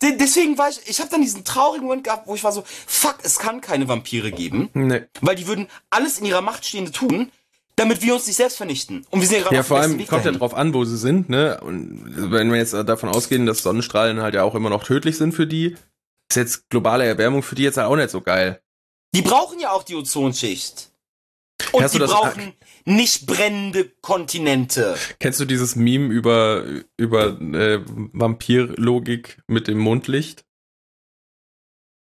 deswegen 0.00 0.56
war 0.58 0.68
ich, 0.70 0.80
ich 0.86 1.00
habe 1.00 1.10
dann 1.10 1.20
diesen 1.22 1.44
traurigen 1.44 1.84
Moment 1.86 2.04
gehabt, 2.04 2.26
wo 2.26 2.34
ich 2.34 2.44
war 2.44 2.52
so, 2.52 2.64
fuck, 2.86 3.16
es 3.22 3.38
kann 3.38 3.60
keine 3.60 3.88
Vampire 3.88 4.30
geben, 4.32 4.70
Nee. 4.74 5.02
weil 5.20 5.36
die 5.36 5.46
würden 5.46 5.68
alles 5.90 6.18
in 6.18 6.24
ihrer 6.26 6.40
Macht 6.40 6.64
Stehende 6.64 6.92
tun, 6.92 7.30
damit 7.76 8.02
wir 8.02 8.14
uns 8.14 8.26
nicht 8.26 8.36
selbst 8.36 8.56
vernichten. 8.58 9.06
Und 9.10 9.20
wir 9.20 9.26
sind 9.26 9.38
ja 9.38 9.42
gerade 9.44 9.56
Ja, 9.56 9.62
vor 9.62 9.80
allem 9.80 9.98
Weg 9.98 10.08
kommt 10.08 10.24
ja 10.24 10.30
dahin. 10.30 10.38
drauf 10.38 10.54
an, 10.54 10.74
wo 10.74 10.84
sie 10.84 10.96
sind, 10.98 11.28
ne? 11.28 11.58
Und 11.62 12.30
wenn 12.30 12.50
wir 12.50 12.58
jetzt 12.58 12.74
davon 12.74 13.08
ausgehen, 13.08 13.46
dass 13.46 13.62
Sonnenstrahlen 13.62 14.20
halt 14.20 14.34
ja 14.34 14.42
auch 14.44 14.54
immer 14.54 14.70
noch 14.70 14.84
tödlich 14.84 15.16
sind 15.16 15.32
für 15.32 15.46
die, 15.46 15.76
ist 16.30 16.36
jetzt 16.36 16.68
globale 16.70 17.04
Erwärmung 17.04 17.42
für 17.42 17.54
die 17.54 17.62
jetzt 17.62 17.78
auch 17.78 17.96
nicht 17.96 18.10
so 18.10 18.20
geil. 18.20 18.60
Die 19.14 19.22
brauchen 19.22 19.58
ja 19.58 19.72
auch 19.72 19.82
die 19.82 19.94
Ozonschicht. 19.96 20.91
Und 21.72 21.82
Hast 21.82 21.94
die 21.94 21.98
brauchen 22.00 22.54
nicht 22.84 23.26
brennende 23.26 23.88
Kontinente. 24.00 24.96
Kennst 25.20 25.38
du 25.40 25.44
dieses 25.44 25.76
Meme 25.76 26.12
über, 26.12 26.64
über 26.96 27.40
äh, 27.40 27.80
Vampirlogik 27.86 29.38
mit 29.46 29.68
dem 29.68 29.78
Mondlicht? 29.78 30.44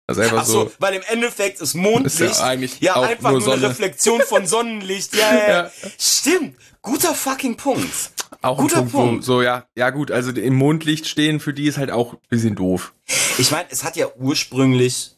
Also 0.06 0.20
einfach 0.22 0.38
Ach 0.38 0.44
so, 0.44 0.64
so, 0.64 0.72
weil 0.78 0.94
im 0.94 1.02
Endeffekt 1.08 1.56
ist 1.56 1.68
ist 1.68 1.74
Mondlicht 1.74 2.18
ja 2.18 2.44
eigentlich 2.44 2.80
ja 2.80 2.96
auch 2.96 3.02
einfach 3.02 3.30
nur 3.30 3.40
nur, 3.40 3.52
eine. 3.54 3.68
Reflexion 3.68 4.20
von 4.22 4.46
Sonnenlicht. 4.46 5.14
Ja, 5.14 5.20
ja, 5.34 5.38
ja. 5.38 5.48
Ja. 5.64 5.70
Stimmt. 5.98 6.56
Guter 6.82 7.14
fucking 7.14 7.56
Punkt. 7.56 8.12
Auch 8.42 8.58
ein 8.58 8.62
Guter 8.62 8.78
Punkt, 8.78 8.92
Punkt. 8.92 9.24
so, 9.24 9.40
ja, 9.40 9.66
ja 9.76 9.90
gut, 9.90 10.10
also 10.10 10.32
im 10.32 10.54
Mondlicht 10.56 11.06
stehen 11.06 11.38
für 11.38 11.54
die 11.54 11.66
ist 11.66 11.78
halt 11.78 11.92
auch 11.92 12.14
ein 12.14 12.18
bisschen 12.28 12.56
doof. 12.56 12.92
Ich 13.38 13.52
meine, 13.52 13.66
es 13.70 13.84
hat 13.84 13.94
ja 13.96 14.08
ursprünglich, 14.16 15.12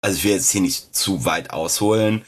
also 0.00 0.16
ich 0.16 0.24
will 0.24 0.32
jetzt 0.32 0.50
hier 0.50 0.60
nicht 0.60 0.94
zu 0.94 1.24
weit 1.24 1.50
ausholen, 1.50 2.24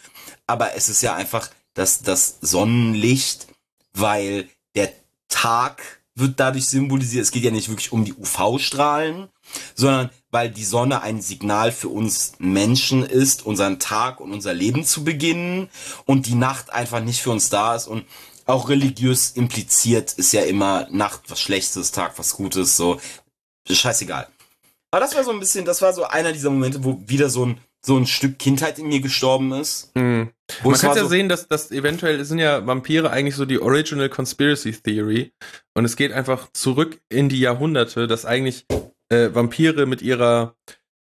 aber 0.47 0.75
es 0.77 0.89
ist 0.89 1.03
ja 1.03 1.15
einfach 1.15 1.51
das, 1.75 2.03
das 2.03 2.39
Sonnenlicht, 2.41 3.49
weil 3.93 4.49
der 4.75 4.93
Tag 5.29 5.83
wird 6.15 6.39
dadurch 6.39 6.67
symbolisiert. 6.67 7.25
Es 7.25 7.33
geht 7.33 7.43
ja 7.43 7.51
nicht 7.51 7.69
wirklich 7.69 7.93
um 7.93 8.05
die 8.05 8.15
UV-Strahlen, 8.15 9.29
sondern 9.75 10.11
weil 10.31 10.51
die 10.51 10.65
Sonne 10.65 11.03
ein 11.03 11.21
Signal 11.21 11.73
für 11.73 11.89
uns 11.89 12.35
Menschen 12.39 13.03
ist, 13.03 13.45
unseren 13.45 13.81
Tag 13.81 14.21
und 14.21 14.33
unser 14.33 14.55
Leben 14.55 14.85
zu 14.85 15.05
beginnen 15.05 15.69
und 16.07 16.27
die 16.27 16.37
Nacht 16.37 16.71
einfach 16.73 17.01
nicht 17.01 17.21
für 17.21 17.31
uns 17.31 17.51
da 17.51 17.75
ist 17.75 17.89
und 17.89 18.05
auch 18.47 18.69
religiös 18.69 19.31
impliziert 19.31 20.13
ist 20.13 20.33
ja 20.33 20.43
immer 20.43 20.87
Nacht 20.91 21.23
was 21.29 21.41
Schlechtes, 21.41 21.93
Tag 21.93 22.19
was 22.19 22.37
Gutes, 22.37 22.77
so. 22.77 23.01
Scheißegal. 23.69 24.29
Aber 24.91 25.01
das 25.01 25.15
war 25.17 25.25
so 25.25 25.31
ein 25.31 25.41
bisschen, 25.41 25.65
das 25.65 25.81
war 25.81 25.93
so 25.95 26.05
einer 26.05 26.33
dieser 26.33 26.51
Momente, 26.51 26.85
wo 26.85 27.01
wieder 27.07 27.31
so 27.31 27.47
ein, 27.47 27.61
so 27.85 27.99
ein 27.99 28.07
Stück 28.07 28.39
Kindheit 28.39 28.79
in 28.79 28.89
mir 28.89 29.01
gestorben 29.01 29.53
ist. 29.53 29.93
Hm. 29.97 30.31
Wo 30.63 30.71
Man 30.71 30.81
kann 30.81 30.97
ja 30.97 31.03
so, 31.03 31.09
sehen, 31.09 31.29
dass 31.29 31.49
das 31.49 31.71
eventuell 31.71 32.25
sind 32.25 32.39
ja 32.39 32.67
Vampire 32.67 33.11
eigentlich 33.11 33.37
so 33.37 33.45
die 33.45 33.61
Original 33.61 34.09
Conspiracy 34.09 34.73
Theory. 34.73 35.33
Und 35.75 35.85
es 35.85 35.97
geht 35.97 36.13
einfach 36.13 36.51
zurück 36.53 37.01
in 37.11 37.29
die 37.29 37.41
Jahrhunderte, 37.41 38.07
dass 38.07 38.25
eigentlich 38.25 38.65
äh, 39.11 39.35
Vampire 39.35 39.85
mit 39.85 40.01
ihrer, 40.01 40.57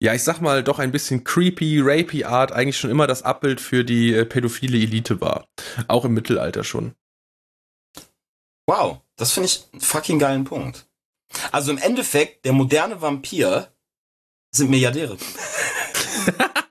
ja, 0.01 0.15
ich 0.15 0.25
sag 0.25 0.41
mal, 0.41 0.65
doch 0.65 0.81
ein 0.81 0.91
bisschen 0.91 1.23
creepy, 1.23 1.81
rapey 1.81 2.25
Art 2.25 2.51
eigentlich 2.51 2.79
schon 2.79 2.91
immer 2.91 3.07
das 3.07 3.23
Abbild 3.23 3.61
für 3.61 3.85
die 3.85 4.13
äh, 4.13 4.25
pädophile 4.25 4.79
Elite 4.79 5.21
war. 5.21 5.47
Auch 5.87 6.05
im 6.05 6.15
Mittelalter 6.15 6.65
schon. 6.65 6.95
wow, 8.67 8.99
das 9.17 9.33
finde 9.33 9.47
ich 9.47 9.65
einen 9.73 9.81
fucking 9.81 10.19
geilen 10.19 10.45
Punkt. 10.45 10.87
Also 11.53 11.71
im 11.71 11.79
Endeffekt, 11.79 12.45
der 12.45 12.53
moderne 12.53 13.01
Vampir 13.01 13.69
sind 14.51 14.71
Milliardäre. 14.71 15.17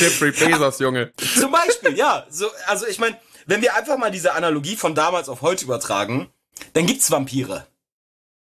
Jeffrey 0.00 0.32
Bezos, 0.32 0.78
Junge. 0.78 1.12
Zum 1.38 1.50
Beispiel, 1.50 1.96
ja. 1.96 2.26
So, 2.30 2.48
also 2.66 2.86
ich 2.86 2.98
meine, 2.98 3.18
wenn 3.46 3.62
wir 3.62 3.74
einfach 3.74 3.96
mal 3.98 4.10
diese 4.10 4.32
Analogie 4.32 4.76
von 4.76 4.94
damals 4.94 5.28
auf 5.28 5.42
heute 5.42 5.64
übertragen, 5.64 6.30
dann 6.72 6.86
gibt's 6.86 7.10
Vampire. 7.10 7.66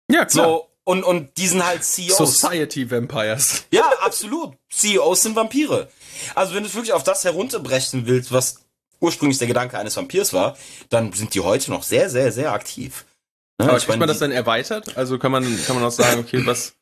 Ja, 0.09 0.25
klar. 0.25 0.45
So, 0.45 0.69
und, 0.83 1.03
und 1.03 1.37
die 1.37 1.47
sind 1.47 1.65
halt 1.65 1.83
CEOs. 1.83 2.17
Society 2.17 2.89
Vampires. 2.89 3.65
Ja, 3.71 3.91
absolut. 4.01 4.55
CEOs 4.71 5.23
sind 5.23 5.35
Vampire. 5.35 5.89
Also 6.33 6.55
wenn 6.55 6.63
du 6.63 6.69
es 6.69 6.75
wirklich 6.75 6.93
auf 6.93 7.03
das 7.03 7.25
herunterbrechen 7.25 8.07
willst, 8.07 8.31
was 8.31 8.61
ursprünglich 9.01 9.37
der 9.37 9.47
Gedanke 9.47 9.77
eines 9.77 9.97
Vampirs 9.97 10.33
war, 10.33 10.57
dann 10.89 11.11
sind 11.11 11.33
die 11.33 11.41
heute 11.41 11.71
noch 11.71 11.83
sehr, 11.83 12.09
sehr, 12.09 12.31
sehr 12.31 12.53
aktiv. 12.53 13.05
Ne, 13.59 13.67
Aber 13.67 13.77
ich 13.77 13.87
meine, 13.87 13.99
man 13.99 14.07
das 14.07 14.19
dann 14.19 14.31
erweitert? 14.31 14.95
Also 14.97 15.19
kann 15.19 15.31
man, 15.31 15.43
kann 15.65 15.75
man 15.75 15.83
auch 15.83 15.91
sagen, 15.91 16.21
okay, 16.21 16.45
was, 16.45 16.75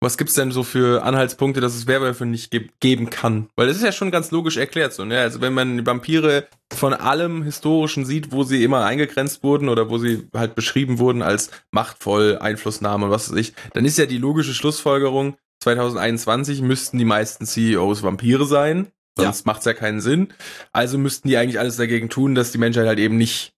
was 0.00 0.18
gibt's 0.18 0.34
denn 0.34 0.52
so 0.52 0.62
für 0.62 1.02
Anhaltspunkte, 1.02 1.60
dass 1.60 1.74
es 1.74 1.86
Werwölfe 1.86 2.26
nicht 2.26 2.50
ge 2.50 2.68
geben 2.80 3.10
kann? 3.10 3.48
Weil 3.56 3.66
das 3.66 3.76
ist 3.76 3.84
ja 3.84 3.92
schon 3.92 4.10
ganz 4.10 4.30
logisch 4.30 4.56
erklärt 4.56 4.92
so, 4.92 5.04
ne? 5.04 5.20
Also 5.20 5.40
wenn 5.40 5.54
man 5.54 5.78
die 5.78 5.86
Vampire 5.86 6.46
von 6.72 6.94
allem 6.94 7.42
Historischen 7.42 8.04
sieht, 8.04 8.32
wo 8.32 8.44
sie 8.44 8.64
immer 8.64 8.84
eingegrenzt 8.84 9.42
wurden 9.42 9.68
oder 9.68 9.90
wo 9.90 9.98
sie 9.98 10.28
halt 10.34 10.54
beschrieben 10.54 10.98
wurden 10.98 11.22
als 11.22 11.50
machtvoll, 11.70 12.38
Einflussnahme 12.38 13.06
und 13.06 13.10
was 13.10 13.30
weiß 13.30 13.38
ich, 13.38 13.54
dann 13.72 13.84
ist 13.84 13.98
ja 13.98 14.06
die 14.06 14.18
logische 14.18 14.54
Schlussfolgerung, 14.54 15.36
2021 15.62 16.62
müssten 16.62 16.98
die 16.98 17.04
meisten 17.04 17.44
CEOs 17.46 18.02
Vampire 18.02 18.46
sein, 18.46 18.88
sonst 19.16 19.46
macht's 19.46 19.66
ja 19.66 19.74
keinen 19.74 20.00
Sinn. 20.00 20.32
Also 20.72 20.96
müssten 20.96 21.28
die 21.28 21.36
eigentlich 21.36 21.58
alles 21.58 21.76
dagegen 21.76 22.08
tun, 22.08 22.34
dass 22.34 22.52
die 22.52 22.58
Menschheit 22.58 22.86
halt 22.86 22.98
eben 22.98 23.18
nicht 23.18 23.52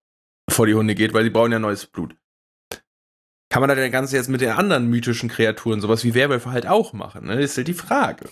vor 0.51 0.67
die 0.67 0.75
Hunde 0.75 0.95
geht, 0.95 1.15
weil 1.15 1.25
die 1.25 1.31
brauchen 1.31 1.53
ja 1.53 1.59
neues 1.59 1.87
Blut. 1.87 2.17
Kann 3.53 3.61
man 3.61 3.69
das 3.69 3.93
Ganze 3.93 4.17
jetzt 4.17 4.31
mit 4.31 4.41
den 4.41 4.49
anderen 4.49 4.87
mythischen 4.87 5.29
Kreaturen, 5.29 5.83
sowas 5.83 6.05
wie 6.05 6.15
Werwölfe 6.15 6.53
halt 6.53 6.67
auch 6.67 6.95
machen? 6.95 7.27
Ne? 7.27 7.43
ist 7.43 7.59
halt 7.59 7.69
die 7.69 7.75
Frage. 7.75 8.25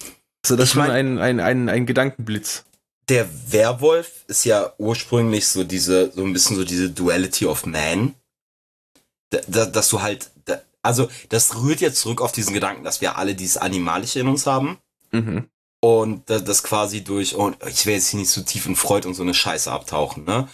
Also 0.43 0.57
das 0.57 0.71
ist 0.71 0.73
schon 0.73 0.89
ein, 0.89 1.18
ein, 1.18 1.41
ein, 1.41 1.68
ein 1.68 1.85
Gedankenblitz. 1.85 2.64
der 3.11 3.29
Werwolf 3.53 4.25
ist 4.29 4.47
ja 4.47 4.73
ursprünglich 4.79 5.47
so 5.47 5.62
diese, 5.62 6.11
so 6.12 6.25
ein 6.25 6.33
bisschen 6.33 6.57
so 6.57 6.64
diese 6.64 6.89
Duality 6.89 7.45
of 7.45 7.66
Man. 7.66 8.14
Da, 9.29 9.41
da, 9.47 9.66
dass 9.66 9.91
du 9.91 10.01
halt, 10.01 10.31
da, 10.47 10.62
also 10.81 11.11
das 11.29 11.55
rührt 11.61 11.83
jetzt 11.83 12.01
zurück 12.01 12.23
auf 12.23 12.33
diesen 12.33 12.55
Gedanken, 12.55 12.83
dass 12.83 13.03
wir 13.03 13.18
alle 13.18 13.35
dieses 13.35 13.59
Animalische 13.59 14.21
in 14.21 14.27
uns 14.27 14.47
haben. 14.47 14.79
Mhm. 15.12 15.51
Und 15.83 16.31
das 16.31 16.62
quasi 16.62 17.05
durch, 17.05 17.35
und 17.35 17.59
ich 17.68 17.85
will 17.85 17.93
jetzt 17.93 18.09
hier 18.09 18.21
nicht 18.21 18.31
zu 18.31 18.41
so 18.41 18.47
tief 18.47 18.64
in 18.64 18.75
Freud 18.75 19.07
und 19.07 19.12
so 19.12 19.23
eine 19.23 19.35
Scheiße 19.35 19.71
abtauchen, 19.71 20.25
ne? 20.25 20.49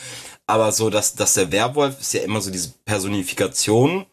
Aber 0.48 0.72
so, 0.72 0.90
dass, 0.90 1.14
dass 1.14 1.34
der 1.34 1.52
Werwolf 1.52 2.00
ist 2.00 2.14
ja 2.14 2.22
immer 2.22 2.40
so 2.40 2.50
diese 2.50 2.70
Personifikation 2.84 4.06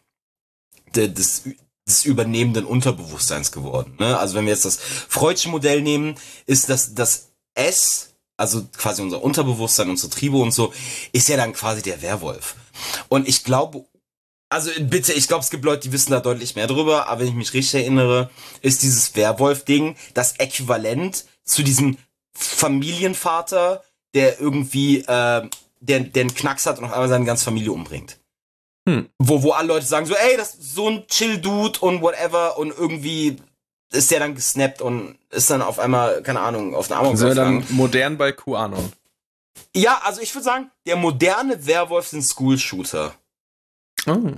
des, 0.96 1.42
des 1.86 2.04
übernehmenden 2.04 2.64
Unterbewusstseins 2.64 3.52
geworden. 3.52 3.96
Ne? 3.98 4.18
Also 4.18 4.34
wenn 4.34 4.46
wir 4.46 4.52
jetzt 4.52 4.64
das 4.64 4.78
Freudsche 4.78 5.48
Modell 5.48 5.82
nehmen, 5.82 6.16
ist 6.46 6.70
das, 6.70 6.94
das 6.94 7.30
S, 7.54 8.14
also 8.36 8.66
quasi 8.76 9.02
unser 9.02 9.22
Unterbewusstsein, 9.22 9.90
unsere 9.90 10.10
Triebe 10.10 10.36
und 10.36 10.52
so, 10.52 10.72
ist 11.12 11.28
ja 11.28 11.36
dann 11.36 11.52
quasi 11.52 11.82
der 11.82 12.02
Werwolf. 12.02 12.56
Und 13.08 13.28
ich 13.28 13.44
glaube, 13.44 13.84
also 14.48 14.70
bitte, 14.80 15.12
ich 15.12 15.28
glaube, 15.28 15.42
es 15.42 15.50
gibt 15.50 15.64
Leute, 15.64 15.88
die 15.88 15.92
wissen 15.92 16.12
da 16.12 16.20
deutlich 16.20 16.54
mehr 16.54 16.66
drüber, 16.66 17.08
aber 17.08 17.20
wenn 17.20 17.28
ich 17.28 17.34
mich 17.34 17.54
richtig 17.54 17.82
erinnere, 17.82 18.30
ist 18.62 18.82
dieses 18.82 19.16
Werwolf-Ding 19.16 19.96
das 20.14 20.36
Äquivalent 20.38 21.24
zu 21.44 21.62
diesem 21.62 21.98
Familienvater, 22.36 23.82
der 24.14 24.40
irgendwie, 24.40 24.98
äh, 24.98 25.48
der, 25.80 26.00
der 26.00 26.20
einen 26.20 26.34
Knacks 26.34 26.66
hat 26.66 26.78
und 26.78 26.84
auf 26.84 26.92
einmal 26.92 27.08
seine 27.08 27.24
ganze 27.24 27.44
Familie 27.44 27.72
umbringt. 27.72 28.18
Hm. 28.88 29.08
Wo, 29.18 29.42
wo 29.42 29.52
alle 29.52 29.68
Leute 29.68 29.86
sagen 29.86 30.06
so, 30.06 30.14
ey, 30.14 30.36
das 30.36 30.54
ist 30.54 30.74
so 30.74 30.88
ein 30.88 31.06
Chill-Dude 31.06 31.80
und 31.80 32.02
whatever 32.02 32.58
und 32.58 32.70
irgendwie 32.76 33.38
ist 33.92 34.10
der 34.10 34.18
dann 34.18 34.34
gesnappt 34.34 34.82
und 34.82 35.18
ist 35.30 35.50
dann 35.50 35.62
auf 35.62 35.78
einmal, 35.78 36.22
keine 36.22 36.40
Ahnung, 36.40 36.74
auf 36.74 36.88
den 36.88 36.96
Arm 36.96 37.16
Sind 37.16 37.28
wir 37.28 37.34
dann 37.34 37.64
modern 37.70 38.18
bei 38.18 38.32
QAnon? 38.32 38.92
Ja, 39.74 40.00
also 40.04 40.20
ich 40.20 40.34
würde 40.34 40.44
sagen, 40.44 40.70
der 40.86 40.96
moderne 40.96 41.66
Werwolf 41.66 42.08
sind 42.08 42.22
School-Shooter. 42.22 43.14
Oh. 44.06 44.32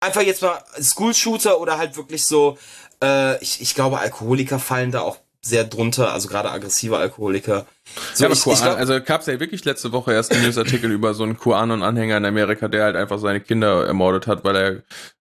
Einfach 0.00 0.22
jetzt 0.22 0.42
mal 0.42 0.62
School-Shooter 0.80 1.60
oder 1.60 1.78
halt 1.78 1.96
wirklich 1.96 2.24
so, 2.24 2.56
äh, 3.02 3.42
ich, 3.42 3.60
ich 3.60 3.74
glaube, 3.74 3.98
Alkoholiker 3.98 4.58
fallen 4.58 4.92
da 4.92 5.00
auch 5.00 5.18
sehr 5.42 5.64
drunter, 5.64 6.12
also 6.12 6.28
gerade 6.28 6.50
aggressive 6.50 6.96
Alkoholiker. 6.96 7.66
So, 8.14 8.24
ja, 8.24 8.26
aber 8.26 8.34
ich, 8.34 8.46
ich 8.46 8.60
glaub, 8.60 8.76
also 8.76 9.00
gab 9.00 9.20
es 9.20 9.26
ja 9.28 9.40
wirklich 9.40 9.64
letzte 9.64 9.92
Woche 9.92 10.12
erst 10.12 10.32
einen 10.32 10.42
Newsartikel 10.42 10.90
über 10.90 11.14
so 11.14 11.22
einen 11.22 11.38
QAnon-Anhänger 11.38 12.16
in 12.16 12.24
Amerika, 12.24 12.68
der 12.68 12.84
halt 12.84 12.96
einfach 12.96 13.18
seine 13.18 13.40
Kinder 13.40 13.86
ermordet 13.86 14.26
hat, 14.26 14.44
weil 14.44 14.56
er 14.56 14.82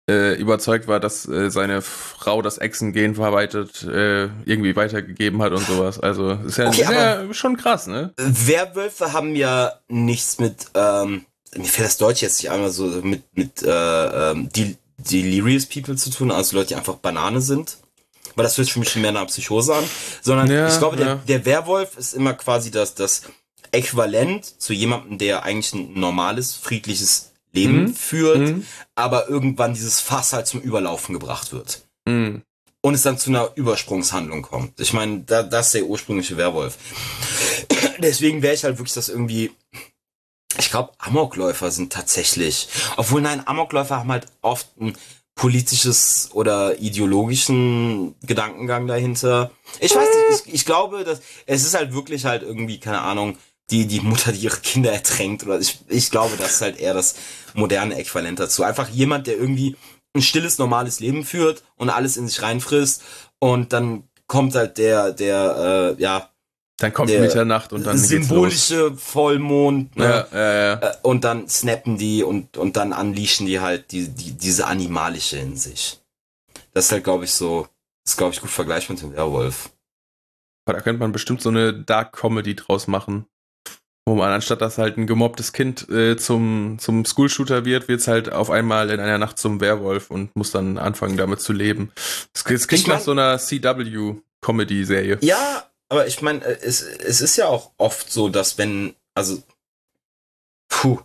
äh, 0.09 0.33
überzeugt 0.35 0.87
war, 0.87 0.99
dass 0.99 1.27
äh, 1.27 1.51
seine 1.51 1.81
Frau 1.81 2.41
das 2.41 2.57
Echsen-Gen 2.57 3.15
verarbeitet 3.15 3.83
äh, 3.83 4.25
irgendwie 4.45 4.75
weitergegeben 4.75 5.41
hat 5.41 5.53
und 5.53 5.65
sowas. 5.65 5.99
Also 5.99 6.31
ist 6.31 6.57
ja, 6.57 6.67
okay, 6.67 6.81
ja 6.81 7.33
schon 7.33 7.57
krass, 7.57 7.85
ne? 7.87 8.13
Werwölfe 8.17 9.13
haben 9.13 9.35
ja 9.35 9.73
nichts 9.87 10.39
mit, 10.39 10.67
ähm, 10.73 11.25
mir 11.55 11.65
fällt 11.65 11.87
das 11.87 11.97
Deutsch 11.97 12.21
jetzt 12.21 12.41
nicht 12.41 12.51
einmal 12.51 12.71
so 12.71 12.85
mit 13.03 13.23
mit 13.35 13.61
äh, 13.61 14.31
ähm, 14.31 14.49
Delirious 14.97 15.67
People 15.67 15.95
zu 15.95 16.09
tun, 16.09 16.31
also 16.31 16.57
Leute, 16.57 16.69
die 16.69 16.75
einfach 16.75 16.95
Banane 16.95 17.41
sind 17.41 17.77
weil 18.39 18.45
das 18.45 18.57
hört 18.57 18.67
sich 18.67 18.73
für 18.73 18.79
mich 18.79 18.95
mehr 18.95 19.11
nach 19.11 19.27
Psychose 19.27 19.75
an, 19.75 19.83
sondern 20.21 20.49
ja, 20.49 20.69
ich 20.69 20.77
glaube, 20.77 20.97
ja. 20.97 21.03
der, 21.03 21.15
der 21.15 21.45
Werwolf 21.45 21.97
ist 21.97 22.13
immer 22.13 22.33
quasi 22.33 22.71
das, 22.71 22.95
das 22.95 23.23
Äquivalent 23.71 24.61
zu 24.61 24.71
jemandem, 24.71 25.17
der 25.17 25.43
eigentlich 25.43 25.73
ein 25.73 25.99
normales, 25.99 26.55
friedliches 26.55 27.33
Leben 27.51 27.81
mhm. 27.81 27.93
führt, 27.93 28.37
mhm. 28.37 28.65
aber 28.95 29.27
irgendwann 29.27 29.73
dieses 29.73 29.99
Fass 29.99 30.31
halt 30.31 30.47
zum 30.47 30.61
Überlaufen 30.61 31.11
gebracht 31.11 31.51
wird. 31.51 31.81
Mhm. 32.05 32.43
Und 32.79 32.93
es 32.93 33.01
dann 33.01 33.17
zu 33.17 33.29
einer 33.29 33.51
Übersprungshandlung 33.55 34.41
kommt. 34.41 34.79
Ich 34.79 34.93
meine, 34.93 35.19
da, 35.19 35.43
das 35.43 35.65
ist 35.67 35.75
der 35.75 35.83
ursprüngliche 35.83 36.37
Werwolf. 36.37 36.77
Deswegen 37.97 38.41
wäre 38.41 38.53
ich 38.53 38.63
halt 38.63 38.77
wirklich 38.77 38.93
das 38.93 39.09
irgendwie. 39.09 39.51
Ich 40.57 40.69
glaube, 40.69 40.93
Amokläufer 40.97 41.71
sind 41.71 41.91
tatsächlich. 41.91 42.69
Obwohl, 42.95 43.19
nein, 43.19 43.45
Amokläufer 43.45 43.97
haben 43.97 44.11
halt 44.13 44.27
oft 44.41 44.69
ein 44.79 44.95
politisches 45.39 46.31
oder 46.33 46.79
ideologischen 46.79 48.13
Gedankengang 48.23 48.87
dahinter. 48.87 49.51
Ich 49.79 49.95
weiß 49.95 50.05
nicht, 50.05 50.47
ich, 50.47 50.53
ich 50.53 50.65
glaube, 50.65 51.05
dass 51.05 51.21
es 51.45 51.63
ist 51.63 51.75
halt 51.75 51.93
wirklich 51.93 52.25
halt 52.25 52.43
irgendwie, 52.43 52.77
keine 52.77 52.99
Ahnung, 52.99 53.37
die, 53.71 53.87
die 53.87 54.01
Mutter, 54.01 54.33
die 54.33 54.39
ihre 54.41 54.57
Kinder 54.57 54.91
ertränkt. 54.91 55.45
Oder 55.45 55.57
ich, 55.57 55.79
ich 55.87 56.11
glaube, 56.11 56.35
das 56.37 56.55
ist 56.55 56.61
halt 56.61 56.77
eher 56.77 56.93
das 56.93 57.15
moderne 57.53 57.95
Äquivalent 57.95 58.37
dazu. 58.37 58.63
Einfach 58.63 58.89
jemand, 58.89 59.27
der 59.27 59.37
irgendwie 59.37 59.77
ein 60.13 60.21
stilles, 60.21 60.57
normales 60.57 60.99
Leben 60.99 61.23
führt 61.23 61.63
und 61.77 61.89
alles 61.89 62.17
in 62.17 62.27
sich 62.27 62.41
reinfrisst 62.41 63.01
und 63.39 63.71
dann 63.71 64.03
kommt 64.27 64.55
halt 64.55 64.77
der, 64.77 65.13
der, 65.13 65.95
äh, 65.97 66.01
ja, 66.01 66.31
dann 66.79 66.93
kommt 66.93 67.09
Mitternacht 67.11 67.73
und 67.73 67.85
dann 67.85 67.97
symbolische 67.97 68.95
Vollmond. 68.95 69.95
Ne? 69.97 70.05
Ja, 70.05 70.27
ja, 70.31 70.53
ja. 70.53 70.73
Äh, 70.75 70.95
und 71.03 71.25
dann 71.25 71.49
snappen 71.49 71.97
die 71.97 72.23
und, 72.23 72.57
und 72.57 72.77
dann 72.77 72.93
unleashen 72.93 73.45
die 73.45 73.59
halt 73.59 73.91
die, 73.91 74.07
die, 74.07 74.31
diese 74.31 74.65
animalische 74.65 75.37
in 75.37 75.57
sich. 75.57 75.99
Das 76.73 76.85
ist 76.85 76.91
halt, 76.93 77.03
glaube 77.03 77.25
ich, 77.25 77.33
so, 77.33 77.67
ist, 78.05 78.17
glaube 78.17 78.33
ich, 78.33 78.39
gut 78.39 78.49
vergleichbar 78.49 78.95
mit 78.95 79.03
dem 79.03 79.13
Werwolf. 79.13 79.71
Da 80.65 80.79
könnte 80.79 80.99
man 80.99 81.11
bestimmt 81.11 81.41
so 81.41 81.49
eine 81.49 81.73
Dark 81.73 82.13
Comedy 82.13 82.55
draus 82.55 82.87
machen. 82.87 83.25
Wo 84.05 84.15
man 84.15 84.31
anstatt 84.31 84.61
dass 84.61 84.77
halt 84.77 84.97
ein 84.97 85.05
gemobbtes 85.05 85.51
Kind 85.51 85.87
äh, 85.89 86.15
zum, 86.15 86.77
zum 86.79 87.05
School-Shooter 87.05 87.65
wird, 87.65 87.87
wird 87.89 87.99
es 87.99 88.07
halt 88.07 88.31
auf 88.31 88.49
einmal 88.49 88.89
in 88.89 88.99
einer 88.99 89.17
Nacht 89.17 89.37
zum 89.37 89.61
Werwolf 89.61 90.09
und 90.09 90.35
muss 90.35 90.51
dann 90.51 90.77
anfangen, 90.77 91.17
damit 91.17 91.41
zu 91.41 91.53
leben. 91.53 91.91
Das, 92.33 92.43
das 92.45 92.67
klingt 92.67 92.83
ich 92.83 92.87
mein, 92.87 92.97
nach 92.97 93.03
so 93.03 93.11
einer 93.11 93.37
CW-Comedy-Serie. 93.37 95.19
Ja, 95.21 95.68
aber 95.89 96.07
ich 96.07 96.21
meine, 96.21 96.45
äh, 96.45 96.57
es, 96.61 96.81
es 96.81 97.21
ist 97.21 97.35
ja 97.35 97.47
auch 97.47 97.71
oft 97.77 98.11
so, 98.11 98.29
dass 98.29 98.57
wenn, 98.57 98.95
also, 99.15 99.41
puh, 100.69 100.99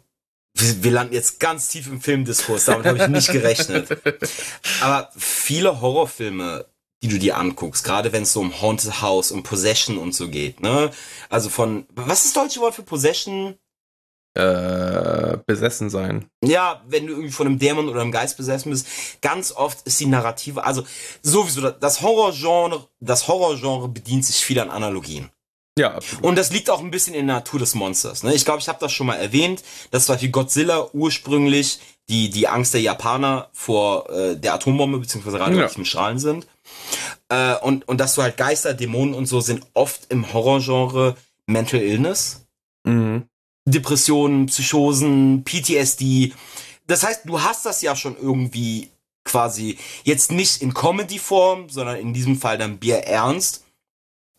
wir, 0.56 0.84
wir 0.84 0.90
landen 0.92 1.14
jetzt 1.14 1.40
ganz 1.40 1.68
tief 1.68 1.86
im 1.88 2.00
Filmdiskurs, 2.00 2.66
damit 2.66 2.86
habe 2.86 2.98
ich 2.98 3.08
nicht 3.08 3.32
gerechnet. 3.32 3.88
Aber 4.80 5.10
viele 5.16 5.80
Horrorfilme, 5.80 6.66
die 7.02 7.08
du 7.08 7.18
dir 7.18 7.36
anguckst, 7.36 7.84
gerade 7.84 8.12
wenn 8.12 8.22
es 8.22 8.32
so 8.32 8.40
um 8.40 8.60
Haunted 8.60 9.02
House 9.02 9.32
und 9.32 9.42
Possession 9.42 9.98
und 9.98 10.14
so 10.14 10.28
geht, 10.28 10.60
ne? 10.60 10.90
Also 11.28 11.48
von, 11.48 11.86
was 11.90 12.24
ist 12.24 12.36
das 12.36 12.44
deutsche 12.44 12.60
Wort 12.60 12.74
für 12.74 12.82
Possession? 12.82 13.58
Äh, 14.34 15.38
besessen 15.46 15.90
sein. 15.90 16.26
Ja, 16.42 16.82
wenn 16.88 17.06
du 17.06 17.12
irgendwie 17.12 17.30
von 17.30 17.46
einem 17.46 17.58
Dämon 17.58 17.88
oder 17.88 18.00
einem 18.00 18.12
Geist 18.12 18.36
besessen 18.36 18.70
bist, 18.70 18.86
ganz 19.22 19.52
oft 19.52 19.86
ist 19.86 20.00
die 20.00 20.06
Narrative, 20.06 20.64
also 20.64 20.82
sowieso 21.22 21.70
das 21.70 22.02
Horrorgenre, 22.02 22.88
das 23.00 23.28
Horrorgenre 23.28 23.88
bedient 23.88 24.24
sich 24.26 24.44
viel 24.44 24.58
an 24.58 24.70
Analogien. 24.70 25.30
Ja, 25.78 25.94
absolut. 25.94 26.24
Und 26.24 26.38
das 26.38 26.52
liegt 26.52 26.70
auch 26.70 26.80
ein 26.80 26.90
bisschen 26.90 27.14
in 27.14 27.26
der 27.26 27.36
Natur 27.36 27.58
des 27.58 27.74
Monsters. 27.74 28.22
Ne? 28.22 28.32
Ich 28.32 28.44
glaube, 28.44 28.60
ich 28.60 28.68
habe 28.68 28.78
das 28.80 28.92
schon 28.92 29.08
mal 29.08 29.16
erwähnt, 29.16 29.64
dass 29.90 30.06
zum 30.06 30.14
Beispiel 30.14 30.30
Godzilla 30.30 30.88
ursprünglich 30.92 31.80
die, 32.08 32.30
die 32.30 32.46
Angst 32.46 32.74
der 32.74 32.80
Japaner 32.80 33.48
vor 33.52 34.08
äh, 34.10 34.36
der 34.36 34.54
Atombombe 34.54 34.98
bzw. 34.98 35.36
radioaktiven 35.36 35.84
ja. 35.84 35.88
Strahlen 35.88 36.18
sind. 36.18 36.46
Äh, 37.28 37.56
und, 37.56 37.88
und 37.88 37.98
dass 37.98 38.14
du 38.14 38.22
halt 38.22 38.36
Geister, 38.36 38.74
Dämonen 38.74 39.14
und 39.14 39.26
so 39.26 39.40
sind 39.40 39.66
oft 39.74 40.12
im 40.12 40.32
Horrorgenre 40.32 41.16
Mental 41.46 41.80
Illness. 41.80 42.46
Mhm. 42.84 43.28
Depressionen, 43.66 44.46
Psychosen, 44.46 45.44
PTSD. 45.44 46.32
Das 46.86 47.02
heißt, 47.02 47.22
du 47.24 47.42
hast 47.42 47.64
das 47.64 47.82
ja 47.82 47.96
schon 47.96 48.16
irgendwie 48.16 48.90
quasi 49.24 49.78
jetzt 50.04 50.32
nicht 50.32 50.60
in 50.60 50.74
Comedy-Form, 50.74 51.70
sondern 51.70 51.96
in 51.96 52.12
diesem 52.12 52.38
Fall 52.38 52.58
dann 52.58 52.78
Bier 52.78 52.98
ernst, 52.98 53.64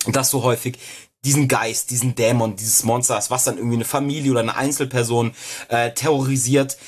dass 0.06 0.30
du 0.30 0.42
häufig 0.42 0.78
diesen 1.24 1.48
Geist, 1.48 1.90
diesen 1.90 2.14
Dämon, 2.14 2.54
dieses 2.54 2.84
Monster 2.84 3.16
hast, 3.16 3.30
was 3.30 3.42
dann 3.42 3.56
irgendwie 3.56 3.76
eine 3.76 3.84
Familie 3.84 4.30
oder 4.30 4.40
eine 4.40 4.56
Einzelperson 4.56 5.34
äh, 5.68 5.92
terrorisiert. 5.92 6.78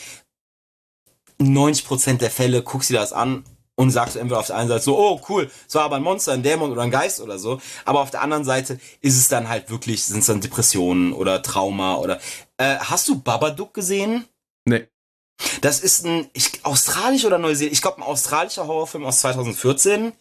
90% 1.40 2.18
der 2.18 2.30
Fälle 2.30 2.62
guckst 2.62 2.90
du 2.90 2.94
dir 2.94 3.00
das 3.00 3.12
an 3.12 3.44
und 3.78 3.92
sagst 3.92 4.16
du 4.16 4.18
entweder 4.18 4.40
auf 4.40 4.48
der 4.48 4.56
einen 4.56 4.68
Seite 4.68 4.82
so, 4.82 4.98
oh 4.98 5.20
cool, 5.28 5.48
es 5.68 5.74
war 5.76 5.84
aber 5.84 5.96
ein 5.96 6.02
Monster, 6.02 6.32
ein 6.32 6.42
Dämon 6.42 6.72
oder 6.72 6.82
ein 6.82 6.90
Geist 6.90 7.20
oder 7.20 7.38
so, 7.38 7.60
aber 7.84 8.00
auf 8.00 8.10
der 8.10 8.22
anderen 8.22 8.44
Seite 8.44 8.80
ist 9.00 9.16
es 9.16 9.28
dann 9.28 9.48
halt 9.48 9.70
wirklich, 9.70 10.02
sind 10.02 10.18
es 10.18 10.26
dann 10.26 10.40
Depressionen 10.40 11.12
oder 11.12 11.42
Trauma 11.42 11.94
oder 11.94 12.18
äh, 12.56 12.76
hast 12.78 13.08
du 13.08 13.20
Babadook 13.20 13.72
gesehen? 13.72 14.24
Nee. 14.64 14.88
Das 15.60 15.78
ist 15.78 16.04
ein 16.04 16.28
ich, 16.32 16.64
australisch 16.64 17.24
oder 17.24 17.38
Neuseeland, 17.38 17.72
ich 17.72 17.80
glaube 17.80 17.98
ein 17.98 18.02
australischer 18.02 18.66
Horrorfilm 18.66 19.04
aus 19.04 19.20
2014, 19.20 20.12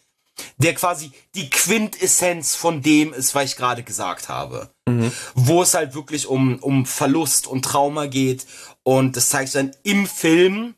der 0.58 0.74
quasi 0.76 1.10
die 1.34 1.50
Quintessenz 1.50 2.54
von 2.54 2.80
dem 2.80 3.12
ist, 3.12 3.34
was 3.34 3.44
ich 3.46 3.56
gerade 3.56 3.82
gesagt 3.82 4.28
habe. 4.28 4.70
Mhm. 4.88 5.10
Wo 5.34 5.62
es 5.62 5.74
halt 5.74 5.96
wirklich 5.96 6.28
um, 6.28 6.60
um 6.60 6.86
Verlust 6.86 7.48
und 7.48 7.64
Trauma 7.64 8.06
geht 8.06 8.46
und 8.84 9.16
das 9.16 9.30
zeigt 9.30 9.56
dann 9.56 9.74
im 9.82 10.06
Film 10.06 10.76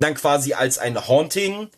dann 0.00 0.14
quasi 0.14 0.52
als 0.52 0.76
ein 0.76 1.08
Haunting 1.08 1.70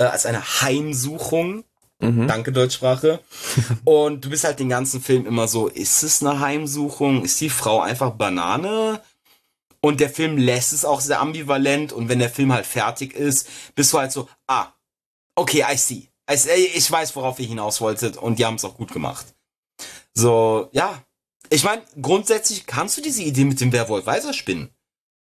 äh, 0.00 0.04
als 0.04 0.26
eine 0.26 0.62
Heimsuchung. 0.62 1.64
Mhm. 2.00 2.26
Danke, 2.26 2.52
Deutschsprache. 2.52 3.20
und 3.84 4.24
du 4.24 4.30
bist 4.30 4.44
halt 4.44 4.58
den 4.58 4.70
ganzen 4.70 5.02
Film 5.02 5.26
immer 5.26 5.46
so, 5.46 5.68
ist 5.68 6.02
es 6.02 6.22
eine 6.22 6.40
Heimsuchung? 6.40 7.22
Ist 7.22 7.40
die 7.40 7.50
Frau 7.50 7.80
einfach 7.80 8.12
Banane? 8.12 9.02
Und 9.82 10.00
der 10.00 10.10
Film 10.10 10.38
lässt 10.38 10.72
es 10.72 10.84
auch 10.84 11.00
sehr 11.00 11.20
ambivalent. 11.20 11.92
Und 11.92 12.08
wenn 12.08 12.18
der 12.18 12.30
Film 12.30 12.52
halt 12.52 12.66
fertig 12.66 13.14
ist, 13.14 13.46
bist 13.74 13.92
du 13.92 13.98
halt 13.98 14.12
so, 14.12 14.28
ah, 14.46 14.68
okay, 15.36 15.64
I 15.70 15.76
see. 15.76 16.08
Ich 16.74 16.90
weiß, 16.90 17.14
worauf 17.16 17.38
ihr 17.38 17.46
hinaus 17.46 17.80
wolltet. 17.80 18.16
Und 18.16 18.38
die 18.38 18.46
haben 18.46 18.54
es 18.54 18.64
auch 18.64 18.76
gut 18.76 18.92
gemacht. 18.92 19.26
So, 20.14 20.68
ja. 20.72 21.02
Ich 21.50 21.64
meine, 21.64 21.82
grundsätzlich 22.00 22.66
kannst 22.66 22.96
du 22.96 23.02
diese 23.02 23.22
Idee 23.22 23.44
mit 23.44 23.60
dem 23.60 23.72
Werwolf 23.72 24.06
weiterspinnen. 24.06 24.70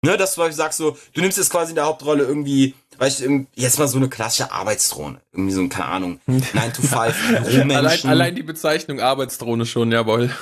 Ne, 0.03 0.17
dass 0.17 0.35
du 0.35 0.51
sagst 0.51 0.79
so, 0.79 0.97
du 1.13 1.21
nimmst 1.21 1.37
jetzt 1.37 1.51
quasi 1.51 1.71
in 1.71 1.75
der 1.75 1.85
Hauptrolle 1.85 2.23
irgendwie, 2.23 2.73
weißt 2.97 3.21
du, 3.21 3.45
jetzt 3.55 3.79
mal 3.79 3.87
so 3.87 3.97
eine 3.97 4.09
klassische 4.09 4.51
Arbeitsdrohne. 4.51 5.21
Irgendwie 5.33 5.53
so 5.53 5.61
ein, 5.61 5.69
keine 5.69 5.87
Ahnung, 5.87 6.19
9 6.27 6.41
to 6.73 6.81
5 6.81 7.71
allein, 7.75 8.05
allein 8.05 8.35
die 8.35 8.43
Bezeichnung 8.43 8.99
Arbeitsdrohne 8.99 9.65
schon, 9.65 9.91
jawohl. 9.91 10.29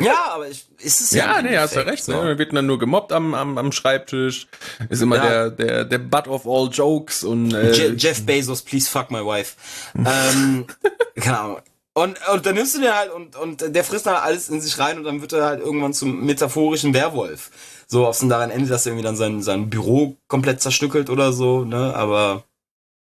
Ja, 0.00 0.32
aber 0.32 0.48
ich, 0.48 0.66
ist 0.78 1.00
es 1.00 1.12
ja. 1.12 1.36
Ja, 1.36 1.42
nee, 1.42 1.56
hast 1.56 1.76
du 1.76 1.86
recht. 1.86 2.02
So. 2.02 2.24
Ne? 2.24 2.36
Wird 2.36 2.52
dann 2.52 2.66
nur 2.66 2.80
gemobbt 2.80 3.12
am, 3.12 3.34
am, 3.34 3.56
am 3.56 3.70
Schreibtisch. 3.70 4.48
Ist 4.88 5.00
immer 5.00 5.16
ja. 5.16 5.48
der, 5.48 5.50
der, 5.50 5.84
der 5.84 5.98
Butt 5.98 6.26
of 6.26 6.44
all 6.44 6.68
jokes 6.72 7.22
und. 7.22 7.54
Äh, 7.54 7.70
Je 7.70 7.94
Jeff 7.96 8.26
Bezos, 8.26 8.62
please 8.62 8.90
fuck 8.90 9.12
my 9.12 9.24
wife. 9.24 9.54
ähm, 9.94 10.66
keine 11.14 11.38
Ahnung. 11.38 11.58
Und, 11.94 12.18
und 12.32 12.46
dann 12.46 12.54
nimmst 12.54 12.74
du 12.74 12.80
den 12.80 12.94
halt 12.94 13.12
und, 13.12 13.36
und 13.36 13.76
der 13.76 13.84
frisst 13.84 14.06
dann 14.06 14.14
alles 14.14 14.48
in 14.48 14.62
sich 14.62 14.78
rein 14.78 14.96
und 14.96 15.04
dann 15.04 15.20
wird 15.20 15.34
er 15.34 15.44
halt 15.44 15.60
irgendwann 15.60 15.92
zum 15.92 16.24
metaphorischen 16.24 16.94
Werwolf. 16.94 17.50
So, 17.92 18.06
ob 18.06 18.14
es 18.14 18.20
dann 18.20 18.30
daran 18.30 18.50
endet, 18.50 18.70
dass 18.70 18.86
er 18.86 18.92
irgendwie 18.92 19.04
dann 19.04 19.16
sein, 19.16 19.42
sein 19.42 19.68
Büro 19.68 20.16
komplett 20.26 20.62
zerstückelt 20.62 21.10
oder 21.10 21.34
so, 21.34 21.66
ne, 21.66 21.94
aber. 21.94 22.44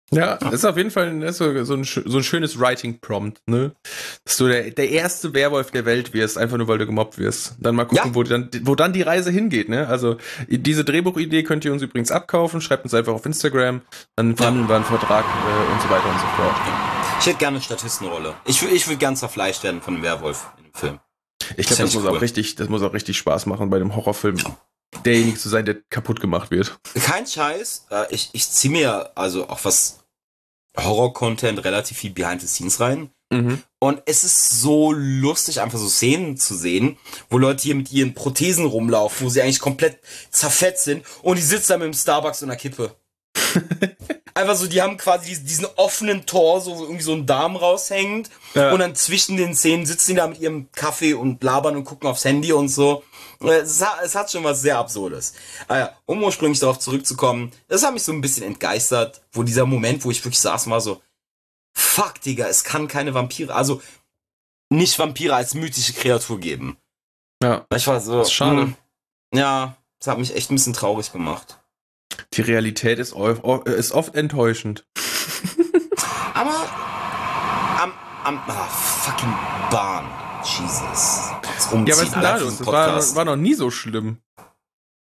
Ja, 0.09 0.39
ja. 0.41 0.49
ist 0.49 0.65
auf 0.65 0.77
jeden 0.77 0.89
Fall 0.89 1.21
ist 1.21 1.37
so, 1.37 1.63
so, 1.63 1.75
ein, 1.75 1.83
so 1.83 2.17
ein 2.17 2.23
schönes 2.23 2.59
Writing-Prompt, 2.59 3.39
ne? 3.45 3.75
Dass 4.25 4.37
du 4.37 4.47
der, 4.47 4.71
der 4.71 4.89
erste 4.89 5.35
Werwolf 5.35 5.69
der 5.69 5.85
Welt 5.85 6.15
wirst, 6.15 6.39
einfach 6.39 6.57
nur 6.57 6.67
weil 6.67 6.79
du 6.79 6.87
gemobbt 6.87 7.19
wirst. 7.19 7.53
Dann 7.59 7.75
mal 7.75 7.85
gucken, 7.85 8.09
ja. 8.09 8.15
wo, 8.15 8.23
dann, 8.23 8.49
wo 8.63 8.73
dann 8.73 8.91
die 8.91 9.03
Reise 9.03 9.29
hingeht, 9.29 9.69
ne? 9.69 9.87
Also, 9.87 10.17
diese 10.47 10.83
Drehbuchidee 10.83 11.43
könnt 11.43 11.65
ihr 11.65 11.71
uns 11.71 11.83
übrigens 11.83 12.09
abkaufen, 12.09 12.59
schreibt 12.59 12.83
uns 12.83 12.95
einfach 12.95 13.13
auf 13.13 13.27
Instagram, 13.27 13.81
dann 14.15 14.35
verhandeln 14.35 14.65
ja. 14.65 14.69
wir 14.69 14.75
einen 14.77 14.85
Vertrag 14.85 15.23
äh, 15.23 15.71
und 15.71 15.81
so 15.83 15.89
weiter 15.91 16.09
und 16.09 16.19
so 16.19 16.25
fort. 16.35 16.55
Ich 17.19 17.27
hätte 17.27 17.37
gerne 17.37 17.57
eine 17.57 17.63
Statistenrolle. 17.63 18.33
Ich, 18.45 18.63
ich 18.63 18.87
will 18.87 18.97
gern 18.97 19.15
zerfleischt 19.15 19.63
werden 19.63 19.83
von 19.83 19.93
einem 19.93 20.01
Werwolf 20.03 20.47
in 20.57 20.63
dem 20.63 20.73
Film. 20.73 20.99
Ich 21.57 21.67
glaube, 21.67 21.83
das, 21.83 21.93
das 21.93 21.93
muss 21.93 22.05
auch 22.05 22.21
richtig, 22.21 22.55
das 22.55 22.69
muss 22.69 22.81
auch 22.81 22.93
richtig 22.93 23.17
Spaß 23.17 23.45
machen 23.45 23.69
bei 23.69 23.77
dem 23.77 23.95
Horrorfilm. 23.95 24.37
Derjenige 25.05 25.37
zu 25.37 25.49
sein, 25.49 25.65
der 25.65 25.77
kaputt 25.89 26.19
gemacht 26.19 26.51
wird. 26.51 26.79
Kein 27.03 27.25
Scheiß. 27.25 27.87
Äh, 27.91 28.05
ich, 28.09 28.29
ich 28.33 28.49
ziehe 28.49 28.71
mir 28.71 29.11
also 29.15 29.47
auch 29.47 29.63
was 29.63 29.99
Horror-Content 30.77 31.63
relativ 31.63 31.97
viel 31.97 32.11
behind 32.11 32.41
the 32.41 32.47
scenes 32.47 32.79
rein. 32.79 33.11
Mhm. 33.31 33.61
Und 33.77 34.01
es 34.05 34.23
ist 34.23 34.61
so 34.61 34.91
lustig, 34.91 35.61
einfach 35.61 35.77
so 35.77 35.87
Szenen 35.87 36.37
zu 36.37 36.55
sehen, 36.55 36.97
wo 37.29 37.37
Leute 37.37 37.63
hier 37.63 37.75
mit 37.75 37.91
ihren 37.91 38.15
Prothesen 38.15 38.65
rumlaufen, 38.65 39.25
wo 39.25 39.29
sie 39.29 39.41
eigentlich 39.41 39.59
komplett 39.59 39.99
zerfetzt 40.31 40.85
sind 40.85 41.05
und 41.21 41.37
die 41.37 41.43
sitzen 41.43 41.73
da 41.73 41.77
mit 41.77 41.85
dem 41.85 41.93
Starbucks 41.93 42.41
und 42.41 42.49
einer 42.49 42.57
Kippe. 42.57 42.95
Einfach 44.33 44.55
so, 44.55 44.67
die 44.67 44.81
haben 44.81 44.97
quasi 44.97 45.43
diesen, 45.43 45.65
offenen 45.75 46.25
Tor, 46.25 46.61
so 46.61 46.83
irgendwie 46.83 47.03
so 47.03 47.13
ein 47.13 47.25
Darm 47.25 47.55
raushängend. 47.55 48.29
Ja. 48.53 48.71
Und 48.71 48.79
dann 48.79 48.95
zwischen 48.95 49.37
den 49.37 49.55
Szenen 49.55 49.85
sitzen 49.85 50.11
die 50.11 50.17
da 50.17 50.27
mit 50.27 50.39
ihrem 50.39 50.71
Kaffee 50.71 51.13
und 51.13 51.43
labern 51.43 51.75
und 51.75 51.83
gucken 51.83 52.09
aufs 52.09 52.25
Handy 52.25 52.53
und 52.53 52.69
so. 52.69 53.03
Es 53.41 53.81
hat, 53.81 54.03
es 54.03 54.15
hat 54.15 54.29
schon 54.29 54.43
was 54.43 54.61
sehr 54.61 54.77
Absurdes. 54.77 55.33
Ah 55.67 55.77
ja, 55.77 55.97
um 56.05 56.21
ursprünglich 56.23 56.59
darauf 56.59 56.79
zurückzukommen, 56.79 57.51
das 57.67 57.83
hat 57.83 57.93
mich 57.93 58.03
so 58.03 58.11
ein 58.11 58.21
bisschen 58.21 58.43
entgeistert, 58.43 59.21
wo 59.31 59.43
dieser 59.43 59.65
Moment, 59.65 60.03
wo 60.03 60.11
ich 60.11 60.23
wirklich 60.23 60.39
saß, 60.39 60.69
war 60.69 60.81
so, 60.81 61.01
fuck, 61.73 62.19
Digga, 62.21 62.47
es 62.47 62.63
kann 62.63 62.87
keine 62.87 63.13
Vampire, 63.13 63.53
also 63.53 63.81
nicht 64.69 64.99
Vampire 64.99 65.35
als 65.35 65.53
mythische 65.53 65.93
Kreatur 65.93 66.39
geben. 66.39 66.77
Ja. 67.41 67.65
Ich 67.73 67.87
war 67.87 68.01
so, 68.01 68.17
das 68.17 68.27
ist 68.27 68.33
schade. 68.33 68.55
Mh, 68.55 68.63
hm, 68.63 68.75
ja, 69.39 69.77
das 69.99 70.07
hat 70.07 70.19
mich 70.19 70.35
echt 70.35 70.51
ein 70.51 70.55
bisschen 70.55 70.73
traurig 70.73 71.11
gemacht. 71.11 71.59
Die 72.33 72.41
Realität 72.41 72.99
ist, 72.99 73.15
ist 73.65 73.91
oft 73.93 74.15
enttäuschend. 74.15 74.85
Aber 76.33 76.69
am, 77.81 77.93
am 78.23 78.41
oh, 78.47 78.51
fucking 78.51 79.33
Bahn. 79.71 80.05
Jesus. 80.43 81.28
Ja, 81.66 81.88
was 81.88 82.03
ist 82.03 82.14
denn 82.14 82.22
da 82.22 82.38
los? 82.38 82.57
Das 82.57 82.68
war, 82.68 83.16
war 83.16 83.26
noch 83.26 83.36
nie 83.36 83.53
so 83.53 83.72
schlimm. 83.72 84.18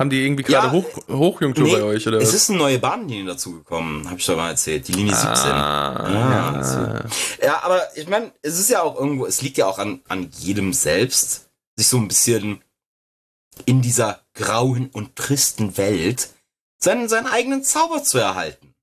Haben 0.01 0.09
die 0.09 0.25
irgendwie 0.25 0.43
gerade 0.43 0.65
ja, 0.65 0.73
Hoch, 0.73 0.87
Hochjunktur 1.07 1.63
nee, 1.63 1.73
bei 1.73 1.83
euch, 1.83 2.07
oder? 2.07 2.17
Es 2.17 2.33
ist 2.33 2.49
eine 2.49 2.57
neue 2.57 2.79
Bahnlinie 2.79 3.25
dazugekommen, 3.25 4.09
habe 4.09 4.19
ich 4.19 4.25
doch 4.25 4.35
mal 4.35 4.49
erzählt. 4.49 4.87
Die 4.87 4.93
Linie 4.93 5.13
17. 5.13 5.31
Ah, 5.51 6.09
ja, 6.11 6.61
ja. 6.61 7.05
ja, 7.45 7.63
aber 7.63 7.83
ich 7.95 8.07
meine, 8.07 8.31
es 8.41 8.59
ist 8.59 8.71
ja 8.71 8.81
auch 8.81 8.99
irgendwo, 8.99 9.27
es 9.27 9.43
liegt 9.43 9.57
ja 9.57 9.67
auch 9.67 9.77
an, 9.77 10.01
an 10.07 10.31
jedem 10.39 10.73
selbst, 10.73 11.49
sich 11.75 11.87
so 11.87 11.97
ein 11.97 12.07
bisschen 12.07 12.63
in 13.65 13.83
dieser 13.83 14.21
grauen 14.33 14.89
und 14.91 15.15
tristen 15.15 15.77
Welt 15.77 16.29
seinen, 16.79 17.07
seinen 17.07 17.27
eigenen 17.27 17.63
Zauber 17.63 18.03
zu 18.03 18.17
erhalten. 18.17 18.73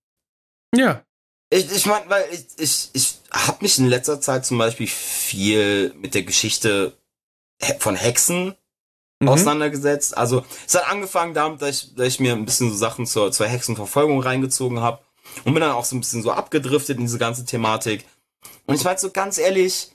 Ja. 0.72 1.02
Ich, 1.50 1.72
ich 1.72 1.86
meine, 1.86 2.08
weil 2.08 2.26
ich, 2.30 2.46
ich, 2.58 2.90
ich 2.92 3.18
habe 3.32 3.58
mich 3.62 3.78
in 3.78 3.88
letzter 3.88 4.20
Zeit 4.20 4.46
zum 4.46 4.58
Beispiel 4.58 4.86
viel 4.86 5.92
mit 5.94 6.14
der 6.14 6.22
Geschichte 6.22 6.96
von 7.78 7.96
Hexen 7.96 8.54
mhm. 9.20 9.28
auseinandergesetzt. 9.28 10.16
Also 10.16 10.44
es 10.66 10.74
hat 10.74 10.90
angefangen 10.90 11.34
damit, 11.34 11.62
dass 11.62 11.82
ich, 11.82 11.94
dass 11.94 12.06
ich 12.08 12.20
mir 12.20 12.32
ein 12.32 12.44
bisschen 12.44 12.70
so 12.70 12.76
Sachen 12.76 13.06
zur, 13.06 13.32
zur 13.32 13.46
Hexenverfolgung 13.46 14.20
reingezogen 14.20 14.80
habe 14.80 15.00
und 15.44 15.54
bin 15.54 15.60
dann 15.60 15.72
auch 15.72 15.84
so 15.84 15.96
ein 15.96 16.00
bisschen 16.00 16.22
so 16.22 16.32
abgedriftet 16.32 16.98
in 16.98 17.04
diese 17.04 17.18
ganze 17.18 17.44
Thematik. 17.44 18.04
Und 18.66 18.74
ich 18.74 18.84
meine 18.84 18.98
so 18.98 19.10
ganz 19.10 19.38
ehrlich, 19.38 19.90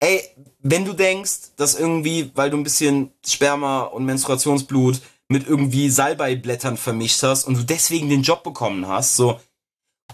ey, 0.00 0.22
wenn 0.60 0.84
du 0.84 0.92
denkst, 0.92 1.52
dass 1.56 1.74
irgendwie, 1.74 2.30
weil 2.34 2.50
du 2.50 2.56
ein 2.56 2.64
bisschen 2.64 3.12
Sperma 3.26 3.82
und 3.82 4.04
Menstruationsblut 4.04 5.00
mit 5.28 5.46
irgendwie 5.46 5.88
Salbeiblättern 5.88 6.76
vermischt 6.76 7.22
hast 7.22 7.44
und 7.44 7.56
du 7.56 7.64
deswegen 7.64 8.08
den 8.08 8.22
Job 8.22 8.42
bekommen 8.42 8.86
hast, 8.86 9.16
so, 9.16 9.40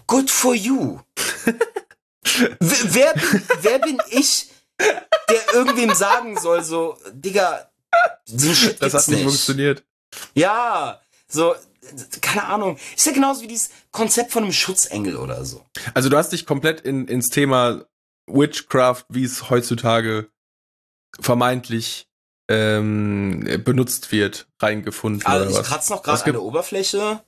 good 0.07 0.29
for 0.29 0.55
you. 0.55 0.99
wer, 2.59 3.13
wer 3.61 3.79
bin 3.79 4.01
ich, 4.09 4.50
der 5.29 5.53
irgendwem 5.53 5.93
sagen 5.93 6.37
soll, 6.39 6.63
so, 6.63 6.97
Digga, 7.11 7.69
diesen 8.27 8.55
Shit 8.55 8.81
Das 8.81 8.93
hat 8.93 9.07
nicht 9.07 9.23
funktioniert. 9.23 9.83
Ja, 10.33 11.01
so, 11.27 11.55
keine 12.21 12.45
Ahnung. 12.45 12.77
Ist 12.95 13.05
ja 13.05 13.13
genauso 13.13 13.41
wie 13.41 13.47
dieses 13.47 13.69
Konzept 13.91 14.31
von 14.31 14.43
einem 14.43 14.53
Schutzengel 14.53 15.15
oder 15.17 15.45
so. 15.45 15.65
Also 15.93 16.09
du 16.09 16.17
hast 16.17 16.31
dich 16.31 16.45
komplett 16.45 16.81
in, 16.81 17.07
ins 17.07 17.29
Thema 17.29 17.85
Witchcraft, 18.27 19.05
wie 19.09 19.23
es 19.23 19.49
heutzutage 19.49 20.29
vermeintlich 21.19 22.07
ähm, 22.49 23.61
benutzt 23.63 24.11
wird, 24.11 24.47
reingefunden. 24.59 25.25
Also 25.25 25.59
ich 25.59 25.65
kratze 25.65 25.93
noch 25.93 26.03
gerade 26.03 26.23
an 26.25 26.31
der 26.33 26.43
Oberfläche. 26.43 27.23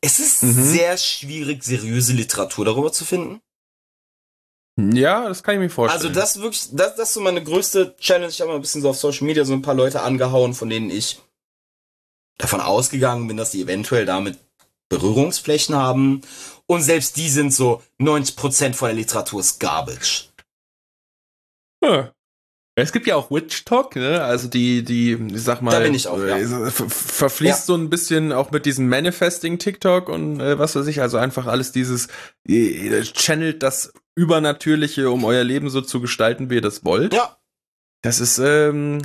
Es 0.00 0.20
ist 0.20 0.42
mhm. 0.42 0.62
sehr 0.62 0.96
schwierig, 0.96 1.64
seriöse 1.64 2.12
Literatur 2.12 2.64
darüber 2.64 2.92
zu 2.92 3.04
finden. 3.04 3.40
Ja, 4.78 5.26
das 5.26 5.42
kann 5.42 5.54
ich 5.54 5.60
mir 5.60 5.70
vorstellen. 5.70 6.06
Also 6.06 6.20
das 6.20 6.40
wirklich, 6.40 6.68
das, 6.72 6.96
das 6.96 7.08
ist 7.08 7.14
so 7.14 7.20
meine 7.20 7.42
größte 7.42 7.96
Challenge. 7.98 8.28
Ich 8.28 8.40
habe 8.40 8.50
mal 8.50 8.56
ein 8.56 8.60
bisschen 8.60 8.82
so 8.82 8.90
auf 8.90 8.98
Social 8.98 9.26
Media 9.26 9.44
so 9.44 9.54
ein 9.54 9.62
paar 9.62 9.74
Leute 9.74 10.02
angehauen, 10.02 10.52
von 10.52 10.68
denen 10.68 10.90
ich 10.90 11.20
davon 12.36 12.60
ausgegangen 12.60 13.26
bin, 13.26 13.38
dass 13.38 13.52
die 13.52 13.62
eventuell 13.62 14.04
damit 14.04 14.38
Berührungsflächen 14.90 15.74
haben. 15.74 16.20
Und 16.66 16.82
selbst 16.82 17.16
die 17.16 17.30
sind 17.30 17.54
so 17.54 17.82
90% 18.00 18.74
von 18.74 18.88
der 18.88 18.96
Literatur 18.96 19.40
ist 19.40 19.60
Garbage. 19.60 20.30
Ja. 21.82 22.12
Es 22.78 22.92
gibt 22.92 23.06
ja 23.06 23.16
auch 23.16 23.30
Witch 23.30 23.64
Talk, 23.64 23.96
ne? 23.96 24.22
Also 24.22 24.48
die, 24.48 24.84
die, 24.84 25.12
ich 25.12 25.42
sag 25.42 25.62
mal, 25.62 25.70
da 25.70 25.80
bin 25.80 25.94
ich 25.94 26.08
auch, 26.08 26.18
ja. 26.18 26.36
Äh, 26.36 26.70
verfließt 26.70 27.60
ja. 27.60 27.64
so 27.64 27.74
ein 27.74 27.88
bisschen 27.88 28.32
auch 28.32 28.50
mit 28.50 28.66
diesem 28.66 28.86
Manifesting 28.88 29.58
TikTok 29.58 30.10
und 30.10 30.40
äh, 30.40 30.58
was 30.58 30.76
weiß 30.76 30.86
ich, 30.88 31.00
also 31.00 31.16
einfach 31.16 31.46
alles 31.46 31.72
dieses 31.72 32.08
äh, 32.46 33.02
channelt 33.02 33.62
das 33.62 33.94
Übernatürliche, 34.14 35.10
um 35.10 35.24
euer 35.24 35.42
Leben 35.42 35.70
so 35.70 35.80
zu 35.80 36.02
gestalten, 36.02 36.50
wie 36.50 36.56
ihr 36.56 36.60
das 36.60 36.84
wollt. 36.84 37.14
Ja. 37.14 37.38
Das 38.02 38.20
ist, 38.20 38.38
ähm, 38.38 39.00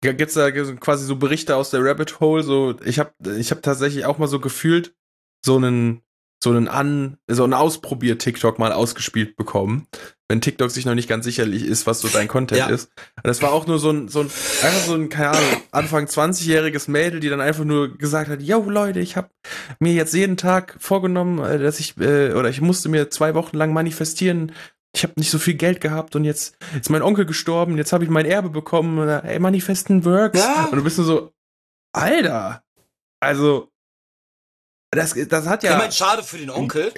gibt's 0.00 0.34
da 0.34 0.52
quasi 0.52 1.04
so 1.04 1.16
Berichte 1.16 1.56
aus 1.56 1.70
der 1.70 1.84
Rabbit 1.84 2.20
Hole, 2.20 2.44
so, 2.44 2.76
ich 2.84 3.00
hab, 3.00 3.14
ich 3.26 3.50
hab 3.50 3.62
tatsächlich 3.62 4.04
auch 4.04 4.18
mal 4.18 4.28
so 4.28 4.38
gefühlt 4.38 4.94
so 5.44 5.56
einen, 5.56 6.02
so 6.42 6.50
einen 6.50 6.68
An, 6.68 7.18
so 7.28 7.44
einen 7.44 7.54
Ausprobier-TikTok 7.54 8.58
mal 8.58 8.72
ausgespielt 8.72 9.36
bekommen 9.36 9.86
wenn 10.32 10.40
TikTok 10.40 10.70
sich 10.70 10.86
noch 10.86 10.94
nicht 10.94 11.10
ganz 11.10 11.26
sicherlich 11.26 11.62
ist, 11.62 11.86
was 11.86 12.00
so 12.00 12.08
dein 12.08 12.26
Content 12.26 12.58
ja. 12.58 12.68
ist. 12.68 12.90
Das 13.22 13.42
war 13.42 13.52
auch 13.52 13.66
nur 13.66 13.78
so 13.78 13.90
ein, 13.90 14.08
so 14.08 14.20
ein, 14.20 14.30
einfach 14.62 14.86
so 14.86 14.94
ein, 14.94 15.10
keine 15.10 15.32
Ahnung, 15.32 15.62
Anfang 15.72 16.06
20-jähriges 16.06 16.90
Mädel, 16.90 17.20
die 17.20 17.28
dann 17.28 17.42
einfach 17.42 17.64
nur 17.64 17.98
gesagt 17.98 18.30
hat, 18.30 18.40
yo 18.40 18.62
Leute, 18.66 19.00
ich 19.00 19.18
habe 19.18 19.28
mir 19.78 19.92
jetzt 19.92 20.14
jeden 20.14 20.38
Tag 20.38 20.76
vorgenommen, 20.78 21.38
äh, 21.44 21.58
dass 21.58 21.80
ich, 21.80 21.98
äh, 21.98 22.32
oder 22.32 22.48
ich 22.48 22.62
musste 22.62 22.88
mir 22.88 23.10
zwei 23.10 23.34
Wochen 23.34 23.58
lang 23.58 23.74
manifestieren, 23.74 24.52
ich 24.94 25.02
habe 25.02 25.12
nicht 25.16 25.30
so 25.30 25.38
viel 25.38 25.54
Geld 25.54 25.82
gehabt 25.82 26.16
und 26.16 26.24
jetzt 26.24 26.56
ist 26.80 26.88
mein 26.88 27.02
Onkel 27.02 27.26
gestorben, 27.26 27.76
jetzt 27.76 27.92
habe 27.92 28.04
ich 28.04 28.08
mein 28.08 28.24
Erbe 28.24 28.48
bekommen, 28.48 29.06
ey, 29.06 29.38
Manifesten 29.38 30.06
works. 30.06 30.38
Ja. 30.38 30.64
Und 30.72 30.78
du 30.78 30.82
bist 30.84 30.96
nur 30.96 31.06
so, 31.06 31.32
Alter, 31.92 32.62
also, 33.20 33.68
das, 34.92 35.14
das 35.28 35.46
hat 35.46 35.62
ja. 35.62 35.72
Ich 35.72 35.78
meine, 35.78 35.92
schade 35.92 36.22
für 36.22 36.38
den 36.38 36.50
Onkel. 36.50 36.92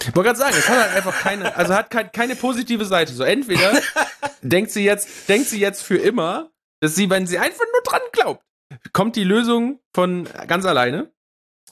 Ich 0.00 0.14
wollte 0.14 0.28
gerade 0.28 0.38
sagen, 0.38 0.56
es 0.58 0.68
hat 0.68 0.78
halt 0.78 0.96
einfach 0.96 1.18
keine, 1.20 1.56
also 1.56 1.74
hat 1.74 1.90
kein, 1.90 2.12
keine 2.12 2.36
positive 2.36 2.84
Seite. 2.84 3.12
So 3.14 3.24
entweder 3.24 3.80
denkt 4.42 4.70
sie 4.70 4.84
jetzt, 4.84 5.28
denkt 5.28 5.48
sie 5.48 5.58
jetzt 5.58 5.82
für 5.82 5.96
immer, 5.96 6.50
dass 6.80 6.94
sie, 6.94 7.08
wenn 7.08 7.26
sie 7.26 7.38
einfach 7.38 7.64
nur 7.72 7.82
dran 7.82 8.02
glaubt, 8.12 8.44
kommt 8.92 9.16
die 9.16 9.24
Lösung 9.24 9.80
von 9.94 10.28
ganz 10.46 10.66
alleine. 10.66 11.10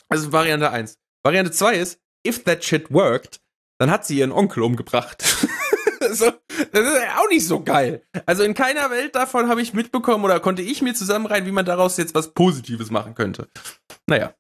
Also 0.08 0.32
Variante 0.32 0.70
1. 0.70 0.98
Variante 1.22 1.50
2 1.50 1.76
ist, 1.76 2.00
if 2.26 2.44
that 2.44 2.64
shit 2.64 2.92
worked, 2.92 3.40
dann 3.78 3.90
hat 3.90 4.06
sie 4.06 4.18
ihren 4.18 4.32
Onkel 4.32 4.62
umgebracht. 4.62 5.22
so, 6.12 6.32
das 6.72 6.86
ist 6.86 7.00
auch 7.18 7.28
nicht 7.28 7.46
so 7.46 7.62
geil. 7.62 8.06
Also 8.24 8.42
in 8.42 8.54
keiner 8.54 8.90
Welt 8.90 9.14
davon 9.14 9.48
habe 9.48 9.60
ich 9.60 9.74
mitbekommen 9.74 10.24
oder 10.24 10.40
konnte 10.40 10.62
ich 10.62 10.80
mir 10.80 10.94
zusammenreihen, 10.94 11.46
wie 11.46 11.52
man 11.52 11.66
daraus 11.66 11.96
jetzt 11.96 12.14
was 12.14 12.32
Positives 12.32 12.90
machen 12.90 13.14
könnte. 13.14 13.48
Naja. 14.06 14.34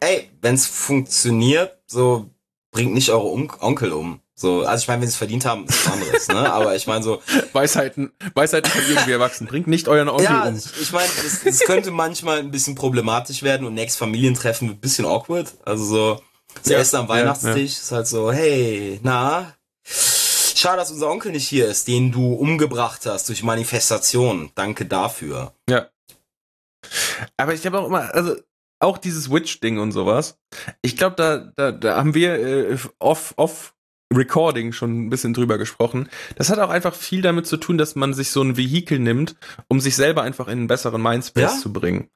Ey, 0.00 0.30
wenn's 0.40 0.66
funktioniert, 0.66 1.78
so 1.86 2.30
bringt 2.70 2.92
nicht 2.92 3.10
eure 3.10 3.26
um 3.26 3.50
Onkel 3.60 3.92
um. 3.92 4.20
So, 4.34 4.64
also 4.64 4.82
ich 4.82 4.88
meine, 4.88 5.02
wenn 5.02 5.08
sie 5.08 5.12
es 5.12 5.18
verdient 5.18 5.44
haben, 5.44 5.66
ist 5.66 5.86
was 5.86 5.92
anderes, 5.92 6.28
ne? 6.28 6.50
Aber 6.52 6.74
ich 6.74 6.86
meine 6.86 7.02
so. 7.02 7.20
Weisheiten, 7.52 8.10
Weisheiten 8.34 8.70
von 8.70 8.80
irgendwie 8.88 9.12
erwachsen. 9.12 9.46
Bringt 9.46 9.66
nicht 9.66 9.86
euren 9.86 10.08
Onkel 10.08 10.24
ja, 10.24 10.48
um. 10.48 10.56
ich, 10.56 10.80
ich 10.80 10.92
meine, 10.92 11.08
es, 11.26 11.44
es 11.44 11.60
könnte 11.60 11.90
manchmal 11.90 12.38
ein 12.38 12.50
bisschen 12.50 12.74
problematisch 12.74 13.42
werden 13.42 13.66
und 13.66 13.74
nächstes 13.74 13.98
Familientreffen 13.98 14.68
wird 14.68 14.78
ein 14.78 14.80
bisschen 14.80 15.04
awkward. 15.04 15.52
Also 15.66 15.84
so, 15.84 16.22
das 16.54 16.72
Ja, 16.72 16.78
Essen 16.78 16.96
am 16.96 17.02
ja, 17.02 17.08
Weihnachtstisch 17.10 17.72
ist 17.72 17.92
halt 17.92 18.06
so, 18.06 18.32
hey, 18.32 18.98
na, 19.02 19.54
schade, 19.84 20.78
dass 20.78 20.90
unser 20.90 21.10
Onkel 21.10 21.32
nicht 21.32 21.46
hier 21.46 21.68
ist, 21.68 21.86
den 21.86 22.10
du 22.10 22.32
umgebracht 22.32 23.04
hast 23.04 23.28
durch 23.28 23.42
Manifestation. 23.42 24.52
Danke 24.54 24.86
dafür. 24.86 25.52
Ja. 25.68 25.88
Aber 27.36 27.52
ich 27.52 27.66
habe 27.66 27.78
auch 27.78 27.86
immer, 27.86 28.14
also 28.14 28.36
auch 28.80 28.98
dieses 28.98 29.30
Witch-Ding 29.30 29.78
und 29.78 29.92
sowas. 29.92 30.38
Ich 30.82 30.96
glaube, 30.96 31.16
da, 31.16 31.52
da, 31.56 31.72
da 31.72 31.96
haben 31.96 32.14
wir 32.14 32.34
äh, 32.34 32.78
off, 32.98 33.34
off 33.36 33.74
Recording 34.12 34.72
schon 34.72 35.06
ein 35.06 35.10
bisschen 35.10 35.34
drüber 35.34 35.56
gesprochen. 35.56 36.08
Das 36.34 36.50
hat 36.50 36.58
auch 36.58 36.70
einfach 36.70 36.94
viel 36.94 37.22
damit 37.22 37.46
zu 37.46 37.56
tun, 37.58 37.78
dass 37.78 37.94
man 37.94 38.12
sich 38.12 38.30
so 38.30 38.42
ein 38.42 38.56
Vehikel 38.56 38.98
nimmt, 38.98 39.36
um 39.68 39.78
sich 39.78 39.94
selber 39.94 40.22
einfach 40.22 40.48
in 40.48 40.58
einen 40.58 40.66
besseren 40.66 41.00
Mindspace 41.00 41.42
Ja? 41.54 41.58
zu 41.60 41.72
bringen. 41.72 42.08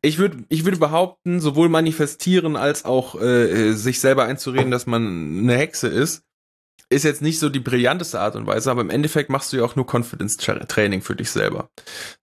Ich 0.00 0.16
würde 0.16 0.44
ich 0.48 0.64
würde 0.64 0.78
behaupten, 0.78 1.40
sowohl 1.40 1.68
manifestieren 1.68 2.56
als 2.56 2.86
auch 2.86 3.20
äh, 3.20 3.72
sich 3.74 4.00
selber 4.00 4.24
einzureden, 4.24 4.70
dass 4.70 4.86
man 4.86 5.40
eine 5.40 5.56
Hexe 5.56 5.88
ist, 5.88 6.22
ist 6.90 7.04
jetzt 7.04 7.22
nicht 7.22 7.38
so 7.38 7.48
die 7.48 7.60
brillanteste 7.60 8.20
Art 8.20 8.36
und 8.36 8.46
Weise, 8.46 8.70
aber 8.70 8.80
im 8.80 8.90
Endeffekt 8.90 9.30
machst 9.30 9.52
du 9.52 9.56
ja 9.56 9.64
auch 9.64 9.76
nur 9.76 9.86
Confidence-Training 9.86 11.02
für 11.02 11.16
dich 11.16 11.30
selber. 11.30 11.70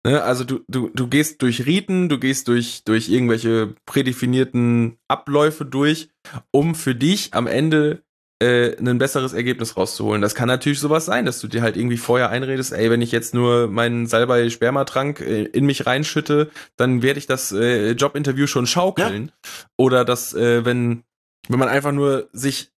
Ne? 0.05 0.21
Also 0.23 0.43
du, 0.43 0.61
du, 0.67 0.89
du 0.93 1.07
gehst 1.07 1.41
durch 1.41 1.65
Riten, 1.65 2.09
du 2.09 2.19
gehst 2.19 2.47
durch, 2.47 2.83
durch 2.85 3.09
irgendwelche 3.09 3.75
prädefinierten 3.85 4.97
Abläufe 5.07 5.65
durch, 5.65 6.09
um 6.51 6.75
für 6.75 6.95
dich 6.95 7.33
am 7.33 7.47
Ende 7.47 8.03
äh, 8.41 8.75
ein 8.79 8.97
besseres 8.97 9.33
Ergebnis 9.33 9.77
rauszuholen. 9.77 10.21
Das 10.21 10.35
kann 10.35 10.47
natürlich 10.47 10.79
sowas 10.79 11.05
sein, 11.05 11.25
dass 11.25 11.39
du 11.39 11.47
dir 11.47 11.61
halt 11.61 11.77
irgendwie 11.77 11.97
vorher 11.97 12.29
einredest, 12.29 12.73
ey, 12.73 12.89
wenn 12.89 13.01
ich 13.01 13.11
jetzt 13.11 13.33
nur 13.33 13.67
meinen 13.67 14.07
Salbei-Spermatrank 14.07 15.21
äh, 15.21 15.43
in 15.43 15.65
mich 15.65 15.85
reinschütte, 15.85 16.49
dann 16.75 17.01
werde 17.01 17.19
ich 17.19 17.27
das 17.27 17.51
äh, 17.51 17.91
Jobinterview 17.91 18.47
schon 18.47 18.67
schaukeln. 18.67 19.31
Oder 19.77 20.05
dass, 20.05 20.33
äh, 20.33 20.65
wenn, 20.65 21.03
wenn 21.49 21.59
man 21.59 21.69
einfach 21.69 21.91
nur 21.91 22.29
sich 22.31 22.70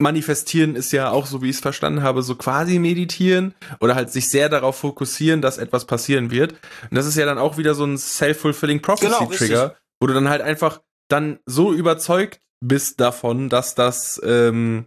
manifestieren 0.00 0.76
ist 0.76 0.92
ja 0.92 1.10
auch, 1.10 1.26
so 1.26 1.42
wie 1.42 1.50
ich 1.50 1.56
es 1.56 1.62
verstanden 1.62 2.02
habe, 2.02 2.22
so 2.22 2.34
quasi 2.34 2.78
meditieren 2.78 3.54
oder 3.80 3.94
halt 3.94 4.10
sich 4.10 4.28
sehr 4.30 4.48
darauf 4.48 4.76
fokussieren, 4.78 5.42
dass 5.42 5.58
etwas 5.58 5.86
passieren 5.86 6.30
wird. 6.30 6.52
Und 6.52 6.96
das 6.96 7.06
ist 7.06 7.16
ja 7.16 7.26
dann 7.26 7.38
auch 7.38 7.58
wieder 7.58 7.74
so 7.74 7.84
ein 7.84 7.98
self-fulfilling 7.98 8.80
Genau, 8.82 9.18
prophecy-Trigger, 9.18 9.76
wo 10.00 10.06
du 10.06 10.14
dann 10.14 10.28
halt 10.28 10.42
einfach 10.42 10.80
dann 11.08 11.38
so 11.44 11.72
überzeugt 11.72 12.40
bist 12.64 13.00
davon, 13.00 13.48
dass 13.48 13.74
das, 13.74 14.20
ähm, 14.24 14.86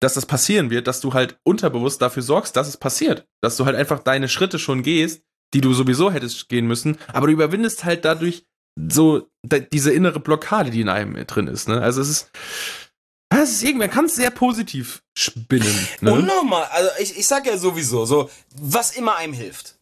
dass 0.00 0.14
das 0.14 0.26
passieren 0.26 0.70
wird, 0.70 0.86
dass 0.86 1.00
du 1.00 1.14
halt 1.14 1.38
unterbewusst 1.44 2.02
dafür 2.02 2.22
sorgst, 2.22 2.56
dass 2.56 2.68
es 2.68 2.76
passiert. 2.76 3.26
Dass 3.40 3.56
du 3.56 3.66
halt 3.66 3.76
einfach 3.76 4.00
deine 4.00 4.28
Schritte 4.28 4.58
schon 4.58 4.82
gehst, 4.82 5.22
die 5.54 5.60
du 5.60 5.72
sowieso 5.74 6.10
hättest 6.10 6.48
gehen 6.48 6.66
müssen, 6.66 6.98
aber 7.12 7.26
du 7.28 7.32
überwindest 7.32 7.84
halt 7.84 8.04
dadurch 8.04 8.44
so 8.90 9.28
diese 9.72 9.92
innere 9.92 10.20
Blockade, 10.20 10.70
die 10.70 10.82
in 10.82 10.88
einem 10.88 11.26
drin 11.26 11.46
ist. 11.46 11.68
Ne? 11.68 11.80
Also 11.80 12.00
es 12.00 12.08
ist, 12.08 12.30
es 13.30 13.52
ist 13.52 13.62
irgendwie, 13.62 13.86
man 13.86 13.90
kann 13.90 14.06
es 14.06 14.14
sehr 14.16 14.30
positiv 14.30 15.02
spinnen. 15.14 15.88
Ne? 16.00 16.12
Unnormal. 16.12 16.64
Also 16.72 16.90
ich, 17.00 17.18
ich 17.18 17.26
sag 17.26 17.46
ja 17.46 17.56
sowieso, 17.58 18.04
so, 18.06 18.30
was 18.60 18.92
immer 18.92 19.16
einem 19.16 19.32
hilft. 19.32 19.74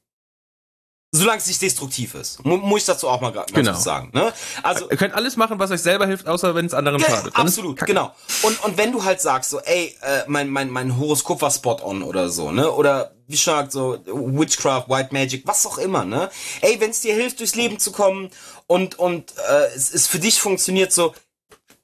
Solange 1.17 1.39
es 1.39 1.47
nicht 1.47 1.63
destruktiv 1.63 2.17
ist. 2.17 2.45
Mu 2.45 2.57
muss 2.57 2.81
ich 2.81 2.87
dazu 2.87 3.09
auch 3.09 3.21
mal 3.21 3.31
ganz 3.31 3.53
Genau. 3.53 3.79
sagen. 3.79 4.11
Ne? 4.13 4.33
Also, 4.65 4.91
Ihr 4.91 4.97
könnt 4.97 5.15
alles 5.15 5.37
machen, 5.37 5.61
was 5.61 5.71
euch 5.71 5.81
selber 5.81 6.09
hilft, 6.09 6.27
außer 6.27 6.57
wenn 6.57 6.67
es 6.67 6.75
anderen 6.75 6.99
schadet. 6.99 7.29
Ist 7.29 7.37
Absolut, 7.37 7.79
genau. 7.87 8.13
Und, 8.43 8.65
und 8.65 8.77
wenn 8.79 8.91
du 8.91 9.05
halt 9.05 9.21
sagst, 9.21 9.51
so, 9.51 9.61
ey, 9.61 9.97
äh, 10.03 10.23
mein, 10.27 10.51
mein, 10.51 10.71
mein 10.71 10.99
Horoskop 10.99 11.41
war 11.41 11.53
spot 11.53 11.77
on 11.85 12.03
oder 12.03 12.31
so, 12.31 12.51
ne? 12.51 12.69
Oder 12.69 13.15
wie 13.29 13.37
schon 13.37 13.55
gesagt, 13.55 13.71
so 13.71 14.01
Witchcraft, 14.07 14.89
White 14.89 15.11
Magic, 15.13 15.47
was 15.47 15.65
auch 15.67 15.79
immer, 15.79 16.05
ne? 16.05 16.31
Ey, 16.63 16.81
wenn 16.81 16.91
es 16.91 17.01
dir 17.03 17.15
hilft, 17.15 17.39
durchs 17.39 17.55
Leben 17.55 17.79
zu 17.79 17.93
kommen 17.93 18.31
und, 18.67 18.99
und 18.99 19.35
äh, 19.49 19.67
es, 19.77 19.95
es 19.95 20.09
für 20.09 20.19
dich 20.19 20.41
funktioniert, 20.41 20.93
so, 20.93 21.15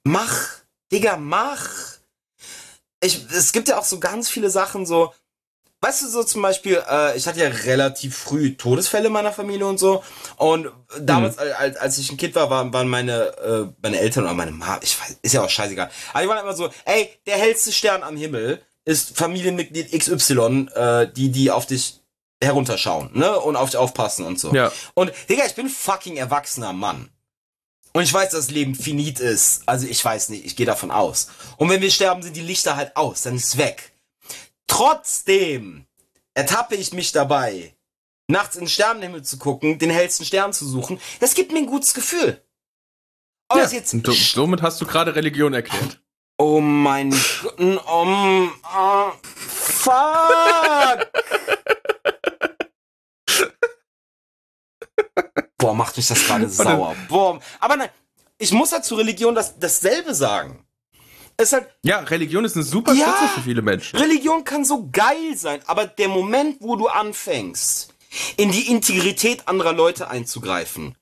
mach, 0.03 0.49
Digga, 0.91 1.17
mach. 1.17 1.67
Ich, 3.03 3.25
es 3.31 3.51
gibt 3.51 3.67
ja 3.67 3.79
auch 3.79 3.85
so 3.85 3.99
ganz 3.99 4.29
viele 4.29 4.49
Sachen, 4.49 4.85
so, 4.85 5.13
Weißt 5.83 6.03
du, 6.03 6.09
so 6.09 6.23
zum 6.23 6.43
Beispiel, 6.43 6.79
äh, 6.87 7.17
ich 7.17 7.25
hatte 7.25 7.39
ja 7.39 7.47
relativ 7.47 8.15
früh 8.15 8.55
Todesfälle 8.55 9.07
in 9.07 9.13
meiner 9.13 9.31
Familie 9.33 9.65
und 9.65 9.79
so. 9.79 10.03
Und 10.37 10.69
damals, 10.99 11.37
Mhm. 11.37 11.41
als, 11.57 11.75
als 11.77 11.97
ich 11.97 12.11
ein 12.11 12.17
Kind 12.17 12.35
war, 12.35 12.51
waren, 12.51 12.71
waren 12.71 12.87
meine, 12.87 13.35
äh, 13.39 13.65
meine 13.81 13.99
Eltern 13.99 14.25
oder 14.25 14.35
meine 14.35 14.51
Mama, 14.51 14.77
ich 14.83 14.99
weiß, 15.01 15.17
ist 15.23 15.33
ja 15.33 15.43
auch 15.43 15.49
scheißegal. 15.49 15.89
Aber 16.13 16.21
die 16.21 16.29
waren 16.29 16.37
immer 16.37 16.53
so, 16.55 16.69
ey, 16.85 17.09
der 17.25 17.37
hellste 17.37 17.71
Stern 17.71 18.03
am 18.03 18.15
Himmel 18.15 18.61
ist 18.85 19.17
Familienmitglied 19.17 19.91
XY, 19.91 20.67
äh, 20.75 21.07
die, 21.11 21.31
die 21.31 21.49
auf 21.49 21.65
dich 21.65 21.99
herunterschauen, 22.43 23.09
ne? 23.17 23.39
Und 23.39 23.55
auf 23.55 23.71
dich 23.71 23.77
aufpassen 23.77 24.23
und 24.27 24.39
so. 24.39 24.53
Ja. 24.53 24.71
Und, 24.93 25.11
Digga, 25.29 25.45
ich 25.47 25.55
bin 25.55 25.67
fucking 25.67 26.15
erwachsener 26.15 26.73
Mann. 26.73 27.09
Und 27.93 28.03
ich 28.03 28.13
weiß, 28.13 28.31
dass 28.31 28.45
das 28.47 28.51
Leben 28.51 28.73
finit 28.75 29.19
ist. 29.19 29.63
Also 29.65 29.85
ich 29.87 30.03
weiß 30.03 30.29
nicht, 30.29 30.45
ich 30.45 30.55
gehe 30.55 30.65
davon 30.65 30.91
aus. 30.91 31.27
Und 31.57 31.69
wenn 31.69 31.81
wir 31.81 31.91
sterben, 31.91 32.23
sind 32.23 32.35
die 32.37 32.41
Lichter 32.41 32.75
halt 32.77 32.95
aus, 32.95 33.23
dann 33.23 33.35
ist 33.35 33.45
es 33.45 33.57
weg. 33.57 33.91
Trotzdem 34.67 35.85
ertappe 36.33 36.75
ich 36.75 36.93
mich 36.93 37.11
dabei, 37.11 37.75
nachts 38.27 38.55
in 38.55 38.61
den 38.63 38.69
Sternenhimmel 38.69 39.23
zu 39.23 39.37
gucken, 39.37 39.77
den 39.77 39.89
hellsten 39.89 40.25
Stern 40.25 40.53
zu 40.53 40.65
suchen. 40.65 40.99
Das 41.19 41.33
gibt 41.35 41.51
mir 41.51 41.57
ein 41.59 41.65
gutes 41.65 41.93
Gefühl. 41.93 42.41
Ob 43.49 43.57
Ja, 43.57 43.67
jetzt 43.67 43.93
und 43.93 44.05
so- 44.05 44.13
somit 44.13 44.61
hast 44.61 44.79
du 44.79 44.85
gerade 44.85 45.13
Religion 45.13 45.53
erklärt. 45.53 46.01
Oh 46.37 46.61
mein 46.61 47.11
Gott. 47.11 47.59
Um, 47.59 48.51
uh, 48.63 49.11
fuck. 49.25 51.11
Boah, 55.61 55.73
macht 55.73 55.95
mich 55.97 56.07
das 56.07 56.25
gerade 56.25 56.49
sauer. 56.49 56.95
Boah. 57.07 57.39
Aber 57.59 57.77
nein, 57.77 57.89
ich 58.37 58.51
muss 58.51 58.71
halt 58.71 58.83
zur 58.83 58.97
Religion 58.97 59.33
das, 59.35 59.57
dasselbe 59.57 60.13
sagen. 60.13 60.65
Es 61.37 61.53
halt, 61.53 61.69
Ja, 61.83 61.99
Religion 61.99 62.43
ist 62.45 62.55
eine 62.55 62.63
super 62.65 62.93
Ja. 62.93 63.05
Stütze 63.15 63.33
für 63.35 63.41
viele 63.41 63.61
Menschen. 63.61 63.97
Religion 63.97 64.43
kann 64.43 64.65
so 64.65 64.89
geil 64.91 65.35
sein, 65.35 65.61
aber 65.67 65.85
der 65.87 66.09
Moment, 66.09 66.57
wo 66.59 66.75
du 66.75 66.87
anfängst, 66.87 67.93
in 68.37 68.51
die 68.51 68.67
Integrität 68.69 69.47
anderer 69.47 69.73
Leute 69.73 70.09
einzugreifen, 70.09 70.95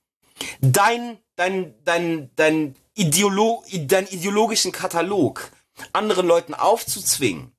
dein, 0.60 1.18
dein, 1.36 1.74
dein, 1.84 2.30
dein, 2.36 2.76
Ideolo 2.94 3.64
dein 3.72 4.06
ideologischen 4.08 4.72
Katalog 4.72 5.50
anderen 5.92 6.26
Leuten 6.26 6.54
aufzuzwingen, 6.54 7.52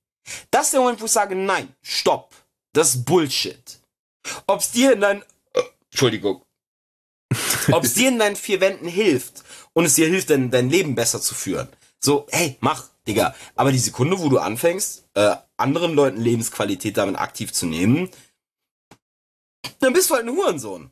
das 0.52 0.66
ist 0.66 0.74
der 0.74 0.82
Moment, 0.82 1.02
wo 1.02 1.06
ich 1.06 1.12
sage, 1.12 1.36
nein, 1.36 1.74
stopp, 1.82 2.34
das 2.74 2.96
ist 2.96 3.06
Bullshit. 3.06 3.80
Ob's 4.46 4.72
dir 4.72 4.94
in 4.94 5.02
dein, 5.02 5.22
äh, 5.54 5.62
Entschuldigung, 7.62 7.80
ob's 7.80 7.94
dir 7.94 8.10
in 8.10 8.20
deinen 8.20 8.36
vier 8.36 8.60
Wänden 8.60 8.88
hilft 8.88 9.44
und 9.74 9.86
es 9.86 9.94
dir 9.94 10.08
hilft, 10.08 10.30
dein, 10.30 10.50
dein 10.50 10.70
Leben 10.70 10.96
besser 10.96 11.22
zu 11.22 11.36
führen. 11.36 11.70
So, 12.00 12.26
hey, 12.32 12.58
mach, 12.60 12.90
Digga. 13.08 13.36
Aber 13.56 13.72
die 13.72 13.78
Sekunde, 13.78 14.20
wo 14.20 14.30
du 14.30 14.40
anfängst, 14.40 15.06
äh, 15.14 15.36
anderen 15.58 15.94
Leuten 15.94 16.20
Lebensqualität 16.20 16.98
damit 16.98 17.18
aktiv 17.18 17.54
zu 17.54 17.68
nehmen, 17.68 18.10
dann 19.80 19.94
bist 19.94 20.10
du 20.10 20.16
halt 20.16 20.26
ein 20.26 20.36
Hurensohn. 20.36 20.92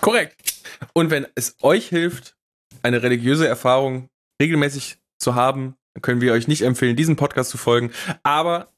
Korrekt. 0.00 0.62
Und 0.94 1.10
wenn 1.10 1.26
es 1.34 1.56
euch 1.60 1.88
hilft, 1.88 2.36
eine 2.82 3.02
religiöse 3.02 3.46
Erfahrung 3.46 4.08
regelmäßig 4.40 4.98
zu 5.18 5.34
haben, 5.34 5.76
dann 5.94 6.02
können 6.02 6.20
wir 6.20 6.32
euch 6.32 6.48
nicht 6.48 6.62
empfehlen, 6.62 6.96
diesem 6.96 7.16
Podcast 7.16 7.50
zu 7.50 7.58
folgen. 7.58 7.92
Aber 8.22 8.72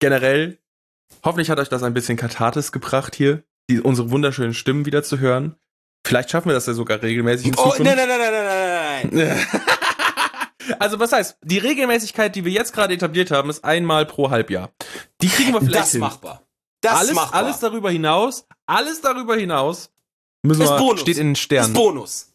generell, 0.00 0.58
hoffentlich 1.22 1.50
hat 1.50 1.58
euch 1.58 1.68
das 1.68 1.82
ein 1.82 1.94
bisschen 1.94 2.16
Katharsis 2.16 2.72
gebracht 2.72 3.14
hier, 3.14 3.44
die, 3.70 3.80
unsere 3.80 4.10
wunderschönen 4.10 4.54
Stimmen 4.54 4.86
wieder 4.86 5.02
zu 5.02 5.18
hören. 5.18 5.56
Vielleicht 6.06 6.30
schaffen 6.30 6.48
wir 6.48 6.54
das 6.54 6.66
ja 6.66 6.74
sogar 6.74 7.00
regelmäßig 7.02 7.46
in 7.48 7.54
Oh, 7.54 7.70
Zukunft. 7.70 7.80
nein, 7.84 7.96
nein, 7.96 8.08
nein, 8.08 8.18
nein, 8.18 8.44
nein, 8.44 9.10
nein, 9.12 9.28
nein. 9.28 9.46
Also 10.78 11.00
was 11.00 11.10
heißt, 11.12 11.38
die 11.42 11.58
Regelmäßigkeit, 11.58 12.36
die 12.36 12.44
wir 12.44 12.52
jetzt 12.52 12.72
gerade 12.72 12.94
etabliert 12.94 13.32
haben, 13.32 13.50
ist 13.50 13.64
einmal 13.64 14.06
pro 14.06 14.30
Halbjahr. 14.30 14.70
Die 15.20 15.28
kriegen 15.28 15.52
wir 15.52 15.58
vielleicht 15.60 15.74
Das 15.76 15.86
ist 15.86 15.92
hin. 15.92 16.00
machbar. 16.00 16.42
Das 16.80 16.92
ist 16.94 16.98
alles, 17.00 17.14
machbar. 17.14 17.42
alles 17.44 17.58
darüber 17.58 17.90
hinaus, 17.90 18.46
alles 18.66 19.00
darüber 19.00 19.34
hinaus 19.36 19.90
müssen 20.44 20.62
Ist 20.62 20.70
wir, 20.70 20.78
Bonus. 20.78 21.00
steht 21.00 21.16
in 21.18 21.26
den 21.28 21.32
ist 21.32 21.40
Sternen. 21.40 21.72
Bonus. 21.74 22.32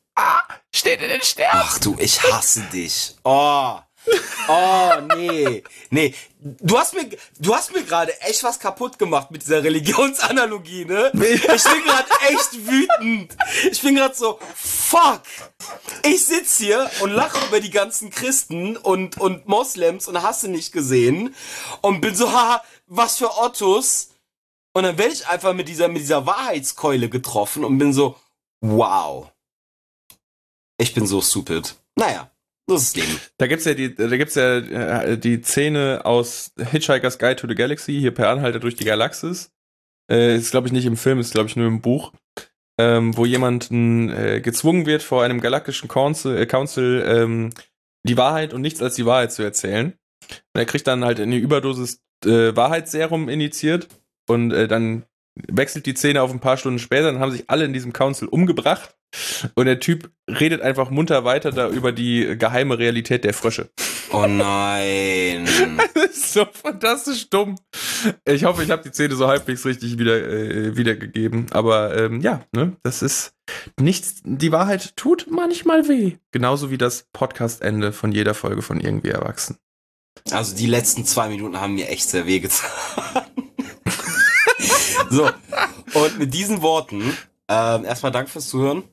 steht 0.76 1.02
in 1.02 1.10
den 1.10 1.22
Sternen. 1.22 1.62
Ach 1.66 1.80
du, 1.80 1.96
ich 2.00 2.22
hasse 2.22 2.62
dich. 2.72 3.16
Oh. 3.24 3.80
Oh, 4.48 4.92
nee. 5.16 5.64
Nee. 5.90 6.16
Du 6.40 6.78
hast 6.78 6.94
mir, 6.94 7.10
du 7.40 7.54
hast 7.54 7.74
mir 7.74 7.84
gerade 7.84 8.20
echt 8.22 8.44
was 8.44 8.60
kaputt 8.60 8.98
gemacht 8.98 9.32
mit 9.32 9.42
dieser 9.42 9.64
Religionsanalogie, 9.64 10.86
ne? 10.86 11.12
Ich 11.14 11.42
bin 11.42 11.84
gerade 11.84 12.10
echt 12.30 12.54
wütend. 12.68 13.36
Ich 13.70 13.82
bin 13.82 13.96
gerade 13.96 14.16
so, 14.16 14.40
fuck. 14.56 15.22
Ich 16.04 16.26
sitz 16.26 16.58
hier 16.58 16.90
und 17.02 17.12
lache 17.12 17.46
über 17.48 17.60
die 17.60 17.72
ganzen 17.72 18.10
Christen 18.10 18.78
und, 18.78 19.20
und 19.20 19.48
Moslems 19.48 20.08
und 20.08 20.22
hasse 20.22 20.48
nicht 20.48 20.72
gesehen 20.72 21.36
und 21.82 22.02
bin 22.02 22.16
so, 22.16 22.32
haha, 22.32 22.64
was 22.86 23.18
für 23.18 23.38
Ottos. 23.38 24.12
Und 24.74 24.84
dann 24.84 24.98
werde 24.98 25.14
ich 25.14 25.28
einfach 25.28 25.54
mit 25.54 25.68
dieser, 25.68 25.88
mit 25.88 26.02
dieser 26.02 26.26
Wahrheitskeule 26.26 27.10
getroffen 27.10 27.66
und 27.66 27.78
bin 27.80 27.94
so, 27.94 28.16
wow. 28.62 29.32
Ich 30.78 30.94
bin 30.94 31.08
so 31.08 31.22
stupid. 31.22 31.76
Naja. 31.96 32.30
Das 32.70 32.84
ist 32.84 32.98
Leben. 32.98 33.20
Da 33.38 33.48
gibt's 33.48 33.64
ja 33.64 33.74
die, 33.74 33.96
da 33.96 34.18
gibt's 34.18 34.36
ja 34.36 34.58
äh, 34.58 35.18
die 35.18 35.42
Szene 35.42 36.02
aus 36.04 36.52
Hitchhiker's 36.58 37.18
Guide 37.18 37.38
to 37.38 37.48
the 37.48 37.56
Galaxy, 37.56 37.94
hier 37.94 38.14
per 38.14 38.30
Anhalter 38.30 38.60
durch 38.60 38.76
die 38.76 38.84
Galaxis. 38.84 39.52
Äh, 40.12 40.36
ist, 40.36 40.52
glaube 40.52 40.68
ich, 40.68 40.74
nicht 40.74 40.86
im 40.86 40.98
Film, 40.98 41.20
ist, 41.20 41.34
glaube 41.34 41.48
ich, 41.48 41.56
nur 41.56 41.68
im 41.68 41.82
Buch. 41.82 42.12
Ähm, 42.80 43.18
wo 43.18 43.26
jemand 43.26 43.72
äh, 43.72 44.42
gezwungen 44.42 44.86
wird, 44.86 45.02
vor 45.02 45.24
einem 45.24 45.42
galaktischen 45.42 45.88
Council, 45.88 46.38
äh, 46.38 46.46
Council 46.46 47.04
ähm, 47.08 47.50
die 48.04 48.18
Wahrheit 48.18 48.54
und 48.54 48.62
nichts 48.62 48.82
als 48.82 48.96
die 48.96 49.06
Wahrheit 49.06 49.32
zu 49.32 49.42
erzählen. 49.42 49.94
Und 50.30 50.60
er 50.60 50.66
kriegt 50.66 50.86
dann 50.86 51.04
halt 51.04 51.20
eine 51.20 51.38
Überdosis 51.38 52.02
äh, 52.26 52.56
Wahrheitsserum 52.56 53.30
initiiert 53.30 53.88
und 54.28 54.50
dann 54.50 55.06
wechselt 55.36 55.86
die 55.86 55.96
Szene 55.96 56.22
auf 56.22 56.32
ein 56.32 56.42
paar 56.42 56.58
Stunden 56.58 56.80
später, 56.80 57.12
dann 57.12 57.22
haben 57.22 57.32
sich 57.32 57.50
alle 57.50 57.64
in 57.64 57.74
diesem 57.74 57.94
Council 57.94 58.28
umgebracht 58.28 58.97
und 59.56 59.66
der 59.66 59.80
Typ 59.80 60.12
redet 60.30 60.62
einfach 60.62 60.90
munter 60.90 61.24
weiter 61.24 61.52
da 61.52 61.70
über 61.70 61.92
die 61.92 62.38
geheime 62.38 62.78
Realität 62.78 63.24
der 63.24 63.34
Frösche. 63.34 63.70
Oh 64.12 64.26
nein. 64.26 65.46
das 65.94 66.06
ist 66.12 66.34
so 66.34 66.46
fantastisch 66.46 67.30
dumm. 67.30 67.56
Ich 68.26 68.46
hoffe, 68.46 68.64
ich 68.64 68.72
habe 68.72 68.84
die 68.84 68.94
Szene 68.94 69.16
so 69.16 69.28
halbwegs 69.28 69.66
richtig 69.66 69.98
wieder, 69.98 70.16
äh, 70.16 70.78
wiedergegeben. 70.78 71.48
Aber 71.52 71.98
ähm, 71.98 72.22
ja, 72.22 72.42
ne, 72.54 72.78
das 72.84 73.02
ist 73.02 73.34
nichts. 73.80 74.22
Die 74.24 74.52
Wahrheit 74.52 74.96
tut 74.96 75.28
manchmal 75.30 75.88
weh. 75.88 76.18
Genauso 76.32 76.72
wie 76.72 76.78
das 76.78 77.08
Podcast-Ende 77.14 77.92
von 77.92 78.12
jeder 78.12 78.34
Folge 78.34 78.62
von 78.62 78.80
Irgendwie 78.80 79.10
Erwachsen. 79.10 79.58
Also 80.32 80.56
die 80.56 80.68
letzten 80.68 81.06
zwei 81.06 81.30
Minuten 81.30 81.60
haben 81.60 81.76
mir 81.76 81.90
echt 81.90 82.10
sehr 82.10 82.26
weh 82.26 82.40
getan. 82.40 82.70
so, 85.10 85.30
und 85.94 86.20
mit 86.20 86.34
diesen 86.34 86.62
Worten 86.62 87.18
ähm, 87.50 87.86
erstmal 87.86 88.12
Danke 88.12 88.32
fürs 88.32 88.48
Zuhören. 88.48 88.84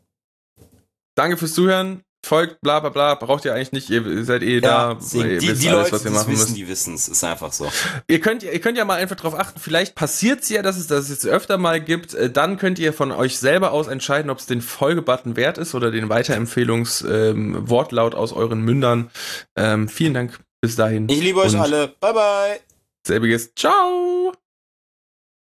Danke 1.14 1.36
fürs 1.36 1.54
Zuhören. 1.54 2.02
Folgt, 2.24 2.60
bla 2.62 2.80
bla 2.80 2.88
bla, 2.88 3.14
braucht 3.16 3.44
ihr 3.44 3.52
eigentlich 3.54 3.72
nicht, 3.72 3.90
ihr 3.90 4.24
seid 4.24 4.42
eh 4.42 4.54
ja, 4.54 4.94
da. 4.94 4.98
Ihr 5.12 5.38
die, 5.38 5.52
die 5.54 5.68
alles, 5.68 5.90
Leute, 5.90 5.92
was 5.92 6.06
ihr 6.06 6.10
machen 6.10 6.32
wissen, 6.32 6.40
müsst. 6.40 6.56
die 6.56 6.68
wissen 6.68 6.94
es, 6.94 7.06
ist 7.06 7.22
einfach 7.22 7.52
so. 7.52 7.70
Ihr 8.08 8.18
könnt, 8.20 8.42
ihr 8.42 8.58
könnt 8.60 8.78
ja 8.78 8.86
mal 8.86 8.94
einfach 8.94 9.16
drauf 9.16 9.38
achten, 9.38 9.60
vielleicht 9.60 9.94
passiert 9.94 10.40
es 10.40 10.48
ja, 10.48 10.62
dass 10.62 10.78
es 10.78 10.86
das 10.86 11.10
jetzt 11.10 11.26
öfter 11.26 11.58
mal 11.58 11.82
gibt, 11.82 12.14
äh, 12.14 12.30
dann 12.30 12.56
könnt 12.56 12.78
ihr 12.78 12.94
von 12.94 13.12
euch 13.12 13.38
selber 13.38 13.72
aus 13.72 13.88
entscheiden, 13.88 14.30
ob 14.30 14.38
es 14.38 14.46
den 14.46 14.62
Folgebutton 14.62 15.36
wert 15.36 15.58
ist 15.58 15.74
oder 15.74 15.90
den 15.90 16.08
Weiterempfehlungswortlaut 16.08 18.14
ähm, 18.14 18.18
aus 18.18 18.32
euren 18.32 18.62
Mündern. 18.62 19.10
Ähm, 19.54 19.90
vielen 19.90 20.14
Dank 20.14 20.40
bis 20.62 20.76
dahin. 20.76 21.10
Ich 21.10 21.20
liebe 21.20 21.40
euch 21.40 21.60
alle. 21.60 21.88
Bye 22.00 22.14
bye. 22.14 22.58
Selbiges. 23.06 23.54
Ciao. 23.54 24.32